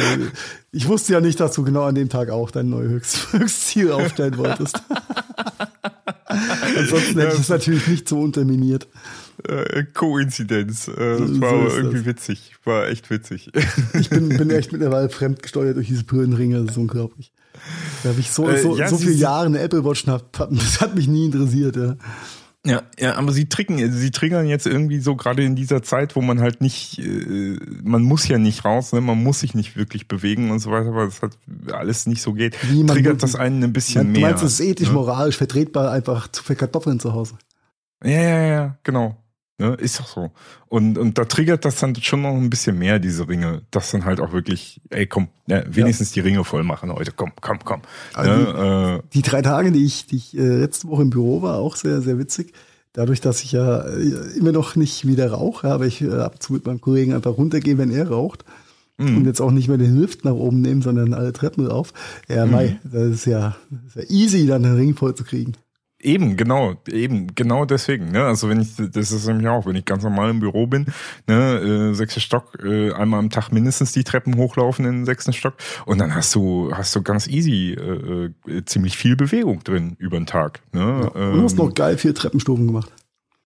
ich 0.71 0.87
wusste 0.87 1.13
ja 1.13 1.21
nicht, 1.21 1.39
dass 1.39 1.53
du 1.53 1.63
genau 1.63 1.83
an 1.83 1.95
dem 1.95 2.09
Tag 2.09 2.29
auch 2.29 2.51
dein 2.51 2.69
neues 2.69 2.89
Höchst 2.89 3.33
Höchstziel 3.33 3.91
aufstellen 3.91 4.37
wolltest. 4.37 4.81
Ansonsten 6.25 7.19
hätte 7.19 7.33
ich 7.35 7.41
es 7.41 7.49
natürlich 7.49 7.87
nicht 7.87 8.07
so 8.07 8.19
unterminiert. 8.19 8.87
Äh, 9.47 9.83
Koinzidenz. 9.93 10.87
Äh, 10.87 10.93
das 11.19 11.29
So 11.29 11.41
war 11.41 11.67
ist 11.67 11.75
irgendwie 11.77 11.97
das. 11.97 12.05
witzig. 12.05 12.55
War 12.65 12.87
echt 12.87 13.09
witzig. 13.09 13.51
Ich 13.99 14.09
bin, 14.09 14.29
bin 14.29 14.49
echt 14.51 14.71
mittlerweile 14.71 15.09
fremdgesteuert 15.09 15.77
durch 15.77 15.87
diese 15.87 16.03
Brillenringe, 16.03 16.59
das 16.61 16.71
ist 16.71 16.77
unglaublich. 16.77 17.31
Da 18.03 18.09
habe 18.09 18.19
ich 18.19 18.31
so, 18.31 18.47
Äh, 18.49 18.61
so, 18.61 18.77
ja, 18.77 18.87
so 18.87 18.97
viele 18.97 19.13
Jahre 19.13 19.45
eine 19.45 19.59
Apple 19.59 19.83
Watch 19.85 20.05
gehabt, 20.05 20.39
das 20.51 20.81
hat 20.81 20.95
mich 20.95 21.07
nie 21.07 21.25
interessiert. 21.25 21.75
Ja. 21.75 21.95
Ja, 22.65 22.83
ja, 22.99 23.15
aber 23.15 23.31
sie 23.31 23.47
triggern, 23.47 23.89
sie 23.93 24.11
triggern 24.11 24.45
jetzt 24.45 24.67
irgendwie 24.67 24.99
so 24.99 25.15
gerade 25.15 25.45
in 25.45 25.55
dieser 25.55 25.81
Zeit, 25.81 26.17
wo 26.17 26.21
man 26.21 26.41
halt 26.41 26.59
nicht, 26.59 26.99
äh, 26.99 27.57
man 27.83 28.03
muss 28.03 28.27
ja 28.27 28.37
nicht 28.37 28.65
raus, 28.65 28.91
ne? 28.91 28.99
man 28.99 29.23
muss 29.23 29.39
sich 29.39 29.55
nicht 29.55 29.77
wirklich 29.77 30.09
bewegen 30.09 30.51
und 30.51 30.59
so 30.59 30.69
weiter, 30.69 30.93
weil 30.93 31.05
das 31.05 31.21
halt 31.21 31.37
alles 31.71 32.05
nicht 32.05 32.21
so 32.21 32.33
geht. 32.33 32.57
Wie 32.69 32.79
man- 32.83 32.87
triggert 32.87 33.23
das 33.23 33.35
einen 33.35 33.63
ein 33.63 33.71
bisschen 33.71 34.13
du 34.13 34.19
mehr. 34.19 34.29
meinst, 34.31 34.43
es 34.43 34.59
ist 34.59 34.65
ethisch, 34.65 34.89
ne? 34.89 34.93
moralisch 34.95 35.37
vertretbar, 35.37 35.89
einfach 35.91 36.27
zu 36.29 36.43
viel 36.43 36.57
Kartoffeln 36.57 36.99
zu 36.99 37.13
Hause. 37.13 37.35
Ja, 38.03 38.11
ja, 38.11 38.41
ja, 38.45 38.77
genau. 38.83 39.15
Ne, 39.59 39.73
ist 39.75 39.99
doch 39.99 40.07
so. 40.07 40.31
Und, 40.69 40.97
und 40.97 41.17
da 41.17 41.25
triggert 41.25 41.65
das 41.65 41.79
dann 41.79 41.93
schon 41.97 42.21
noch 42.21 42.33
ein 42.33 42.49
bisschen 42.49 42.79
mehr, 42.79 42.97
diese 42.97 43.27
Ringe. 43.27 43.61
Das 43.71 43.91
dann 43.91 44.05
halt 44.05 44.21
auch 44.21 44.31
wirklich, 44.31 44.79
ey, 44.89 45.05
komm, 45.05 45.27
ja, 45.47 45.63
wenigstens 45.67 46.13
die 46.13 46.21
Ringe 46.21 46.45
voll 46.45 46.63
machen 46.63 46.93
heute. 46.93 47.11
Komm, 47.11 47.33
komm, 47.41 47.59
komm. 47.65 47.81
Also 48.13 48.31
ne, 48.31 48.99
äh, 49.03 49.07
Die 49.13 49.21
drei 49.21 49.41
Tage, 49.41 49.73
die 49.73 49.85
ich, 49.85 50.07
die 50.07 50.15
ich 50.15 50.37
äh, 50.37 50.41
letzte 50.59 50.87
Woche 50.87 51.01
im 51.01 51.09
Büro 51.09 51.41
war, 51.41 51.57
auch 51.57 51.75
sehr, 51.75 52.01
sehr 52.01 52.17
witzig. 52.17 52.53
Dadurch, 52.93 53.19
dass 53.19 53.43
ich 53.43 53.51
ja 53.51 53.81
äh, 53.81 54.37
immer 54.37 54.53
noch 54.53 54.77
nicht 54.77 55.05
wieder 55.05 55.29
rauche, 55.31 55.67
aber 55.67 55.85
ich 55.85 56.01
äh, 56.01 56.09
ab 56.09 56.35
und 56.35 56.41
zu 56.43 56.53
mit 56.53 56.65
meinem 56.65 56.79
Kollegen 56.79 57.13
einfach 57.13 57.37
runtergehe, 57.37 57.77
wenn 57.77 57.91
er 57.91 58.07
raucht. 58.09 58.45
Mhm. 58.97 59.17
Und 59.17 59.25
jetzt 59.25 59.41
auch 59.41 59.51
nicht 59.51 59.67
mehr 59.67 59.77
den 59.77 59.99
Lift 59.99 60.23
nach 60.23 60.33
oben 60.33 60.61
nehmen, 60.61 60.81
sondern 60.81 61.13
alle 61.13 61.33
Treppen 61.33 61.67
rauf. 61.67 61.91
Ja, 62.29 62.45
Mhm. 62.45 62.51
mei, 62.51 62.79
das 62.85 63.03
ist 63.09 63.25
ja, 63.25 63.57
das 63.69 63.95
ist 63.95 64.09
ja 64.09 64.15
easy, 64.17 64.47
dann 64.47 64.63
den 64.63 64.75
Ring 64.75 64.95
voll 64.95 65.15
zu 65.15 65.25
kriegen. 65.25 65.53
Eben, 66.01 66.37
genau, 66.37 66.75
eben, 66.87 67.35
genau 67.35 67.65
deswegen. 67.65 68.11
Ne? 68.11 68.23
Also 68.23 68.47
wenn 68.47 68.61
ich, 68.61 68.75
das 68.77 69.11
ist 69.11 69.27
nämlich 69.27 69.47
auch, 69.49 69.65
wenn 69.65 69.75
ich 69.75 69.83
ganz 69.83 70.01
normal 70.01 70.29
im 70.29 70.39
Büro 70.39 70.65
bin, 70.65 70.85
ne, 71.27 71.89
äh, 71.91 71.93
sechster 71.93 72.21
Stock, 72.21 72.57
äh, 72.63 72.93
einmal 72.93 73.19
am 73.19 73.29
Tag 73.29 73.51
mindestens 73.51 73.91
die 73.91 74.05
Treppen 74.05 74.37
hochlaufen 74.37 74.85
in 74.85 74.91
den 74.93 75.05
sechsten 75.05 75.33
Stock 75.33 75.55
und 75.85 75.97
dann 75.97 76.15
hast 76.15 76.33
du, 76.35 76.71
hast 76.73 76.95
du 76.95 77.01
ganz 77.01 77.27
easy 77.27 77.73
äh, 77.73 78.29
äh, 78.47 78.63
ziemlich 78.63 78.95
viel 78.95 79.17
Bewegung 79.17 79.61
drin 79.65 79.97
über 79.99 80.17
den 80.17 80.25
Tag. 80.25 80.61
Ne? 80.71 81.09
Und 81.09 81.33
du 81.35 81.43
hast 81.43 81.59
Ähm, 81.59 81.65
noch 81.65 81.73
geil 81.73 81.97
vier 81.97 82.15
Treppenstufen 82.15 82.67
gemacht. 82.67 82.93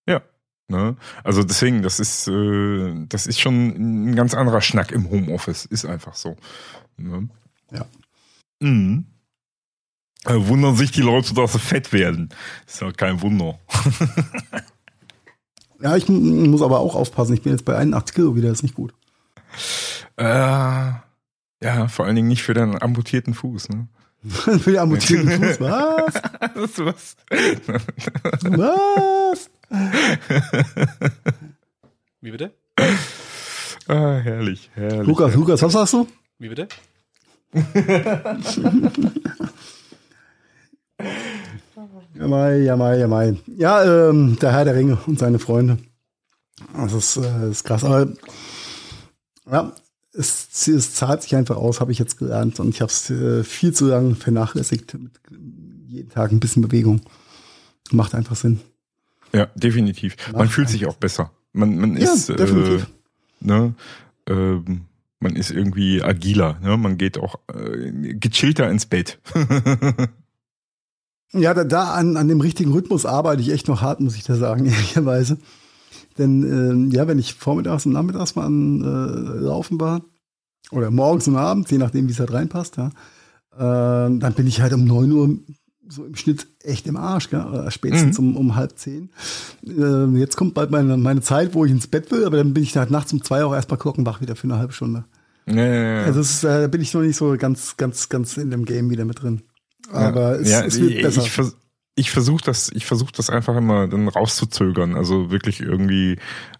Ja. 0.06 0.22
Ne? 0.68 0.96
Also 1.24 1.42
deswegen, 1.42 1.82
das 1.82 1.98
ist, 1.98 2.28
äh, 2.28 2.94
das 3.08 3.26
ist 3.26 3.40
schon 3.40 4.10
ein 4.10 4.14
ganz 4.14 4.32
anderer 4.32 4.60
Schnack 4.60 4.92
im 4.92 5.10
Homeoffice. 5.10 5.64
Ist 5.64 5.86
einfach 5.86 6.14
so. 6.14 6.36
Ne? 6.96 7.28
Ja. 7.72 7.84
Mhm. 8.60 9.06
Äh, 10.26 10.46
wundern 10.48 10.76
sich 10.76 10.90
die 10.90 11.02
Leute, 11.02 11.34
dass 11.34 11.52
sie 11.52 11.58
fett 11.58 11.92
werden. 11.92 12.30
Ist 12.66 12.80
ja 12.80 12.90
kein 12.92 13.20
Wunder. 13.22 13.58
Ja, 15.84 15.96
ich 15.96 16.08
muss 16.08 16.62
aber 16.62 16.80
auch 16.80 16.94
aufpassen. 16.94 17.34
Ich 17.34 17.42
bin 17.42 17.52
jetzt 17.52 17.66
bei 17.66 17.76
81 17.76 18.14
Kilo 18.14 18.34
wieder, 18.34 18.48
das 18.48 18.60
ist 18.60 18.62
nicht 18.62 18.74
gut. 18.74 18.94
Äh, 20.16 20.24
ja, 20.24 21.88
vor 21.88 22.06
allen 22.06 22.16
Dingen 22.16 22.28
nicht 22.28 22.42
für 22.42 22.54
deinen 22.54 22.80
amputierten 22.80 23.34
Fuß. 23.34 23.68
Ne? 23.68 23.88
Für 24.60 24.70
die 24.70 24.78
amputierten 24.78 25.30
Fuß. 25.30 25.60
Was? 25.60 26.14
Was. 26.78 27.16
Was? 28.40 29.50
Wie 32.22 32.30
bitte? 32.30 32.54
ah, 33.88 34.16
herrlich, 34.16 34.70
herrlich. 34.72 35.06
Lukas, 35.06 35.34
Lukas, 35.34 35.60
was 35.60 35.72
sagst 35.72 35.92
du? 35.92 36.08
Wie 36.38 36.48
bitte? 36.48 36.68
Ja, 42.14 42.28
mai, 42.28 42.58
ja, 42.58 42.76
mai, 42.76 42.98
ja, 42.98 43.08
mai. 43.08 43.36
Ja, 43.56 44.08
ähm, 44.08 44.38
der 44.40 44.52
Herr 44.52 44.64
der 44.64 44.76
Ringe 44.76 44.98
und 45.06 45.18
seine 45.18 45.38
Freunde. 45.38 45.78
Das 46.74 46.92
ist, 46.92 47.16
äh, 47.16 47.50
ist 47.50 47.64
krass. 47.64 47.82
Aber 47.84 48.12
ja, 49.50 49.72
es, 50.12 50.68
es 50.68 50.94
zahlt 50.94 51.22
sich 51.22 51.34
einfach 51.34 51.56
aus, 51.56 51.80
habe 51.80 51.90
ich 51.92 51.98
jetzt 51.98 52.18
gelernt. 52.18 52.60
Und 52.60 52.68
ich 52.70 52.80
habe 52.80 52.90
es 52.92 53.10
äh, 53.10 53.42
viel 53.42 53.72
zu 53.72 53.86
lange 53.88 54.14
vernachlässigt. 54.14 54.94
Mit 54.94 55.12
jeden 55.88 56.10
Tag 56.10 56.30
ein 56.30 56.40
bisschen 56.40 56.62
Bewegung. 56.62 57.00
Macht 57.90 58.14
einfach 58.14 58.36
Sinn. 58.36 58.60
Ja, 59.32 59.46
definitiv. 59.56 60.16
Man 60.32 60.42
Macht 60.42 60.52
fühlt 60.52 60.68
sich 60.68 60.86
auch 60.86 60.96
besser. 60.96 61.32
Man, 61.52 61.76
man 61.76 61.96
Ja, 61.96 62.12
ist, 62.12 62.30
äh, 62.30 62.36
definitiv. 62.36 62.86
ne, 63.40 63.74
ähm, 64.28 64.82
man 65.18 65.34
ist 65.36 65.50
irgendwie 65.50 66.02
agiler. 66.02 66.58
Ne? 66.62 66.76
Man 66.76 66.96
geht 66.98 67.18
auch 67.18 67.36
äh, 67.52 68.14
gechillter 68.14 68.70
ins 68.70 68.86
Bett. 68.86 69.18
Ja, 71.32 71.52
da, 71.54 71.64
da 71.64 71.94
an, 71.94 72.16
an 72.16 72.28
dem 72.28 72.40
richtigen 72.40 72.72
Rhythmus 72.72 73.06
arbeite 73.06 73.42
ich 73.42 73.50
echt 73.50 73.68
noch 73.68 73.82
hart, 73.82 74.00
muss 74.00 74.16
ich 74.16 74.24
da 74.24 74.36
sagen, 74.36 74.66
ehrlicherweise. 74.66 75.38
Denn 76.18 76.42
ähm, 76.44 76.90
ja, 76.90 77.08
wenn 77.08 77.18
ich 77.18 77.34
vormittags 77.34 77.86
und 77.86 77.92
nachmittags 77.92 78.36
mal 78.36 78.46
an, 78.46 78.82
äh, 78.82 79.40
laufen 79.40 79.80
war, 79.80 80.02
oder 80.70 80.90
morgens 80.90 81.28
und 81.28 81.36
abends, 81.36 81.70
je 81.70 81.78
nachdem, 81.78 82.08
wie 82.08 82.12
es 82.12 82.20
halt 82.20 82.32
reinpasst, 82.32 82.76
ja, 82.76 82.88
äh, 83.56 84.18
dann 84.18 84.32
bin 84.34 84.46
ich 84.46 84.60
halt 84.60 84.72
um 84.72 84.84
9 84.84 85.12
Uhr 85.12 85.38
so 85.88 86.04
im 86.04 86.16
Schnitt 86.16 86.46
echt 86.62 86.86
im 86.86 86.96
Arsch, 86.96 87.30
gell? 87.30 87.44
Oder 87.44 87.70
spätestens 87.70 88.18
um, 88.18 88.36
um 88.36 88.56
halb 88.56 88.78
zehn. 88.78 89.10
Äh, 89.66 90.06
jetzt 90.18 90.36
kommt 90.36 90.54
bald 90.54 90.70
meine, 90.70 90.96
meine 90.96 91.20
Zeit, 91.20 91.54
wo 91.54 91.64
ich 91.64 91.70
ins 91.70 91.86
Bett 91.86 92.10
will, 92.10 92.24
aber 92.24 92.38
dann 92.38 92.54
bin 92.54 92.62
ich 92.62 92.76
halt 92.76 92.90
nachts 92.90 93.12
um 93.12 93.22
zwei 93.22 93.44
auch 93.44 93.54
erstmal 93.54 93.78
glockenwach 93.78 94.20
wieder 94.20 94.36
für 94.36 94.44
eine 94.44 94.58
halbe 94.58 94.72
Stunde. 94.72 95.04
ja, 95.46 95.54
ja, 95.54 96.00
ja. 96.00 96.04
Also 96.04 96.20
ist, 96.20 96.44
äh, 96.44 96.62
da 96.62 96.66
bin 96.68 96.80
ich 96.80 96.94
noch 96.94 97.02
nicht 97.02 97.16
so 97.16 97.36
ganz, 97.36 97.76
ganz, 97.76 98.08
ganz 98.08 98.36
in 98.36 98.50
dem 98.50 98.64
Game 98.64 98.90
wieder 98.90 99.04
mit 99.04 99.22
drin. 99.22 99.42
Aber 99.92 100.40
es, 100.40 100.50
ja, 100.50 100.64
es 100.64 100.80
wird 100.80 100.92
ich, 100.92 101.02
besser. 101.02 101.22
Ich, 101.22 101.32
vers 101.32 101.56
ich 101.96 102.10
versuche 102.10 102.42
das, 102.44 102.72
ich 102.74 102.86
versuche 102.86 103.12
das 103.16 103.30
einfach 103.30 103.56
immer 103.56 103.86
dann 103.86 104.08
rauszuzögern. 104.08 104.96
Also 104.96 105.30
wirklich 105.30 105.60
irgendwie 105.60 106.16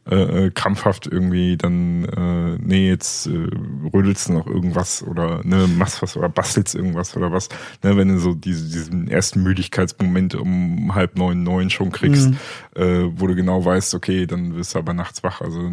äh, 0.09 0.47
äh, 0.47 0.51
krampfhaft 0.53 1.09
irgendwie 1.09 1.57
dann, 1.57 2.05
äh, 2.05 2.57
nee, 2.63 2.89
jetzt 2.89 3.27
äh, 3.27 3.49
rödelst 3.93 4.29
du 4.29 4.35
noch 4.35 4.47
irgendwas 4.47 5.03
oder 5.03 5.43
ne, 5.45 5.67
machst 5.67 6.03
was 6.03 6.17
oder 6.17 6.29
bastelst 6.29 6.77
irgendwas 6.77 7.17
oder 7.17 7.33
was. 7.33 7.49
Ne, 7.83 7.97
wenn 7.97 8.09
du 8.09 8.19
so 8.19 8.35
diese, 8.35 8.65
diesen 8.71 9.09
ersten 9.09 9.43
Müdigkeitsmoment 9.43 10.37
um 10.37 10.95
halb 10.95 11.19
neun, 11.19 11.43
neun 11.43 11.69
schon 11.69 11.91
kriegst, 11.91 12.31
Mhm. 12.31 12.37
äh, 12.77 13.21
wo 13.21 13.27
du 13.27 13.35
genau 13.35 13.65
weißt, 13.65 13.95
okay, 13.95 14.27
dann 14.29 14.55
wirst 14.55 14.77
du 14.77 14.79
aber 14.79 14.95
nachts 14.95 15.25
wach. 15.25 15.41
Also 15.41 15.69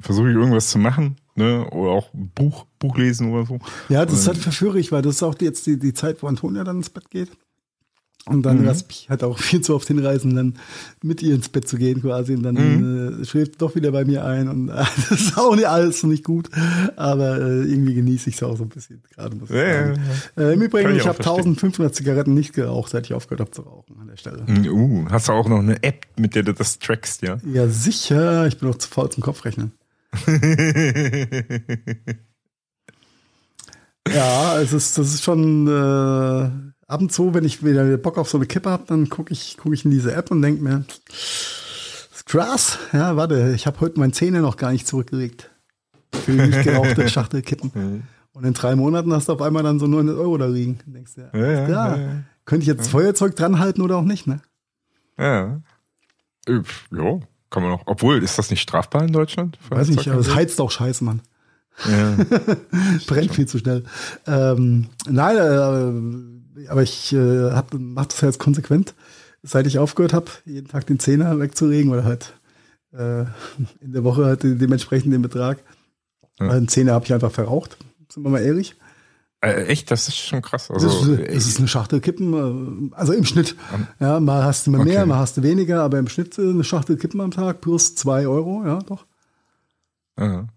versuche 0.00 0.30
ich 0.30 0.34
irgendwas 0.34 0.70
zu 0.70 0.78
machen, 0.80 1.16
ne, 1.36 1.64
oder 1.70 1.90
auch 1.92 2.12
ein 2.12 2.32
Buch, 2.34 2.66
Buch 2.80 2.98
lesen 2.98 3.30
oder 3.32 3.46
so. 3.46 3.60
Ja, 3.88 4.04
das 4.04 4.18
ist 4.18 4.26
halt 4.26 4.38
verführerisch, 4.38 4.90
weil 4.90 5.02
das 5.02 5.16
ist 5.16 5.22
auch 5.22 5.36
jetzt 5.40 5.64
die, 5.68 5.78
die 5.78 5.94
Zeit, 5.94 6.22
wo 6.24 6.26
Antonia 6.26 6.64
dann 6.64 6.78
ins 6.78 6.90
Bett 6.90 7.08
geht. 7.10 7.30
Und 8.28 8.42
dann 8.42 8.58
Mhm. 8.62 8.64
mich 8.66 9.06
halt 9.08 9.22
auch 9.22 9.38
viel 9.38 9.60
zu 9.60 9.74
oft 9.76 9.86
hinreißen, 9.86 10.34
dann 10.34 10.54
mit 11.02 11.22
ihr 11.22 11.36
ins 11.36 11.48
Bett 11.48 11.68
zu 11.68 11.76
gehen 11.76 12.02
quasi. 12.02 12.34
Und 12.34 12.42
dann 12.42 12.54
Mhm. 12.56 13.22
äh, 13.22 13.24
schläft 13.24 13.62
doch 13.62 13.76
wieder 13.76 13.92
bei 13.92 14.04
mir 14.04 14.24
ein. 14.24 14.48
Und 14.48 14.68
äh, 14.70 14.84
das 15.08 15.10
ist 15.12 15.38
auch 15.38 15.54
nicht 15.54 15.68
alles 15.68 16.02
nicht 16.02 16.24
gut. 16.24 16.50
Aber 16.96 17.36
äh, 17.40 17.62
irgendwie 17.62 17.94
genieße 17.94 18.28
ich 18.30 18.36
es 18.36 18.42
auch 18.42 18.56
so 18.56 18.64
ein 18.64 18.68
bisschen 18.68 19.00
gerade. 19.14 19.36
muss 19.36 19.48
ich 19.50 19.54
Ja, 19.56 19.86
ja. 19.92 19.94
Äh, 20.36 20.54
Im 20.54 20.62
Übrigen, 20.62 20.88
Kann 20.88 20.96
ich 20.96 21.02
ich, 21.02 21.02
auch 21.04 21.14
habe 21.14 21.22
verstehen. 21.22 21.50
1500 21.50 21.94
Zigaretten 21.94 22.34
nicht 22.34 22.52
geraucht, 22.52 22.90
seit 22.90 23.06
ich 23.06 23.14
aufgehört 23.14 23.40
habe 23.40 23.50
zu 23.52 23.62
rauchen 23.62 23.96
an 24.00 24.08
der 24.08 24.16
Stelle. 24.16 24.44
Uh, 24.70 25.06
hast 25.08 25.28
du 25.28 25.32
auch 25.32 25.48
noch 25.48 25.60
eine 25.60 25.80
App, 25.84 26.06
mit 26.18 26.34
der 26.34 26.42
du 26.42 26.52
das 26.52 26.80
trackst, 26.80 27.22
ja? 27.22 27.38
Ja, 27.52 27.68
sicher. 27.68 28.46
Ich 28.48 28.58
bin 28.58 28.68
noch 28.68 28.76
zu 28.78 28.88
faul 28.88 29.08
zum 29.10 29.22
Kopfrechnen. 29.22 29.70
Ja, 34.14 34.60
es 34.60 34.72
ist, 34.72 34.96
das 34.98 35.14
ist 35.14 35.24
schon 35.24 35.66
äh, 35.66 36.65
ab 36.86 37.00
und 37.00 37.12
zu, 37.12 37.34
wenn 37.34 37.44
ich 37.44 37.64
wieder 37.64 37.96
Bock 37.96 38.18
auf 38.18 38.28
so 38.28 38.38
eine 38.38 38.46
Kippe 38.46 38.70
habe, 38.70 38.84
dann 38.86 39.08
gucke 39.08 39.32
ich, 39.32 39.56
guck 39.60 39.72
ich 39.72 39.84
in 39.84 39.90
diese 39.90 40.12
App 40.14 40.30
und 40.30 40.42
denke 40.42 40.62
mir, 40.62 40.84
krass. 42.26 42.78
Ja, 42.92 43.16
warte, 43.16 43.52
ich 43.54 43.66
habe 43.66 43.80
heute 43.80 43.98
meine 43.98 44.12
Zähne 44.12 44.40
noch 44.40 44.56
gar 44.56 44.72
nicht 44.72 44.86
zurückgelegt. 44.86 45.50
Für 46.12 46.32
die 46.32 46.38
nicht 46.46 46.62
gerauchte 46.64 47.08
Schachtel 47.08 47.42
kippen. 47.42 48.04
Und 48.32 48.44
in 48.44 48.52
drei 48.54 48.76
Monaten 48.76 49.12
hast 49.12 49.28
du 49.28 49.32
auf 49.32 49.42
einmal 49.42 49.62
dann 49.62 49.78
so 49.78 49.86
900 49.86 50.16
Euro 50.18 50.36
da 50.38 50.46
liegen. 50.46 50.78
Und 50.86 50.94
denkst 50.94 51.14
du, 51.14 51.30
ja, 51.32 51.52
Ja, 51.52 51.66
klar. 51.66 51.98
ja. 51.98 52.08
Könnte 52.44 52.62
ich 52.62 52.68
jetzt 52.68 52.88
Feuerzeug 52.88 53.34
dranhalten 53.34 53.82
oder 53.82 53.96
auch 53.96 54.04
nicht, 54.04 54.26
ne? 54.26 54.40
Ja. 55.18 55.60
Äh, 56.46 56.60
Ja, 56.92 57.18
kann 57.50 57.62
man 57.62 57.72
auch. 57.72 57.82
Obwohl, 57.86 58.22
ist 58.22 58.38
das 58.38 58.50
nicht 58.50 58.60
strafbar 58.60 59.02
in 59.02 59.12
Deutschland? 59.12 59.58
Weiß 59.70 59.88
nicht, 59.88 60.08
aber 60.08 60.20
es 60.20 60.34
heizt 60.34 60.60
auch 60.60 60.70
scheiße, 60.70 61.02
Mann. 61.02 61.22
Ja. 61.90 62.16
Brennt 63.06 63.34
viel 63.34 63.46
zu 63.46 63.58
schnell. 63.58 63.84
Ähm, 64.26 64.86
nein, 65.08 65.36
äh, 65.36 66.25
aber 66.68 66.82
ich 66.82 67.12
äh, 67.12 67.50
hab, 67.50 67.74
mach 67.78 68.06
das 68.06 68.20
jetzt 68.20 68.38
konsequent, 68.38 68.94
seit 69.42 69.66
ich 69.66 69.78
aufgehört 69.78 70.12
habe, 70.12 70.26
jeden 70.44 70.68
Tag 70.68 70.86
den 70.86 70.98
Zehner 70.98 71.38
wegzulegen 71.38 71.92
oder 71.92 72.04
halt 72.04 72.34
äh, 72.92 73.22
in 73.80 73.92
der 73.92 74.04
Woche 74.04 74.24
halt 74.24 74.40
dementsprechend 74.42 75.12
den 75.12 75.22
Betrag. 75.22 75.58
Ja. 76.38 76.50
Einen 76.50 76.68
Zehner 76.68 76.92
habe 76.92 77.04
ich 77.04 77.14
einfach 77.14 77.32
verraucht, 77.32 77.76
sind 78.12 78.22
wir 78.22 78.30
mal 78.30 78.42
ehrlich. 78.42 78.76
Äh, 79.42 79.66
echt, 79.66 79.90
das 79.90 80.08
ist 80.08 80.16
schon 80.16 80.42
krass. 80.42 80.70
Also, 80.70 80.86
Das 80.86 81.08
ist, 81.08 81.34
das 81.34 81.46
ist 81.46 81.58
eine 81.58 81.68
Schachtel 81.68 82.00
Kippen, 82.00 82.90
äh, 82.90 82.94
also 82.96 83.12
im 83.12 83.24
Schnitt. 83.24 83.54
Ja, 84.00 84.18
mal 84.18 84.44
hast 84.44 84.66
du 84.66 84.70
mal 84.70 84.84
mehr, 84.84 85.00
Okay. 85.00 85.08
mal 85.08 85.18
hast 85.18 85.36
du 85.36 85.42
weniger, 85.42 85.82
aber 85.82 85.98
im 85.98 86.08
Schnitt 86.08 86.38
äh, 86.38 86.42
eine 86.42 86.64
Schachtel 86.64 86.96
Kippen 86.96 87.20
am 87.20 87.30
Tag 87.30 87.60
plus 87.60 87.94
zwei 87.94 88.26
Euro, 88.26 88.64
ja, 88.64 88.78
doch. 88.80 89.06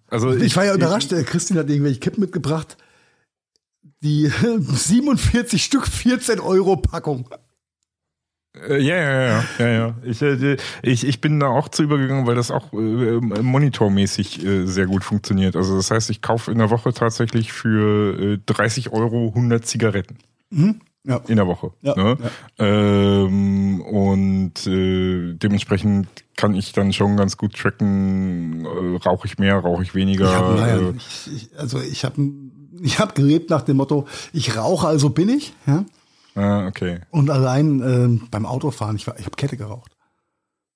also 0.10 0.32
Ich 0.34 0.56
war 0.56 0.64
ja 0.66 0.74
überrascht, 0.74 1.12
äh, 1.12 1.24
Christine 1.24 1.60
hat 1.60 1.70
irgendwelche 1.70 2.00
Kippen 2.00 2.22
mitgebracht. 2.22 2.78
Die 4.02 4.28
47 4.60 5.64
Stück, 5.64 5.88
14 5.88 6.40
Euro 6.40 6.78
Packung. 6.78 7.30
Äh, 8.56 8.82
Ja, 8.82 8.96
ja, 8.96 9.22
ja, 9.22 9.44
ja, 9.60 9.68
ja. 9.68 9.96
Ich, 10.04 10.22
äh, 10.22 10.58
ich, 10.82 11.06
ich 11.06 11.22
bin 11.22 11.40
da 11.40 11.48
auch 11.48 11.70
zu 11.70 11.84
übergegangen, 11.84 12.26
weil 12.26 12.36
das 12.36 12.52
auch 12.52 12.74
äh, 12.74 13.20
monitormäßig 13.20 14.46
äh, 14.46 14.66
sehr 14.66 14.88
gut 14.88 15.04
funktioniert. 15.04 15.56
Also 15.56 15.76
das 15.76 15.92
heißt, 15.92 16.10
ich 16.10 16.22
kaufe 16.22 16.52
in 16.52 16.58
der 16.58 16.70
Woche 16.70 16.94
tatsächlich 16.94 17.52
für 17.52 18.34
äh, 18.36 18.40
30 18.46 18.92
Euro 18.92 19.28
100 19.30 19.66
Zigaretten. 19.66 20.18
Ja. 21.06 21.22
In 21.28 21.38
der 21.38 21.48
Woche. 21.48 21.72
Ja, 21.82 21.96
ne? 21.96 22.18
Ähm, 22.58 23.82
und 23.82 24.68
äh, 24.68 25.34
dementsprechend 25.36 26.08
kann 26.36 26.54
ich 26.56 26.74
dann 26.74 26.92
schon 26.92 27.16
ganz 27.18 27.38
gut 27.38 27.56
tracken, 27.56 28.66
äh, 28.66 28.98
rauche 28.98 29.28
ich 29.28 29.38
mehr, 29.38 29.58
rauche 29.58 29.84
ich 29.84 29.96
weniger. 29.96 30.26
Ich 30.26 30.36
hab, 30.36 30.56
naja, 30.58 30.78
äh, 30.78 30.94
ich, 30.98 31.30
ich, 31.34 31.60
also 31.60 31.80
ich 31.82 32.04
habe 32.04 32.22
ich 32.82 33.00
hab 33.00 33.16
gelebt 33.16 33.50
nach 33.50 33.62
dem 33.62 33.78
Motto, 33.78 34.08
ich 34.34 34.56
rauche, 34.56 34.88
also 34.88 35.10
bin 35.10 35.30
ich. 35.30 35.54
Ja? 35.66 35.86
ah, 36.36 36.68
okay. 36.68 37.00
Und 37.12 37.30
allein 37.30 37.82
ähm, 37.82 38.28
beim 38.32 38.46
Autofahren, 38.46 38.96
ich, 38.96 39.08
war- 39.08 39.18
ich 39.20 39.26
habe 39.26 39.36
Kette 39.36 39.58
geraucht. 39.58 39.92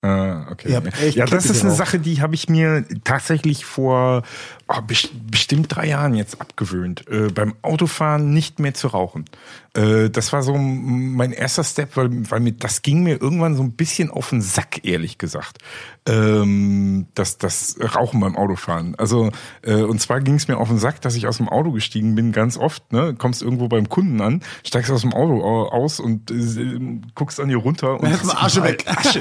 Ah, 0.05 0.47
okay. 0.51 0.69
Ja, 0.69 0.81
das 0.81 0.93
Kette 0.95 1.35
ist 1.37 1.49
eine 1.51 1.59
geraucht. 1.61 1.77
Sache, 1.77 1.99
die 1.99 2.21
habe 2.21 2.35
ich 2.35 2.49
mir 2.49 2.83
tatsächlich 3.05 3.63
vor 3.63 4.23
oh, 4.67 4.81
best- 4.81 5.11
bestimmt 5.31 5.73
drei 5.73 5.87
Jahren 5.87 6.13
jetzt 6.15 6.41
abgewöhnt, 6.41 7.07
äh, 7.07 7.29
beim 7.29 7.55
Autofahren 7.61 8.33
nicht 8.33 8.59
mehr 8.59 8.73
zu 8.73 8.87
rauchen. 8.89 9.23
Äh, 9.73 10.09
das 10.09 10.33
war 10.33 10.43
so 10.43 10.57
mein 10.57 11.31
erster 11.31 11.63
Step, 11.63 11.95
weil, 11.95 12.09
weil 12.29 12.41
mir 12.41 12.51
das 12.51 12.81
ging 12.81 13.03
mir 13.03 13.21
irgendwann 13.21 13.55
so 13.55 13.63
ein 13.63 13.71
bisschen 13.77 14.11
auf 14.11 14.31
den 14.31 14.41
Sack, 14.41 14.83
ehrlich 14.83 15.19
gesagt. 15.19 15.59
Ähm, 16.05 17.05
das, 17.15 17.37
das 17.37 17.77
Rauchen 17.95 18.19
beim 18.19 18.35
Autofahren. 18.35 18.95
Also 18.97 19.31
äh, 19.61 19.75
und 19.75 19.99
zwar 20.01 20.19
ging 20.19 20.35
es 20.35 20.47
mir 20.47 20.57
auf 20.57 20.67
den 20.67 20.77
Sack, 20.77 20.99
dass 21.01 21.15
ich 21.15 21.27
aus 21.27 21.37
dem 21.37 21.47
Auto 21.47 21.71
gestiegen 21.71 22.15
bin, 22.15 22.31
ganz 22.33 22.57
oft. 22.57 22.91
Ne, 22.91 23.15
kommst 23.17 23.41
irgendwo 23.41 23.67
beim 23.69 23.87
Kunden 23.87 24.19
an, 24.21 24.41
steigst 24.65 24.91
aus 24.91 25.01
dem 25.01 25.13
Auto 25.13 25.41
au- 25.41 25.69
aus 25.69 25.99
und 26.01 26.29
äh, 26.31 26.99
guckst 27.15 27.39
an 27.39 27.47
dir 27.49 27.57
runter 27.57 27.99
und 27.99 28.09
Erst 28.09 28.25
mal 28.25 28.33
hast 28.35 28.43
Asche 28.43 28.59
überall 28.59 28.73
weg. 28.73 28.85
Asche. 28.87 29.19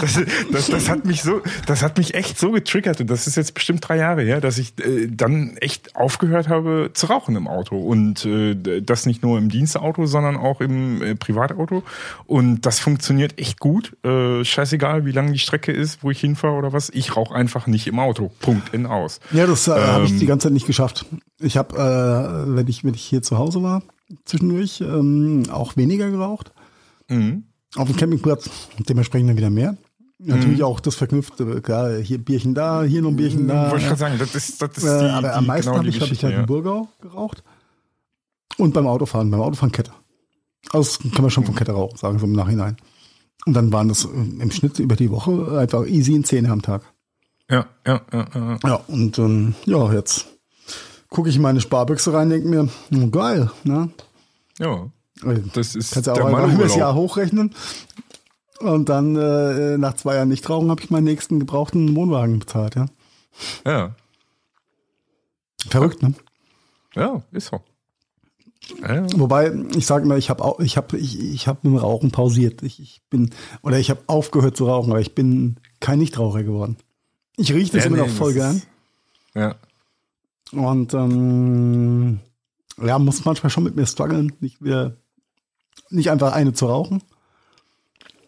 Das, 0.00 0.20
das, 0.52 0.66
das 0.68 0.88
hat 0.88 1.04
mich 1.04 1.22
so, 1.22 1.40
das 1.66 1.82
hat 1.82 1.98
mich 1.98 2.14
echt 2.14 2.38
so 2.38 2.50
getriggert 2.50 3.00
und 3.00 3.08
das 3.08 3.26
ist 3.26 3.36
jetzt 3.36 3.54
bestimmt 3.54 3.86
drei 3.86 3.96
Jahre 3.96 4.22
her, 4.22 4.40
dass 4.40 4.58
ich 4.58 4.74
äh, 4.84 5.06
dann 5.08 5.56
echt 5.58 5.94
aufgehört 5.96 6.48
habe 6.48 6.90
zu 6.94 7.06
rauchen 7.06 7.36
im 7.36 7.46
Auto 7.48 7.78
und 7.78 8.24
äh, 8.24 8.80
das 8.82 9.06
nicht 9.06 9.22
nur 9.22 9.38
im 9.38 9.48
Dienstauto, 9.48 10.06
sondern 10.06 10.36
auch 10.36 10.60
im 10.60 11.02
äh, 11.02 11.14
Privatauto 11.14 11.82
und 12.26 12.62
das 12.66 12.80
funktioniert 12.80 13.38
echt 13.38 13.60
gut. 13.60 13.96
Äh, 14.04 14.44
scheißegal, 14.44 15.04
wie 15.06 15.12
lang 15.12 15.32
die 15.32 15.38
Strecke 15.44 15.70
ist, 15.72 16.02
wo 16.02 16.10
ich 16.10 16.20
hinfahre 16.20 16.54
oder 16.54 16.72
was. 16.72 16.90
Ich 16.90 17.16
rauche 17.16 17.34
einfach 17.34 17.66
nicht 17.66 17.86
im 17.86 17.98
Auto. 17.98 18.32
Punkt 18.40 18.74
in 18.74 18.86
aus. 18.86 19.20
Ja, 19.32 19.46
das 19.46 19.68
äh, 19.68 19.72
habe 19.72 20.04
ich 20.04 20.12
Ähm. 20.12 20.18
die 20.18 20.26
ganze 20.26 20.48
Zeit 20.48 20.52
nicht 20.52 20.66
geschafft. 20.66 21.06
Ich 21.38 21.56
habe, 21.56 21.76
äh, 21.76 22.56
wenn 22.56 22.66
ich 22.66 22.84
wenn 22.84 22.94
ich 22.94 23.02
hier 23.02 23.22
zu 23.22 23.38
Hause 23.38 23.62
war, 23.62 23.82
zwischendurch 24.24 24.80
ähm, 24.80 25.44
auch 25.50 25.76
weniger 25.76 26.10
geraucht. 26.10 26.52
Mhm. 27.08 27.44
Auf 27.76 27.88
dem 27.88 27.96
Campingplatz 27.96 28.50
dementsprechend 28.88 29.28
dann 29.30 29.36
wieder 29.36 29.50
mehr. 29.50 29.76
Natürlich 30.18 30.62
auch 30.62 30.80
das 30.80 30.94
verknüpft, 30.94 31.40
äh, 31.40 31.60
klar, 31.60 31.96
hier 31.96 32.18
Bierchen 32.18 32.54
da, 32.54 32.82
hier 32.82 33.02
noch 33.02 33.10
ein 33.10 33.16
Bierchen 33.16 33.48
da. 33.48 33.70
Wollte 33.70 33.76
ich 33.76 33.82
ja. 33.82 33.88
gerade 33.88 34.00
sagen, 34.00 34.18
das 34.18 34.34
ist, 34.34 34.62
das 34.62 34.70
ist 34.78 34.84
die, 34.84 34.88
Äh, 34.88 35.10
aber 35.10 35.34
am 35.34 35.44
die, 35.44 35.48
meisten 35.48 35.70
genau 35.70 35.78
habe 35.78 35.88
ich, 35.88 36.00
hab 36.00 36.10
ich 36.10 36.24
halt 36.24 36.34
in 36.34 36.40
ja. 36.40 36.46
Burgau 36.46 36.88
geraucht. 37.02 37.42
Und 38.56 38.72
beim 38.72 38.86
Autofahren, 38.86 39.30
beim 39.30 39.40
Autofahren 39.40 39.72
Kette. 39.72 39.92
Also 40.70 41.00
kann 41.10 41.22
man 41.22 41.30
schon 41.30 41.44
von 41.44 41.54
Kette 41.54 41.72
rauchen, 41.72 41.98
sagen 41.98 42.18
so 42.18 42.26
im 42.26 42.32
Nachhinein. 42.32 42.76
Und 43.46 43.54
dann 43.54 43.72
waren 43.72 43.88
das 43.88 44.04
äh, 44.04 44.08
im 44.08 44.50
Schnitt 44.50 44.78
über 44.78 44.96
die 44.96 45.10
Woche 45.10 45.58
einfach 45.58 45.86
easy 45.86 46.14
in 46.14 46.24
Zähne 46.24 46.50
am 46.50 46.62
Tag. 46.62 46.82
Ja, 47.50 47.66
ja, 47.86 48.00
ja, 48.12 48.26
ja. 48.34 48.58
Ja, 48.64 48.74
und 48.88 49.18
ähm, 49.18 49.54
ja, 49.66 49.92
jetzt 49.92 50.26
gucke 51.10 51.28
ich 51.28 51.36
in 51.36 51.42
meine 51.42 51.60
Sparbüchse 51.60 52.12
rein, 52.12 52.30
denke 52.30 52.48
mir, 52.48 52.68
hm, 52.88 53.10
geil, 53.10 53.50
ne? 53.64 53.90
ja. 54.58 54.86
Das 55.54 55.76
ist 55.76 55.92
Kannst 55.92 56.08
du 56.08 56.12
auch 56.12 56.24
einfach 56.24 56.52
über 56.52 56.64
das 56.64 56.76
Jahr 56.76 56.94
hochrechnen. 56.94 57.54
Und 58.58 58.88
dann 58.88 59.14
äh, 59.14 59.78
nach 59.78 59.94
zwei 59.94 60.16
Jahren 60.16 60.28
nicht 60.28 60.48
rauchen 60.50 60.70
habe 60.70 60.82
ich 60.82 60.90
meinen 60.90 61.04
nächsten 61.04 61.38
gebrauchten 61.38 61.94
Wohnwagen 61.94 62.40
bezahlt, 62.40 62.74
ja. 62.74 62.86
Ja, 63.64 63.94
Verrückt, 65.68 66.02
ne? 66.02 66.14
ja, 66.94 67.22
ist 67.32 67.48
so. 67.48 67.60
Ja. 68.80 69.06
Wobei, 69.18 69.52
ich 69.76 69.86
sage 69.86 70.06
mal, 70.06 70.18
ich 70.18 70.30
habe 70.30 70.54
ich 70.64 70.76
habe, 70.76 70.96
ich, 70.98 71.18
ich 71.20 71.46
habe 71.48 71.60
mit 71.62 71.72
dem 71.72 71.76
Rauchen 71.78 72.10
pausiert. 72.10 72.62
Ich, 72.62 72.80
ich 72.80 73.02
bin, 73.10 73.30
oder 73.62 73.78
ich 73.78 73.90
habe 73.90 74.00
aufgehört 74.06 74.56
zu 74.56 74.66
rauchen, 74.66 74.90
aber 74.90 75.00
ich 75.00 75.14
bin 75.14 75.56
kein 75.80 75.98
Nichtraucher 75.98 76.42
geworden. 76.42 76.76
Ich 77.36 77.52
rieche 77.52 77.72
das 77.72 77.84
Ja, 77.84 77.88
immer 77.90 77.96
nee, 77.98 78.02
noch 78.08 78.14
voll 78.14 78.32
gern. 78.32 78.56
ist- 78.56 78.66
Ja. 79.34 79.56
Und 80.52 80.94
ähm, 80.94 82.20
ja, 82.84 82.98
muss 82.98 83.24
manchmal 83.24 83.50
schon 83.50 83.64
mit 83.64 83.74
mir 83.76 83.86
strugglen, 83.86 84.32
nicht 84.40 84.62
wieder, 84.62 84.96
nicht 85.90 86.10
einfach 86.10 86.32
eine 86.32 86.52
zu 86.52 86.66
rauchen. 86.66 87.02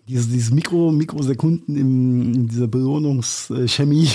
Diese, 0.08 0.28
diese 0.28 0.54
Mikro, 0.54 0.92
Mikrosekunden 0.92 1.76
im, 1.76 2.34
in 2.34 2.48
dieser 2.48 2.68
Belohnungschemie 2.68 4.08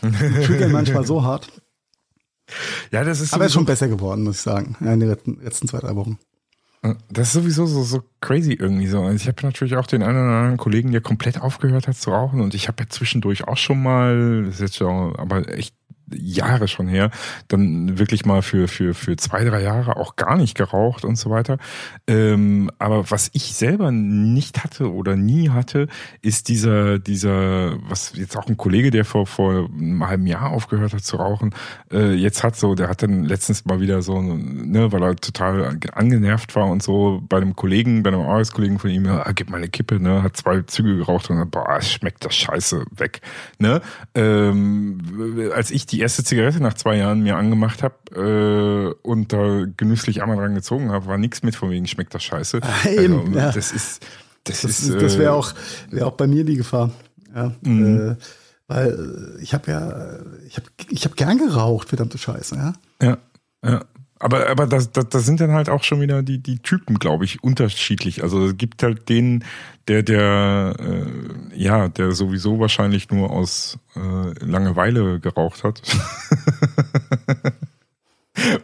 triggern 0.00 0.72
manchmal 0.72 1.04
so 1.06 1.22
hart. 1.22 1.48
Ja, 2.90 3.04
das 3.04 3.20
ist 3.20 3.34
Aber 3.34 3.46
ist 3.46 3.52
schon 3.52 3.64
besser 3.64 3.88
geworden, 3.88 4.24
muss 4.24 4.36
ich 4.36 4.42
sagen, 4.42 4.76
in 4.80 5.00
den 5.00 5.08
letzten, 5.08 5.40
letzten 5.42 5.68
zwei, 5.68 5.78
drei 5.78 5.94
Wochen. 5.96 6.18
das 7.10 7.28
ist 7.28 7.34
sowieso 7.34 7.66
so, 7.66 7.82
so 7.82 8.02
crazy 8.20 8.52
irgendwie 8.52 8.86
so. 8.86 9.02
Also 9.02 9.16
ich 9.16 9.28
habe 9.28 9.42
natürlich 9.42 9.76
auch 9.76 9.86
den 9.86 10.02
einen 10.02 10.16
oder 10.16 10.36
anderen 10.36 10.56
Kollegen, 10.56 10.92
der 10.92 11.00
komplett 11.00 11.40
aufgehört 11.40 11.88
hat 11.88 11.96
zu 11.96 12.10
rauchen 12.10 12.40
und 12.40 12.54
ich 12.54 12.68
habe 12.68 12.82
ja 12.82 12.88
zwischendurch 12.88 13.46
auch 13.46 13.56
schon 13.56 13.82
mal, 13.82 14.44
das 14.44 14.54
ist 14.56 14.60
jetzt 14.60 14.76
schon, 14.76 15.16
aber 15.16 15.48
echt 15.48 15.74
Jahre 16.14 16.68
schon 16.68 16.88
her, 16.88 17.10
dann 17.48 17.98
wirklich 17.98 18.24
mal 18.24 18.42
für, 18.42 18.68
für, 18.68 18.94
für 18.94 19.16
zwei, 19.16 19.44
drei 19.44 19.62
Jahre 19.62 19.96
auch 19.96 20.16
gar 20.16 20.36
nicht 20.36 20.56
geraucht 20.56 21.04
und 21.04 21.16
so 21.16 21.30
weiter. 21.30 21.58
Ähm, 22.06 22.70
aber 22.78 23.10
was 23.10 23.30
ich 23.32 23.54
selber 23.54 23.90
nicht 23.90 24.62
hatte 24.62 24.92
oder 24.92 25.16
nie 25.16 25.50
hatte, 25.50 25.88
ist 26.22 26.48
dieser, 26.48 26.98
dieser, 26.98 27.76
was 27.88 28.12
jetzt 28.16 28.36
auch 28.36 28.46
ein 28.46 28.56
Kollege, 28.56 28.90
der 28.90 29.04
vor, 29.04 29.26
vor 29.26 29.68
einem 29.70 30.06
halben 30.06 30.26
Jahr 30.26 30.50
aufgehört 30.50 30.92
hat 30.92 31.04
zu 31.04 31.16
rauchen, 31.16 31.54
äh, 31.92 32.12
jetzt 32.14 32.42
hat 32.42 32.56
so, 32.56 32.74
der 32.74 32.88
hat 32.88 33.02
dann 33.02 33.24
letztens 33.24 33.64
mal 33.64 33.80
wieder 33.80 34.02
so, 34.02 34.20
ne, 34.20 34.92
weil 34.92 35.02
er 35.02 35.16
total 35.16 35.78
angenervt 35.92 36.54
war 36.56 36.66
und 36.66 36.82
so 36.82 37.22
bei 37.28 37.36
einem 37.36 37.56
Kollegen, 37.56 38.02
bei 38.02 38.10
einem 38.10 38.22
Arbeitskollegen 38.22 38.78
von 38.78 38.90
ihm, 38.90 39.04
ja, 39.04 39.26
ah, 39.26 39.32
gib 39.32 39.50
mal 39.50 39.58
eine 39.58 39.68
Kippe, 39.68 40.00
ne, 40.00 40.22
hat 40.22 40.36
zwei 40.36 40.62
Züge 40.62 40.96
geraucht 40.96 41.30
und 41.30 41.38
dann, 41.38 41.50
boah, 41.50 41.80
schmeckt 41.80 42.24
das 42.24 42.34
scheiße 42.34 42.84
weg, 42.90 43.20
ne. 43.58 43.80
Ähm, 44.14 44.98
als 45.54 45.70
ich 45.70 45.86
die 45.86 45.99
erste 46.00 46.24
Zigarette 46.24 46.60
nach 46.62 46.74
zwei 46.74 46.96
Jahren 46.96 47.20
mir 47.22 47.36
angemacht 47.36 47.82
habe 47.82 48.94
äh, 49.04 49.06
und 49.08 49.32
da 49.32 49.64
genüsslich 49.76 50.22
einmal 50.22 50.36
dran 50.36 50.54
gezogen 50.54 50.90
habe, 50.90 51.06
war 51.06 51.18
nichts 51.18 51.42
mit 51.42 51.54
von 51.56 51.70
wegen 51.70 51.86
schmeckt 51.86 52.14
das 52.14 52.22
scheiße. 52.24 52.60
Eben, 52.90 53.20
also, 53.20 53.38
ja. 53.38 53.52
Das 53.52 53.72
ist, 53.72 54.04
das, 54.44 54.62
Das, 54.62 54.80
ist, 54.80 54.94
das 54.94 55.14
äh, 55.16 55.18
wäre 55.18 55.32
auch, 55.32 55.52
wäre 55.90 56.06
auch 56.06 56.12
bei 56.16 56.26
mir 56.26 56.44
die 56.44 56.56
Gefahr. 56.56 56.90
Ja, 57.34 57.52
Mhm. 57.62 58.10
äh, 58.12 58.16
weil 58.66 59.36
äh, 59.38 59.42
ich 59.42 59.52
habe 59.54 59.70
ja, 59.70 60.18
ich 60.46 60.56
habe 60.56 60.66
ich 60.90 61.04
hab 61.04 61.16
gern 61.16 61.38
geraucht, 61.38 61.88
verdammte 61.88 62.18
Scheiße, 62.18 62.56
ja. 62.56 62.72
Ja, 63.02 63.18
ja. 63.64 63.84
Aber, 64.22 64.50
aber 64.50 64.66
das, 64.66 64.92
das, 64.92 65.08
das 65.08 65.24
sind 65.24 65.40
dann 65.40 65.52
halt 65.52 65.70
auch 65.70 65.82
schon 65.82 66.02
wieder 66.02 66.22
die, 66.22 66.36
die 66.38 66.58
Typen, 66.58 66.98
glaube 66.98 67.24
ich, 67.24 67.42
unterschiedlich. 67.42 68.22
Also 68.22 68.44
es 68.44 68.58
gibt 68.58 68.82
halt 68.82 69.08
den, 69.08 69.44
der, 69.88 70.02
der, 70.02 70.74
äh, 70.78 71.06
ja, 71.58 71.88
der 71.88 72.12
sowieso 72.12 72.60
wahrscheinlich 72.60 73.10
nur 73.10 73.30
aus 73.30 73.78
äh, 73.96 74.44
Langeweile 74.44 75.20
geraucht 75.20 75.64
hat. 75.64 75.80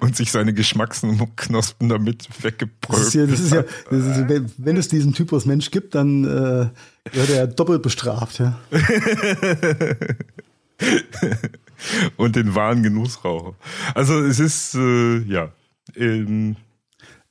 Und 0.00 0.14
sich 0.14 0.30
seine 0.30 0.52
Geschmacksknospen 0.52 1.88
damit 1.88 2.28
Das 2.28 2.44
weggebrüllt 2.44 3.06
ist 3.06 3.14
ja, 3.14 3.26
das 3.26 3.40
ist 3.40 3.52
ja, 3.52 3.64
das 3.90 4.04
ist, 4.04 4.28
wenn, 4.28 4.52
wenn 4.58 4.76
es 4.76 4.88
diesen 4.88 5.14
Typus 5.14 5.46
Mensch 5.46 5.70
gibt, 5.70 5.94
dann 5.94 6.24
äh, 6.24 6.68
wird 7.12 7.30
er 7.30 7.46
doppelt 7.46 7.80
bestraft, 7.82 8.40
ja. 8.40 8.58
und 12.16 12.36
den 12.36 12.54
wahren 12.54 12.82
Genussraucher. 12.82 13.54
Also 13.94 14.20
es 14.20 14.40
ist, 14.40 14.74
äh, 14.74 15.18
ja, 15.22 15.50
ähm, 15.96 16.56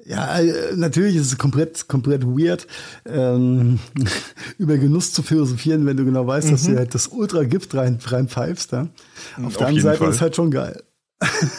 Ja, 0.05 0.39
äh, 0.39 0.75
natürlich 0.75 1.15
ist 1.15 1.27
es 1.31 1.37
komplett, 1.37 1.87
komplett 1.87 2.23
weird, 2.25 2.67
ähm, 3.05 3.79
über 4.57 4.77
Genuss 4.77 5.13
zu 5.13 5.23
philosophieren, 5.23 5.85
wenn 5.85 5.97
du 5.97 6.05
genau 6.05 6.27
weißt, 6.27 6.51
dass 6.51 6.63
du 6.63 6.75
halt 6.77 6.93
das 6.93 7.07
Ultra-Gift 7.07 7.73
rein, 7.75 7.97
reinpfeifst. 8.03 8.71
Ja? 8.71 8.87
Auf 9.37 9.45
Auf 9.45 9.57
der 9.57 9.67
anderen 9.67 9.83
Seite 9.83 9.97
Fall. 9.99 10.09
ist 10.09 10.15
es 10.15 10.21
halt 10.21 10.35
schon 10.35 10.51
geil. 10.51 10.83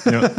ja. 0.04 0.30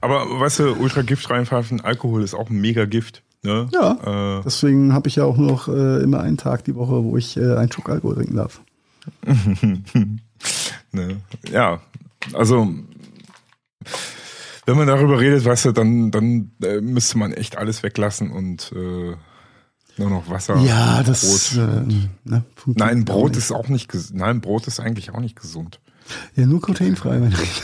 Aber 0.00 0.40
weißt 0.40 0.58
du, 0.58 0.72
Ultra-Gift 0.74 1.30
reinpfeifen, 1.30 1.80
Alkohol 1.80 2.22
ist 2.22 2.34
auch 2.34 2.50
ein 2.50 2.60
mega 2.60 2.84
Gift. 2.84 3.22
Ne? 3.44 3.68
Ja, 3.72 4.38
Äh, 4.38 4.42
deswegen 4.44 4.92
habe 4.92 5.08
ich 5.08 5.16
ja 5.16 5.24
auch 5.24 5.36
noch 5.36 5.68
äh, 5.68 6.02
immer 6.02 6.20
einen 6.20 6.36
Tag 6.36 6.64
die 6.64 6.74
Woche, 6.74 7.04
wo 7.04 7.16
ich 7.16 7.36
äh, 7.36 7.54
einen 7.54 7.70
Schluck 7.72 7.88
Alkohol 7.88 8.16
trinken 8.16 8.36
darf. 8.36 8.60
ne? 10.92 11.20
Ja, 11.50 11.80
also 12.34 12.68
wenn 14.66 14.76
man 14.76 14.86
darüber 14.86 15.18
redet, 15.20 15.44
weißt 15.44 15.66
du, 15.66 15.72
dann, 15.72 16.10
dann 16.10 16.50
äh, 16.62 16.80
müsste 16.80 17.16
man 17.18 17.32
echt 17.32 17.56
alles 17.56 17.82
weglassen 17.82 18.30
und 18.30 18.70
äh, 18.72 19.14
nur 19.96 20.10
noch 20.10 20.28
Wasser. 20.30 20.58
Ja, 20.58 20.98
und 20.98 21.08
das 21.08 21.52
Brot. 21.54 21.62
äh, 21.62 21.82
ne, 22.24 22.44
Nein, 22.66 23.04
Brot 23.04 23.36
ist 23.36 23.50
auch 23.50 23.68
nicht 23.68 23.90
Nein, 24.12 24.40
Brot 24.40 24.66
ist 24.66 24.78
eigentlich 24.80 25.10
auch 25.12 25.20
nicht 25.20 25.40
gesund. 25.40 25.80
Ja, 26.36 26.46
nur 26.46 26.60
glutenfrei. 26.60 27.20
wenn 27.20 27.32
ich- 27.32 27.62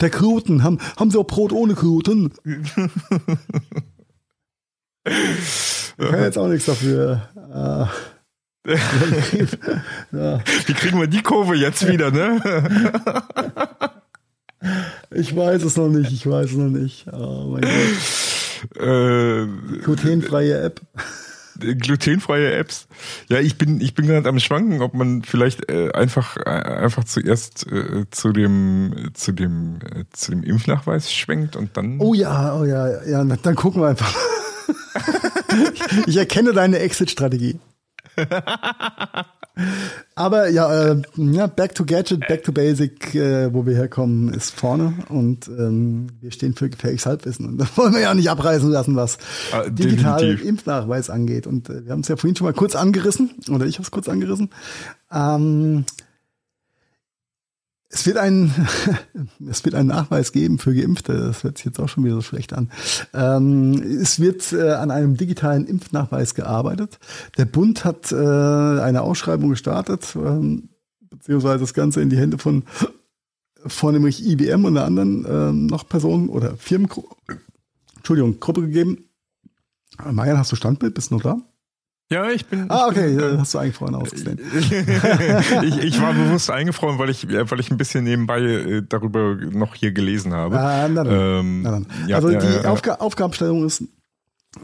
Der 0.00 0.10
Kruten, 0.10 0.62
haben, 0.62 0.78
haben 0.96 1.10
Sie 1.10 1.18
auch 1.18 1.26
Brot 1.26 1.52
ohne 1.52 1.74
Kruten? 1.74 2.32
Ich 5.04 5.94
kann 5.98 6.22
jetzt 6.22 6.38
auch 6.38 6.48
nichts 6.48 6.66
dafür. 6.66 7.28
Äh, 7.36 7.86
ja, 8.66 10.40
Wie 10.66 10.74
kriegen 10.74 11.00
wir 11.00 11.06
die 11.06 11.22
Kurve 11.22 11.54
jetzt 11.54 11.86
wieder, 11.88 12.10
ne? 12.10 12.40
ich 15.10 15.34
weiß 15.34 15.62
es 15.62 15.76
noch 15.76 15.88
nicht, 15.88 16.12
ich 16.12 16.26
weiß 16.26 16.50
es 16.50 16.56
noch 16.56 16.68
nicht. 16.68 17.06
Oh 17.12 17.50
mein 17.52 17.62
Gott. 17.62 18.82
äh, 18.82 19.46
Glutenfreie 19.82 20.60
App. 20.60 20.80
glutenfreie 21.58 22.52
Apps. 22.54 22.88
Ja, 23.28 23.38
ich 23.40 23.58
bin 23.58 23.80
ich 23.80 23.94
bin 23.94 24.06
gerade 24.06 24.28
am 24.28 24.38
schwanken, 24.38 24.82
ob 24.82 24.94
man 24.94 25.22
vielleicht 25.22 25.70
äh, 25.70 25.90
einfach 25.92 26.36
äh, 26.36 26.50
einfach 26.50 27.04
zuerst 27.04 27.66
äh, 27.70 28.04
zu 28.10 28.32
dem 28.32 29.10
zu 29.14 29.32
dem 29.32 29.78
äh, 29.84 30.04
zu 30.12 30.32
dem 30.32 30.42
Impfnachweis 30.42 31.12
schwenkt 31.12 31.56
und 31.56 31.76
dann 31.76 32.00
Oh 32.00 32.14
ja, 32.14 32.56
oh 32.56 32.64
ja, 32.64 33.04
ja, 33.04 33.24
dann 33.24 33.54
gucken 33.54 33.82
wir 33.82 33.88
einfach. 33.88 34.14
ich 36.06 36.16
erkenne 36.16 36.52
deine 36.52 36.78
Exit-Strategie. 36.80 37.58
Aber 40.14 40.48
ja, 40.48 40.92
äh, 40.92 41.02
ja, 41.16 41.46
back 41.48 41.74
to 41.74 41.84
Gadget, 41.84 42.20
back 42.28 42.44
to 42.44 42.52
Basic, 42.52 43.14
äh, 43.14 43.52
wo 43.52 43.66
wir 43.66 43.74
herkommen, 43.74 44.32
ist 44.32 44.52
vorne 44.52 44.94
und 45.08 45.48
ähm, 45.48 46.08
wir 46.20 46.30
stehen 46.30 46.54
für 46.54 46.70
gefährliches 46.70 47.06
Halbwissen. 47.06 47.46
Und 47.46 47.58
das 47.60 47.76
wollen 47.76 47.92
wir 47.92 48.00
ja 48.00 48.14
nicht 48.14 48.30
abreißen 48.30 48.70
lassen, 48.70 48.94
was 48.96 49.18
Ah, 49.52 49.68
digitalen 49.68 50.20
definitiv. 50.20 50.48
Impfnachweis 50.48 51.10
angeht. 51.10 51.46
Und 51.46 51.68
äh, 51.70 51.84
wir 51.84 51.92
haben 51.92 52.00
es 52.00 52.08
ja 52.08 52.16
vorhin 52.16 52.36
schon 52.36 52.46
mal 52.46 52.52
kurz 52.52 52.76
angerissen, 52.76 53.30
oder 53.50 53.66
ich 53.66 53.76
habe 53.76 53.82
es 53.84 53.90
kurz 53.90 54.08
angerissen. 54.08 54.50
Ähm, 55.12 55.84
es 57.90 58.06
wird 58.06 58.18
einen, 58.18 58.52
es 59.48 59.64
wird 59.64 59.74
einen 59.74 59.88
Nachweis 59.88 60.32
geben 60.32 60.58
für 60.58 60.74
Geimpfte. 60.74 61.14
Das 61.14 61.42
hört 61.42 61.58
sich 61.58 61.66
jetzt 61.66 61.80
auch 61.80 61.88
schon 61.88 62.04
wieder 62.04 62.16
so 62.16 62.22
schlecht 62.22 62.52
an. 62.52 62.70
Ähm, 63.14 63.74
es 64.00 64.20
wird 64.20 64.52
äh, 64.52 64.72
an 64.72 64.90
einem 64.90 65.16
digitalen 65.16 65.66
Impfnachweis 65.66 66.34
gearbeitet. 66.34 66.98
Der 67.38 67.46
Bund 67.46 67.84
hat 67.84 68.12
äh, 68.12 68.16
eine 68.16 69.02
Ausschreibung 69.02 69.50
gestartet, 69.50 70.14
ähm, 70.16 70.68
beziehungsweise 71.10 71.60
das 71.60 71.74
Ganze 71.74 72.02
in 72.02 72.10
die 72.10 72.18
Hände 72.18 72.38
von, 72.38 72.64
nämlich 73.82 74.26
IBM 74.26 74.64
und 74.64 74.76
einer 74.76 74.86
anderen 74.86 75.26
ähm, 75.28 75.66
noch 75.66 75.88
Personen 75.88 76.28
oder 76.28 76.56
Firmen, 76.56 76.88
Entschuldigung, 77.96 78.38
Gruppe 78.38 78.62
gegeben. 78.62 79.04
Marian, 80.10 80.38
hast 80.38 80.52
du 80.52 80.56
Standbild? 80.56 80.94
Bist 80.94 81.10
du 81.10 81.16
noch 81.16 81.22
da? 81.22 81.47
Ja, 82.10 82.30
ich 82.30 82.46
bin 82.46 82.70
Ah, 82.70 82.88
ich 82.88 82.94
bin, 82.94 83.04
okay, 83.04 83.16
äh, 83.16 83.34
äh, 83.34 83.38
hast 83.38 83.52
du 83.52 83.58
eingefroren 83.58 83.94
ausgesehen. 83.94 84.40
ich, 85.62 85.78
ich 85.78 86.00
war 86.00 86.14
bewusst 86.14 86.50
eingefroren, 86.50 86.98
weil 86.98 87.10
ich, 87.10 87.28
weil 87.28 87.60
ich 87.60 87.70
ein 87.70 87.76
bisschen 87.76 88.04
nebenbei 88.04 88.40
äh, 88.40 88.82
darüber 88.86 89.34
noch 89.34 89.74
hier 89.74 89.92
gelesen 89.92 90.32
habe. 90.32 90.58
Ah, 90.58 90.88
na 90.88 91.04
dann. 91.04 91.40
Ähm, 91.40 91.62
Na 91.62 91.70
dann. 91.72 91.86
ja, 92.06 92.16
also 92.16 92.30
ja, 92.30 92.38
die 92.38 92.46
ja, 92.46 92.62
ja. 92.62 92.70
Aufga 92.70 92.94
Aufgabenstellung 92.94 93.66
ist, 93.66 93.84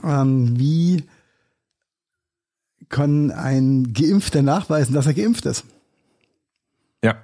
ähm, 0.02 0.58
wie 0.58 1.04
kann 2.88 3.30
ein 3.30 3.92
Geimpfter 3.92 4.40
nachweisen, 4.40 4.94
dass 4.94 5.06
er 5.06 5.14
geimpft 5.14 5.44
ist? 5.44 5.64
Ja. 7.02 7.16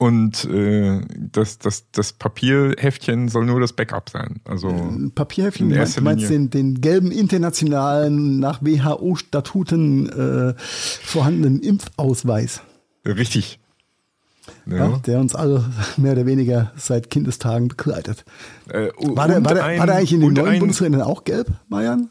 Und 0.00 0.46
äh, 0.46 1.02
das, 1.30 1.58
das, 1.58 1.90
das 1.92 2.14
Papierheftchen 2.14 3.28
soll 3.28 3.44
nur 3.44 3.60
das 3.60 3.74
Backup 3.74 4.08
sein. 4.08 4.40
Also 4.46 4.68
Ein 4.68 5.12
Papierheftchen, 5.14 5.70
In 5.70 5.76
meinst 5.76 5.98
Linie. 6.00 6.26
den, 6.26 6.48
den 6.50 6.80
gelben 6.80 7.10
internationalen, 7.10 8.40
nach 8.40 8.62
WHO-Statuten 8.62 10.08
äh, 10.08 10.54
vorhandenen 10.58 11.60
Impfausweis, 11.60 12.62
richtig. 13.06 13.60
Ja. 14.64 14.76
ja. 14.88 14.98
der 15.06 15.20
uns 15.20 15.34
alle 15.34 15.66
mehr 15.98 16.12
oder 16.12 16.24
weniger 16.24 16.72
seit 16.76 17.10
Kindestagen 17.10 17.68
begleitet. 17.68 18.24
Äh, 18.70 18.88
War 19.00 19.28
der, 19.28 19.44
war, 19.44 19.52
der, 19.52 19.64
ein- 19.66 19.78
war 19.80 19.86
der 19.86 19.96
eigentlich 19.96 20.14
in 20.14 20.20
den 20.20 20.32
neuen 20.32 20.48
ein- 20.48 20.60
Bundesländern 20.60 21.02
auch 21.02 21.24
gelb, 21.24 21.48
Marian? 21.68 22.08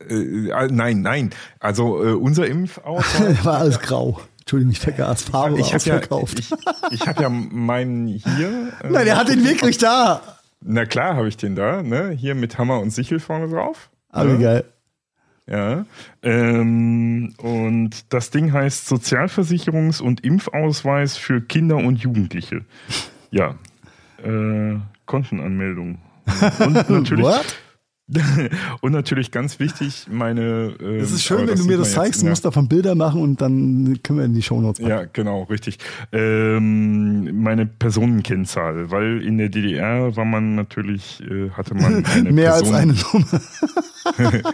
Äh, 0.00 0.48
äh, 0.48 0.68
nein, 0.72 1.02
nein. 1.02 1.30
Also 1.60 2.04
äh, 2.04 2.14
unser 2.14 2.48
Impfausweis. 2.48 3.44
war 3.44 3.58
alles 3.58 3.78
grau. 3.78 4.20
Entschuldigung, 4.46 4.70
ich 4.74 4.78
vergaß. 4.78 5.22
Farbe 5.24 5.58
ich 5.58 5.74
habe 5.74 5.84
ja, 5.84 5.94
ausverkauft. 5.96 6.38
ich, 6.38 6.52
ich 6.92 7.08
hab 7.08 7.20
ja 7.20 7.28
meinen 7.28 8.06
hier. 8.06 8.72
Äh, 8.80 8.90
Nein, 8.90 9.06
er 9.08 9.16
hat 9.16 9.28
ihn 9.28 9.44
wirklich 9.44 9.76
da. 9.78 10.22
Na 10.60 10.84
klar, 10.84 11.16
habe 11.16 11.26
ich 11.26 11.36
den 11.36 11.56
da. 11.56 11.82
Ne? 11.82 12.10
Hier 12.10 12.36
mit 12.36 12.56
Hammer 12.56 12.78
und 12.78 12.90
Sichel 12.90 13.18
vorne 13.18 13.48
drauf. 13.48 13.90
Aber 14.10 14.34
Ja. 14.34 14.36
geil. 14.38 14.64
Ja. 15.48 15.84
Ähm, 16.22 17.34
und 17.38 17.90
das 18.12 18.30
Ding 18.30 18.52
heißt 18.52 18.88
Sozialversicherungs- 18.88 20.00
und 20.00 20.24
Impfausweis 20.24 21.16
für 21.16 21.40
Kinder 21.40 21.76
und 21.78 21.96
Jugendliche. 21.98 22.64
Ja. 23.32 23.56
Äh, 24.24 24.76
Kontenanmeldung. 25.06 25.98
Und 26.60 26.88
natürlich, 26.88 27.24
What? 27.24 27.56
und 28.82 28.92
natürlich 28.92 29.32
ganz 29.32 29.58
wichtig, 29.58 30.06
meine. 30.08 30.76
Äh, 30.80 30.98
Es 30.98 31.10
ist 31.10 31.24
schön, 31.24 31.48
wenn 31.48 31.58
du 31.58 31.64
mir 31.64 31.76
das 31.76 31.92
zeigst. 31.92 32.22
Du 32.22 32.26
musst 32.26 32.44
davon 32.44 32.68
Bilder 32.68 32.94
machen 32.94 33.20
und 33.20 33.40
dann 33.40 33.98
können 34.04 34.20
wir 34.20 34.26
in 34.26 34.34
die 34.34 34.42
Shownotes 34.42 34.80
packen. 34.80 34.90
Ja, 34.90 35.04
genau, 35.12 35.42
richtig. 35.44 35.78
Ähm, 36.12 37.42
meine 37.42 37.66
Personenkennzahl, 37.66 38.92
weil 38.92 39.22
in 39.22 39.38
der 39.38 39.48
DDR 39.48 40.14
war 40.16 40.24
man 40.24 40.54
natürlich, 40.54 41.20
äh, 41.22 41.50
hatte 41.50 41.74
man 41.74 42.04
eine 42.14 42.30
Mehr 42.30 42.54
als 42.54 42.70
Person, 42.70 42.76
eine 42.76 42.92
Nummer. 42.92 44.42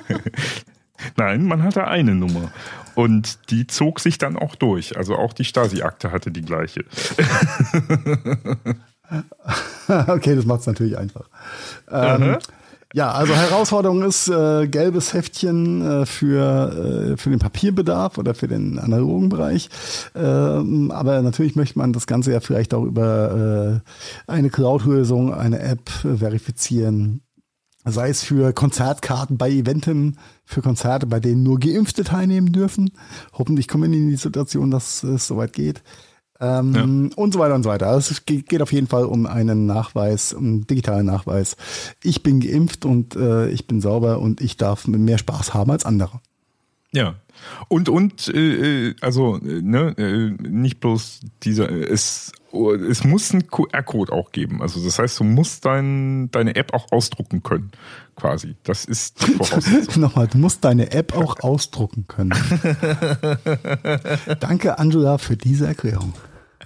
Nein, 1.17 1.45
man 1.45 1.63
hatte 1.63 1.87
eine 1.87 2.15
Nummer. 2.15 2.51
Und 2.95 3.51
die 3.51 3.67
zog 3.67 4.01
sich 4.01 4.17
dann 4.17 4.37
auch 4.37 4.55
durch. 4.55 4.97
Also 4.97 5.17
auch 5.17 5.35
die 5.35 5.45
Stasi-Akte 5.45 6.11
hatte 6.11 6.31
die 6.31 6.43
gleiche. 6.43 6.85
okay, 9.89 10.37
das 10.37 10.47
macht 10.47 10.61
es 10.61 10.67
natürlich 10.67 10.97
einfach. 10.97 11.29
Ähm. 11.91 12.39
Ja, 12.95 13.11
also 13.11 13.35
Herausforderung 13.35 14.03
ist 14.03 14.29
äh, 14.29 14.67
gelbes 14.69 15.15
Heftchen 15.15 16.03
äh, 16.03 16.07
für, 16.07 17.13
äh, 17.13 17.17
für 17.17 17.31
den 17.31 17.39
Papierbedarf 17.39 18.19
oder 18.19 18.35
für 18.35 18.49
den 18.49 18.79
analogen 18.79 19.29
Bereich. 19.29 19.71
Ähm, 20.15 20.91
aber 20.91 21.23
natürlich 21.23 21.57
möchte 21.57 21.79
man 21.79 21.93
das 21.93 22.07
Ganze 22.07 22.33
ja 22.33 22.41
vielleicht 22.41 22.75
auch 22.75 22.85
über 22.85 23.83
äh, 23.83 24.31
eine 24.31 24.51
Cloud-Lösung, 24.51 25.33
eine 25.33 25.61
App 25.61 25.91
äh, 26.05 26.17
verifizieren. 26.17 27.23
Sei 27.85 28.11
es 28.11 28.23
für 28.23 28.53
Konzertkarten 28.53 29.39
bei 29.39 29.51
Eventen, 29.51 30.19
für 30.45 30.63
Konzerte, 30.63 31.07
bei 31.07 31.19
denen 31.19 31.43
nur 31.43 31.59
Geimpfte 31.59 32.05
teilnehmen 32.05 32.53
dürfen. 32.53 32.93
Hoffentlich 33.33 33.67
kommen 33.67 33.91
wir 33.91 33.99
in 33.99 34.09
die 34.09 34.17
Situation, 34.17 34.71
dass 34.71 35.03
es 35.03 35.27
soweit 35.27 35.53
geht. 35.53 35.83
Ähm, 36.43 37.11
Und 37.15 37.33
so 37.33 37.39
weiter 37.39 37.55
und 37.55 37.63
so 37.63 37.71
weiter. 37.71 37.87
Also 37.87 38.11
es 38.11 38.27
geht, 38.27 38.61
auf 38.61 38.73
jeden 38.73 38.89
Fall 38.89 39.05
um 39.05 39.27
einen 39.27 39.65
Nachweis, 39.65 40.33
um 40.33 40.45
einen 40.45 40.67
digitalen 40.67 41.07
Nachweis. 41.07 41.57
Ich 42.03 42.25
bin 42.25 42.41
geimpft 42.41 42.85
und 42.85 43.15
äh, 43.15 43.49
ich 43.49 43.69
bin 43.69 43.81
sauber 43.81 44.19
und 44.19 44.41
ich 44.41 44.57
darf 44.57 44.89
mehr 44.89 45.19
Spaß 45.19 45.55
haben 45.55 45.71
als 45.71 45.85
andere. 45.85 46.21
Ja. 46.93 47.15
Und, 47.69 47.89
und, 47.89 48.29
äh, 48.29 48.89
äh, 48.89 48.95
also, 49.01 49.37
äh, 49.37 49.63
ne, 49.63 49.95
äh, 49.97 50.49
nicht 50.49 50.81
bloß 50.81 51.21
dieser, 51.45 51.71
es, 51.71 52.33
es 52.89 53.05
muss 53.05 53.33
einen 53.33 53.47
QR-Code 53.47 54.13
auch 54.13 54.33
geben. 54.33 54.63
Also, 54.63 54.85
das 54.85 54.99
heißt, 54.99 55.21
du 55.21 55.25
musst 55.25 55.65
dein, 55.65 56.31
deine 56.33 56.57
App 56.57 56.75
auch 56.75 56.91
ausdrucken 56.91 57.43
können, 57.43 57.71
quasi. 58.17 58.57
Das 58.65 58.85
ist 58.85 59.27
die 59.27 59.33
Voraussetzung. 59.33 60.03
Nochmal, 60.03 60.27
du 60.27 60.39
musst 60.39 60.65
deine 60.65 60.93
App 60.93 61.17
auch 61.17 61.41
ausdrucken 61.41 62.07
können. 62.09 62.31
Danke, 64.41 64.79
Angela, 64.79 65.19
für 65.19 65.37
diese 65.37 65.67
Erklärung. 65.67 66.13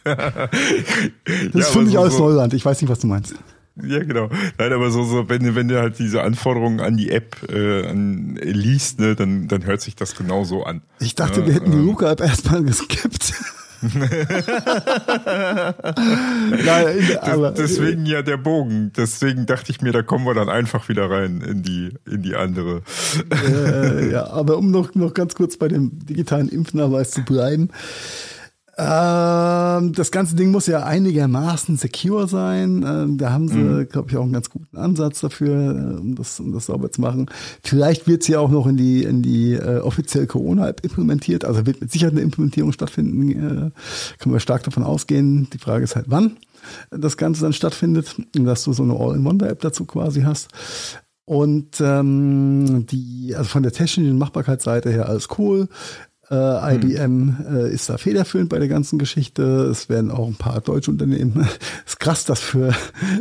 Das 1.52 1.74
Ja, 1.74 1.80
mich 1.80 1.92
so- 1.92 2.00
alles 2.00 2.14
so- 2.16 2.24
Neuland. 2.28 2.54
Ich 2.54 2.64
weiß 2.64 2.80
nicht, 2.80 2.90
was 2.90 3.00
du 3.00 3.06
meinst. 3.08 3.34
Ja, 3.82 3.98
genau. 4.02 4.30
Nein, 4.56 4.72
aber 4.72 4.90
so, 4.90 5.04
so 5.04 5.28
wenn, 5.28 5.42
du- 5.42 5.54
wenn 5.54 5.68
du 5.68 5.78
halt 5.78 5.98
diese 5.98 6.22
Anforderungen 6.22 6.80
an 6.80 6.96
die 6.96 7.10
App 7.10 7.36
äh, 7.52 7.86
an, 7.86 8.36
äh, 8.40 8.50
liest, 8.50 9.00
ne, 9.00 9.14
dann, 9.14 9.48
dann 9.48 9.66
hört 9.66 9.82
sich 9.82 9.94
das 9.96 10.14
genau 10.16 10.44
so 10.44 10.64
an. 10.64 10.80
Ich 11.00 11.14
dachte, 11.14 11.40
Ja, 11.40 11.46
wir 11.46 11.54
hätten 11.54 11.72
die 11.72 11.76
ähm, 11.78 11.86
Luca-App 11.86 12.20
erstmal 12.22 12.62
geskippt. 12.62 13.34
Nein, 16.64 17.18
aber, 17.20 17.50
Deswegen 17.52 18.06
ja 18.06 18.22
der 18.22 18.36
Bogen. 18.38 18.92
Deswegen 18.96 19.44
dachte 19.46 19.70
ich 19.70 19.80
mir, 19.82 19.92
da 19.92 20.02
kommen 20.02 20.24
wir 20.24 20.34
dann 20.34 20.48
einfach 20.48 20.88
wieder 20.88 21.10
rein 21.10 21.40
in 21.42 21.62
die, 21.62 21.90
in 22.10 22.22
die 22.22 22.34
andere. 22.34 22.82
äh, 23.30 24.10
ja, 24.12 24.26
aber 24.28 24.56
um 24.58 24.70
noch, 24.70 24.94
noch 24.94 25.14
ganz 25.14 25.34
kurz 25.34 25.56
bei 25.56 25.68
dem 25.68 25.98
digitalen 26.06 26.48
Impfnachweis 26.48 27.10
zu 27.10 27.22
bleiben. 27.22 27.68
Ähm, 28.78 29.92
das 29.94 30.10
ganze 30.10 30.36
Ding 30.36 30.50
muss 30.50 30.66
ja 30.66 30.84
einigermaßen 30.84 31.78
secure 31.78 32.28
sein. 32.28 32.84
Ähm, 32.86 33.16
da 33.16 33.32
haben 33.32 33.48
sie, 33.48 33.58
mhm. 33.58 33.88
glaube 33.88 34.10
ich, 34.10 34.16
auch 34.18 34.22
einen 34.22 34.34
ganz 34.34 34.50
guten 34.50 34.76
Ansatz 34.76 35.20
dafür, 35.20 35.98
um 35.98 36.14
das, 36.14 36.38
um 36.40 36.52
das 36.52 36.66
sauber 36.66 36.92
zu 36.92 37.00
machen. 37.00 37.30
Vielleicht 37.62 38.06
wird 38.06 38.22
es 38.22 38.28
ja 38.28 38.38
auch 38.38 38.50
noch 38.50 38.66
in 38.66 38.76
die, 38.76 39.02
in 39.02 39.22
die 39.22 39.54
äh, 39.54 39.78
offizielle 39.78 40.26
Corona-App 40.26 40.84
implementiert. 40.84 41.46
Also 41.46 41.64
wird 41.64 41.80
mit 41.80 41.90
Sicherheit 41.90 42.12
eine 42.12 42.20
Implementierung 42.20 42.72
stattfinden. 42.72 43.30
Äh, 43.30 43.70
können 44.18 44.34
wir 44.34 44.40
stark 44.40 44.64
davon 44.64 44.82
ausgehen. 44.82 45.48
Die 45.54 45.58
Frage 45.58 45.84
ist 45.84 45.96
halt, 45.96 46.06
wann 46.08 46.36
das 46.90 47.16
Ganze 47.16 47.42
dann 47.42 47.52
stattfindet 47.52 48.16
dass 48.32 48.64
du 48.64 48.72
so 48.72 48.82
eine 48.82 48.94
All-in-One-App 48.94 49.60
dazu 49.60 49.84
quasi 49.84 50.22
hast. 50.22 50.48
Und 51.24 51.80
ähm, 51.80 52.86
die, 52.86 53.34
also 53.36 53.48
von 53.48 53.62
der 53.62 53.72
technischen 53.72 54.18
Machbarkeitsseite 54.18 54.90
her 54.90 55.08
alles 55.08 55.28
cool. 55.38 55.68
Äh, 56.30 56.74
IBM 56.74 57.02
hm. 57.02 57.36
äh, 57.56 57.70
ist 57.70 57.88
da 57.88 57.98
federführend 57.98 58.48
bei 58.48 58.58
der 58.58 58.68
ganzen 58.68 58.98
Geschichte. 58.98 59.42
Es 59.70 59.88
werden 59.88 60.10
auch 60.10 60.26
ein 60.26 60.34
paar 60.34 60.60
deutsche 60.60 60.90
Unternehmen. 60.90 61.46
Es 61.86 61.92
ist 61.92 62.00
krass, 62.00 62.24
dass 62.24 62.40
für, 62.40 62.74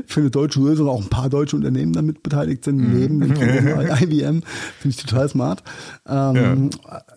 für 0.07 0.21
eine 0.21 0.31
deutsche 0.31 0.59
Lösung 0.59 0.89
auch 0.89 1.01
ein 1.01 1.09
paar 1.09 1.29
deutsche 1.29 1.55
Unternehmen 1.55 1.93
damit 1.93 2.23
beteiligt 2.23 2.63
sind, 2.63 2.79
hm. 2.79 2.99
neben 2.99 3.19
dem 3.19 3.33
IBM. 4.01 4.41
Finde 4.79 4.89
ich 4.89 4.97
total 4.97 5.29
smart. 5.29 5.63
Ähm, 6.07 6.71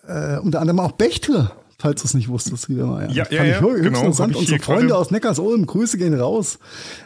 ja. 0.07 0.35
äh, 0.35 0.39
unter 0.39 0.61
anderem 0.61 0.79
auch 0.79 0.91
Bechtle 0.91 1.51
falls 1.81 2.01
du 2.01 2.07
es 2.07 2.13
nicht 2.13 2.27
wusstest, 2.27 2.67
lieber 2.67 2.85
Meier. 2.85 3.09
Ja, 3.09 3.25
ja, 3.31 3.43
ja, 3.43 3.55
ich 3.55 3.59
genau, 3.61 3.99
interessant. 3.99 4.35
Unsere 4.35 4.59
Freunde 4.59 4.95
aus 4.97 5.11
Neckars-Ulm, 5.11 5.65
Grüße 5.65 5.97
gehen 5.97 6.13
raus 6.13 6.59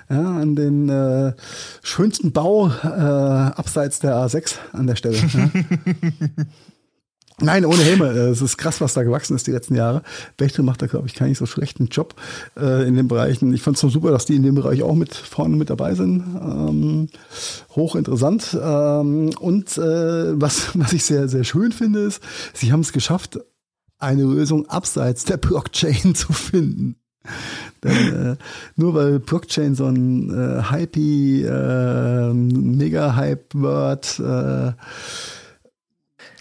ja, 0.10 0.20
an 0.20 0.56
den 0.56 0.90
äh, 0.90 1.34
schönsten 1.84 2.32
Bau 2.32 2.70
äh, 2.70 2.88
abseits 2.88 4.00
der 4.00 4.16
A6 4.16 4.56
an 4.74 4.88
der 4.88 4.96
Stelle. 4.96 5.18
Nein, 7.40 7.66
ohne 7.66 7.82
Helme. 7.82 8.08
Äh, 8.10 8.30
es 8.30 8.42
ist 8.42 8.58
krass, 8.58 8.80
was 8.80 8.94
da 8.94 9.04
gewachsen 9.04 9.36
ist 9.36 9.48
die 9.48 9.52
letzten 9.52 9.76
Jahre. 9.76 10.04
Bechtel 10.38 10.64
macht 10.64 10.82
da, 10.82 10.88
glaube 10.88 11.08
ich, 11.08 11.16
keinen 11.16 11.36
so 11.36 11.46
schlechten 11.46 11.88
Job 11.88 12.16
äh, 12.58 12.88
in 12.88 12.96
den 12.96 13.08
Bereichen. 13.08 13.54
Ich 13.54 13.62
fand 13.62 13.76
es 13.76 13.82
so 13.82 13.90
super, 13.90 14.12
dass 14.12 14.26
die 14.26 14.36
in 14.36 14.44
dem 14.44 14.56
Bereich 14.56 14.84
auch 14.84 14.96
mit 14.96 15.14
vorne 15.16 15.56
mit 15.56 15.70
dabei 15.70 15.96
sind. 15.96 16.24
Ähm, 16.36 17.10
hochinteressant. 17.76 18.58
Ähm, 18.62 19.32
und 19.40 19.78
äh, 19.78 20.40
was, 20.40 20.70
was 20.78 20.94
ich 20.94 21.04
sehr, 21.06 21.28
sehr 21.28 21.44
schön 21.44 21.72
finde, 21.72 22.02
ist, 22.02 22.22
sie 22.54 22.72
haben 22.72 22.82
es 22.82 22.94
geschafft, 22.94 23.40
eine 23.98 24.24
Lösung 24.24 24.70
abseits 24.70 25.26
der 25.26 25.38
Blockchain 25.38 26.14
zu 26.16 26.34
finden. 26.34 26.98
Denn, 27.84 28.32
äh, 28.32 28.36
nur 28.76 28.94
weil 28.94 29.20
Blockchain 29.20 29.76
so 29.76 29.86
ein 29.86 30.30
äh, 30.30 30.64
hypey, 30.70 31.44
äh, 31.44 32.34
mega-hype-Word 32.34 34.20
äh, 34.20 34.74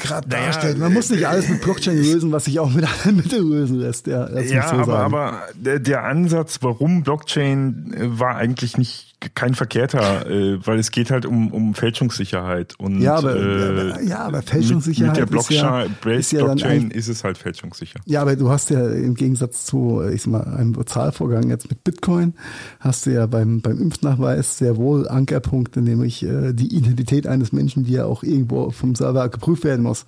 gerade 0.02 0.28
naja, 0.28 0.46
darstellt. 0.46 0.78
Man 0.78 0.92
muss 0.92 1.10
nicht 1.10 1.26
alles 1.26 1.48
mit 1.48 1.62
Blockchain 1.62 1.96
lösen, 1.96 2.32
was 2.32 2.44
sich 2.44 2.60
auch 2.60 2.70
mit 2.70 2.84
anderen 2.84 3.16
Mitteln 3.22 3.48
lösen 3.48 3.80
lässt. 3.80 4.06
Ja, 4.06 4.28
ja 4.40 4.68
so 4.68 4.76
aber, 4.76 4.98
aber 4.98 5.42
der, 5.54 5.78
der 5.78 6.04
Ansatz, 6.04 6.58
warum 6.60 7.02
Blockchain 7.02 7.94
äh, 7.94 8.18
war 8.18 8.36
eigentlich 8.36 8.76
nicht 8.76 9.11
kein 9.34 9.54
verkehrter, 9.54 10.26
äh, 10.28 10.58
weil 10.66 10.78
es 10.78 10.90
geht 10.90 11.10
halt 11.10 11.26
um, 11.26 11.52
um 11.52 11.74
Fälschungssicherheit. 11.74 12.74
Und, 12.78 13.00
ja, 13.00 13.14
aber, 13.14 13.36
äh, 13.36 14.06
ja, 14.06 14.20
aber 14.20 14.42
Fälschungssicherheit 14.42 15.14
mit, 15.14 15.20
mit 15.20 15.30
der 15.30 15.34
Blockchain, 15.34 15.90
ist 15.90 16.04
ja, 16.04 16.12
ist 16.12 16.32
ja 16.32 16.44
Blockchain 16.44 16.90
ist 16.90 17.08
es 17.08 17.24
halt 17.24 17.38
fälschungssicher. 17.38 18.00
Ja, 18.04 18.22
aber 18.22 18.36
du 18.36 18.50
hast 18.50 18.70
ja 18.70 18.88
im 18.88 19.14
Gegensatz 19.14 19.64
zu, 19.64 20.02
ich 20.12 20.22
sag 20.22 20.32
mal, 20.32 20.42
einem 20.42 20.72
Bezahlvorgang 20.72 21.48
jetzt 21.48 21.70
mit 21.70 21.84
Bitcoin, 21.84 22.34
hast 22.80 23.06
du 23.06 23.10
ja 23.10 23.26
beim, 23.26 23.60
beim 23.60 23.80
Impfnachweis 23.80 24.58
sehr 24.58 24.76
wohl 24.76 25.08
Ankerpunkte, 25.08 25.80
nämlich 25.80 26.22
äh, 26.22 26.52
die 26.52 26.74
Identität 26.74 27.26
eines 27.26 27.52
Menschen, 27.52 27.84
die 27.84 27.92
ja 27.92 28.04
auch 28.04 28.22
irgendwo 28.22 28.70
vom 28.70 28.94
Server 28.94 29.28
geprüft 29.28 29.64
werden 29.64 29.82
muss. 29.82 30.06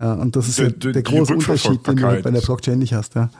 Ja, 0.00 0.14
und 0.14 0.34
das 0.36 0.48
ist 0.48 0.58
der, 0.58 0.68
ja 0.68 0.92
der 0.92 1.02
große 1.02 1.34
Unterschied, 1.34 1.86
den 1.86 1.96
du 1.96 2.06
halt 2.06 2.24
bei 2.24 2.30
der 2.30 2.40
Blockchain 2.40 2.78
nicht 2.78 2.94
hast, 2.94 3.14
ja. 3.14 3.30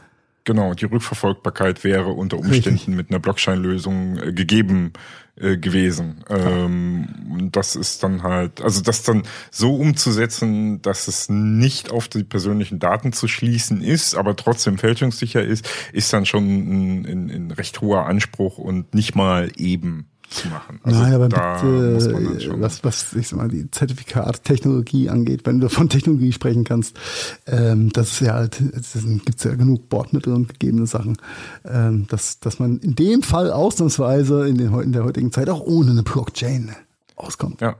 Genau, 0.44 0.74
die 0.74 0.86
Rückverfolgbarkeit 0.86 1.84
wäre 1.84 2.10
unter 2.10 2.38
Umständen 2.38 2.70
Richtig. 2.70 2.94
mit 2.96 3.10
einer 3.10 3.20
Blockchain-Lösung 3.20 4.18
äh, 4.18 4.32
gegeben 4.32 4.92
äh, 5.36 5.56
gewesen. 5.56 6.24
Ähm, 6.28 7.08
und 7.30 7.56
das 7.56 7.76
ist 7.76 8.02
dann 8.02 8.22
halt, 8.22 8.60
also 8.60 8.82
das 8.82 9.04
dann 9.04 9.22
so 9.50 9.76
umzusetzen, 9.76 10.82
dass 10.82 11.06
es 11.06 11.28
nicht 11.28 11.90
auf 11.92 12.08
die 12.08 12.24
persönlichen 12.24 12.80
Daten 12.80 13.12
zu 13.12 13.28
schließen 13.28 13.82
ist, 13.82 14.14
aber 14.16 14.36
trotzdem 14.36 14.78
fälschungssicher 14.78 15.42
ist, 15.42 15.68
ist 15.92 16.12
dann 16.12 16.26
schon 16.26 16.44
ein, 16.44 17.06
ein, 17.06 17.30
ein 17.30 17.50
recht 17.52 17.80
hoher 17.80 18.06
Anspruch 18.06 18.58
und 18.58 18.94
nicht 18.94 19.14
mal 19.14 19.50
eben 19.56 20.08
zu 20.32 20.48
machen. 20.48 20.80
Also 20.82 21.00
Nein, 21.00 21.14
aber 21.14 21.28
bitte, 21.28 22.60
was, 22.60 22.84
was 22.84 23.12
ich 23.14 23.28
sag 23.28 23.38
mal, 23.38 23.48
die 23.48 23.70
Zertifikattechnologie 23.70 25.08
angeht, 25.10 25.42
wenn 25.44 25.60
du 25.60 25.68
von 25.68 25.88
Technologie 25.88 26.32
sprechen 26.32 26.64
kannst, 26.64 26.98
ähm, 27.46 27.90
das 27.92 28.12
ist 28.12 28.20
ja 28.20 28.34
halt, 28.34 28.60
es 28.60 28.92
gibt 29.24 29.44
ja 29.44 29.54
genug 29.54 29.88
Bordmittel 29.88 30.32
und 30.32 30.48
gegebene 30.48 30.86
Sachen, 30.86 31.16
ähm, 31.64 32.06
dass, 32.08 32.40
dass 32.40 32.58
man 32.58 32.78
in 32.78 32.94
dem 32.94 33.22
Fall 33.22 33.50
ausnahmsweise 33.50 34.48
in, 34.48 34.58
den, 34.58 34.72
in 34.80 34.92
der 34.92 35.04
heutigen 35.04 35.32
Zeit 35.32 35.48
auch 35.48 35.60
ohne 35.60 35.92
eine 35.92 36.02
Blockchain 36.02 36.74
auskommt. 37.16 37.60
Ja. 37.60 37.76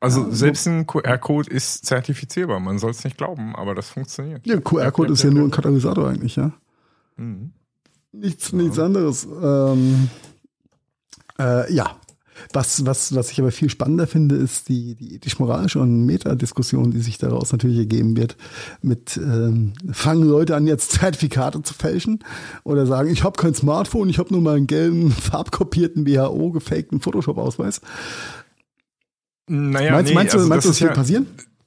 Also 0.00 0.24
ja, 0.24 0.30
selbst 0.30 0.66
ein 0.68 0.86
QR-Code 0.86 1.50
ist 1.50 1.86
zertifizierbar. 1.86 2.60
Man 2.60 2.78
soll 2.78 2.90
es 2.90 3.02
nicht 3.04 3.16
glauben, 3.16 3.56
aber 3.56 3.74
das 3.74 3.90
funktioniert. 3.90 4.46
Ja, 4.46 4.60
QR-Code 4.60 5.12
ist 5.12 5.22
ja 5.22 5.30
nur 5.30 5.44
ein 5.44 5.50
Katalysator 5.50 6.08
eigentlich, 6.08 6.36
ja. 6.36 6.52
Mhm. 7.16 7.52
Nichts, 8.12 8.52
nichts 8.52 8.78
anderes. 8.78 9.26
Ähm, 9.42 10.08
äh, 11.38 11.72
ja. 11.72 11.96
Was, 12.52 12.84
was, 12.84 13.14
was 13.14 13.30
ich 13.30 13.40
aber 13.40 13.50
viel 13.50 13.70
spannender 13.70 14.06
finde, 14.06 14.36
ist 14.36 14.68
die, 14.68 14.94
die 14.94 15.14
ethisch-moralische 15.14 15.80
und 15.80 16.04
Metadiskussion, 16.04 16.90
die 16.90 17.00
sich 17.00 17.16
daraus 17.16 17.50
natürlich 17.50 17.78
ergeben 17.78 18.16
wird. 18.16 18.36
Mit 18.82 19.16
ähm, 19.16 19.72
fangen 19.90 20.28
Leute 20.28 20.54
an, 20.54 20.66
jetzt 20.66 20.92
Zertifikate 20.92 21.62
zu 21.62 21.72
fälschen 21.72 22.18
oder 22.62 22.86
sagen, 22.86 23.10
ich 23.10 23.24
habe 23.24 23.40
kein 23.40 23.54
Smartphone, 23.54 24.10
ich 24.10 24.18
habe 24.18 24.34
nur 24.34 24.42
mal 24.42 24.56
einen 24.56 24.66
gelben, 24.66 25.10
farbkopierten 25.12 26.06
WHO 26.06 26.50
gefakten 26.50 27.00
Photoshop-Ausweis. 27.00 27.80
Naja, 29.48 29.92
meinst, 29.92 30.10
nee, 30.10 30.14
meinst 30.14 30.34
du, 30.34 30.38
also 30.38 30.48
meinst 30.48 30.66
das, 30.66 30.72
das 30.72 30.80
wird 30.82 30.90
ja, 30.90 30.94
passieren? 30.94 31.26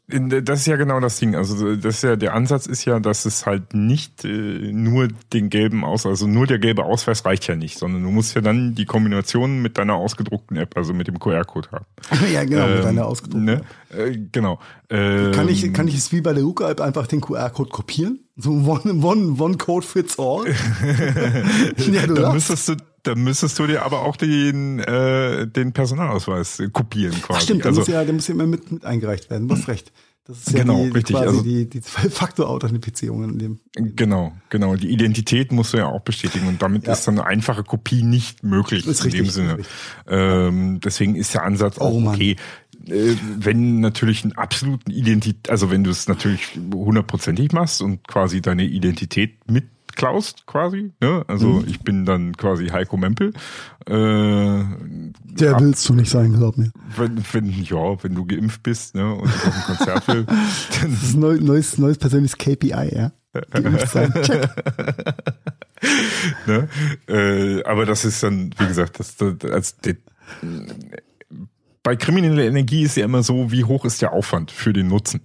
Das 0.09 0.61
ist 0.61 0.65
ja 0.65 0.75
genau 0.75 0.99
das 0.99 1.19
Ding. 1.19 1.35
Also 1.35 1.75
das 1.75 1.97
ist 1.97 2.01
ja 2.03 2.15
der 2.15 2.33
Ansatz 2.33 2.65
ist 2.65 2.85
ja, 2.85 2.99
dass 2.99 3.25
es 3.25 3.45
halt 3.45 3.75
nicht 3.75 4.25
äh, 4.25 4.71
nur 4.71 5.07
den 5.33 5.49
gelben 5.49 5.83
Aus, 5.83 6.07
also 6.07 6.25
nur 6.25 6.47
der 6.47 6.57
gelbe 6.57 6.83
Ausweis 6.83 7.25
reicht 7.25 7.47
ja 7.47 7.55
nicht, 7.55 7.77
sondern 7.77 8.01
du 8.01 8.09
musst 8.09 8.35
ja 8.35 8.41
dann 8.41 8.73
die 8.73 8.85
Kombination 8.85 9.61
mit 9.61 9.77
deiner 9.77 9.93
ausgedruckten 9.93 10.57
App, 10.57 10.75
also 10.75 10.93
mit 10.93 11.07
dem 11.07 11.19
QR-Code 11.19 11.69
haben. 11.71 11.85
ja, 12.33 12.43
genau, 12.43 12.67
ähm, 12.67 12.75
mit 12.75 12.83
deiner 12.85 13.05
ausgedruckten. 13.05 13.45
Ne? 13.45 13.61
Äh, 13.95 14.17
genau. 14.31 14.59
Ähm, 14.89 15.31
kann 15.31 15.47
ich 15.47 15.71
kann 15.73 15.87
ich 15.87 15.95
es 15.95 16.11
wie 16.11 16.21
bei 16.21 16.33
der 16.33 16.41
Luca-App 16.41 16.81
einfach 16.81 17.05
den 17.05 17.21
QR-Code 17.21 17.69
kopieren? 17.69 18.19
So 18.35 18.51
one, 18.51 19.05
one, 19.05 19.35
one 19.37 19.57
Code 19.57 19.85
fits 19.85 20.17
all. 20.17 20.45
ja, 21.77 22.07
du 22.07 22.15
da 22.15 22.33
müsstest 22.33 22.69
du 22.69 22.75
da 23.09 23.15
müsstest 23.15 23.57
du 23.57 23.65
dir 23.65 23.83
aber 23.83 24.03
auch 24.03 24.15
den, 24.15 24.79
äh, 24.79 25.47
den 25.47 25.73
Personalausweis 25.73 26.61
kopieren 26.71 27.19
quasi. 27.21 27.39
Ach 27.39 27.41
stimmt, 27.41 27.63
der 27.63 27.69
also, 27.69 27.81
muss 27.81 27.87
ja, 27.87 28.03
der 28.03 28.13
muss 28.13 28.27
ja 28.27 28.35
immer 28.35 28.45
mit, 28.45 28.71
mit 28.71 28.85
eingereicht 28.85 29.29
werden. 29.29 29.47
Du 29.47 29.55
hast 29.55 29.67
recht. 29.67 29.91
Das 30.25 30.37
ist 30.37 30.51
ja 30.51 30.59
genau, 30.59 30.83
die, 30.83 30.91
richtig. 30.91 31.15
quasi 31.15 31.27
also, 31.27 31.41
die, 31.41 31.67
die 31.67 31.81
Zwei-Faktor-Authentifizierung 31.81 33.23
in 33.23 33.39
dem. 33.39 33.59
Genau, 33.73 34.33
genau. 34.49 34.75
Die 34.75 34.89
Identität 34.91 35.51
musst 35.51 35.73
du 35.73 35.77
ja 35.77 35.87
auch 35.87 36.01
bestätigen 36.01 36.47
und 36.47 36.61
damit 36.61 36.85
ja. 36.85 36.93
ist 36.93 37.07
dann 37.07 37.17
eine 37.17 37.25
einfache 37.25 37.63
Kopie 37.63 38.03
nicht 38.03 38.43
möglich 38.43 38.85
ist 38.85 38.99
in 38.99 39.05
richtig, 39.05 39.21
dem 39.21 39.29
Sinne. 39.31 39.57
Ähm, 40.07 40.81
deswegen 40.81 41.15
ist 41.15 41.33
der 41.33 41.45
Ansatz 41.45 41.77
oh, 41.79 41.85
auch 41.85 42.13
okay. 42.13 42.35
Äh, 42.87 43.15
wenn 43.39 43.79
natürlich 43.79 44.23
einen 44.23 44.33
absoluten 44.33 44.91
Identität, 44.91 45.49
also 45.49 45.71
wenn 45.71 45.83
du 45.83 45.89
es 45.89 46.07
natürlich 46.07 46.59
hundertprozentig 46.75 47.51
machst 47.51 47.81
und 47.81 48.07
quasi 48.07 48.39
deine 48.39 48.65
Identität 48.65 49.49
mit 49.49 49.65
klaust 49.99 50.47
quasi. 50.47 50.93
Ne? 51.01 51.25
Also 51.27 51.47
mhm. 51.47 51.65
ich 51.67 51.81
bin 51.81 52.05
dann 52.05 52.35
quasi 52.37 52.67
Heiko 52.67 52.95
Mempel. 52.95 53.33
Äh, 53.85 53.91
Der 53.91 55.55
ab, 55.55 55.61
willst 55.61 55.87
du 55.89 55.93
nicht 55.93 56.09
sein, 56.09 56.33
glaub 56.33 56.57
mir. 56.57 56.71
Wenn, 56.95 57.21
wenn, 57.33 57.49
ja, 57.49 58.01
wenn 58.01 58.15
du 58.15 58.25
geimpft 58.25 58.63
bist 58.63 58.95
ne, 58.95 59.13
und 59.13 59.23
auf 59.27 59.45
ein 59.45 59.75
Konzert 59.75 60.07
will. 60.07 60.23
Dann 60.81 60.91
das 60.91 61.03
ist 61.03 61.15
ein 61.15 61.19
neues, 61.19 61.41
neues, 61.41 61.77
neues 61.77 61.97
persönliches 61.97 62.37
KPI, 62.37 62.95
ja. 62.95 63.11
Geimpft 63.51 63.89
sein, 63.89 64.13
check. 64.23 64.49
ne? 66.47 66.69
äh, 67.07 67.63
aber 67.63 67.85
das 67.85 68.05
ist 68.05 68.23
dann, 68.23 68.51
wie 68.57 68.67
gesagt, 68.67 68.99
das, 68.99 69.17
das 69.17 69.51
als 69.51 69.77
die, 69.77 69.97
bei 71.83 71.95
krimineller 71.95 72.43
Energie 72.43 72.83
ist 72.83 72.95
ja 72.97 73.05
immer 73.05 73.21
so, 73.21 73.51
wie 73.51 73.65
hoch 73.65 73.85
ist 73.85 74.01
der 74.01 74.13
Aufwand 74.13 74.51
für 74.51 74.73
den 74.73 74.87
Nutzen? 74.87 75.21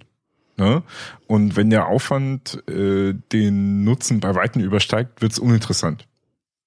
Ne? 0.57 0.83
Und 1.27 1.55
wenn 1.55 1.69
der 1.69 1.87
Aufwand 1.87 2.63
äh, 2.69 3.13
den 3.31 3.83
Nutzen 3.83 4.19
bei 4.19 4.35
Weitem 4.35 4.61
übersteigt, 4.61 5.21
wird 5.21 5.33
es 5.33 5.39
uninteressant. 5.39 6.07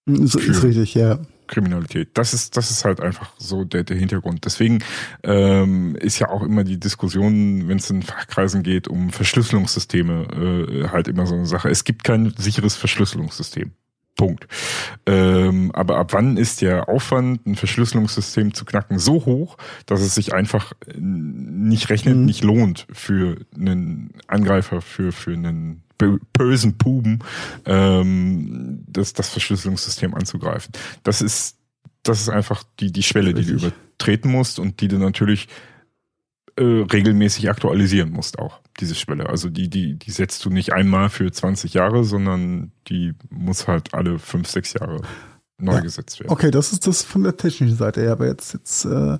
So 0.07 0.39
ist 0.39 0.63
richtig, 0.63 0.95
ja. 0.95 1.19
Kriminalität. 1.49 2.11
Das 2.15 2.35
ist, 2.35 2.57
das 2.57 2.71
ist 2.71 2.85
halt 2.85 3.01
einfach 3.01 3.33
so 3.39 3.65
der, 3.65 3.83
der 3.83 3.97
Hintergrund. 3.97 4.45
Deswegen 4.45 4.81
ähm, 5.23 5.97
ist 5.97 6.19
ja 6.19 6.29
auch 6.29 6.43
immer 6.43 6.63
die 6.63 6.79
Diskussion, 6.79 7.67
wenn 7.69 7.79
es 7.79 7.91
in 7.91 8.03
Fachkreisen 8.03 8.63
geht, 8.63 8.87
um 8.87 9.11
Verschlüsselungssysteme, 9.11 10.85
äh, 10.85 10.89
halt 10.89 11.09
immer 11.09 11.27
so 11.27 11.35
eine 11.35 11.47
Sache. 11.47 11.71
Es 11.71 11.85
gibt 11.85 12.05
kein 12.05 12.33
sicheres 12.37 12.77
Verschlüsselungssystem. 12.77 13.73
Punkt. 14.19 14.47
Ähm, 15.07 15.71
aber 15.73 15.97
ab 15.97 16.13
wann 16.13 16.37
ist 16.37 16.61
der 16.61 16.91
Aufwand, 16.91 17.47
ein 17.47 17.55
Verschlüsselungssystem 17.55 18.53
zu 18.53 18.67
knacken, 18.67 18.99
so 18.99 19.25
hoch, 19.25 19.57
dass 19.87 20.03
es 20.03 20.15
sich 20.15 20.35
einfach 20.35 20.75
nicht 20.95 21.89
rechnet, 21.89 22.17
mhm. 22.17 22.27
nicht 22.27 22.45
lohnt 22.45 22.87
für 22.93 23.39
einen 23.55 24.13
Angreifer, 24.27 24.83
für, 24.83 25.13
für 25.13 25.33
einen 25.33 25.83
bösen 26.33 26.77
Puben, 26.77 27.21
ähm, 27.65 28.85
das, 28.87 29.15
das 29.15 29.31
Verschlüsselungssystem 29.31 30.15
anzugreifen. 30.15 30.73
Das 31.05 31.23
ist, 31.23 31.57
das 32.03 32.21
ist 32.21 32.29
einfach 32.29 32.65
die, 32.81 32.93
die 32.93 33.03
Schwelle, 33.03 33.33
die 33.35 33.47
du 33.47 33.53
übertreten 33.53 34.31
musst 34.31 34.59
und 34.59 34.81
die 34.81 34.89
du 34.89 34.99
natürlich 34.99 35.49
äh, 36.59 36.85
regelmäßig 36.93 37.49
aktualisieren 37.51 38.11
musst 38.11 38.39
auch 38.39 38.61
diese 38.81 38.95
Schwelle. 38.95 39.29
Also 39.29 39.49
die, 39.49 39.69
die, 39.69 39.99
die 39.99 40.11
setzt 40.11 40.45
du 40.45 40.51
nicht 40.51 40.73
einmal 40.73 41.09
für 41.09 41.31
20 41.31 41.75
Jahre, 41.75 42.05
sondern 42.05 42.73
die 42.89 43.15
muss 43.31 43.67
halt 43.69 43.95
alle 43.95 44.19
fünf, 44.19 44.49
sechs 44.49 44.75
Jahre 44.75 45.01
neu 45.59 45.75
ja. 45.75 45.81
gesetzt 45.81 46.21
werden. 46.21 46.31
Okay, 46.31 46.51
das 46.51 46.73
ist 46.73 46.87
das 46.87 47.03
von 47.03 47.23
der 47.23 47.37
technischen 47.37 47.77
Seite 47.77 48.01
her. 48.01 48.13
Aber 48.13 48.27
jetzt, 48.27 48.55
jetzt 48.55 48.85
äh, 48.85 49.19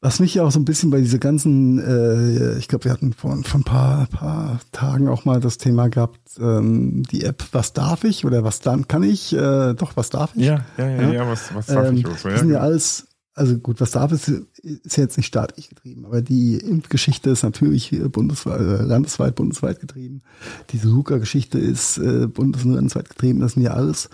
was 0.00 0.20
mich 0.20 0.34
ja 0.34 0.44
auch 0.44 0.52
so 0.52 0.60
ein 0.60 0.64
bisschen 0.64 0.90
bei 0.90 1.00
dieser 1.00 1.18
ganzen, 1.18 1.78
äh, 1.78 2.56
ich 2.58 2.68
glaube, 2.68 2.84
wir 2.84 2.92
hatten 2.92 3.12
vor, 3.12 3.36
vor 3.42 3.60
ein 3.60 3.64
paar, 3.64 4.06
paar 4.06 4.60
Tagen 4.70 5.08
auch 5.08 5.24
mal 5.24 5.40
das 5.40 5.58
Thema 5.58 5.88
gehabt, 5.88 6.20
ähm, 6.38 7.02
die 7.10 7.24
App, 7.24 7.42
was 7.50 7.72
darf 7.72 8.04
ich 8.04 8.24
oder 8.24 8.44
was 8.44 8.60
dann 8.60 8.86
kann 8.86 9.02
ich? 9.02 9.32
Äh, 9.32 9.74
doch, 9.74 9.96
was 9.96 10.10
darf 10.10 10.36
ich? 10.36 10.46
Ja, 10.46 10.64
ja, 10.76 10.88
ja, 10.88 11.02
ja, 11.02 11.12
ja 11.12 11.28
was, 11.28 11.52
was 11.52 11.66
darf 11.66 11.88
ähm, 11.88 11.96
ich? 11.96 12.06
So, 12.06 12.28
ja, 12.28 12.34
das 12.34 12.40
sind 12.40 12.50
ja 12.50 12.60
alles 12.60 13.07
also 13.38 13.58
gut, 13.58 13.80
was 13.80 13.92
darf 13.92 14.10
es, 14.10 14.28
ist 14.28 14.96
jetzt 14.96 15.16
nicht 15.16 15.26
staatlich 15.26 15.68
getrieben, 15.68 16.04
aber 16.04 16.22
die 16.22 16.56
Impfgeschichte 16.56 17.30
ist 17.30 17.44
natürlich 17.44 17.94
bundesweit, 18.10 18.60
äh, 18.60 18.82
landesweit, 18.82 19.36
bundesweit 19.36 19.80
getrieben. 19.80 20.22
Diese 20.70 20.88
Luca-Geschichte 20.88 21.58
ist 21.58 21.98
äh, 21.98 22.26
bundes- 22.26 22.64
und 22.64 22.74
landesweit 22.74 23.08
getrieben. 23.08 23.40
Das 23.40 23.52
sind 23.52 23.62
ja 23.62 23.74
alles 23.74 24.10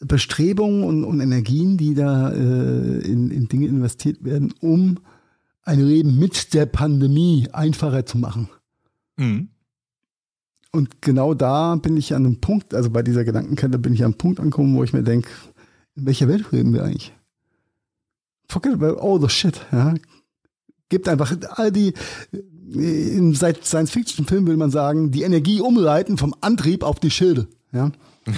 Bestrebungen 0.00 0.82
und, 0.82 1.04
und 1.04 1.20
Energien, 1.20 1.76
die 1.76 1.94
da 1.94 2.30
äh, 2.30 2.98
in, 2.98 3.30
in 3.30 3.48
Dinge 3.48 3.66
investiert 3.66 4.24
werden, 4.24 4.52
um 4.60 4.98
ein 5.62 5.80
Leben 5.80 6.18
mit 6.18 6.54
der 6.54 6.66
Pandemie 6.66 7.48
einfacher 7.52 8.06
zu 8.06 8.18
machen. 8.18 8.48
Mhm. 9.16 9.50
Und 10.72 11.00
genau 11.00 11.34
da 11.34 11.76
bin 11.76 11.96
ich 11.96 12.14
an 12.14 12.26
einem 12.26 12.40
Punkt, 12.40 12.74
also 12.74 12.90
bei 12.90 13.02
dieser 13.02 13.24
Gedankenkette 13.24 13.78
bin 13.78 13.94
ich 13.94 14.00
an 14.00 14.06
einem 14.06 14.18
Punkt 14.18 14.40
angekommen, 14.40 14.76
wo 14.76 14.84
ich 14.84 14.92
mir 14.92 15.02
denke, 15.02 15.30
in 15.94 16.06
welcher 16.06 16.28
Welt 16.28 16.50
leben 16.52 16.74
wir 16.74 16.84
eigentlich? 16.84 17.12
Forget 18.48 18.74
about 18.74 19.00
all 19.00 19.20
the 19.20 19.28
shit, 19.28 19.60
ja. 19.72 19.94
Gibt 20.88 21.06
einfach 21.08 21.36
all 21.56 21.70
die, 21.70 21.92
in 22.72 23.34
seit 23.34 23.64
Science-Fiction-Filmen 23.64 24.46
will 24.46 24.56
man 24.56 24.70
sagen, 24.70 25.10
die 25.10 25.22
Energie 25.22 25.60
umleiten 25.60 26.16
vom 26.16 26.34
Antrieb 26.40 26.82
auf 26.82 26.98
die 26.98 27.10
Schilde, 27.10 27.46
ja. 27.72 27.90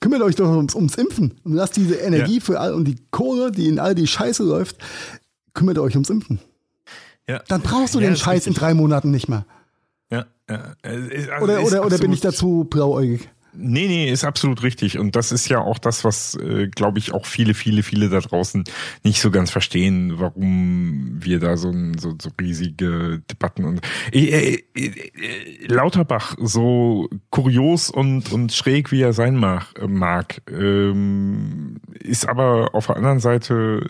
Kümmert 0.00 0.22
euch 0.22 0.34
doch 0.34 0.48
ums, 0.50 0.74
ums 0.74 0.96
Impfen 0.96 1.34
und 1.44 1.52
lasst 1.52 1.76
diese 1.76 1.94
Energie 1.96 2.38
ja. 2.38 2.40
für 2.40 2.60
all 2.60 2.74
und 2.74 2.86
die 2.86 2.96
Kohle, 3.10 3.52
die 3.52 3.68
in 3.68 3.78
all 3.78 3.94
die 3.94 4.06
Scheiße 4.06 4.42
läuft, 4.42 4.76
kümmert 5.54 5.78
euch 5.78 5.94
ums 5.94 6.10
Impfen. 6.10 6.40
Ja. 7.28 7.42
Dann 7.48 7.60
brauchst 7.60 7.94
du 7.94 8.00
ja, 8.00 8.08
den 8.08 8.16
Scheiß 8.16 8.46
in 8.46 8.54
drei 8.54 8.74
Monaten 8.74 9.10
nicht 9.10 9.28
mehr. 9.28 9.44
Ja, 10.10 10.26
ja. 10.48 10.74
Also 10.82 11.08
oder 11.42 11.62
oder, 11.62 11.86
oder 11.86 11.98
bin 11.98 12.12
ich 12.12 12.20
dazu 12.20 12.64
blauäugig? 12.64 13.28
Nee, 13.60 13.88
nee, 13.88 14.08
ist 14.08 14.24
absolut 14.24 14.62
richtig. 14.62 14.98
Und 14.98 15.16
das 15.16 15.32
ist 15.32 15.48
ja 15.48 15.58
auch 15.58 15.78
das, 15.78 16.04
was, 16.04 16.36
äh, 16.36 16.68
glaube 16.68 17.00
ich, 17.00 17.12
auch 17.12 17.26
viele, 17.26 17.54
viele, 17.54 17.82
viele 17.82 18.08
da 18.08 18.20
draußen 18.20 18.62
nicht 19.02 19.20
so 19.20 19.32
ganz 19.32 19.50
verstehen, 19.50 20.20
warum 20.20 21.16
wir 21.18 21.40
da 21.40 21.56
so, 21.56 21.72
so, 21.98 22.14
so 22.22 22.30
riesige 22.40 23.20
Debatten 23.28 23.64
und 23.64 23.80
äh, 24.12 24.54
äh, 24.54 24.62
äh, 24.76 25.66
Lauterbach, 25.66 26.36
so 26.40 27.08
kurios 27.30 27.90
und, 27.90 28.30
und 28.32 28.52
schräg 28.52 28.92
wie 28.92 29.02
er 29.02 29.12
sein 29.12 29.34
mag, 29.34 29.74
mag 29.88 30.40
ähm, 30.48 31.80
ist 31.98 32.28
aber 32.28 32.76
auf 32.76 32.86
der 32.86 32.96
anderen 32.96 33.18
Seite 33.18 33.88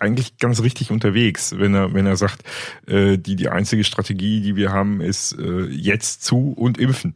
eigentlich 0.00 0.36
ganz 0.36 0.62
richtig 0.62 0.90
unterwegs, 0.90 1.54
wenn 1.56 1.74
er, 1.74 1.94
wenn 1.94 2.04
er 2.04 2.16
sagt, 2.16 2.42
äh, 2.86 3.16
die, 3.16 3.36
die 3.36 3.48
einzige 3.48 3.84
Strategie, 3.84 4.42
die 4.42 4.54
wir 4.54 4.70
haben, 4.70 5.00
ist 5.00 5.32
äh, 5.38 5.64
jetzt 5.64 6.24
zu 6.24 6.52
und 6.52 6.76
impfen. 6.76 7.14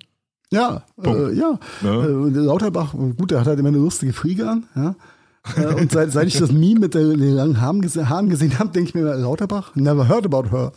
Ja, 0.53 0.83
äh, 1.03 1.33
ja. 1.33 1.59
ja. 1.83 2.05
Äh, 2.05 2.29
Lauterbach, 2.31 2.93
gut, 2.93 3.31
der 3.31 3.41
hat 3.41 3.47
halt 3.47 3.59
immer 3.59 3.69
eine 3.69 3.79
lustige 3.79 4.13
Friege 4.13 4.49
an, 4.49 4.65
ja. 4.75 4.95
Äh, 5.57 5.75
und 5.75 5.93
seit, 5.93 6.13
seit 6.13 6.27
ich 6.27 6.39
das 6.39 6.51
Meme 6.51 6.81
mit 6.81 6.95
den 6.95 7.19
langen 7.19 7.61
Haaren 7.61 7.81
gesehen, 7.81 8.09
Haaren 8.09 8.29
gesehen 8.29 8.59
habe, 8.59 8.71
denke 8.71 8.89
ich 8.89 8.95
mir, 8.95 9.03
Lauterbach, 9.15 9.75
never 9.75 10.09
heard 10.09 10.25
about 10.25 10.51
her. 10.51 10.73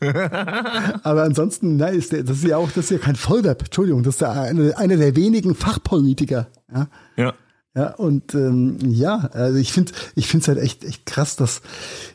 Aber 1.02 1.22
ansonsten, 1.22 1.76
nein, 1.76 1.94
ist 1.94 2.12
der, 2.12 2.22
das 2.22 2.38
ist 2.38 2.44
ja 2.44 2.56
auch, 2.56 2.70
das 2.70 2.84
ist 2.84 2.90
ja 2.90 2.98
kein 2.98 3.16
Vollweb, 3.16 3.62
Entschuldigung, 3.62 4.02
das 4.02 4.16
ist 4.16 4.20
ja 4.20 4.32
eine, 4.32 4.76
einer 4.76 4.96
der 4.96 5.16
wenigen 5.16 5.54
Fachpolitiker. 5.54 6.48
Ja. 6.72 6.88
ja. 7.16 7.34
Ja, 7.74 7.94
und 7.94 8.34
ähm, 8.34 8.76
ja, 8.82 9.30
also 9.32 9.56
ich 9.56 9.72
finde 9.72 9.92
ich 10.14 10.28
finde 10.28 10.42
es 10.42 10.48
halt 10.48 10.58
echt, 10.58 10.84
echt 10.84 11.06
krass, 11.06 11.36
dass 11.36 11.62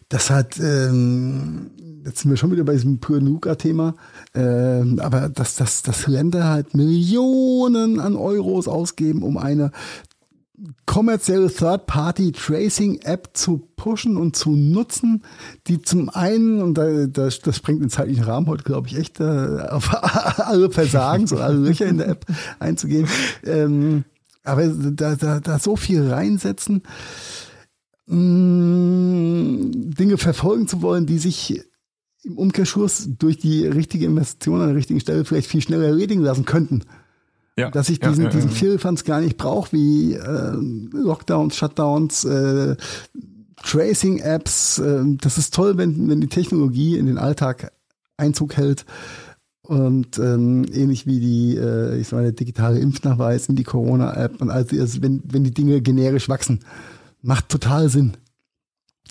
das 0.07 0.29
hat, 0.29 0.59
ähm, 0.59 1.71
jetzt 2.07 2.21
sind 2.21 2.31
wir 2.31 2.38
schon 2.38 2.51
wieder 2.51 2.63
bei 2.63 2.73
diesem 2.73 2.99
Pur-Nuka-Thema, 2.99 3.95
ähm, 4.34 4.99
aber 4.99 5.27
dass, 5.29 5.55
dass, 5.55 5.84
dass 5.84 6.07
Länder 6.07 6.45
halt 6.45 6.73
Millionen 6.73 7.99
an 7.99 8.15
Euros 8.15 8.67
ausgeben, 8.67 9.23
um 9.23 9.38
eine 9.38 9.71
kommerzielle 10.85 11.51
Third-Party-Tracing-App 11.51 13.31
zu 13.34 13.67
pushen 13.75 14.17
und 14.17 14.35
zu 14.35 14.51
nutzen, 14.51 15.23
die 15.67 15.81
zum 15.81 16.09
einen, 16.09 16.61
und 16.61 16.75
da, 16.75 17.05
das, 17.07 17.41
das 17.41 17.57
springt 17.57 17.81
den 17.81 17.89
zeitlichen 17.89 18.23
Rahmen 18.23 18.47
heute, 18.47 18.63
glaube 18.63 18.88
ich, 18.88 18.97
echt 18.97 19.19
äh, 19.19 19.67
auf 19.69 19.93
alle 20.39 20.71
Versagen, 20.71 21.27
so 21.27 21.38
alle 21.38 21.57
Löcher 21.57 21.85
in 21.85 21.97
der 21.97 22.07
App 22.07 22.25
einzugehen, 22.59 23.07
ähm, 23.43 24.05
aber 24.43 24.67
da, 24.67 25.15
da, 25.15 25.41
da 25.41 25.59
so 25.59 25.75
viel 25.75 26.09
reinsetzen, 26.09 26.84
mm, 28.07 29.91
Dinge 29.91 30.17
verfolgen 30.17 30.69
zu 30.69 30.81
wollen, 30.81 31.05
die 31.05 31.19
sich 31.19 31.66
im 32.27 32.37
Umkehrschluss 32.37 33.09
durch 33.17 33.37
die 33.37 33.65
richtige 33.65 34.05
Investition 34.05 34.61
an 34.61 34.67
der 34.67 34.75
richtigen 34.75 34.99
Stelle 34.99 35.25
vielleicht 35.25 35.47
viel 35.47 35.61
schneller 35.61 35.85
erledigen 35.85 36.21
lassen 36.21 36.45
könnten. 36.45 36.83
Ja, 37.57 37.71
dass 37.71 37.89
ich 37.89 37.99
diesen, 37.99 38.25
ja, 38.25 38.29
ja, 38.29 38.35
diesen 38.35 38.51
Firlefanz 38.51 39.03
gar 39.03 39.19
nicht 39.19 39.37
brauche, 39.37 39.71
wie 39.71 40.13
äh, 40.13 40.53
Lockdowns, 40.91 41.55
Shutdowns, 41.55 42.23
äh, 42.23 42.75
Tracing-Apps. 43.63 44.77
Äh, 44.77 45.03
das 45.19 45.39
ist 45.39 45.55
toll, 45.55 45.77
wenn, 45.77 46.07
wenn 46.07 46.21
die 46.21 46.27
Technologie 46.27 46.97
in 46.97 47.07
den 47.07 47.17
Alltag 47.17 47.71
Einzug 48.17 48.57
hält. 48.57 48.85
Und 49.63 50.19
ähm, 50.19 50.65
ähnlich 50.71 51.07
wie 51.07 51.19
die, 51.19 51.57
äh, 51.57 51.97
ich 51.97 52.09
sag 52.09 52.17
mal, 52.17 52.23
der 52.23 52.31
digitale 52.33 52.79
Impfnachweis 52.79 53.49
in 53.49 53.55
die 53.55 53.63
Corona-App 53.63 54.39
und 54.39 54.49
also 54.49 55.01
wenn, 55.01 55.23
wenn 55.25 55.43
die 55.43 55.53
Dinge 55.53 55.81
generisch 55.81 56.29
wachsen. 56.29 56.59
Macht 57.21 57.49
total 57.49 57.89
Sinn. 57.89 58.13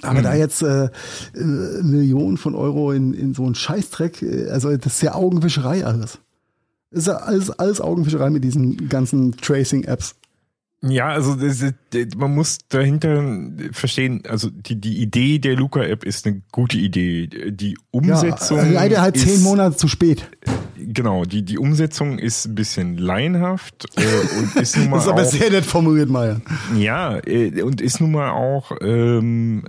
Aber 0.02 0.20
mhm. 0.20 0.24
da 0.24 0.34
jetzt 0.34 0.62
äh, 0.62 0.86
äh, 1.34 1.42
Millionen 1.82 2.36
von 2.36 2.54
Euro 2.54 2.92
in, 2.92 3.14
in 3.14 3.34
so 3.34 3.44
einen 3.44 3.54
Scheißdreck, 3.54 4.22
äh, 4.22 4.50
also 4.50 4.76
das 4.76 4.94
ist 4.94 5.02
ja 5.02 5.14
Augenwischerei 5.14 5.84
alles. 5.84 6.18
Das 6.90 7.00
ist 7.00 7.06
ja 7.08 7.16
alles, 7.16 7.50
alles 7.50 7.80
Augenwischerei 7.80 8.30
mit 8.30 8.44
diesen 8.44 8.88
ganzen 8.88 9.36
Tracing-Apps. 9.36 10.14
Ja, 10.82 11.08
also 11.08 11.34
das, 11.34 11.64
man 12.16 12.34
muss 12.34 12.58
dahinter 12.68 13.24
verstehen, 13.72 14.22
also 14.28 14.50
die, 14.50 14.76
die 14.80 14.98
Idee 14.98 15.38
der 15.38 15.56
Luca-App 15.56 16.04
ist 16.04 16.26
eine 16.26 16.42
gute 16.52 16.76
Idee. 16.76 17.26
Die 17.50 17.78
Umsetzung. 17.90 18.58
Ja, 18.58 18.64
leider 18.64 19.00
halt 19.00 19.16
zehn 19.16 19.42
Monate 19.42 19.76
zu 19.76 19.88
spät. 19.88 20.28
Genau, 20.78 21.24
die, 21.24 21.42
die 21.42 21.58
Umsetzung 21.58 22.18
ist 22.18 22.46
ein 22.46 22.54
bisschen 22.54 22.96
laienhaft 22.98 23.86
äh, 23.96 24.38
und 24.38 24.56
ist 24.56 24.76
nun 24.76 24.90
mal. 24.90 24.96
das 24.96 25.06
ist 25.06 25.12
aber 25.12 25.22
auch, 25.22 25.30
sehr 25.30 25.50
nett 25.50 25.64
formuliert, 25.64 26.08
Meier. 26.08 26.40
Ja, 26.76 27.18
äh, 27.26 27.62
und 27.62 27.80
ist 27.80 28.00
nun 28.00 28.12
mal 28.12 28.30
auch, 28.30 28.72
ähm, 28.80 29.64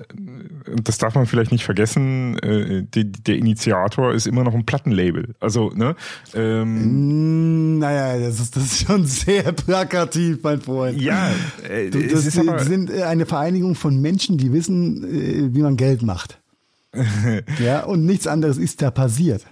das 0.83 0.97
darf 0.97 1.15
man 1.15 1.25
vielleicht 1.25 1.51
nicht 1.51 1.63
vergessen, 1.63 2.37
äh, 2.39 2.83
die, 2.83 3.11
der 3.11 3.37
Initiator 3.37 4.13
ist 4.13 4.27
immer 4.27 4.43
noch 4.43 4.53
ein 4.53 4.65
Plattenlabel. 4.65 5.35
Also, 5.39 5.69
ne? 5.69 5.95
Ähm, 6.33 7.79
naja, 7.79 8.19
das 8.19 8.39
ist, 8.39 8.55
das 8.55 8.63
ist 8.63 8.87
schon 8.87 9.05
sehr 9.05 9.51
plakativ, 9.53 10.39
mein 10.43 10.61
Freund. 10.61 11.01
Ja, 11.01 11.31
äh, 11.69 11.89
du, 11.89 12.05
das 12.07 12.25
ist 12.25 12.37
aber, 12.37 12.59
sind 12.59 12.91
eine 12.91 13.25
Vereinigung 13.25 13.75
von 13.75 13.99
Menschen, 14.01 14.37
die 14.37 14.51
wissen, 14.51 15.03
äh, 15.03 15.55
wie 15.55 15.61
man 15.61 15.77
Geld 15.77 16.01
macht. 16.01 16.39
ja, 17.63 17.83
und 17.83 18.05
nichts 18.05 18.27
anderes 18.27 18.57
ist 18.57 18.81
da 18.81 18.91
passiert. 18.91 19.45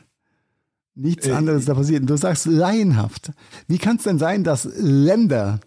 Nichts 0.96 1.28
äh, 1.28 1.32
anderes 1.32 1.66
da 1.66 1.74
passiert. 1.74 2.10
Du 2.10 2.16
sagst 2.16 2.46
laienhaft. 2.46 3.32
Wie 3.68 3.78
kann 3.78 3.98
es 3.98 4.04
denn 4.04 4.18
sein, 4.18 4.44
dass 4.44 4.68
Länder 4.78 5.60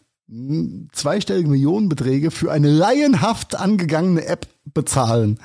zweistellige 0.92 1.48
Millionenbeträge 1.48 2.30
für 2.30 2.50
eine 2.50 2.70
laienhaft 2.70 3.56
angegangene 3.56 4.26
App 4.26 4.46
bezahlen? 4.64 5.38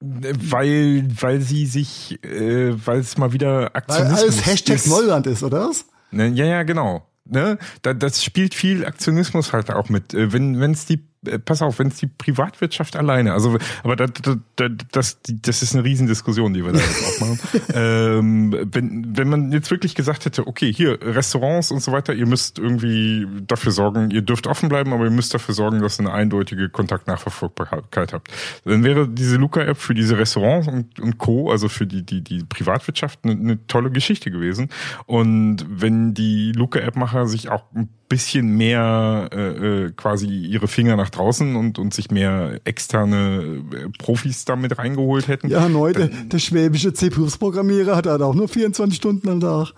Weil, 0.00 1.06
weil 1.20 1.40
sie 1.40 1.66
sich, 1.66 2.18
äh, 2.24 2.74
weil 2.86 3.00
es 3.00 3.18
mal 3.18 3.32
wieder 3.32 3.76
Aktionismus 3.76 4.18
Weil 4.18 4.22
alles 4.24 4.46
Hashtag 4.46 4.76
ist. 4.76 4.88
Neuland 4.88 5.26
ist, 5.26 5.42
oder 5.42 5.68
was? 5.68 5.84
Ne, 6.10 6.28
ja, 6.28 6.44
ja, 6.44 6.62
genau. 6.64 7.06
Ne? 7.24 7.56
Da, 7.82 7.94
das 7.94 8.24
spielt 8.24 8.54
viel 8.54 8.84
Aktionismus 8.84 9.52
halt 9.52 9.70
auch 9.70 9.88
mit. 9.88 10.12
Äh, 10.12 10.32
wenn 10.32 10.72
es 10.72 10.86
die 10.86 10.94
äh, 10.94 11.11
pass 11.44 11.62
auf, 11.62 11.78
wenn 11.78 11.88
es 11.88 11.96
die 11.96 12.06
Privatwirtschaft 12.06 12.96
alleine, 12.96 13.32
also 13.32 13.56
aber 13.84 13.96
da, 13.96 14.06
da, 14.06 14.36
da, 14.56 14.68
das, 14.90 15.20
das 15.24 15.62
ist 15.62 15.74
eine 15.74 15.84
Riesendiskussion, 15.84 16.52
die 16.52 16.64
wir 16.64 16.72
da 16.72 16.80
jetzt 16.80 17.06
aufmachen. 17.06 17.38
ähm, 17.74 18.68
wenn, 18.72 19.16
wenn 19.16 19.28
man 19.28 19.52
jetzt 19.52 19.70
wirklich 19.70 19.94
gesagt 19.94 20.24
hätte, 20.24 20.46
okay, 20.46 20.72
hier 20.72 20.98
Restaurants 21.00 21.70
und 21.70 21.80
so 21.80 21.92
weiter, 21.92 22.12
ihr 22.14 22.26
müsst 22.26 22.58
irgendwie 22.58 23.26
dafür 23.46 23.72
sorgen, 23.72 24.10
ihr 24.10 24.22
dürft 24.22 24.46
offen 24.46 24.68
bleiben, 24.68 24.92
aber 24.92 25.04
ihr 25.04 25.10
müsst 25.10 25.32
dafür 25.34 25.54
sorgen, 25.54 25.80
dass 25.80 26.00
ihr 26.00 26.06
eine 26.06 26.12
eindeutige 26.12 26.68
Kontaktnachverfolgbarkeit 26.68 28.12
habt. 28.12 28.28
Dann 28.64 28.82
wäre 28.82 29.08
diese 29.08 29.36
Luca-App 29.36 29.76
für 29.76 29.94
diese 29.94 30.18
Restaurants 30.18 30.66
und, 30.66 30.98
und 30.98 31.18
Co., 31.18 31.50
also 31.50 31.68
für 31.68 31.86
die, 31.86 32.04
die, 32.04 32.22
die 32.22 32.44
Privatwirtschaft, 32.44 33.20
eine, 33.22 33.32
eine 33.32 33.66
tolle 33.66 33.90
Geschichte 33.90 34.30
gewesen. 34.30 34.70
Und 35.06 35.64
wenn 35.68 36.14
die 36.14 36.52
Luca-App-Macher 36.52 37.26
sich 37.26 37.48
auch 37.48 37.64
ein 37.74 37.88
bisschen 38.12 38.58
mehr 38.58 39.30
äh, 39.32 39.84
äh, 39.86 39.92
quasi 39.92 40.26
ihre 40.26 40.68
Finger 40.68 40.96
nach 40.96 41.08
draußen 41.08 41.56
und, 41.56 41.78
und 41.78 41.94
sich 41.94 42.10
mehr 42.10 42.60
externe 42.64 43.62
äh, 43.72 43.88
Profis 43.98 44.44
damit 44.44 44.76
reingeholt 44.76 45.28
hätten. 45.28 45.48
Ja, 45.48 45.66
neu, 45.66 45.94
der, 45.94 46.08
der 46.08 46.38
schwäbische 46.38 46.92
C-Programmierer 46.92 47.96
hat 47.96 48.06
halt 48.06 48.20
auch 48.20 48.34
nur 48.34 48.48
24 48.48 48.94
Stunden 48.94 49.30
am 49.30 49.40
Tag. 49.40 49.72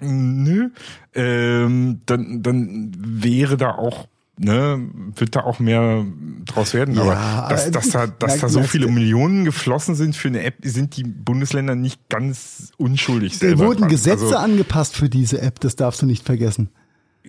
Nö. 0.00 0.70
Ähm, 1.14 2.00
dann, 2.06 2.42
dann 2.42 2.90
wäre 2.98 3.56
da 3.56 3.70
auch 3.76 4.08
ne, 4.36 4.84
wird 5.14 5.36
da 5.36 5.44
auch 5.44 5.60
mehr 5.60 6.04
draus 6.44 6.74
werden. 6.74 6.96
Ja, 6.96 7.02
aber 7.04 7.48
dass, 7.50 7.70
dass 7.70 7.90
da, 7.90 8.08
dass 8.08 8.40
da 8.40 8.48
so 8.48 8.64
viele 8.64 8.88
Millionen 8.88 9.44
geflossen 9.44 9.94
sind 9.94 10.16
für 10.16 10.26
eine 10.26 10.42
App, 10.42 10.56
sind 10.62 10.96
die 10.96 11.04
Bundesländer 11.04 11.76
nicht 11.76 12.08
ganz 12.08 12.72
unschuldig. 12.78 13.38
Da 13.38 13.56
wurden 13.58 13.82
dran. 13.82 13.90
Gesetze 13.90 14.24
also, 14.24 14.36
angepasst 14.38 14.96
für 14.96 15.08
diese 15.08 15.40
App, 15.40 15.60
das 15.60 15.76
darfst 15.76 16.02
du 16.02 16.06
nicht 16.06 16.24
vergessen 16.24 16.70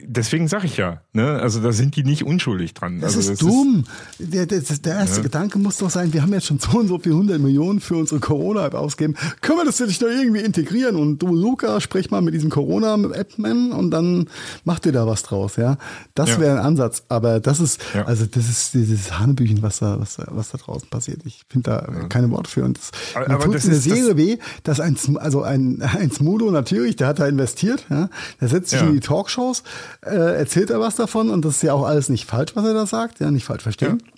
deswegen 0.06 0.48
sage 0.48 0.66
ich 0.66 0.78
ja, 0.78 1.02
ne? 1.14 1.40
Also 1.40 1.62
da 1.62 1.72
sind 1.72 1.96
die 1.96 2.04
nicht 2.04 2.24
unschuldig 2.24 2.74
dran. 2.74 3.00
Das 3.00 3.16
also, 3.16 3.32
ist 3.32 3.42
das 3.42 3.48
dumm. 3.48 3.84
Ist, 4.20 4.34
der, 4.34 4.46
der, 4.46 4.60
der 4.60 4.94
erste 4.96 5.18
ja. 5.18 5.24
Gedanke 5.24 5.60
muss 5.60 5.78
doch 5.78 5.90
sein, 5.90 6.14
wir 6.14 6.22
haben 6.22 6.34
jetzt 6.34 6.48
schon 6.48 6.60
so 6.60 6.80
und 6.80 6.88
so 6.88 7.00
viel 7.00 7.14
100 7.14 7.40
Millionen 7.40 7.80
für 7.80 7.96
unsere 7.96 8.20
Corona-App 8.20 8.74
ausgegeben. 8.74 9.16
Können 9.42 9.60
wir 9.60 9.66
das 9.66 9.80
nicht 9.80 10.02
noch 10.02 10.10
irgendwie 10.10 10.42
integrieren? 10.42 10.96
Und 10.96 11.20
du, 11.20 11.36
Luca, 11.36 11.80
sprich 11.82 12.12
mal 12.12 12.22
mit 12.22 12.34
diesem 12.34 12.50
Corona-App-Man 12.50 13.72
und 13.72 13.92
dann 13.92 14.30
macht 14.64 14.86
ihr 14.86 14.92
da 14.92 15.08
was 15.08 15.24
draus, 15.24 15.56
ja? 15.56 15.78
Das 16.16 16.30
ja. 16.30 16.40
wäre 16.40 16.60
ein 16.60 16.66
Ansatz. 16.66 17.04
Aber 17.10 17.40
das 17.40 17.60
ist, 17.60 17.82
ja. 17.94 18.06
also 18.06 18.26
das 18.26 18.50
ist 18.50 18.74
dieses 18.74 19.18
Hanebüchen, 19.20 19.62
was 19.62 19.80
da, 19.80 20.00
was, 20.00 20.18
was 20.28 20.50
da 20.50 20.58
draußen 20.58 20.90
passiert. 20.90 21.22
Ich 21.26 21.42
finde 21.50 21.72
da 21.72 22.08
keine 22.10 22.30
Worte 22.32 22.50
für. 22.50 22.64
Und 22.64 22.78
das, 22.78 22.92
aber, 23.16 23.28
mir 23.28 23.40
tut 23.40 23.56
es 23.56 23.66
in 23.66 23.72
der 23.72 23.80
Serie 23.80 24.18
weh, 24.18 24.38
dass 24.64 24.80
ein, 24.80 24.98
also 25.18 25.44
ein, 25.44 25.82
ein 26.00 26.12
Smudo 26.12 26.52
natürlich, 26.52 26.96
der 26.96 27.08
hat 27.08 27.20
da 27.20 27.28
investiert, 27.28 27.86
ja? 27.90 28.10
Der 28.42 28.48
setzt 28.48 28.70
sich 28.70 28.82
in 28.82 28.94
die 28.94 29.00
Talkshows, 29.00 29.64
äh, 30.02 30.38
erzählt 30.38 30.70
er 30.70 30.80
was 30.80 30.96
davon 30.96 31.30
und 31.30 31.46
das 31.46 31.58
ist 31.58 31.64
ja 31.64 31.74
auch 31.74 31.86
alles 31.86 32.10
nicht 32.10 32.26
falsch, 32.26 32.56
was 32.56 32.66
er 32.66 32.74
da 32.74 32.86
sagt, 32.86 33.20
ja, 33.20 33.32
nicht 33.32 33.46
falsch 33.46 33.64
verstehen. 33.64 34.00
Ja. 34.04 34.12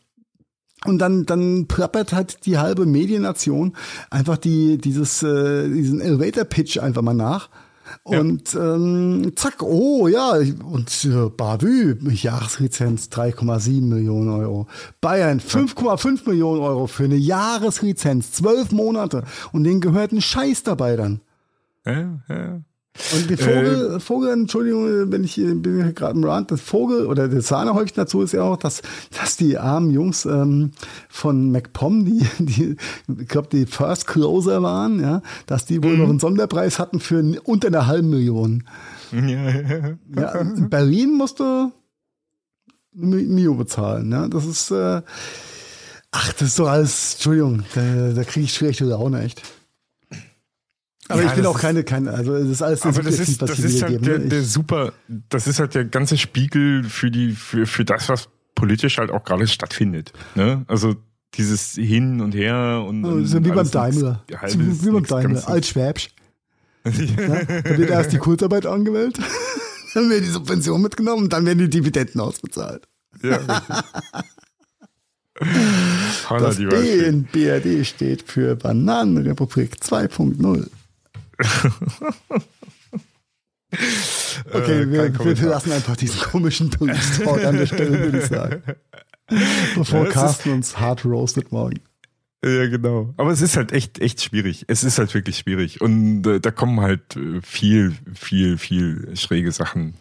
Und 0.85 0.99
dann, 0.99 1.25
dann 1.25 1.67
plappert 1.67 2.13
halt 2.13 2.45
die 2.45 2.57
halbe 2.57 2.85
Mediennation 2.85 3.75
einfach 4.09 4.37
die, 4.37 4.77
dieses, 4.77 5.21
äh, 5.23 5.67
diesen 5.67 5.99
Elevator-Pitch 5.99 6.79
einfach 6.79 7.01
mal 7.01 7.13
nach. 7.13 7.49
Und 8.03 8.53
ja. 8.53 8.75
ähm, 8.75 9.33
zack, 9.35 9.61
oh 9.61 10.07
ja, 10.07 10.33
und 10.33 11.05
äh, 11.05 11.29
Bavü, 11.29 11.97
Jahreslizenz 12.09 13.07
3,7 13.07 13.81
Millionen 13.81 14.29
Euro. 14.29 14.67
Bayern 15.01 15.39
5,5 15.39 16.29
Millionen 16.29 16.61
Euro 16.61 16.87
für 16.87 17.05
eine 17.05 17.15
Jahreslizenz, 17.15 18.31
zwölf 18.31 18.71
Monate. 18.71 19.23
Und 19.51 19.63
denen 19.63 19.81
gehört 19.81 20.11
ein 20.11 20.21
Scheiß 20.21 20.63
dabei 20.63 20.95
dann. 20.95 21.21
Ja, 21.85 22.19
ja. 22.29 22.61
Und 23.13 23.30
die 23.30 23.38
Vogel, 23.38 23.95
äh, 23.95 23.99
Vogel, 23.99 24.31
Entschuldigung, 24.31 25.11
wenn 25.11 25.23
ich 25.23 25.35
bin 25.35 25.93
gerade 25.95 26.17
im 26.17 26.23
Rand, 26.23 26.51
das 26.51 26.61
Vogel 26.61 27.05
oder 27.05 27.27
das 27.27 27.47
Sahnehäubchen 27.47 27.95
dazu 27.95 28.21
ist 28.21 28.34
ja 28.34 28.43
auch, 28.43 28.57
dass, 28.57 28.81
dass 29.17 29.38
die 29.38 29.57
armen 29.57 29.91
Jungs 29.91 30.26
ähm, 30.26 30.71
von 31.07 31.51
MacPom, 31.51 32.05
die, 32.05 32.26
die 32.39 32.76
ich 33.19 33.27
glaube, 33.27 33.47
die 33.51 33.65
First 33.65 34.07
Closer 34.07 34.61
waren, 34.61 34.99
ja, 34.99 35.21
dass 35.45 35.65
die 35.65 35.84
wohl 35.84 35.93
mhm. 35.93 35.99
noch 35.99 36.09
einen 36.09 36.19
Sonderpreis 36.19 36.80
hatten 36.80 36.99
für 36.99 37.23
unter 37.43 37.67
einer 37.69 37.88
halben 37.88 38.09
Million. 38.09 38.63
Ja, 39.11 39.21
ja. 39.21 39.97
ja 40.15 40.31
in 40.39 40.69
Berlin 40.69 41.15
musste 41.15 41.71
Mio 42.93 43.55
bezahlen, 43.55 44.11
ja. 44.11 44.27
Das 44.27 44.45
ist 44.45 44.71
äh, 44.71 45.01
ach, 46.11 46.34
das 46.34 46.49
ist 46.49 46.59
doch 46.59 46.67
alles, 46.67 47.13
Entschuldigung, 47.13 47.63
da, 47.76 48.11
da 48.13 48.23
kriege 48.23 48.45
ich 48.45 48.53
schlechte 48.53 48.85
Laune, 48.85 49.23
echt. 49.23 49.41
Aber 51.10 51.23
ja, 51.23 51.30
ich 51.30 51.34
bin 51.34 51.45
auch 51.48 51.60
keine, 51.60 51.84
keine, 51.84 52.11
also 52.11 52.36
es 52.36 52.49
ist 52.49 52.61
alles 52.61 52.86
aber 52.86 53.02
das 53.02 53.19
ist, 53.19 53.41
das 53.41 53.57
ist 53.57 53.81
halt 53.81 54.06
der, 54.06 54.19
der 54.19 54.44
super, 54.44 54.94
das 55.07 55.48
ist 55.48 55.60
halt 55.60 55.73
der 55.73 55.86
ganze 55.86 56.18
Spiegel 56.18 56.84
für 56.84 57.10
die, 57.10 57.31
für, 57.31 57.65
für 57.65 57.84
das, 57.84 58.10
was 58.10 58.30
politisch 58.53 58.99
halt 58.99 59.10
auch 59.10 59.23
gerade 59.23 59.48
stattfindet. 59.48 60.14
Ne? 60.36 60.65
Also 60.68 60.95
dieses 61.34 61.73
Hin 61.73 62.22
und 62.22 62.36
Her 62.36 62.86
und. 62.88 63.03
und 63.06 63.26
so 63.26 63.44
wie 63.44 63.49
beim 63.49 63.69
Daimler. 63.69 64.23
Nix, 64.30 64.86
wie 64.86 64.91
beim 64.91 65.06
Daimler, 65.06 65.49
als 65.49 65.69
Schwäbsch. 65.69 66.10
ja, 66.86 67.44
da 67.44 67.77
wird 67.77 67.90
erst 67.90 68.14
die 68.14 68.19
Kurzarbeit 68.19 68.68
angemeldet, 68.68 69.19
dann 69.94 70.10
wird 70.10 70.22
die 70.22 70.30
Subvention 70.30 70.81
mitgenommen 70.81 71.23
und 71.23 71.34
dann 71.34 71.45
werden 71.45 71.57
die 71.57 71.69
Dividenden 71.69 72.22
ausbezahlt. 72.22 72.88
Ja, 73.23 73.40
das 76.30 76.57
B 76.57 76.99
in 76.99 77.23
BRD 77.23 77.86
steht 77.86 78.22
für 78.23 78.56
Bananenrepublik 78.56 79.77
2.0. 79.81 80.68
okay, 84.53 84.81
äh, 84.81 84.91
wir, 84.91 85.37
wir, 85.37 85.47
lassen 85.47 85.71
einfach 85.71 85.95
diesen 85.95 86.19
komischen 86.19 86.69
Police 86.69 87.19
Talk 87.19 87.43
an 87.43 87.57
der 87.57 87.65
Stelle, 87.65 87.99
würde 87.99 88.19
ich 88.19 88.25
sagen. 88.25 88.61
Bevor 89.75 90.05
ja, 90.05 90.11
Carsten 90.11 90.51
uns 90.51 90.79
hart 90.79 91.05
roastet 91.05 91.51
morgen. 91.51 91.79
Ja, 92.43 92.67
genau. 92.67 93.13
Aber 93.17 93.31
es 93.31 93.41
ist 93.41 93.57
halt 93.57 93.73
echt, 93.73 93.99
echt 93.99 94.21
schwierig. 94.21 94.65
Es 94.67 94.83
ist 94.83 94.97
halt 94.97 95.13
wirklich 95.13 95.37
schwierig. 95.37 95.81
Und 95.81 96.25
äh, 96.25 96.39
da 96.39 96.51
kommen 96.51 96.79
halt 96.79 97.15
äh, 97.15 97.41
viel, 97.41 97.93
viel, 98.13 98.57
viel 98.57 99.15
schräge 99.15 99.51
Sachen 99.51 99.95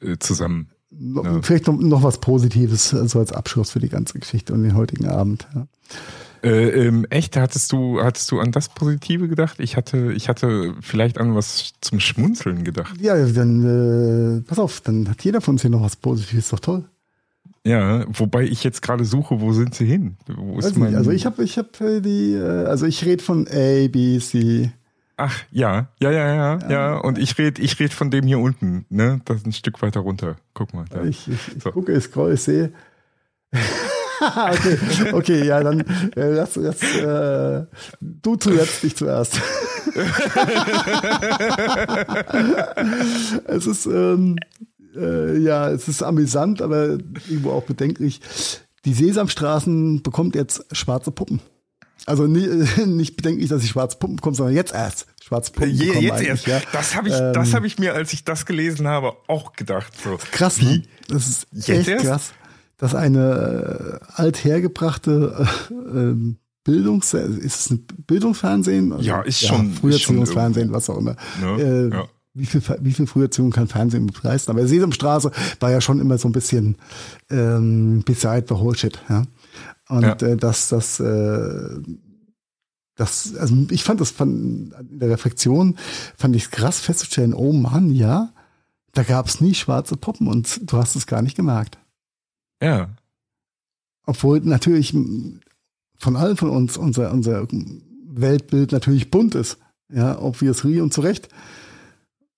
äh, 0.00 0.18
zusammen. 0.18 0.68
Ja. 0.90 1.42
Vielleicht 1.42 1.66
noch, 1.66 1.78
noch 1.78 2.02
was 2.02 2.20
Positives, 2.20 2.90
so 2.90 2.98
also 2.98 3.18
als 3.18 3.32
Abschluss 3.32 3.70
für 3.70 3.78
die 3.78 3.88
ganze 3.88 4.18
Geschichte 4.18 4.52
und 4.52 4.62
den 4.62 4.74
heutigen 4.74 5.06
Abend. 5.06 5.48
Ja. 5.54 5.66
Äh, 6.42 6.86
ähm, 6.86 7.06
echt, 7.10 7.36
hattest 7.36 7.72
du, 7.72 8.02
hattest 8.02 8.30
du 8.30 8.40
an 8.40 8.52
das 8.52 8.68
Positive 8.68 9.28
gedacht? 9.28 9.60
Ich 9.60 9.76
hatte, 9.76 10.12
ich 10.12 10.28
hatte 10.28 10.74
vielleicht 10.80 11.18
an 11.18 11.34
was 11.34 11.72
zum 11.80 12.00
Schmunzeln 12.00 12.64
gedacht. 12.64 13.00
Ja, 13.00 13.16
dann, 13.26 14.38
äh, 14.38 14.40
pass 14.42 14.58
auf, 14.58 14.80
dann 14.80 15.08
hat 15.08 15.24
jeder 15.24 15.40
von 15.40 15.54
uns 15.54 15.62
hier 15.62 15.70
noch 15.70 15.82
was 15.82 15.96
Positives, 15.96 16.44
ist 16.44 16.52
doch 16.52 16.60
toll. 16.60 16.84
Ja, 17.64 18.04
wobei 18.08 18.44
ich 18.44 18.64
jetzt 18.64 18.82
gerade 18.82 19.04
suche, 19.04 19.40
wo 19.40 19.52
sind 19.52 19.74
sie 19.74 19.84
hin? 19.84 20.16
Mein 20.76 20.94
also 20.94 21.10
ich 21.10 21.26
habe, 21.26 21.42
ich 21.42 21.58
habe 21.58 22.00
die, 22.00 22.34
äh, 22.34 22.64
also 22.64 22.86
ich 22.86 23.04
rede 23.04 23.22
von 23.22 23.46
A, 23.48 23.88
B, 23.88 24.18
C. 24.20 24.70
Ach 25.16 25.36
ja, 25.50 25.88
ja, 26.00 26.10
ja, 26.12 26.34
ja, 26.34 26.58
ja. 26.58 26.70
ja. 26.70 26.98
Und 26.98 27.18
ich 27.18 27.36
rede, 27.36 27.60
ich 27.60 27.78
rede 27.80 27.92
von 27.92 28.10
dem 28.10 28.24
hier 28.24 28.38
unten, 28.38 28.86
ne? 28.88 29.20
Das 29.24 29.38
ist 29.38 29.46
ein 29.46 29.52
Stück 29.52 29.82
weiter 29.82 30.00
runter. 30.00 30.36
Guck 30.54 30.72
mal. 30.72 30.84
Da. 30.88 31.02
Ich, 31.02 31.26
ich, 31.26 31.56
ich 31.56 31.62
so. 31.62 31.72
gucke, 31.72 31.92
ich 31.92 32.04
scroll, 32.04 32.34
ich 32.34 32.42
sehe. 32.42 32.72
okay, 34.50 34.78
okay, 35.12 35.46
ja, 35.46 35.62
dann 35.62 35.80
äh, 36.16 36.30
lass, 36.30 36.56
lass 36.56 36.82
äh, 36.82 37.64
du 38.00 38.36
zuletzt, 38.36 38.82
dich 38.82 38.96
zuerst. 38.96 39.40
es 43.46 43.66
ist 43.66 43.86
ähm, 43.86 44.36
äh, 44.96 45.38
ja, 45.38 45.70
es 45.70 45.88
ist 45.88 46.02
amüsant, 46.02 46.62
aber 46.62 46.98
irgendwo 47.28 47.52
auch 47.52 47.64
bedenklich. 47.64 48.20
Die 48.84 48.94
Sesamstraßen 48.94 50.02
bekommt 50.02 50.34
jetzt 50.34 50.64
schwarze 50.72 51.10
Puppen. 51.10 51.40
Also 52.06 52.26
nie, 52.26 52.46
nicht 52.86 53.16
bedenklich, 53.16 53.50
dass 53.50 53.62
sie 53.62 53.68
schwarze 53.68 53.98
Puppen 53.98 54.16
bekommt, 54.16 54.36
sondern 54.36 54.54
jetzt 54.54 54.72
erst 54.72 55.06
schwarze 55.22 55.52
Puppen 55.52 55.70
Je, 55.70 56.00
Jetzt 56.00 56.22
erst. 56.22 56.46
Ja. 56.46 56.60
Das 56.72 56.96
habe 56.96 57.08
ich, 57.08 57.14
ähm, 57.14 57.32
das 57.34 57.54
habe 57.54 57.66
ich 57.66 57.78
mir, 57.78 57.94
als 57.94 58.12
ich 58.12 58.24
das 58.24 58.46
gelesen 58.46 58.88
habe, 58.88 59.12
auch 59.26 59.52
gedacht. 59.52 59.92
So. 60.02 60.18
Krass, 60.32 60.62
ne? 60.62 60.82
Das 61.08 61.28
ist 61.28 61.46
jetzt 61.52 61.68
echt 61.68 61.88
erst? 61.88 62.04
krass 62.04 62.32
dass 62.78 62.94
eine 62.94 64.00
äh, 64.00 64.12
althergebrachte 64.14 65.46
äh, 65.70 65.74
ähm, 65.74 66.38
Bildungs 66.64 67.14
ist 67.14 67.60
es 67.60 67.70
ein 67.70 67.86
Bildungsfernsehen? 68.06 68.92
Also, 68.92 69.04
ja, 69.04 69.22
ist 69.22 69.40
schon. 69.40 69.70
Ja, 69.70 69.80
Früherziehungsfernsehen, 69.80 70.72
was 70.72 70.90
auch 70.90 70.98
immer. 70.98 71.16
Ne? 71.40 71.62
Äh, 71.62 71.94
ja. 71.94 72.08
Wie 72.34 72.46
viel, 72.46 72.62
wie 72.80 72.92
viel 72.92 73.06
Früherziehung 73.06 73.50
kann 73.50 73.66
Fernsehen 73.66 74.12
leisten? 74.22 74.50
Aber 74.50 74.66
Sesamstraße 74.66 75.32
war 75.60 75.70
ja 75.70 75.80
schon 75.80 75.98
immer 75.98 76.18
so 76.18 76.28
ein 76.28 76.32
bisschen 76.32 76.76
ähm, 77.30 78.02
Beside 78.04 78.44
the 78.48 78.54
whole 78.54 78.76
shit. 78.76 79.00
Ja? 79.08 79.24
Und 79.88 80.02
ja. 80.02 80.12
Äh, 80.12 80.36
dass 80.36 80.68
das, 80.68 81.00
äh, 81.00 81.80
das, 82.94 83.34
also 83.34 83.56
ich 83.70 83.82
fand 83.82 84.00
das 84.00 84.10
von 84.10 84.72
in 84.90 84.98
der 84.98 85.08
Reflexion 85.08 85.76
fand 86.16 86.36
ich 86.36 86.44
es 86.44 86.50
krass 86.50 86.78
festzustellen, 86.80 87.34
oh 87.34 87.52
Mann, 87.52 87.90
ja, 87.90 88.32
da 88.92 89.02
gab 89.02 89.26
es 89.26 89.40
nie 89.40 89.54
schwarze 89.54 89.96
Puppen 89.96 90.28
und 90.28 90.70
du 90.70 90.76
hast 90.76 90.96
es 90.96 91.06
gar 91.06 91.22
nicht 91.22 91.36
gemerkt. 91.36 91.78
Ja. 92.62 92.88
Obwohl 94.06 94.40
natürlich 94.40 94.92
von 95.98 96.16
allen 96.16 96.36
von 96.36 96.50
uns 96.50 96.76
unser, 96.76 97.12
unser 97.12 97.46
Weltbild 97.50 98.72
natürlich 98.72 99.10
bunt 99.10 99.34
ist. 99.34 99.58
Ja, 99.90 100.20
obviously 100.20 100.80
und 100.80 100.92
zu 100.92 101.00
Recht. 101.00 101.28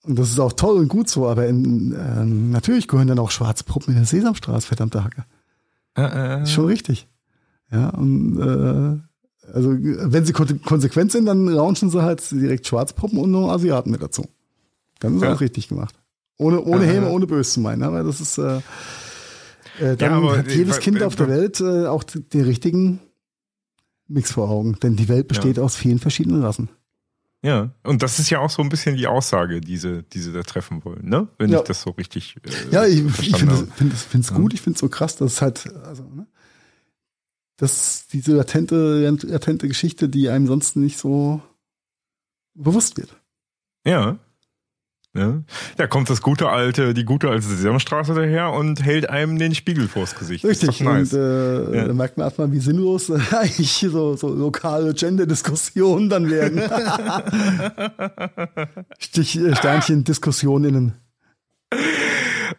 Und 0.03 0.19
das 0.19 0.31
ist 0.31 0.39
auch 0.41 0.53
toll 0.55 0.79
und 0.79 0.89
gut 0.89 1.09
so, 1.11 1.29
aber 1.29 1.47
in, 1.47 1.93
äh, 1.93 2.25
natürlich 2.25 2.89
gehören 2.89 3.09
dann 3.09 3.19
auch 3.19 3.31
schwarze 3.31 3.65
Puppen 3.65 3.91
in 3.93 3.97
der 3.97 4.07
Sesamstraße, 4.07 4.67
verdammte 4.67 5.05
Hacke. 5.05 5.25
Äh, 5.97 6.43
Ist 6.45 6.53
schon 6.53 6.67
richtig. 6.67 7.07
Ja, 7.71 7.91
und 7.91 8.39
äh, 8.39 9.53
also 9.53 9.71
wenn 9.79 10.25
sie 10.25 10.33
kon 10.33 10.63
konsequent 10.63 11.13
sind, 11.13 11.27
dann 11.27 11.47
launchen 11.47 11.91
sie 11.91 12.03
halt 12.03 12.29
direkt 12.31 12.67
Schwarzpuppen 12.67 13.19
und 13.19 13.31
noch 13.31 13.51
Asiaten 13.51 13.91
mit 13.91 14.03
dazu. 14.03 14.27
Dann 15.01 15.17
ist 15.17 15.23
Ja. 15.23 15.29
alles 15.29 15.41
richtig 15.41 15.69
gemacht. 15.69 15.95
Ohne, 16.39 16.63
ohne 16.63 16.85
Äh. 16.85 16.89
Häme, 16.95 17.11
ohne 17.11 17.27
böse 17.27 17.51
zu 17.51 17.61
meinen. 17.61 17.83
Aber 17.83 18.03
das 18.03 18.21
ist 18.21 18.39
äh, 19.79 19.97
dann 19.97 20.13
aber, 20.13 20.39
hat 20.39 20.49
jedes 20.51 20.79
äh, 20.79 20.81
Kind 20.81 21.01
äh, 21.01 21.05
auf 21.05 21.17
der 21.17 21.29
Welt 21.29 21.61
äh, 21.61 21.87
auch 21.87 22.03
den 22.05 22.45
richtigen 22.45 23.01
Mix 24.09 24.33
vor 24.33 24.49
Augen. 24.51 24.79
Denn 24.83 24.97
die 24.97 25.09
Welt 25.09 25.29
besteht 25.29 25.59
aus 25.59 25.77
vielen 25.77 25.99
verschiedenen 25.99 26.43
Rassen. 26.43 26.69
Ja, 27.43 27.73
und 27.85 28.03
das 28.03 28.19
ist 28.19 28.29
ja 28.29 28.41
auch 28.41 28.51
so 28.51 28.61
ein 28.61 28.69
bisschen 28.69 28.97
die 28.97 29.07
Aussage, 29.07 29.63
die 29.63 29.79
sie, 29.79 30.03
die 30.03 30.19
sie 30.19 30.33
da 30.33 30.43
treffen 30.43 30.85
wollen, 30.85 31.09
ne? 31.09 31.29
Wenn 31.39 31.51
Ja. 31.51 31.61
ich 31.61 31.65
das 31.65 31.81
so 31.81 31.91
richtig. 31.91 32.37
Äh, 32.45 32.51
Ja, 32.71 32.85
ich, 32.85 32.99
ich 33.21 33.35
finde 33.37 33.55
es 33.95 34.03
find, 34.03 34.31
Ja. 34.31 34.37
gut, 34.37 34.53
ich 34.53 34.61
finde 34.61 34.75
es 34.77 34.81
so 34.81 34.91
krass, 34.91 35.17
dass 35.17 35.33
es 35.35 35.43
halt, 35.43 35.73
also, 35.85 36.03
ne, 36.05 36.27
dass 37.57 38.07
diese 38.13 38.35
latente, 38.37 39.09
latente 39.23 39.69
Geschichte, 39.69 40.09
die 40.11 40.29
einem 40.29 40.47
sonst 40.47 40.77
nicht 40.77 40.99
so 40.99 41.41
bewusst 42.55 42.99
wird. 42.99 43.17
Ja. 43.87 44.19
Ja. 45.17 45.43
Da 45.77 45.87
kommt 45.87 46.09
das 46.11 46.23
gute 46.23 46.49
alte, 46.49 46.95
die 46.95 47.05
gute 47.05 47.29
alte 47.31 47.47
Sesamstraße 47.47 48.15
daher 48.15 48.53
und 48.53 48.85
hält 48.85 49.11
einem 49.11 49.39
den 49.39 49.55
Spiegel 49.55 49.89
vors 49.89 50.15
Gesicht. 50.15 50.45
Richtig. 50.45 50.81
Nice. 50.81 51.13
Und 51.15 51.21
äh, 51.21 51.77
Ja. 51.77 51.85
da 51.87 51.93
merkt 51.93 52.17
man 52.17 52.27
erstmal, 52.27 52.53
wie 52.53 52.61
sinnlos 52.61 53.09
äh, 53.11 53.19
eigentlich 53.37 53.87
so, 53.91 54.17
so 54.17 54.29
lokale 54.29 54.95
Gender-Diskussionen 54.95 56.09
dann 56.09 56.31
werden. 56.31 56.61
Stich, 58.99 59.39
äh, 59.39 59.55
Sternchen 59.57 60.05
Diskussioninnen. 60.05 60.95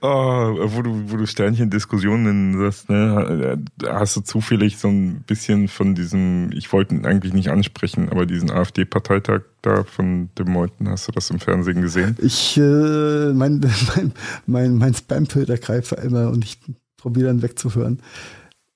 Oh, 0.03 0.07
wo 0.07 0.81
du, 0.81 1.11
wo 1.11 1.17
du 1.17 1.27
Sternchen-Diskussionen 1.27 2.57
sagst, 2.57 2.89
ne, 2.89 3.57
da 3.77 3.99
hast 3.99 4.15
du 4.15 4.21
zufällig 4.21 4.77
so 4.77 4.87
ein 4.87 5.21
bisschen 5.27 5.67
von 5.67 5.93
diesem, 5.95 6.49
ich 6.53 6.71
wollte 6.71 6.95
ihn 6.95 7.05
eigentlich 7.05 7.33
nicht 7.33 7.49
ansprechen, 7.49 8.09
aber 8.09 8.25
diesen 8.25 8.49
AfD-Parteitag 8.49 9.41
da 9.61 9.83
von 9.83 10.29
dem 10.39 10.49
Meuthen, 10.51 10.89
hast 10.89 11.07
du 11.07 11.11
das 11.11 11.29
im 11.29 11.39
Fernsehen 11.39 11.81
gesehen? 11.81 12.17
Ich, 12.21 12.57
äh, 12.57 13.33
mein, 13.33 13.59
mein, 13.95 14.13
mein, 14.47 14.77
mein 14.77 14.93
Spam-Filter 14.95 15.57
greift 15.57 15.91
immer 15.91 16.29
und 16.29 16.43
ich 16.45 16.57
probiere 16.97 17.27
dann 17.27 17.41
wegzuhören. 17.41 18.01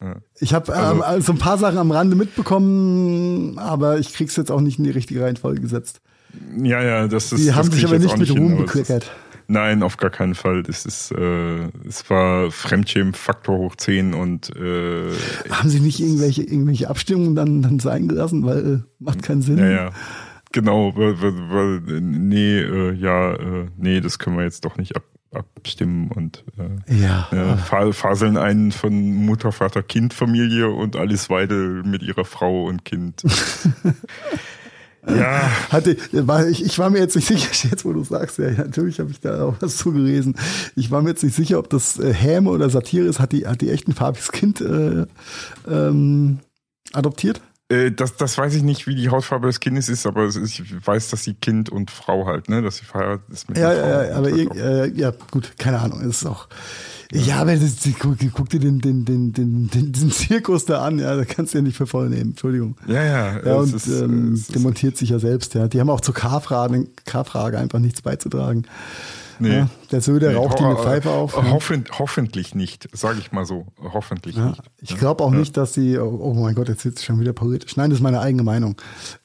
Ja. 0.02 0.18
Ich 0.40 0.54
habe 0.54 0.74
Also- 0.76 0.96
ähm, 0.96 1.02
also 1.02 1.32
ein 1.32 1.40
paar 1.40 1.58
Sachen 1.58 1.78
am 1.78 1.92
Rande 1.92 2.16
mitbekommen, 2.16 3.58
aber 3.58 3.98
ich 4.00 4.14
krieg's 4.14 4.36
jetzt 4.36 4.52
auch 4.52 4.62
nicht 4.62 4.78
in 4.78 4.84
die 4.84 4.92
richtige 4.92 5.22
Reihenfolge 5.24 5.62
gesetzt. 5.62 6.02
Ja, 6.58 6.84
ja, 6.84 7.08
das 7.08 7.32
ist. 7.32 7.42
Die 7.42 7.48
das 7.48 7.56
haben 7.56 7.72
sich 7.72 7.80
ich 7.84 7.88
aber 7.88 7.98
nicht 7.98 8.18
mit 8.18 8.30
Ruhm 8.32 8.58
bekleckert. 8.58 9.10
Nein, 9.48 9.84
auf 9.84 9.98
gar 9.98 10.10
keinen 10.10 10.36
Fall. 10.36 10.64
Das 10.64 10.86
ist, 10.86 11.12
äh, 11.12 11.68
es 11.88 12.10
war 12.10 12.50
Fremdschämen-Faktor 12.52 13.58
hoch 13.58 13.76
10 13.76 14.14
und 14.14 14.50
äh, 14.56 15.12
Haben 15.52 15.70
sie 15.70 15.80
nicht 15.80 16.00
irgendwelche, 16.00 16.44
irgendwelche 16.44 16.90
Abstimmungen 16.90 17.36
dann, 17.36 17.62
dann 17.62 17.80
sein 17.80 18.08
gelassen, 18.08 18.46
weil 18.46 18.74
äh, 18.76 18.80
macht 19.00 19.22
keinen 19.24 19.42
Sinn. 19.42 19.58
ja, 19.60 19.70
ja. 19.70 19.90
Genau, 20.52 20.96
weil, 20.96 21.20
weil, 21.22 21.82
nee, 22.02 22.60
äh, 22.60 22.94
ja, 22.94 23.34
äh, 23.34 23.68
nee, 23.78 24.00
das 24.00 24.20
können 24.20 24.38
wir 24.38 24.46
jetzt 24.46 24.64
doch 24.64 24.78
nicht 24.78 24.96
ab, 24.96 25.04
abstimmen 25.34 26.10
und 26.12 26.46
äh, 26.58 26.96
Ja. 27.02 27.28
äh, 27.34 27.58
fa- 27.58 27.92
faseln 27.92 28.38
einen 28.38 28.72
von 28.72 28.94
Mutter, 29.26 29.52
Vater, 29.52 29.84
Kind, 29.84 30.14
Familie 30.14 30.70
und 30.70 30.96
Alice 30.96 31.30
Weidel 31.30 31.84
mit 31.84 32.04
ihrer 32.04 32.24
Frau 32.24 32.66
und 32.68 32.86
Kind. 32.86 33.22
ja, 35.08 35.52
Hatte, 35.70 35.98
war, 36.12 36.48
ich, 36.48 36.64
ich 36.64 36.78
war 36.80 36.90
mir 36.90 37.00
jetzt 37.00 37.16
nicht 37.16 37.28
sicher, 37.28 37.50
jetzt 37.72 37.86
wo 37.86 37.94
du 37.94 38.04
sagst, 38.04 38.38
ja, 38.38 38.52
natürlich 38.52 39.00
habe 39.00 39.12
ich 39.12 39.20
da 39.20 39.44
auch 39.44 39.56
was 39.60 39.78
zu 39.78 39.92
gelesen. 39.92 40.36
Ich 40.76 40.92
war 40.92 41.02
mir 41.02 41.10
jetzt 41.10 41.24
nicht 41.24 41.36
sicher, 41.36 41.60
ob 41.60 41.70
das 41.70 42.00
äh, 42.00 42.14
Häme 42.14 42.50
oder 42.50 42.70
Satire 42.70 43.06
ist. 43.06 43.20
Hat 43.20 43.32
die, 43.32 43.48
hat 43.48 43.62
die 43.62 43.70
echt 43.70 43.88
ein 43.88 43.94
farbiges 43.94 44.32
Kind 44.32 44.62
äh, 44.62 45.06
ähm, 45.68 46.40
adoptiert? 46.94 47.42
Äh, 47.70 47.92
das, 47.92 48.16
das 48.18 48.38
weiß 48.38 48.54
ich 48.56 48.64
nicht, 48.64 48.88
wie 48.88 48.96
die 48.96 49.10
Hautfarbe 49.10 49.48
des 49.48 49.60
Kindes 49.60 49.90
ist, 49.90 50.06
aber 50.06 50.26
ist, 50.26 50.38
ich 50.38 50.64
weiß, 50.86 51.10
dass 51.10 51.24
sie 51.24 51.34
Kind 51.34 51.70
und 51.70 51.92
Frau 51.92 52.26
halt, 52.28 52.50
ne, 52.50 52.62
dass 52.62 52.78
sie 52.78 52.86
verheiratet 52.86 53.26
ist 53.30 53.50
mit 53.50 53.58
Ja, 53.58 53.70
einer 53.70 53.80
Frau. 53.80 53.88
ja, 53.90 54.04
ja, 54.06 54.16
aber 54.16 54.30
ihr, 54.30 54.52
äh, 54.56 54.92
ja, 54.92 55.12
gut, 55.32 55.54
keine 55.58 55.80
Ahnung, 55.80 56.02
ist 56.02 56.26
auch. 56.26 56.48
Ja, 57.12 57.38
aber 57.38 57.56
das, 57.56 57.78
guck, 58.00 58.18
guck 58.34 58.50
dir 58.50 58.60
den, 58.60 58.80
den, 58.82 59.06
den, 59.06 59.32
den, 59.32 59.70
den, 59.70 59.92
diesen 59.92 60.12
Zirkus 60.12 60.66
da 60.66 60.84
an, 60.84 61.00
ja, 61.00 61.16
da 61.16 61.24
kannst 61.26 61.54
du 61.54 61.60
ja 61.60 61.64
nicht 61.64 61.78
für 61.78 61.88
voll 61.88 62.10
nehmen, 62.10 62.32
Entschuldigung. 62.32 62.78
ja, 62.88 63.04
ja, 63.04 63.46
Ja, 63.46 63.56
und 63.56 63.74
ist, 63.74 63.88
ähm, 63.88 64.44
demontiert 64.54 64.98
sich 64.98 65.10
ja 65.10 65.20
selbst, 65.20 65.54
ja. 65.54 65.68
Die 65.68 65.80
haben 65.80 65.90
auch 65.90 66.02
zur 66.02 66.14
K-Frage 66.16 66.88
K-Frage 67.06 67.58
einfach 67.60 67.80
nichts 67.80 68.02
beizutragen. 68.02 68.66
Nee. 69.40 69.58
Ja, 69.58 69.70
der 69.92 70.02
Söder 70.02 70.30
Nee, 70.30 70.36
raucht 70.36 70.60
ihm 70.60 70.66
eine 70.68 70.80
äh, 70.80 70.84
Pfeife 70.84 71.10
auf. 71.12 71.42
ne? 71.42 71.52
Hoffen, 71.52 71.86
hoffentlich 71.98 72.56
nicht, 72.56 72.88
sage 72.94 73.20
ich 73.20 73.32
mal 73.32 73.46
so. 73.46 73.68
Hoffentlich 73.82 74.36
Ja, 74.36 74.50
nicht. 74.50 74.62
ich 74.82 74.98
glaube 74.98 75.24
auch 75.24 75.32
nicht, 75.32 75.56
dass 75.58 75.74
sie, 75.74 75.98
oh, 75.98 76.18
oh 76.22 76.34
mein 76.34 76.56
Gott, 76.56 76.70
jetzt 76.70 76.86
wird 76.86 76.98
es 76.98 77.04
schon 77.06 77.20
wieder 77.20 77.34
politisch. 77.34 77.76
Nein, 77.78 77.90
das 77.90 78.00
ist 78.00 78.04
meine 78.04 78.20
eigene 78.22 78.44
Meinung. 78.44 78.76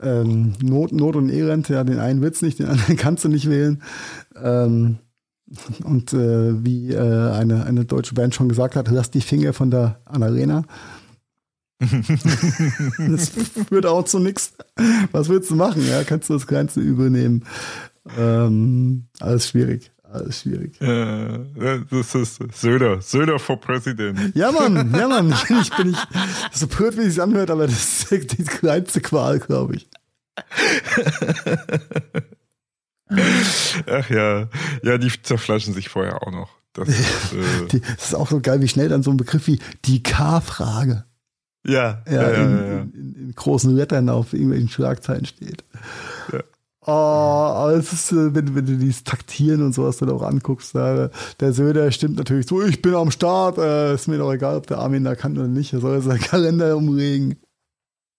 Ähm, 0.01 0.55
Not, 0.63 0.93
Not 0.93 1.17
und 1.17 1.31
Elend, 1.31 1.69
ja, 1.69 1.85
den 1.85 1.99
einen 1.99 2.23
willst 2.23 2.43
nicht, 2.43 2.59
den 2.59 2.67
anderen 2.67 2.97
kannst 2.99 3.25
du 3.25 3.29
nicht 3.29 3.49
wählen. 3.49 3.83
Ähm, 4.41 4.99
und 5.83 6.13
äh, 6.13 6.65
wie 6.65 6.93
äh, 6.93 7.31
eine, 7.33 7.65
eine 7.67 7.85
deutsche 7.85 8.15
Band 8.15 8.35
schon 8.35 8.49
gesagt 8.49 8.77
hat, 8.77 8.89
lass 8.89 9.11
die 9.11 9.21
Finger 9.21 9.53
von 9.53 9.71
der 9.71 10.01
Annarena. 10.05 10.63
das 11.81 13.31
führt 13.69 13.87
auch 13.87 14.05
zu 14.05 14.19
nichts. 14.19 14.53
Was 15.13 15.29
willst 15.29 15.51
du 15.51 15.57
machen? 15.57 15.83
Ja, 15.89 16.05
kannst 16.05 16.29
du 16.29 16.35
das 16.35 16.47
kleinste 16.47 16.81
Übel 16.81 17.11
nehmen. 17.11 17.45
Ähm, 18.19 19.07
alles 19.19 19.49
schwierig. 19.49 19.91
Alles 20.13 20.41
schwierig. 20.41 20.81
Äh, 20.81 21.39
das 21.91 22.15
ist 22.15 22.43
Söder. 22.53 23.01
Söder 23.01 23.39
for 23.39 23.61
President. 23.61 24.35
Ja, 24.35 24.51
Mann, 24.51 24.93
ja, 24.95 25.09
Mann. 25.09 25.33
Ich 25.33 25.45
bin, 25.49 25.59
ich 25.61 25.71
bin 25.77 25.91
nicht 25.91 26.09
so 26.53 26.67
blöd, 26.67 26.97
wie 26.97 27.03
es 27.03 27.15
sich 27.15 27.23
anhört, 27.23 27.51
aber 27.51 27.67
das 27.67 28.11
ist 28.11 28.39
die 28.39 28.45
kleinste 28.45 29.01
Qual, 29.01 29.39
glaube 29.39 29.77
ich. 29.77 29.89
Ach 33.87 34.11
ja. 34.11 34.49
Ja, 34.83 34.99
die 34.99 35.11
zerflaschen 35.23 35.75
sich 35.75 35.89
vorher 35.89 36.23
auch 36.23 36.33
noch. 36.33 36.51
Das 36.73 36.89
ist, 36.89 37.33
äh, 37.33 37.67
Die, 37.71 37.81
das 37.81 38.07
ist 38.07 38.15
auch 38.15 38.31
so 38.31 38.41
geil, 38.41 38.61
wie 38.61 38.69
schnell 38.69 38.89
dann 38.89 39.03
so 39.03 39.11
ein 39.11 39.17
Begriff 39.17 39.47
wie 39.47 39.61
die 39.85 40.03
K-Frage 40.03 41.05
ja, 41.67 42.03
ja, 42.07 42.13
ja, 42.13 42.23
ja, 42.23 42.43
in, 42.43 42.57
ja, 42.57 42.65
ja. 42.65 42.81
In, 42.81 43.15
in 43.17 43.33
großen 43.35 43.75
Lettern 43.75 44.09
auf 44.09 44.33
irgendwelchen 44.33 44.69
Schlagzeilen 44.69 45.27
steht. 45.27 45.65
Ja. 46.33 46.41
Oh, 46.87 46.93
aber 46.93 47.73
es 47.75 47.93
ist, 47.93 48.11
äh, 48.13 48.35
wenn, 48.35 48.55
wenn 48.55 48.65
du 48.65 48.79
dieses 48.79 49.05
Taktieren 49.05 49.63
und 49.63 49.75
sowas 49.75 49.99
dann 49.99 50.09
auch 50.09 50.23
anguckst, 50.23 50.75
da, 50.75 51.11
der 51.39 51.53
Söder 51.53 51.93
stimmt 51.93 52.17
natürlich 52.17 52.47
so, 52.47 52.63
ich 52.63 52.81
bin 52.81 52.95
am 52.95 53.11
Start, 53.11 53.59
äh, 53.59 53.95
ist 53.95 54.09
mir 54.09 54.17
doch 54.17 54.33
egal, 54.33 54.57
ob 54.57 54.67
der 54.67 54.79
Armin 54.79 55.05
da 55.05 55.15
kann 55.15 55.37
oder 55.37 55.47
nicht, 55.47 55.75
er 55.75 55.81
soll 55.81 56.01
seinen 56.01 56.21
Kalender 56.21 56.75
umregen. 56.77 57.37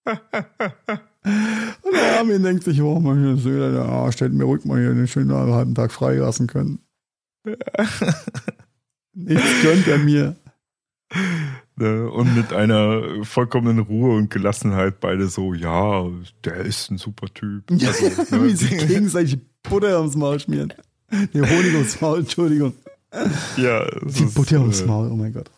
und 0.06 1.92
der 1.92 2.18
Armin 2.18 2.44
denkt 2.44 2.62
sich, 2.62 2.80
oh, 2.82 3.00
mein 3.00 3.36
Söder, 3.36 3.72
ja, 3.72 4.12
stellt 4.12 4.32
mir 4.32 4.44
ruhig 4.44 4.64
mal 4.64 4.80
hier 4.80 4.90
einen 4.90 5.08
schönen 5.08 5.32
halben 5.32 5.74
Tag 5.74 5.90
freilassen 5.90 6.46
können. 6.46 6.78
Nichts 9.14 9.62
gönnt 9.62 9.88
er 9.88 9.98
mir. 9.98 10.36
Ne, 11.82 12.08
Und 12.08 12.36
mit 12.36 12.52
einer 12.52 13.24
vollkommenen 13.24 13.80
Ruhe 13.80 14.14
und 14.14 14.30
Gelassenheit 14.30 15.00
beide 15.00 15.26
so, 15.26 15.52
ja, 15.52 16.06
der 16.44 16.58
ist 16.58 16.92
ein 16.92 16.98
super 16.98 17.26
Typ. 17.34 17.68
Ja, 17.72 17.88
Also, 17.88 18.06
ne, 18.36 18.44
wie 18.44 18.54
sie 18.54 18.76
gegenseitig 18.76 19.40
Butter 19.64 19.98
ums 19.98 20.14
Maul 20.14 20.38
schmieren. 20.38 20.72
Nee, 21.10 21.40
Honig 21.40 21.74
ums 21.74 22.00
Maul, 22.00 22.20
Entschuldigung. 22.20 22.74
ja, 23.56 23.84
Die 24.04 24.22
ist, 24.22 24.34
Butter 24.34 24.60
ums 24.60 24.82
äh, 24.82 24.86
Maul, 24.86 25.10
oh 25.10 25.16
mein 25.16 25.32
Gott. 25.32 25.50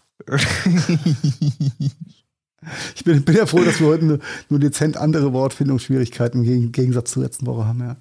Ich 2.94 3.04
bin, 3.04 3.22
bin 3.22 3.36
ja 3.36 3.44
froh, 3.44 3.62
dass 3.62 3.78
wir 3.78 3.88
heute 3.88 4.06
nur, 4.06 4.18
nur 4.48 4.58
dezent 4.58 4.96
andere 4.96 5.34
Wortfindungsschwierigkeiten 5.34 6.42
im 6.42 6.72
Gegensatz 6.72 7.10
zur 7.10 7.24
letzten 7.24 7.44
Woche 7.46 7.66
haben, 7.66 7.80
ja. 7.80 7.96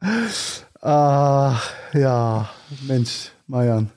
ah, 0.80 1.60
ja, 1.92 2.48
Mensch, 2.86 3.32
Marian. 3.46 3.90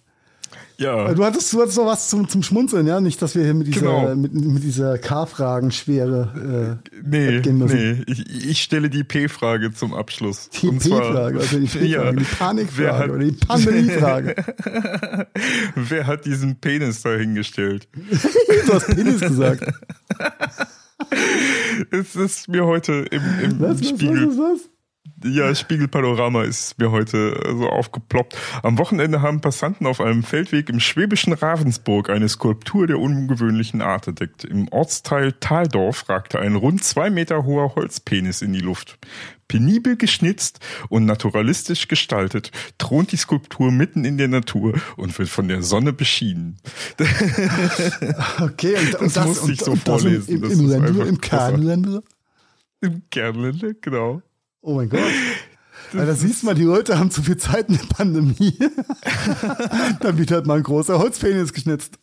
Ja, 0.78 1.14
Du 1.14 1.24
hattest, 1.26 1.52
du 1.54 1.62
hattest 1.62 1.78
noch 1.78 1.86
was 1.88 2.10
zum, 2.10 2.28
zum 2.30 2.42
Schmunzeln, 2.42 2.88
ja? 2.88 3.02
Nicht, 3.02 3.22
dass 3.22 3.36
wir 3.36 3.44
hier 3.44 3.54
mit 3.54 3.68
dieser, 3.68 3.82
Genau. 3.82 4.16
mit, 4.16 4.34
mit 4.34 4.64
dieser 4.64 4.98
K-Fragen-Schwere 4.98 6.80
äh, 6.84 6.90
nee, 7.04 7.42
gehen 7.42 7.58
müssen. 7.58 7.76
nee, 7.78 8.04
ich, 8.08 8.48
ich 8.52 8.62
stelle 8.62 8.90
die 8.90 9.04
P-Frage 9.04 9.74
zum 9.74 9.94
Abschluss. 9.94 10.50
Die 10.62 10.72
P-Frage, 10.72 11.40
also 11.40 11.60
die 11.60 11.66
P-Frage, 11.66 11.86
Ja, 11.86 12.12
die 12.14 12.24
Panikfrage 12.24 12.98
hat- 12.98 13.10
oder 13.10 13.26
die 13.26 13.32
Pandemiefrage. 13.34 14.36
Wer 15.76 16.08
hat 16.08 16.26
diesen 16.26 16.56
Penis 16.56 17.02
da 17.02 17.14
hingestellt? 17.16 17.88
du 18.66 18.74
hast 18.74 18.88
Penis 18.88 19.20
gesagt. 19.20 19.66
Es 21.92 22.16
ist 22.16 22.48
mir 22.50 22.66
heute 22.66 23.06
im, 23.12 23.22
im 23.42 23.60
Was, 23.62 23.80
was, 23.80 23.90
Spiegel 23.90 24.28
was, 24.28 24.38
was, 24.38 24.60
was? 24.62 24.70
Ja, 25.24 25.54
Spiegelpanorama 25.54 26.44
ist 26.44 26.80
mir 26.80 26.92
heute 26.92 27.38
so 27.58 27.68
aufgeploppt. 27.68 28.38
Am 28.64 28.78
Wochenende 28.78 29.22
haben 29.22 29.42
Passanten 29.42 29.86
auf 29.86 30.00
einem 30.00 30.24
Feldweg 30.24 30.70
im 30.70 30.80
schwäbischen 30.80 31.34
Ravensburg 31.34 32.10
eine 32.10 32.30
Skulptur 32.30 32.88
der 32.88 33.00
ungewöhnlichen 33.00 33.82
Art 33.82 34.08
entdeckt. 34.08 34.46
Im 34.46 34.70
Ortsteil 34.70 35.34
Taldorf 35.34 36.08
ragte 36.08 36.40
ein 36.40 36.56
rund 36.56 36.84
zwei 36.84 37.10
Meter 37.10 37.44
hoher 37.44 37.76
Holzpenis 37.76 38.42
in 38.42 38.54
die 38.54 38.62
Luft. 38.62 38.98
Penibel 39.50 39.98
geschnitzt 39.98 40.60
und 40.90 41.06
naturalistisch 41.06 41.88
gestaltet 41.88 42.52
thront 42.78 43.12
die 43.12 43.18
Skulptur 43.18 43.72
mitten 43.72 44.06
in 44.06 44.18
der 44.18 44.28
Natur 44.28 44.80
und 44.96 45.18
wird 45.18 45.28
von 45.28 45.48
der 45.48 45.64
Sonne 45.64 45.92
beschienen. 45.92 46.58
Okay, 48.40 48.76
und, 48.76 48.96
und 48.96 49.02
Das 49.02 49.14
das, 49.14 49.40
und, 49.40 49.52
ich 49.52 49.60
so 49.60 49.72
und 49.72 49.84
vorlesen. 49.84 50.36
Im, 50.36 50.42
Das 50.42 50.54
im, 50.54 50.72
im 50.72 50.82
großartig. 50.82 51.22
Kernländle? 51.22 52.04
Im 52.82 53.02
Kernländer, 53.10 53.74
genau. 53.82 54.22
Oh 54.62 54.76
mein 54.76 54.90
Gott. 54.90 55.02
Weil 55.94 56.06
da 56.06 56.14
siehst 56.14 56.44
du 56.44 56.48
mal, 56.48 56.56
die 56.56 56.64
Leute 56.64 57.00
haben 57.00 57.10
zu 57.10 57.24
viel 57.24 57.38
Zeit 57.38 57.70
in 57.70 57.78
der 57.78 57.86
Pandemie. 57.86 58.58
Dann 60.02 60.18
wird 60.18 60.30
halt 60.30 60.46
mal 60.46 60.58
ein 60.58 60.64
großer 60.64 61.00
Holzpenis 61.00 61.52
geschnitzt. 61.52 61.98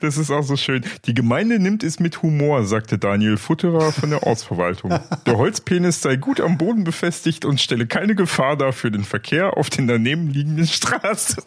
Das 0.00 0.16
ist 0.16 0.30
auch 0.30 0.42
so 0.42 0.56
schön. 0.56 0.84
Die 1.06 1.14
Gemeinde 1.14 1.58
nimmt 1.58 1.82
es 1.82 1.98
mit 1.98 2.22
Humor, 2.22 2.64
sagte 2.64 2.96
Daniel 2.96 3.36
Futterer 3.36 3.92
von 3.92 4.10
der 4.10 4.22
Ortsverwaltung. 4.22 4.98
Der 5.26 5.36
Holzpenis 5.36 6.00
sei 6.00 6.16
gut 6.16 6.40
am 6.40 6.58
Boden 6.58 6.84
befestigt 6.84 7.44
und 7.44 7.60
stelle 7.60 7.86
keine 7.86 8.14
Gefahr 8.14 8.56
dar 8.56 8.72
für 8.72 8.90
den 8.90 9.04
Verkehr 9.04 9.56
auf 9.56 9.68
den 9.68 9.88
daneben 9.88 10.28
liegenden 10.28 10.66
Straßen. 10.66 11.42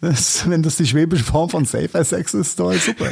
Das, 0.00 0.48
wenn 0.50 0.62
das 0.62 0.76
die 0.76 0.86
schwäbische 0.86 1.24
Form 1.24 1.50
von 1.50 1.64
Safer 1.64 2.04
Sex 2.04 2.34
ist, 2.34 2.48
ist 2.48 2.60
doch 2.60 2.72
super. 2.72 3.06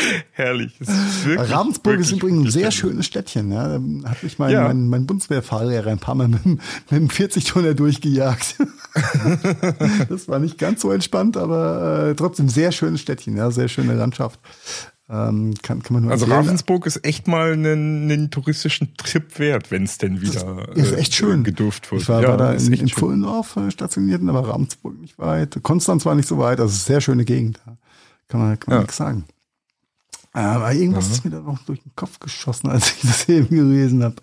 Herrlich. 0.32 0.74
Das 0.78 0.88
ist 0.88 1.50
Ravensburg 1.50 1.98
ist 1.98 2.12
übrigens 2.12 2.46
ein 2.48 2.50
sehr 2.50 2.70
schönes 2.70 3.06
Städtchen. 3.06 3.52
Ja. 3.52 3.78
Da 3.78 4.10
hat 4.10 4.22
mich 4.22 4.38
mein, 4.38 4.50
Ja. 4.52 4.64
mein, 4.64 4.88
mein 4.88 5.06
Bundeswehrfahrlehrer 5.06 5.90
ein 5.90 5.98
paar 5.98 6.14
Mal 6.14 6.28
mit, 6.28 6.44
dem- 6.44 6.60
mit 6.90 7.00
dem 7.00 7.08
40-Tonner 7.08 7.74
durchgejagt. 7.74 8.56
das 10.08 10.28
war 10.28 10.38
nicht 10.38 10.58
ganz 10.58 10.80
so 10.82 10.90
entspannt, 10.90 11.36
aber 11.36 12.08
äh, 12.10 12.14
trotzdem 12.14 12.48
sehr 12.48 12.72
schönes 12.72 13.00
Städtchen. 13.00 13.36
Ja. 13.36 13.50
Sehr 13.50 13.68
schöne 13.68 13.94
Landschaft. 13.94 14.40
Ähm, 15.10 15.52
kann, 15.62 15.82
kann 15.82 15.96
Also 16.08 16.24
empfehlen. 16.24 16.32
Ravensburg 16.44 16.86
ist 16.86 17.04
echt 17.04 17.28
mal 17.28 17.52
einen, 17.52 18.10
einen 18.10 18.30
touristischen 18.30 18.94
Trip 18.96 19.38
wert, 19.38 19.70
wenn 19.70 19.82
es 19.82 19.98
denn 19.98 20.22
wieder 20.22 20.68
Ist 20.74 20.92
äh, 20.92 20.96
echt 20.96 21.14
schön. 21.14 21.44
gedurft 21.44 21.90
wird. 21.90 22.02
Ich 22.02 22.08
war, 22.08 22.22
Ja, 22.22 22.28
war 22.28 22.36
da 22.38 22.52
in, 22.52 22.72
in 22.72 22.76
schön. 22.76 22.88
Pfullendorf 22.88 23.56
äh, 23.56 23.70
stationiert, 23.70 24.22
aber 24.26 24.48
Ravensburg 24.48 24.98
nicht 25.00 25.18
weit. 25.18 25.58
Konstanz 25.62 26.06
war 26.06 26.14
nicht 26.14 26.28
so 26.28 26.38
weit. 26.38 26.60
Also 26.60 26.74
sehr 26.74 27.00
schöne 27.02 27.24
Gegend. 27.26 27.60
Kann 28.28 28.40
man, 28.40 28.58
kann 28.58 28.70
man 28.70 28.76
Ja. 28.78 28.82
nichts 28.82 28.96
sagen. 28.96 29.24
Aber 30.34 30.72
irgendwas 30.72 31.10
ist 31.10 31.24
mir 31.26 31.30
da 31.30 31.40
noch 31.40 31.58
durch 31.66 31.82
den 31.82 31.92
Kopf 31.94 32.18
geschossen, 32.18 32.70
als 32.70 32.92
ich 32.92 33.02
das 33.02 33.28
eben 33.28 33.48
gelesen 33.48 34.02
habe. 34.02 34.16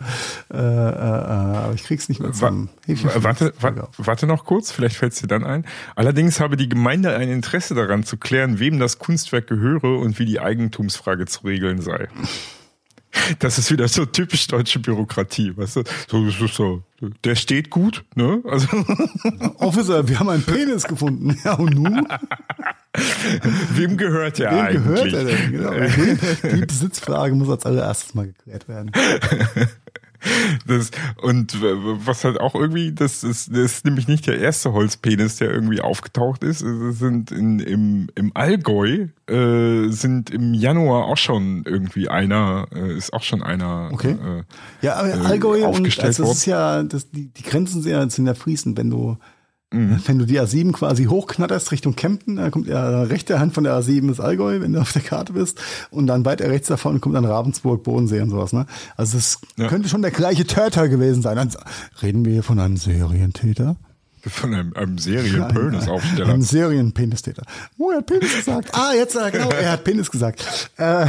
Äh, 0.52 0.58
äh, 0.58 0.62
äh, 0.62 1.58
aber 1.58 1.74
ich 1.76 1.84
krieg's 1.84 2.10
nicht 2.10 2.20
mehr 2.20 2.32
zusammen. 2.32 2.70
Warte, 2.88 3.54
vielleicht 3.56 3.78
wa 3.78 3.90
warte 3.98 4.26
noch 4.26 4.46
kurz, 4.46 4.72
vielleicht 4.72 4.96
fällt 4.96 5.14
es 5.14 5.20
dir 5.20 5.28
dann 5.28 5.44
ein. 5.44 5.66
Allerdings 5.96 6.40
habe 6.40 6.58
die 6.58 6.68
Gemeinde 6.68 7.16
ein 7.16 7.30
Interesse 7.30 7.76
daran 7.76 8.04
zu 8.04 8.18
klären, 8.18 8.58
wem 8.58 8.80
das 8.80 8.98
Kunstwerk 8.98 9.46
gehöre 9.48 10.00
und 10.00 10.18
wie 10.18 10.26
die 10.26 10.40
Eigentumsfrage 10.40 11.28
zu 11.28 11.46
regeln 11.46 11.82
sei. 11.82 12.08
Das 13.40 13.58
ist 13.58 13.72
wieder 13.72 13.88
so 13.88 14.06
typisch 14.06 14.48
deutsche 14.48 14.80
Bürokratie, 14.80 15.56
weißt 15.56 15.78
du? 15.78 15.84
So, 16.08 16.26
ist 16.28 16.56
so, 16.56 16.84
der 17.24 17.36
steht 17.36 17.70
gut, 17.70 18.04
ne? 18.16 18.42
Also, 18.46 18.68
Officer, 19.58 20.08
wir 20.08 20.20
haben 20.20 20.30
einen 20.30 20.44
Penis 20.44 20.84
gefunden. 20.84 21.36
Ja, 21.44 21.54
und 21.54 21.74
nun? 21.74 22.06
wem 23.74 23.98
gehört 23.98 24.40
der 24.40 24.52
Wem 24.52 24.60
eigentlich? 24.60 24.84
gehört 24.84 25.14
er 25.14 25.24
denn? 25.26 25.52
Genau. 25.52 26.56
Die 26.56 26.66
Besitzfrage 26.66 27.34
muss 27.36 27.50
als 27.50 27.66
allererstes 27.66 28.14
mal 28.14 28.28
geklärt 28.28 28.68
werden. 28.68 28.92
Das, 30.68 30.92
und 31.22 31.62
w- 31.62 31.76
was 32.06 32.24
halt 32.24 32.40
auch 32.40 32.56
irgendwie, 32.56 32.92
das 32.92 33.24
ist, 33.24 33.50
das 33.52 33.58
ist 33.60 33.86
nämlich 33.86 34.08
nicht 34.08 34.28
der 34.28 34.40
erste 34.40 34.74
Holzpenis, 34.74 35.38
der 35.38 35.52
irgendwie 35.52 35.82
aufgetaucht 35.82 36.44
ist. 36.44 36.62
Es 36.62 37.00
sind 37.00 37.32
in, 37.32 37.60
im, 37.60 38.10
im 38.16 38.32
Allgäu 38.36 39.08
äh, 39.28 39.88
sind 39.90 40.30
im 40.30 40.54
Januar 40.54 41.06
auch 41.06 41.18
schon 41.18 41.64
irgendwie 41.66 42.10
einer, 42.10 42.68
äh, 42.74 42.98
ist 42.98 43.14
auch 43.14 43.24
schon 43.24 43.42
einer. 43.42 43.90
Okay. 43.94 44.12
Äh, 44.12 44.44
Ja, 44.86 44.96
aber 44.96 45.10
äh, 45.10 45.26
Allgäu 45.26 45.60
und 45.60 45.66
aufgestellt 45.66 46.08
also 46.08 46.24
das 46.24 46.38
ist 46.38 46.46
ja, 46.46 46.84
das, 46.84 47.10
die, 47.12 47.28
die 47.28 47.44
Grenzen 47.44 47.82
sind 47.82 47.92
ja, 47.92 48.10
sind 48.10 48.28
ja 48.28 48.34
fließend, 48.34 48.78
wenn 48.78 48.90
du 48.90 49.18
Mhm. 49.72 50.02
wenn 50.08 50.18
du 50.18 50.26
die 50.26 50.40
A7 50.42 50.72
quasi 50.72 51.06
hochknatterst 51.06 51.72
Richtung 51.72 51.96
Kempten, 51.96 52.38
dann 52.38 52.50
kommt 52.50 52.66
ja 52.68 53.04
rechte 53.04 53.40
Hand 53.40 53.54
von 53.54 53.64
der 53.64 53.74
A7 53.80 54.10
ist 54.10 54.20
Allgäu, 54.20 54.62
wenn 54.62 54.74
du 54.74 54.82
auf 54.82 54.94
der 54.94 55.04
Karte 55.04 55.34
bist, 55.34 55.60
und 55.92 56.08
dann 56.08 56.26
weiter 56.26 56.50
rechts 56.50 56.70
davon 56.70 57.00
kommt 57.02 57.14
dann 57.16 57.26
Ravensburg, 57.26 57.84
Bodensee 57.84 58.22
und 58.22 58.32
sowas. 58.32 58.52
Ne? 58.52 58.66
Also 58.98 59.18
es 59.20 59.40
Ja. 59.58 59.68
könnte 59.68 59.88
schon 59.88 60.02
der 60.02 60.10
gleiche 60.12 60.46
Täter 60.46 60.88
gewesen 60.90 61.22
sein. 61.22 61.36
Dann 61.36 61.52
reden 62.02 62.26
wir 62.26 62.34
hier 62.34 62.44
von 62.44 62.60
einem 62.60 62.78
Serientäter. 62.78 63.76
Von 64.30 64.54
einem, 64.54 64.74
einem 64.74 64.92
Ein- 64.94 64.98
Serien-Penis-Aufsteller. 64.98 66.30
Ein 66.34 66.42
Serienpenistäter. 66.42 67.44
Oh, 67.78 67.92
er 67.92 67.98
hat 67.98 68.06
Penis 68.06 68.36
gesagt. 68.36 68.70
Ah, 68.74 68.94
jetzt, 68.94 69.16
äh, 69.16 69.32
genau, 69.32 69.50
er 69.50 69.72
hat 69.74 69.84
Penis 69.84 70.10
gesagt. 70.12 70.70
Äh, 70.78 71.06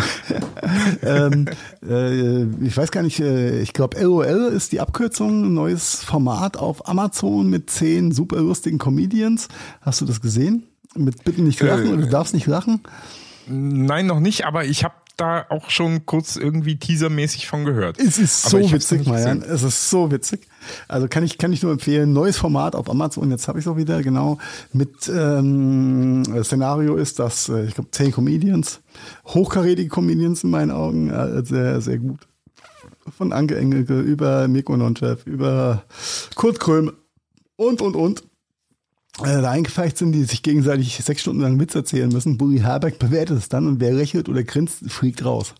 ähm, 1.03 1.47
äh, 1.89 2.43
ich 2.65 2.77
weiß 2.77 2.91
gar 2.91 3.03
nicht, 3.03 3.21
äh, 3.21 3.61
ich 3.61 3.73
glaube, 3.73 4.01
LOL 4.01 4.53
ist 4.55 4.73
die 4.73 4.81
Abkürzung, 4.81 5.45
ein 5.45 5.55
neues 5.55 5.97
Format 6.03 6.57
auf 6.57 6.89
Amazon 6.89 7.49
mit 7.49 7.71
zehn 7.71 8.13
super 8.13 8.37
lustigen 8.41 8.79
Comedians. 8.79 9.49
Hast 9.81 10.01
du 10.01 10.05
das 10.07 10.21
gesehen? 10.21 10.65
Mit 10.97 11.25
Bitten 11.25 11.45
nicht 11.45 11.61
lachen 11.61 11.87
Äh, 11.87 11.93
oder 11.93 12.03
du 12.03 12.09
darfst 12.09 12.35
nicht 12.35 12.47
lachen? 12.47 12.81
Nein, 13.47 14.07
noch 14.07 14.21
nicht, 14.21 14.45
aber 14.45 14.65
ich 14.65 14.85
habe 14.85 14.95
da 15.21 15.47
auch 15.49 15.71
schon 15.71 16.07
kurz 16.07 16.37
irgendwie 16.37 16.77
teasermäßig 16.77 17.47
von 17.47 17.65
gehört. 17.65 17.99
Es 17.99 18.19
ist 18.19 18.43
so 18.43 18.73
witzig, 18.73 19.07
Marian. 19.07 19.43
Es 19.43 19.63
ist 19.63 19.91
so 19.91 20.11
witzig. 20.11 20.49
Also 20.89 21.09
kann 21.09 21.25
ich, 21.25 21.39
kann 21.39 21.53
ich 21.53 21.63
nur 21.63 21.73
empfehlen. 21.73 22.13
Neues 22.13 22.39
Format 22.39 22.75
auf 22.75 22.89
Amazon. 22.89 23.31
Jetzt 23.31 23.49
habe 23.49 23.59
ich 23.59 23.67
es 23.67 23.71
auch 23.71 23.77
wieder, 23.77 24.03
genau. 24.03 24.39
Mit 24.73 25.09
ähm, 25.09 26.25
Szenario 26.43 26.97
ist 26.97 27.19
das, 27.19 27.49
äh, 27.49 27.65
ich 27.65 27.75
glaube, 27.75 27.91
zehn 27.91 28.13
Comedians. 28.13 28.81
Hochkarätige 29.27 29.89
Comedians 29.89 30.45
in 30.45 30.51
meinen 30.51 30.71
Augen. 30.71 31.11
Äh, 31.11 31.45
sehr, 31.45 31.81
sehr 31.81 31.99
gut. 31.99 32.27
Von 33.17 33.33
Anke 33.33 33.57
Engelke 33.57 34.01
über 34.01 34.49
Mirko 34.49 34.77
Nonchef, 34.77 35.27
über 35.27 35.85
Kurt 36.35 36.61
Kröm 36.61 36.93
und, 37.57 37.83
und, 37.83 37.97
und. 37.97 38.30
Äh, 39.25 39.43
da 39.43 39.51
eingefeicht 39.51 39.99
sind, 39.99 40.13
die 40.13 40.25
sich 40.25 40.43
gegenseitig 40.43 40.97
sechs 41.03 41.23
Stunden 41.23 41.43
lang 41.43 41.59
Witz 41.61 41.75
erzählen 41.75 42.09
müssen. 42.09 42.39
Bully 42.39 42.61
Herbeck 42.61 42.99
bewertet 42.99 43.39
es 43.39 43.49
dann 43.49 43.67
und 43.67 43.81
wer 43.81 43.93
lächelt 43.93 44.29
oder 44.29 44.43
grinst, 44.43 44.91
fliegt 44.91 45.25
raus. 45.25 45.55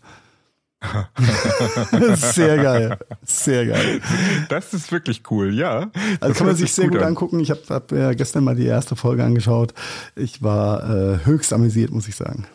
sehr 2.15 2.57
geil. 2.57 2.97
Sehr 3.23 3.67
geil. 3.67 4.01
Das 4.49 4.73
ist 4.73 4.91
wirklich 4.91 5.21
cool, 5.29 5.53
ja. 5.53 5.91
Also 6.19 6.33
kann 6.33 6.47
man 6.47 6.55
sich 6.55 6.73
sehr 6.73 6.87
gut 6.87 6.97
an. 6.99 7.09
angucken. 7.09 7.39
Ich 7.39 7.51
habe 7.51 7.61
hab, 7.69 7.91
äh, 7.91 8.15
gestern 8.15 8.43
mal 8.43 8.55
die 8.55 8.65
erste 8.65 8.95
Folge 8.95 9.23
angeschaut. 9.23 9.75
Ich 10.15 10.41
war 10.41 10.89
äh, 10.89 11.25
höchst 11.25 11.53
amüsiert, 11.53 11.91
muss 11.91 12.07
ich 12.07 12.15
sagen. 12.15 12.47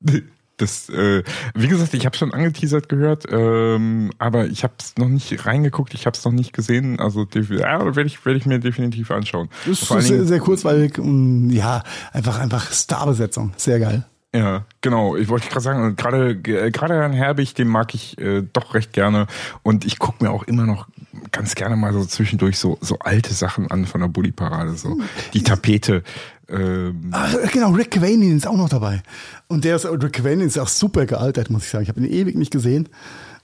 Das, 0.58 0.88
äh, 0.90 1.22
wie 1.54 1.68
gesagt, 1.68 1.94
ich 1.94 2.04
habe 2.04 2.16
schon 2.16 2.32
angeteasert 2.32 2.88
gehört, 2.88 3.24
ähm, 3.30 4.10
aber 4.18 4.46
ich 4.46 4.64
habe 4.64 4.74
es 4.78 4.96
noch 4.98 5.08
nicht 5.08 5.46
reingeguckt, 5.46 5.94
ich 5.94 6.06
habe 6.06 6.16
es 6.16 6.24
noch 6.24 6.32
nicht 6.32 6.52
gesehen. 6.52 7.00
Also 7.00 7.26
ja, 7.32 7.84
werde 7.84 8.06
ich, 8.06 8.24
werd 8.26 8.36
ich 8.36 8.46
mir 8.46 8.58
definitiv 8.58 9.10
anschauen. 9.10 9.48
Das 9.66 9.82
ist 9.82 9.88
sehr, 10.06 10.24
sehr 10.24 10.40
kurzweilig 10.40 10.98
und 10.98 11.50
ja, 11.50 11.82
einfach, 12.12 12.38
einfach 12.38 12.72
Starbesetzung. 12.72 13.52
Sehr 13.56 13.80
geil. 13.80 14.04
Ja, 14.34 14.66
genau. 14.82 15.16
Ich 15.16 15.28
wollte 15.28 15.48
gerade 15.48 15.60
sagen, 15.62 15.96
gerade 15.96 16.36
gerade 16.38 16.94
Herrn 16.94 17.12
Herbig, 17.12 17.54
den 17.54 17.68
mag 17.68 17.94
ich 17.94 18.18
äh, 18.18 18.42
doch 18.52 18.74
recht 18.74 18.92
gerne. 18.92 19.26
Und 19.62 19.86
ich 19.86 19.98
gucke 19.98 20.22
mir 20.22 20.30
auch 20.30 20.42
immer 20.42 20.66
noch 20.66 20.86
ganz 21.32 21.54
gerne 21.54 21.76
mal 21.76 21.94
so 21.94 22.04
zwischendurch 22.04 22.58
so 22.58 22.76
so 22.82 22.98
alte 22.98 23.32
Sachen 23.32 23.70
an 23.70 23.86
von 23.86 24.02
der 24.02 24.08
Bully 24.08 24.32
Parade, 24.32 24.74
so 24.74 24.98
die 25.32 25.42
Tapete. 25.42 26.02
Ähm, 26.48 27.10
Ach, 27.12 27.34
genau, 27.52 27.72
Rick 27.72 27.90
Cavanian 27.90 28.36
ist 28.36 28.46
auch 28.46 28.56
noch 28.56 28.68
dabei. 28.68 29.02
Und 29.48 29.64
der 29.64 29.76
ist, 29.76 29.84
Rick 29.84 30.14
Cavanian 30.14 30.46
ist 30.46 30.58
auch 30.58 30.68
super 30.68 31.06
gealtert, 31.06 31.50
muss 31.50 31.64
ich 31.64 31.70
sagen. 31.70 31.82
Ich 31.82 31.88
habe 31.88 32.00
ihn 32.00 32.10
ewig 32.10 32.36
nicht 32.36 32.50
gesehen. 32.50 32.88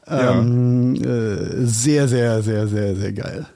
Ja. 0.07 0.33
Ähm, 0.33 0.95
äh, 0.97 1.65
sehr, 1.67 2.09
sehr, 2.09 2.43
sehr, 2.43 2.69
sehr, 2.69 2.97
sehr 2.97 3.13
geil. 3.13 3.47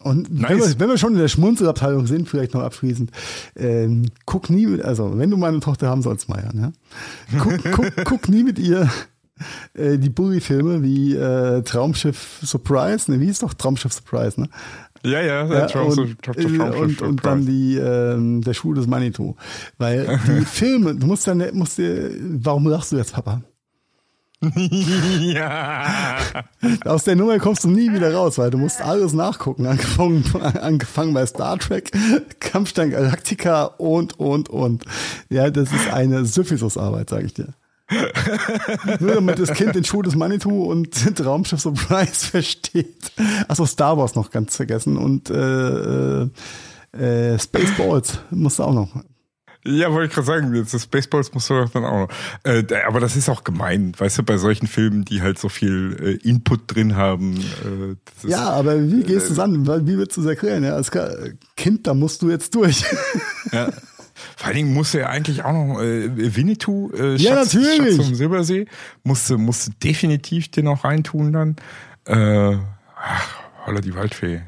Und 0.00 0.28
wenn, 0.30 0.56
Nice. 0.58 0.74
wir, 0.74 0.80
wenn 0.80 0.88
wir 0.90 0.98
schon 0.98 1.14
in 1.14 1.18
der 1.18 1.28
Schmunzelabteilung 1.28 2.06
sind, 2.06 2.28
vielleicht 2.28 2.54
noch 2.54 2.62
abschließend, 2.62 3.10
ähm, 3.56 4.06
guck 4.26 4.48
nie 4.48 4.66
mit, 4.66 4.82
also 4.82 5.18
wenn 5.18 5.30
du 5.30 5.36
meine 5.36 5.60
Tochter 5.60 5.88
haben 5.88 6.02
sollst, 6.02 6.28
Meier, 6.28 6.52
ja, 6.54 6.72
guck, 7.38 7.58
guck, 7.72 8.04
guck 8.04 8.28
nie 8.28 8.44
mit 8.44 8.58
ihr 8.60 8.88
äh, 9.74 9.98
die 9.98 10.10
Bully-Filme 10.10 10.82
wie 10.82 11.14
äh, 11.14 11.62
Traumschiff 11.62 12.40
Surprise, 12.42 13.10
ne, 13.10 13.20
wie 13.20 13.28
ist 13.28 13.42
doch 13.42 13.54
Traumschiff 13.54 13.92
Surprise, 13.92 14.40
ne? 14.40 14.48
Ja, 15.04 15.20
ja, 15.20 15.46
Ja, 15.46 15.66
Traum- 15.66 15.98
und, 15.98 16.28
äh, 16.28 16.56
Traum- 16.56 16.80
und, 16.80 17.02
und 17.02 17.24
dann 17.24 17.46
die 17.46 17.76
ähm, 17.76 18.42
der 18.42 18.54
Schuh 18.54 18.74
des 18.74 18.86
Manitou. 18.86 19.36
Weil 19.78 20.20
die 20.26 20.44
Filme, 20.44 20.94
du 20.94 21.06
musst 21.06 21.26
dann 21.26 21.42
musst 21.52 21.78
dir, 21.78 22.10
warum 22.20 22.66
lachst 22.66 22.92
du 22.92 22.96
jetzt, 22.96 23.12
Papa? 23.12 23.42
ja. 25.20 26.26
Aus 26.84 27.04
der 27.04 27.16
Nummer 27.16 27.38
kommst 27.38 27.64
du 27.64 27.68
nie 27.68 27.92
wieder 27.92 28.14
raus, 28.14 28.38
weil 28.38 28.50
du 28.50 28.58
musst 28.58 28.80
alles 28.80 29.12
nachgucken. 29.12 29.66
Angefangen, 29.66 30.24
angefangen 30.60 31.12
bei 31.12 31.26
Star 31.26 31.58
Trek, 31.58 31.90
Kampfstein 32.38 32.90
Galactica 32.90 33.64
und, 33.64 34.18
und, 34.18 34.48
und. 34.48 34.84
Ja, 35.28 35.50
das 35.50 35.72
ist 35.72 35.92
eine 35.92 36.24
Syphilis-Arbeit, 36.24 37.10
sage 37.10 37.26
ich 37.26 37.34
dir. 37.34 37.48
Nur 39.00 39.14
damit 39.14 39.38
das 39.38 39.52
Kind 39.52 39.74
den 39.74 39.84
Schuh 39.84 40.02
des 40.02 40.14
Manitou 40.14 40.64
und 40.64 40.90
Raumschiff 41.24 41.60
Surprise 41.60 42.26
versteht. 42.30 43.12
Achso, 43.48 43.66
Star 43.66 43.96
Wars 43.96 44.14
noch 44.14 44.30
ganz 44.30 44.56
vergessen 44.56 44.96
und 44.96 45.30
äh, 45.30 46.22
äh, 46.92 47.38
Spaceballs 47.38 48.18
musste 48.30 48.64
auch 48.64 48.74
noch. 48.74 48.88
Ja, 49.64 49.92
wollte 49.92 50.06
ich 50.06 50.14
gerade 50.14 50.26
sagen, 50.26 50.66
das 50.70 50.82
Spaceballs 50.82 51.34
musst 51.34 51.50
du 51.50 51.64
dann 51.72 51.84
auch 51.84 52.08
noch. 52.08 52.08
Äh, 52.44 52.64
aber 52.86 53.00
das 53.00 53.16
ist 53.16 53.28
auch 53.28 53.44
gemein, 53.44 53.92
weißt 53.96 54.18
du, 54.18 54.22
bei 54.22 54.36
solchen 54.36 54.66
Filmen, 54.66 55.04
die 55.04 55.20
halt 55.20 55.38
so 55.38 55.48
viel 55.48 55.96
äh, 56.00 56.28
Input 56.28 56.74
drin 56.74 56.96
haben. 56.96 57.36
Äh, 57.36 57.92
ist, 57.92 58.30
ja, 58.30 58.50
aber 58.50 58.80
wie 58.80 59.02
gehst 59.02 59.28
du 59.28 59.32
es 59.32 59.38
an? 59.38 59.66
Wie 59.86 59.98
willst 59.98 60.16
du 60.16 60.20
es 60.20 60.26
erklären? 60.26 60.62
Ja, 60.62 60.74
als 60.74 60.90
Kind, 61.56 61.86
da 61.86 61.94
musst 61.94 62.22
du 62.22 62.30
jetzt 62.30 62.54
durch. 62.54 62.84
Ja. 63.52 63.70
Vor 64.36 64.46
allen 64.46 64.56
Dingen 64.56 64.74
musste 64.74 65.00
er 65.00 65.10
eigentlich 65.10 65.44
auch 65.44 65.52
noch 65.52 65.80
äh, 65.80 66.36
Winnetou, 66.36 66.90
äh, 66.92 67.18
Schatz, 67.18 67.22
ja, 67.22 67.34
natürlich. 67.34 67.96
Schatz 67.96 68.06
zum 68.06 68.14
Silbersee, 68.14 68.66
musste, 69.02 69.38
musste 69.38 69.70
definitiv 69.82 70.50
den 70.50 70.68
auch 70.68 70.84
reintun 70.84 71.32
dann. 71.32 71.56
Äh, 72.04 72.58
ach, 72.96 73.28
holla 73.66 73.80
die 73.80 73.94
Waldfee. 73.94 74.42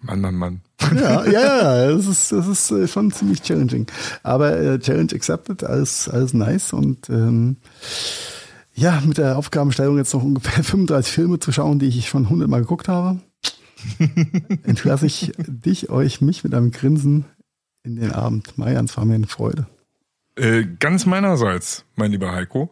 Mann, 0.00 0.20
Mann, 0.20 0.34
Mann. 0.34 0.60
Ja, 0.94 1.24
ja, 1.26 1.30
ja, 1.86 1.90
das 1.90 2.06
ist, 2.06 2.32
das 2.32 2.46
ist 2.46 2.70
äh, 2.70 2.86
schon 2.86 3.10
ziemlich 3.10 3.42
challenging. 3.42 3.86
Aber 4.22 4.56
äh, 4.56 4.78
Challenge 4.78 5.12
accepted, 5.12 5.64
alles, 5.64 6.08
alles 6.08 6.34
nice 6.34 6.72
und 6.72 7.08
ähm, 7.10 7.56
ja, 8.74 9.02
mit 9.04 9.18
der 9.18 9.36
Aufgabenstellung 9.38 9.96
jetzt 9.96 10.14
noch 10.14 10.22
ungefähr 10.22 10.52
35 10.64 11.12
Filme 11.12 11.40
zu 11.40 11.52
schauen, 11.52 11.78
die 11.78 11.88
ich 11.88 12.08
schon 12.08 12.24
100 12.24 12.48
Mal 12.48 12.60
geguckt 12.60 12.88
habe, 12.88 13.20
entlasse 14.62 15.06
ich 15.06 15.32
dich, 15.36 15.90
euch, 15.90 16.20
mich 16.20 16.44
mit 16.44 16.54
einem 16.54 16.70
Grinsen 16.70 17.24
in 17.82 17.96
den 17.96 18.12
Abend. 18.12 18.56
Mayans 18.58 18.96
war 18.96 19.04
mir 19.04 19.14
eine 19.14 19.26
Freude. 19.26 19.66
Äh, 20.36 20.64
ganz 20.78 21.06
meinerseits, 21.06 21.84
mein 21.96 22.12
lieber 22.12 22.32
Heiko. 22.32 22.70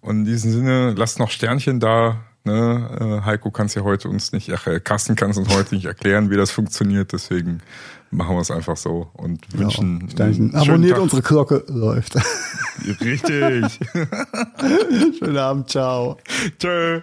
Und 0.00 0.20
in 0.20 0.24
diesem 0.24 0.52
Sinne, 0.52 0.94
lasst 0.96 1.18
noch 1.18 1.30
Sternchen 1.30 1.80
da. 1.80 2.24
Ne? 2.44 3.20
Äh, 3.20 3.26
Heiko 3.26 3.50
kann 3.50 3.66
es 3.66 3.74
ja 3.74 3.82
heute 3.82 4.08
uns 4.08 4.32
nicht, 4.32 4.52
ach, 4.52 4.66
äh, 4.66 4.80
Carsten 4.80 5.16
kann 5.16 5.30
es 5.30 5.36
uns 5.36 5.54
heute 5.54 5.74
nicht 5.74 5.84
erklären, 5.86 6.30
wie 6.30 6.36
das 6.36 6.50
funktioniert. 6.50 7.12
Deswegen 7.12 7.60
machen 8.10 8.36
wir 8.36 8.40
es 8.40 8.50
einfach 8.50 8.76
so 8.76 9.10
und 9.14 9.40
wünschen. 9.58 10.02
Ja, 10.02 10.10
Sternchen. 10.10 10.54
Abonniert 10.54 10.94
Tag. 10.94 11.02
unsere 11.02 11.22
Glocke, 11.22 11.64
läuft. 11.68 12.16
Richtig. 13.00 13.80
Schönen 15.18 15.36
Abend, 15.36 15.68
ciao. 15.68 16.16
Tschö. 16.58 17.00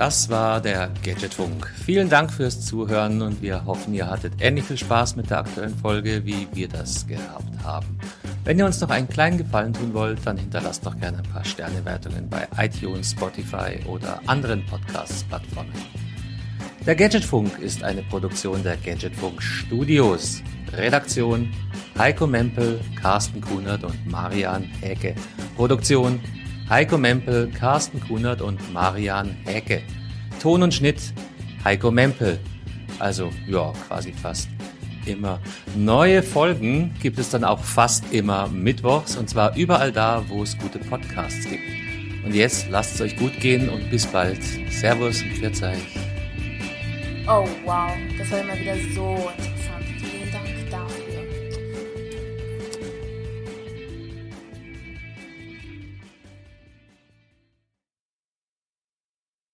Das 0.00 0.30
war 0.30 0.62
der 0.62 0.88
Gadgetfunk. 1.04 1.70
Vielen 1.84 2.08
Dank 2.08 2.32
fürs 2.32 2.64
Zuhören 2.64 3.20
und 3.20 3.42
wir 3.42 3.66
hoffen, 3.66 3.92
ihr 3.92 4.08
hattet 4.08 4.32
ähnlich 4.40 4.64
viel 4.64 4.78
Spaß 4.78 5.14
mit 5.16 5.28
der 5.28 5.40
aktuellen 5.40 5.76
Folge, 5.76 6.24
wie 6.24 6.48
wir 6.54 6.68
das 6.68 7.06
gehabt 7.06 7.62
haben. 7.62 7.98
Wenn 8.44 8.58
ihr 8.58 8.64
uns 8.64 8.80
noch 8.80 8.88
einen 8.88 9.10
kleinen 9.10 9.36
Gefallen 9.36 9.74
tun 9.74 9.92
wollt, 9.92 10.20
dann 10.24 10.38
hinterlasst 10.38 10.86
doch 10.86 10.98
gerne 10.98 11.18
ein 11.18 11.30
paar 11.30 11.44
Sternewertungen 11.44 12.30
bei 12.30 12.48
iTunes, 12.56 13.10
Spotify 13.10 13.78
oder 13.86 14.22
anderen 14.24 14.64
Podcast-Plattformen. 14.64 15.74
Der 16.86 16.96
Gadgetfunk 16.96 17.58
ist 17.58 17.84
eine 17.84 18.02
Produktion 18.04 18.62
der 18.62 18.78
Gadgetfunk 18.78 19.42
Studios. 19.42 20.42
Redaktion 20.72 21.52
Heiko 21.98 22.26
Mempel, 22.26 22.80
Carsten 23.02 23.42
Kunert 23.42 23.84
und 23.84 24.06
Marian 24.10 24.62
Häke. 24.80 25.14
Produktion 25.56 26.20
Heiko 26.70 26.96
Mempel, 26.96 27.50
Carsten 27.50 28.00
Kunert 28.00 28.40
und 28.40 28.72
Marian 28.72 29.36
Häke. 29.44 29.82
Ton 30.40 30.62
und 30.62 30.72
Schnitt 30.72 31.12
Heiko 31.64 31.90
Mempel. 31.90 32.38
Also 33.00 33.30
ja, 33.48 33.72
quasi 33.88 34.12
fast 34.12 34.48
immer. 35.04 35.40
Neue 35.74 36.22
Folgen 36.22 36.94
gibt 37.02 37.18
es 37.18 37.30
dann 37.30 37.42
auch 37.42 37.58
fast 37.58 38.12
immer 38.12 38.46
mittwochs 38.46 39.16
und 39.16 39.28
zwar 39.28 39.56
überall 39.56 39.90
da, 39.90 40.22
wo 40.28 40.44
es 40.44 40.56
gute 40.58 40.78
Podcasts 40.78 41.44
gibt. 41.44 41.64
Und 42.24 42.36
jetzt 42.36 42.70
lasst 42.70 42.94
es 42.94 43.00
euch 43.00 43.16
gut 43.16 43.40
gehen 43.40 43.68
und 43.68 43.90
bis 43.90 44.06
bald. 44.06 44.40
Servus 44.70 45.22
und 45.22 45.32
Pfiat 45.32 45.76
Oh 47.26 47.48
wow, 47.64 47.90
das 48.16 48.30
war 48.30 48.42
immer 48.42 48.56
wieder 48.56 48.76
so 48.94 49.28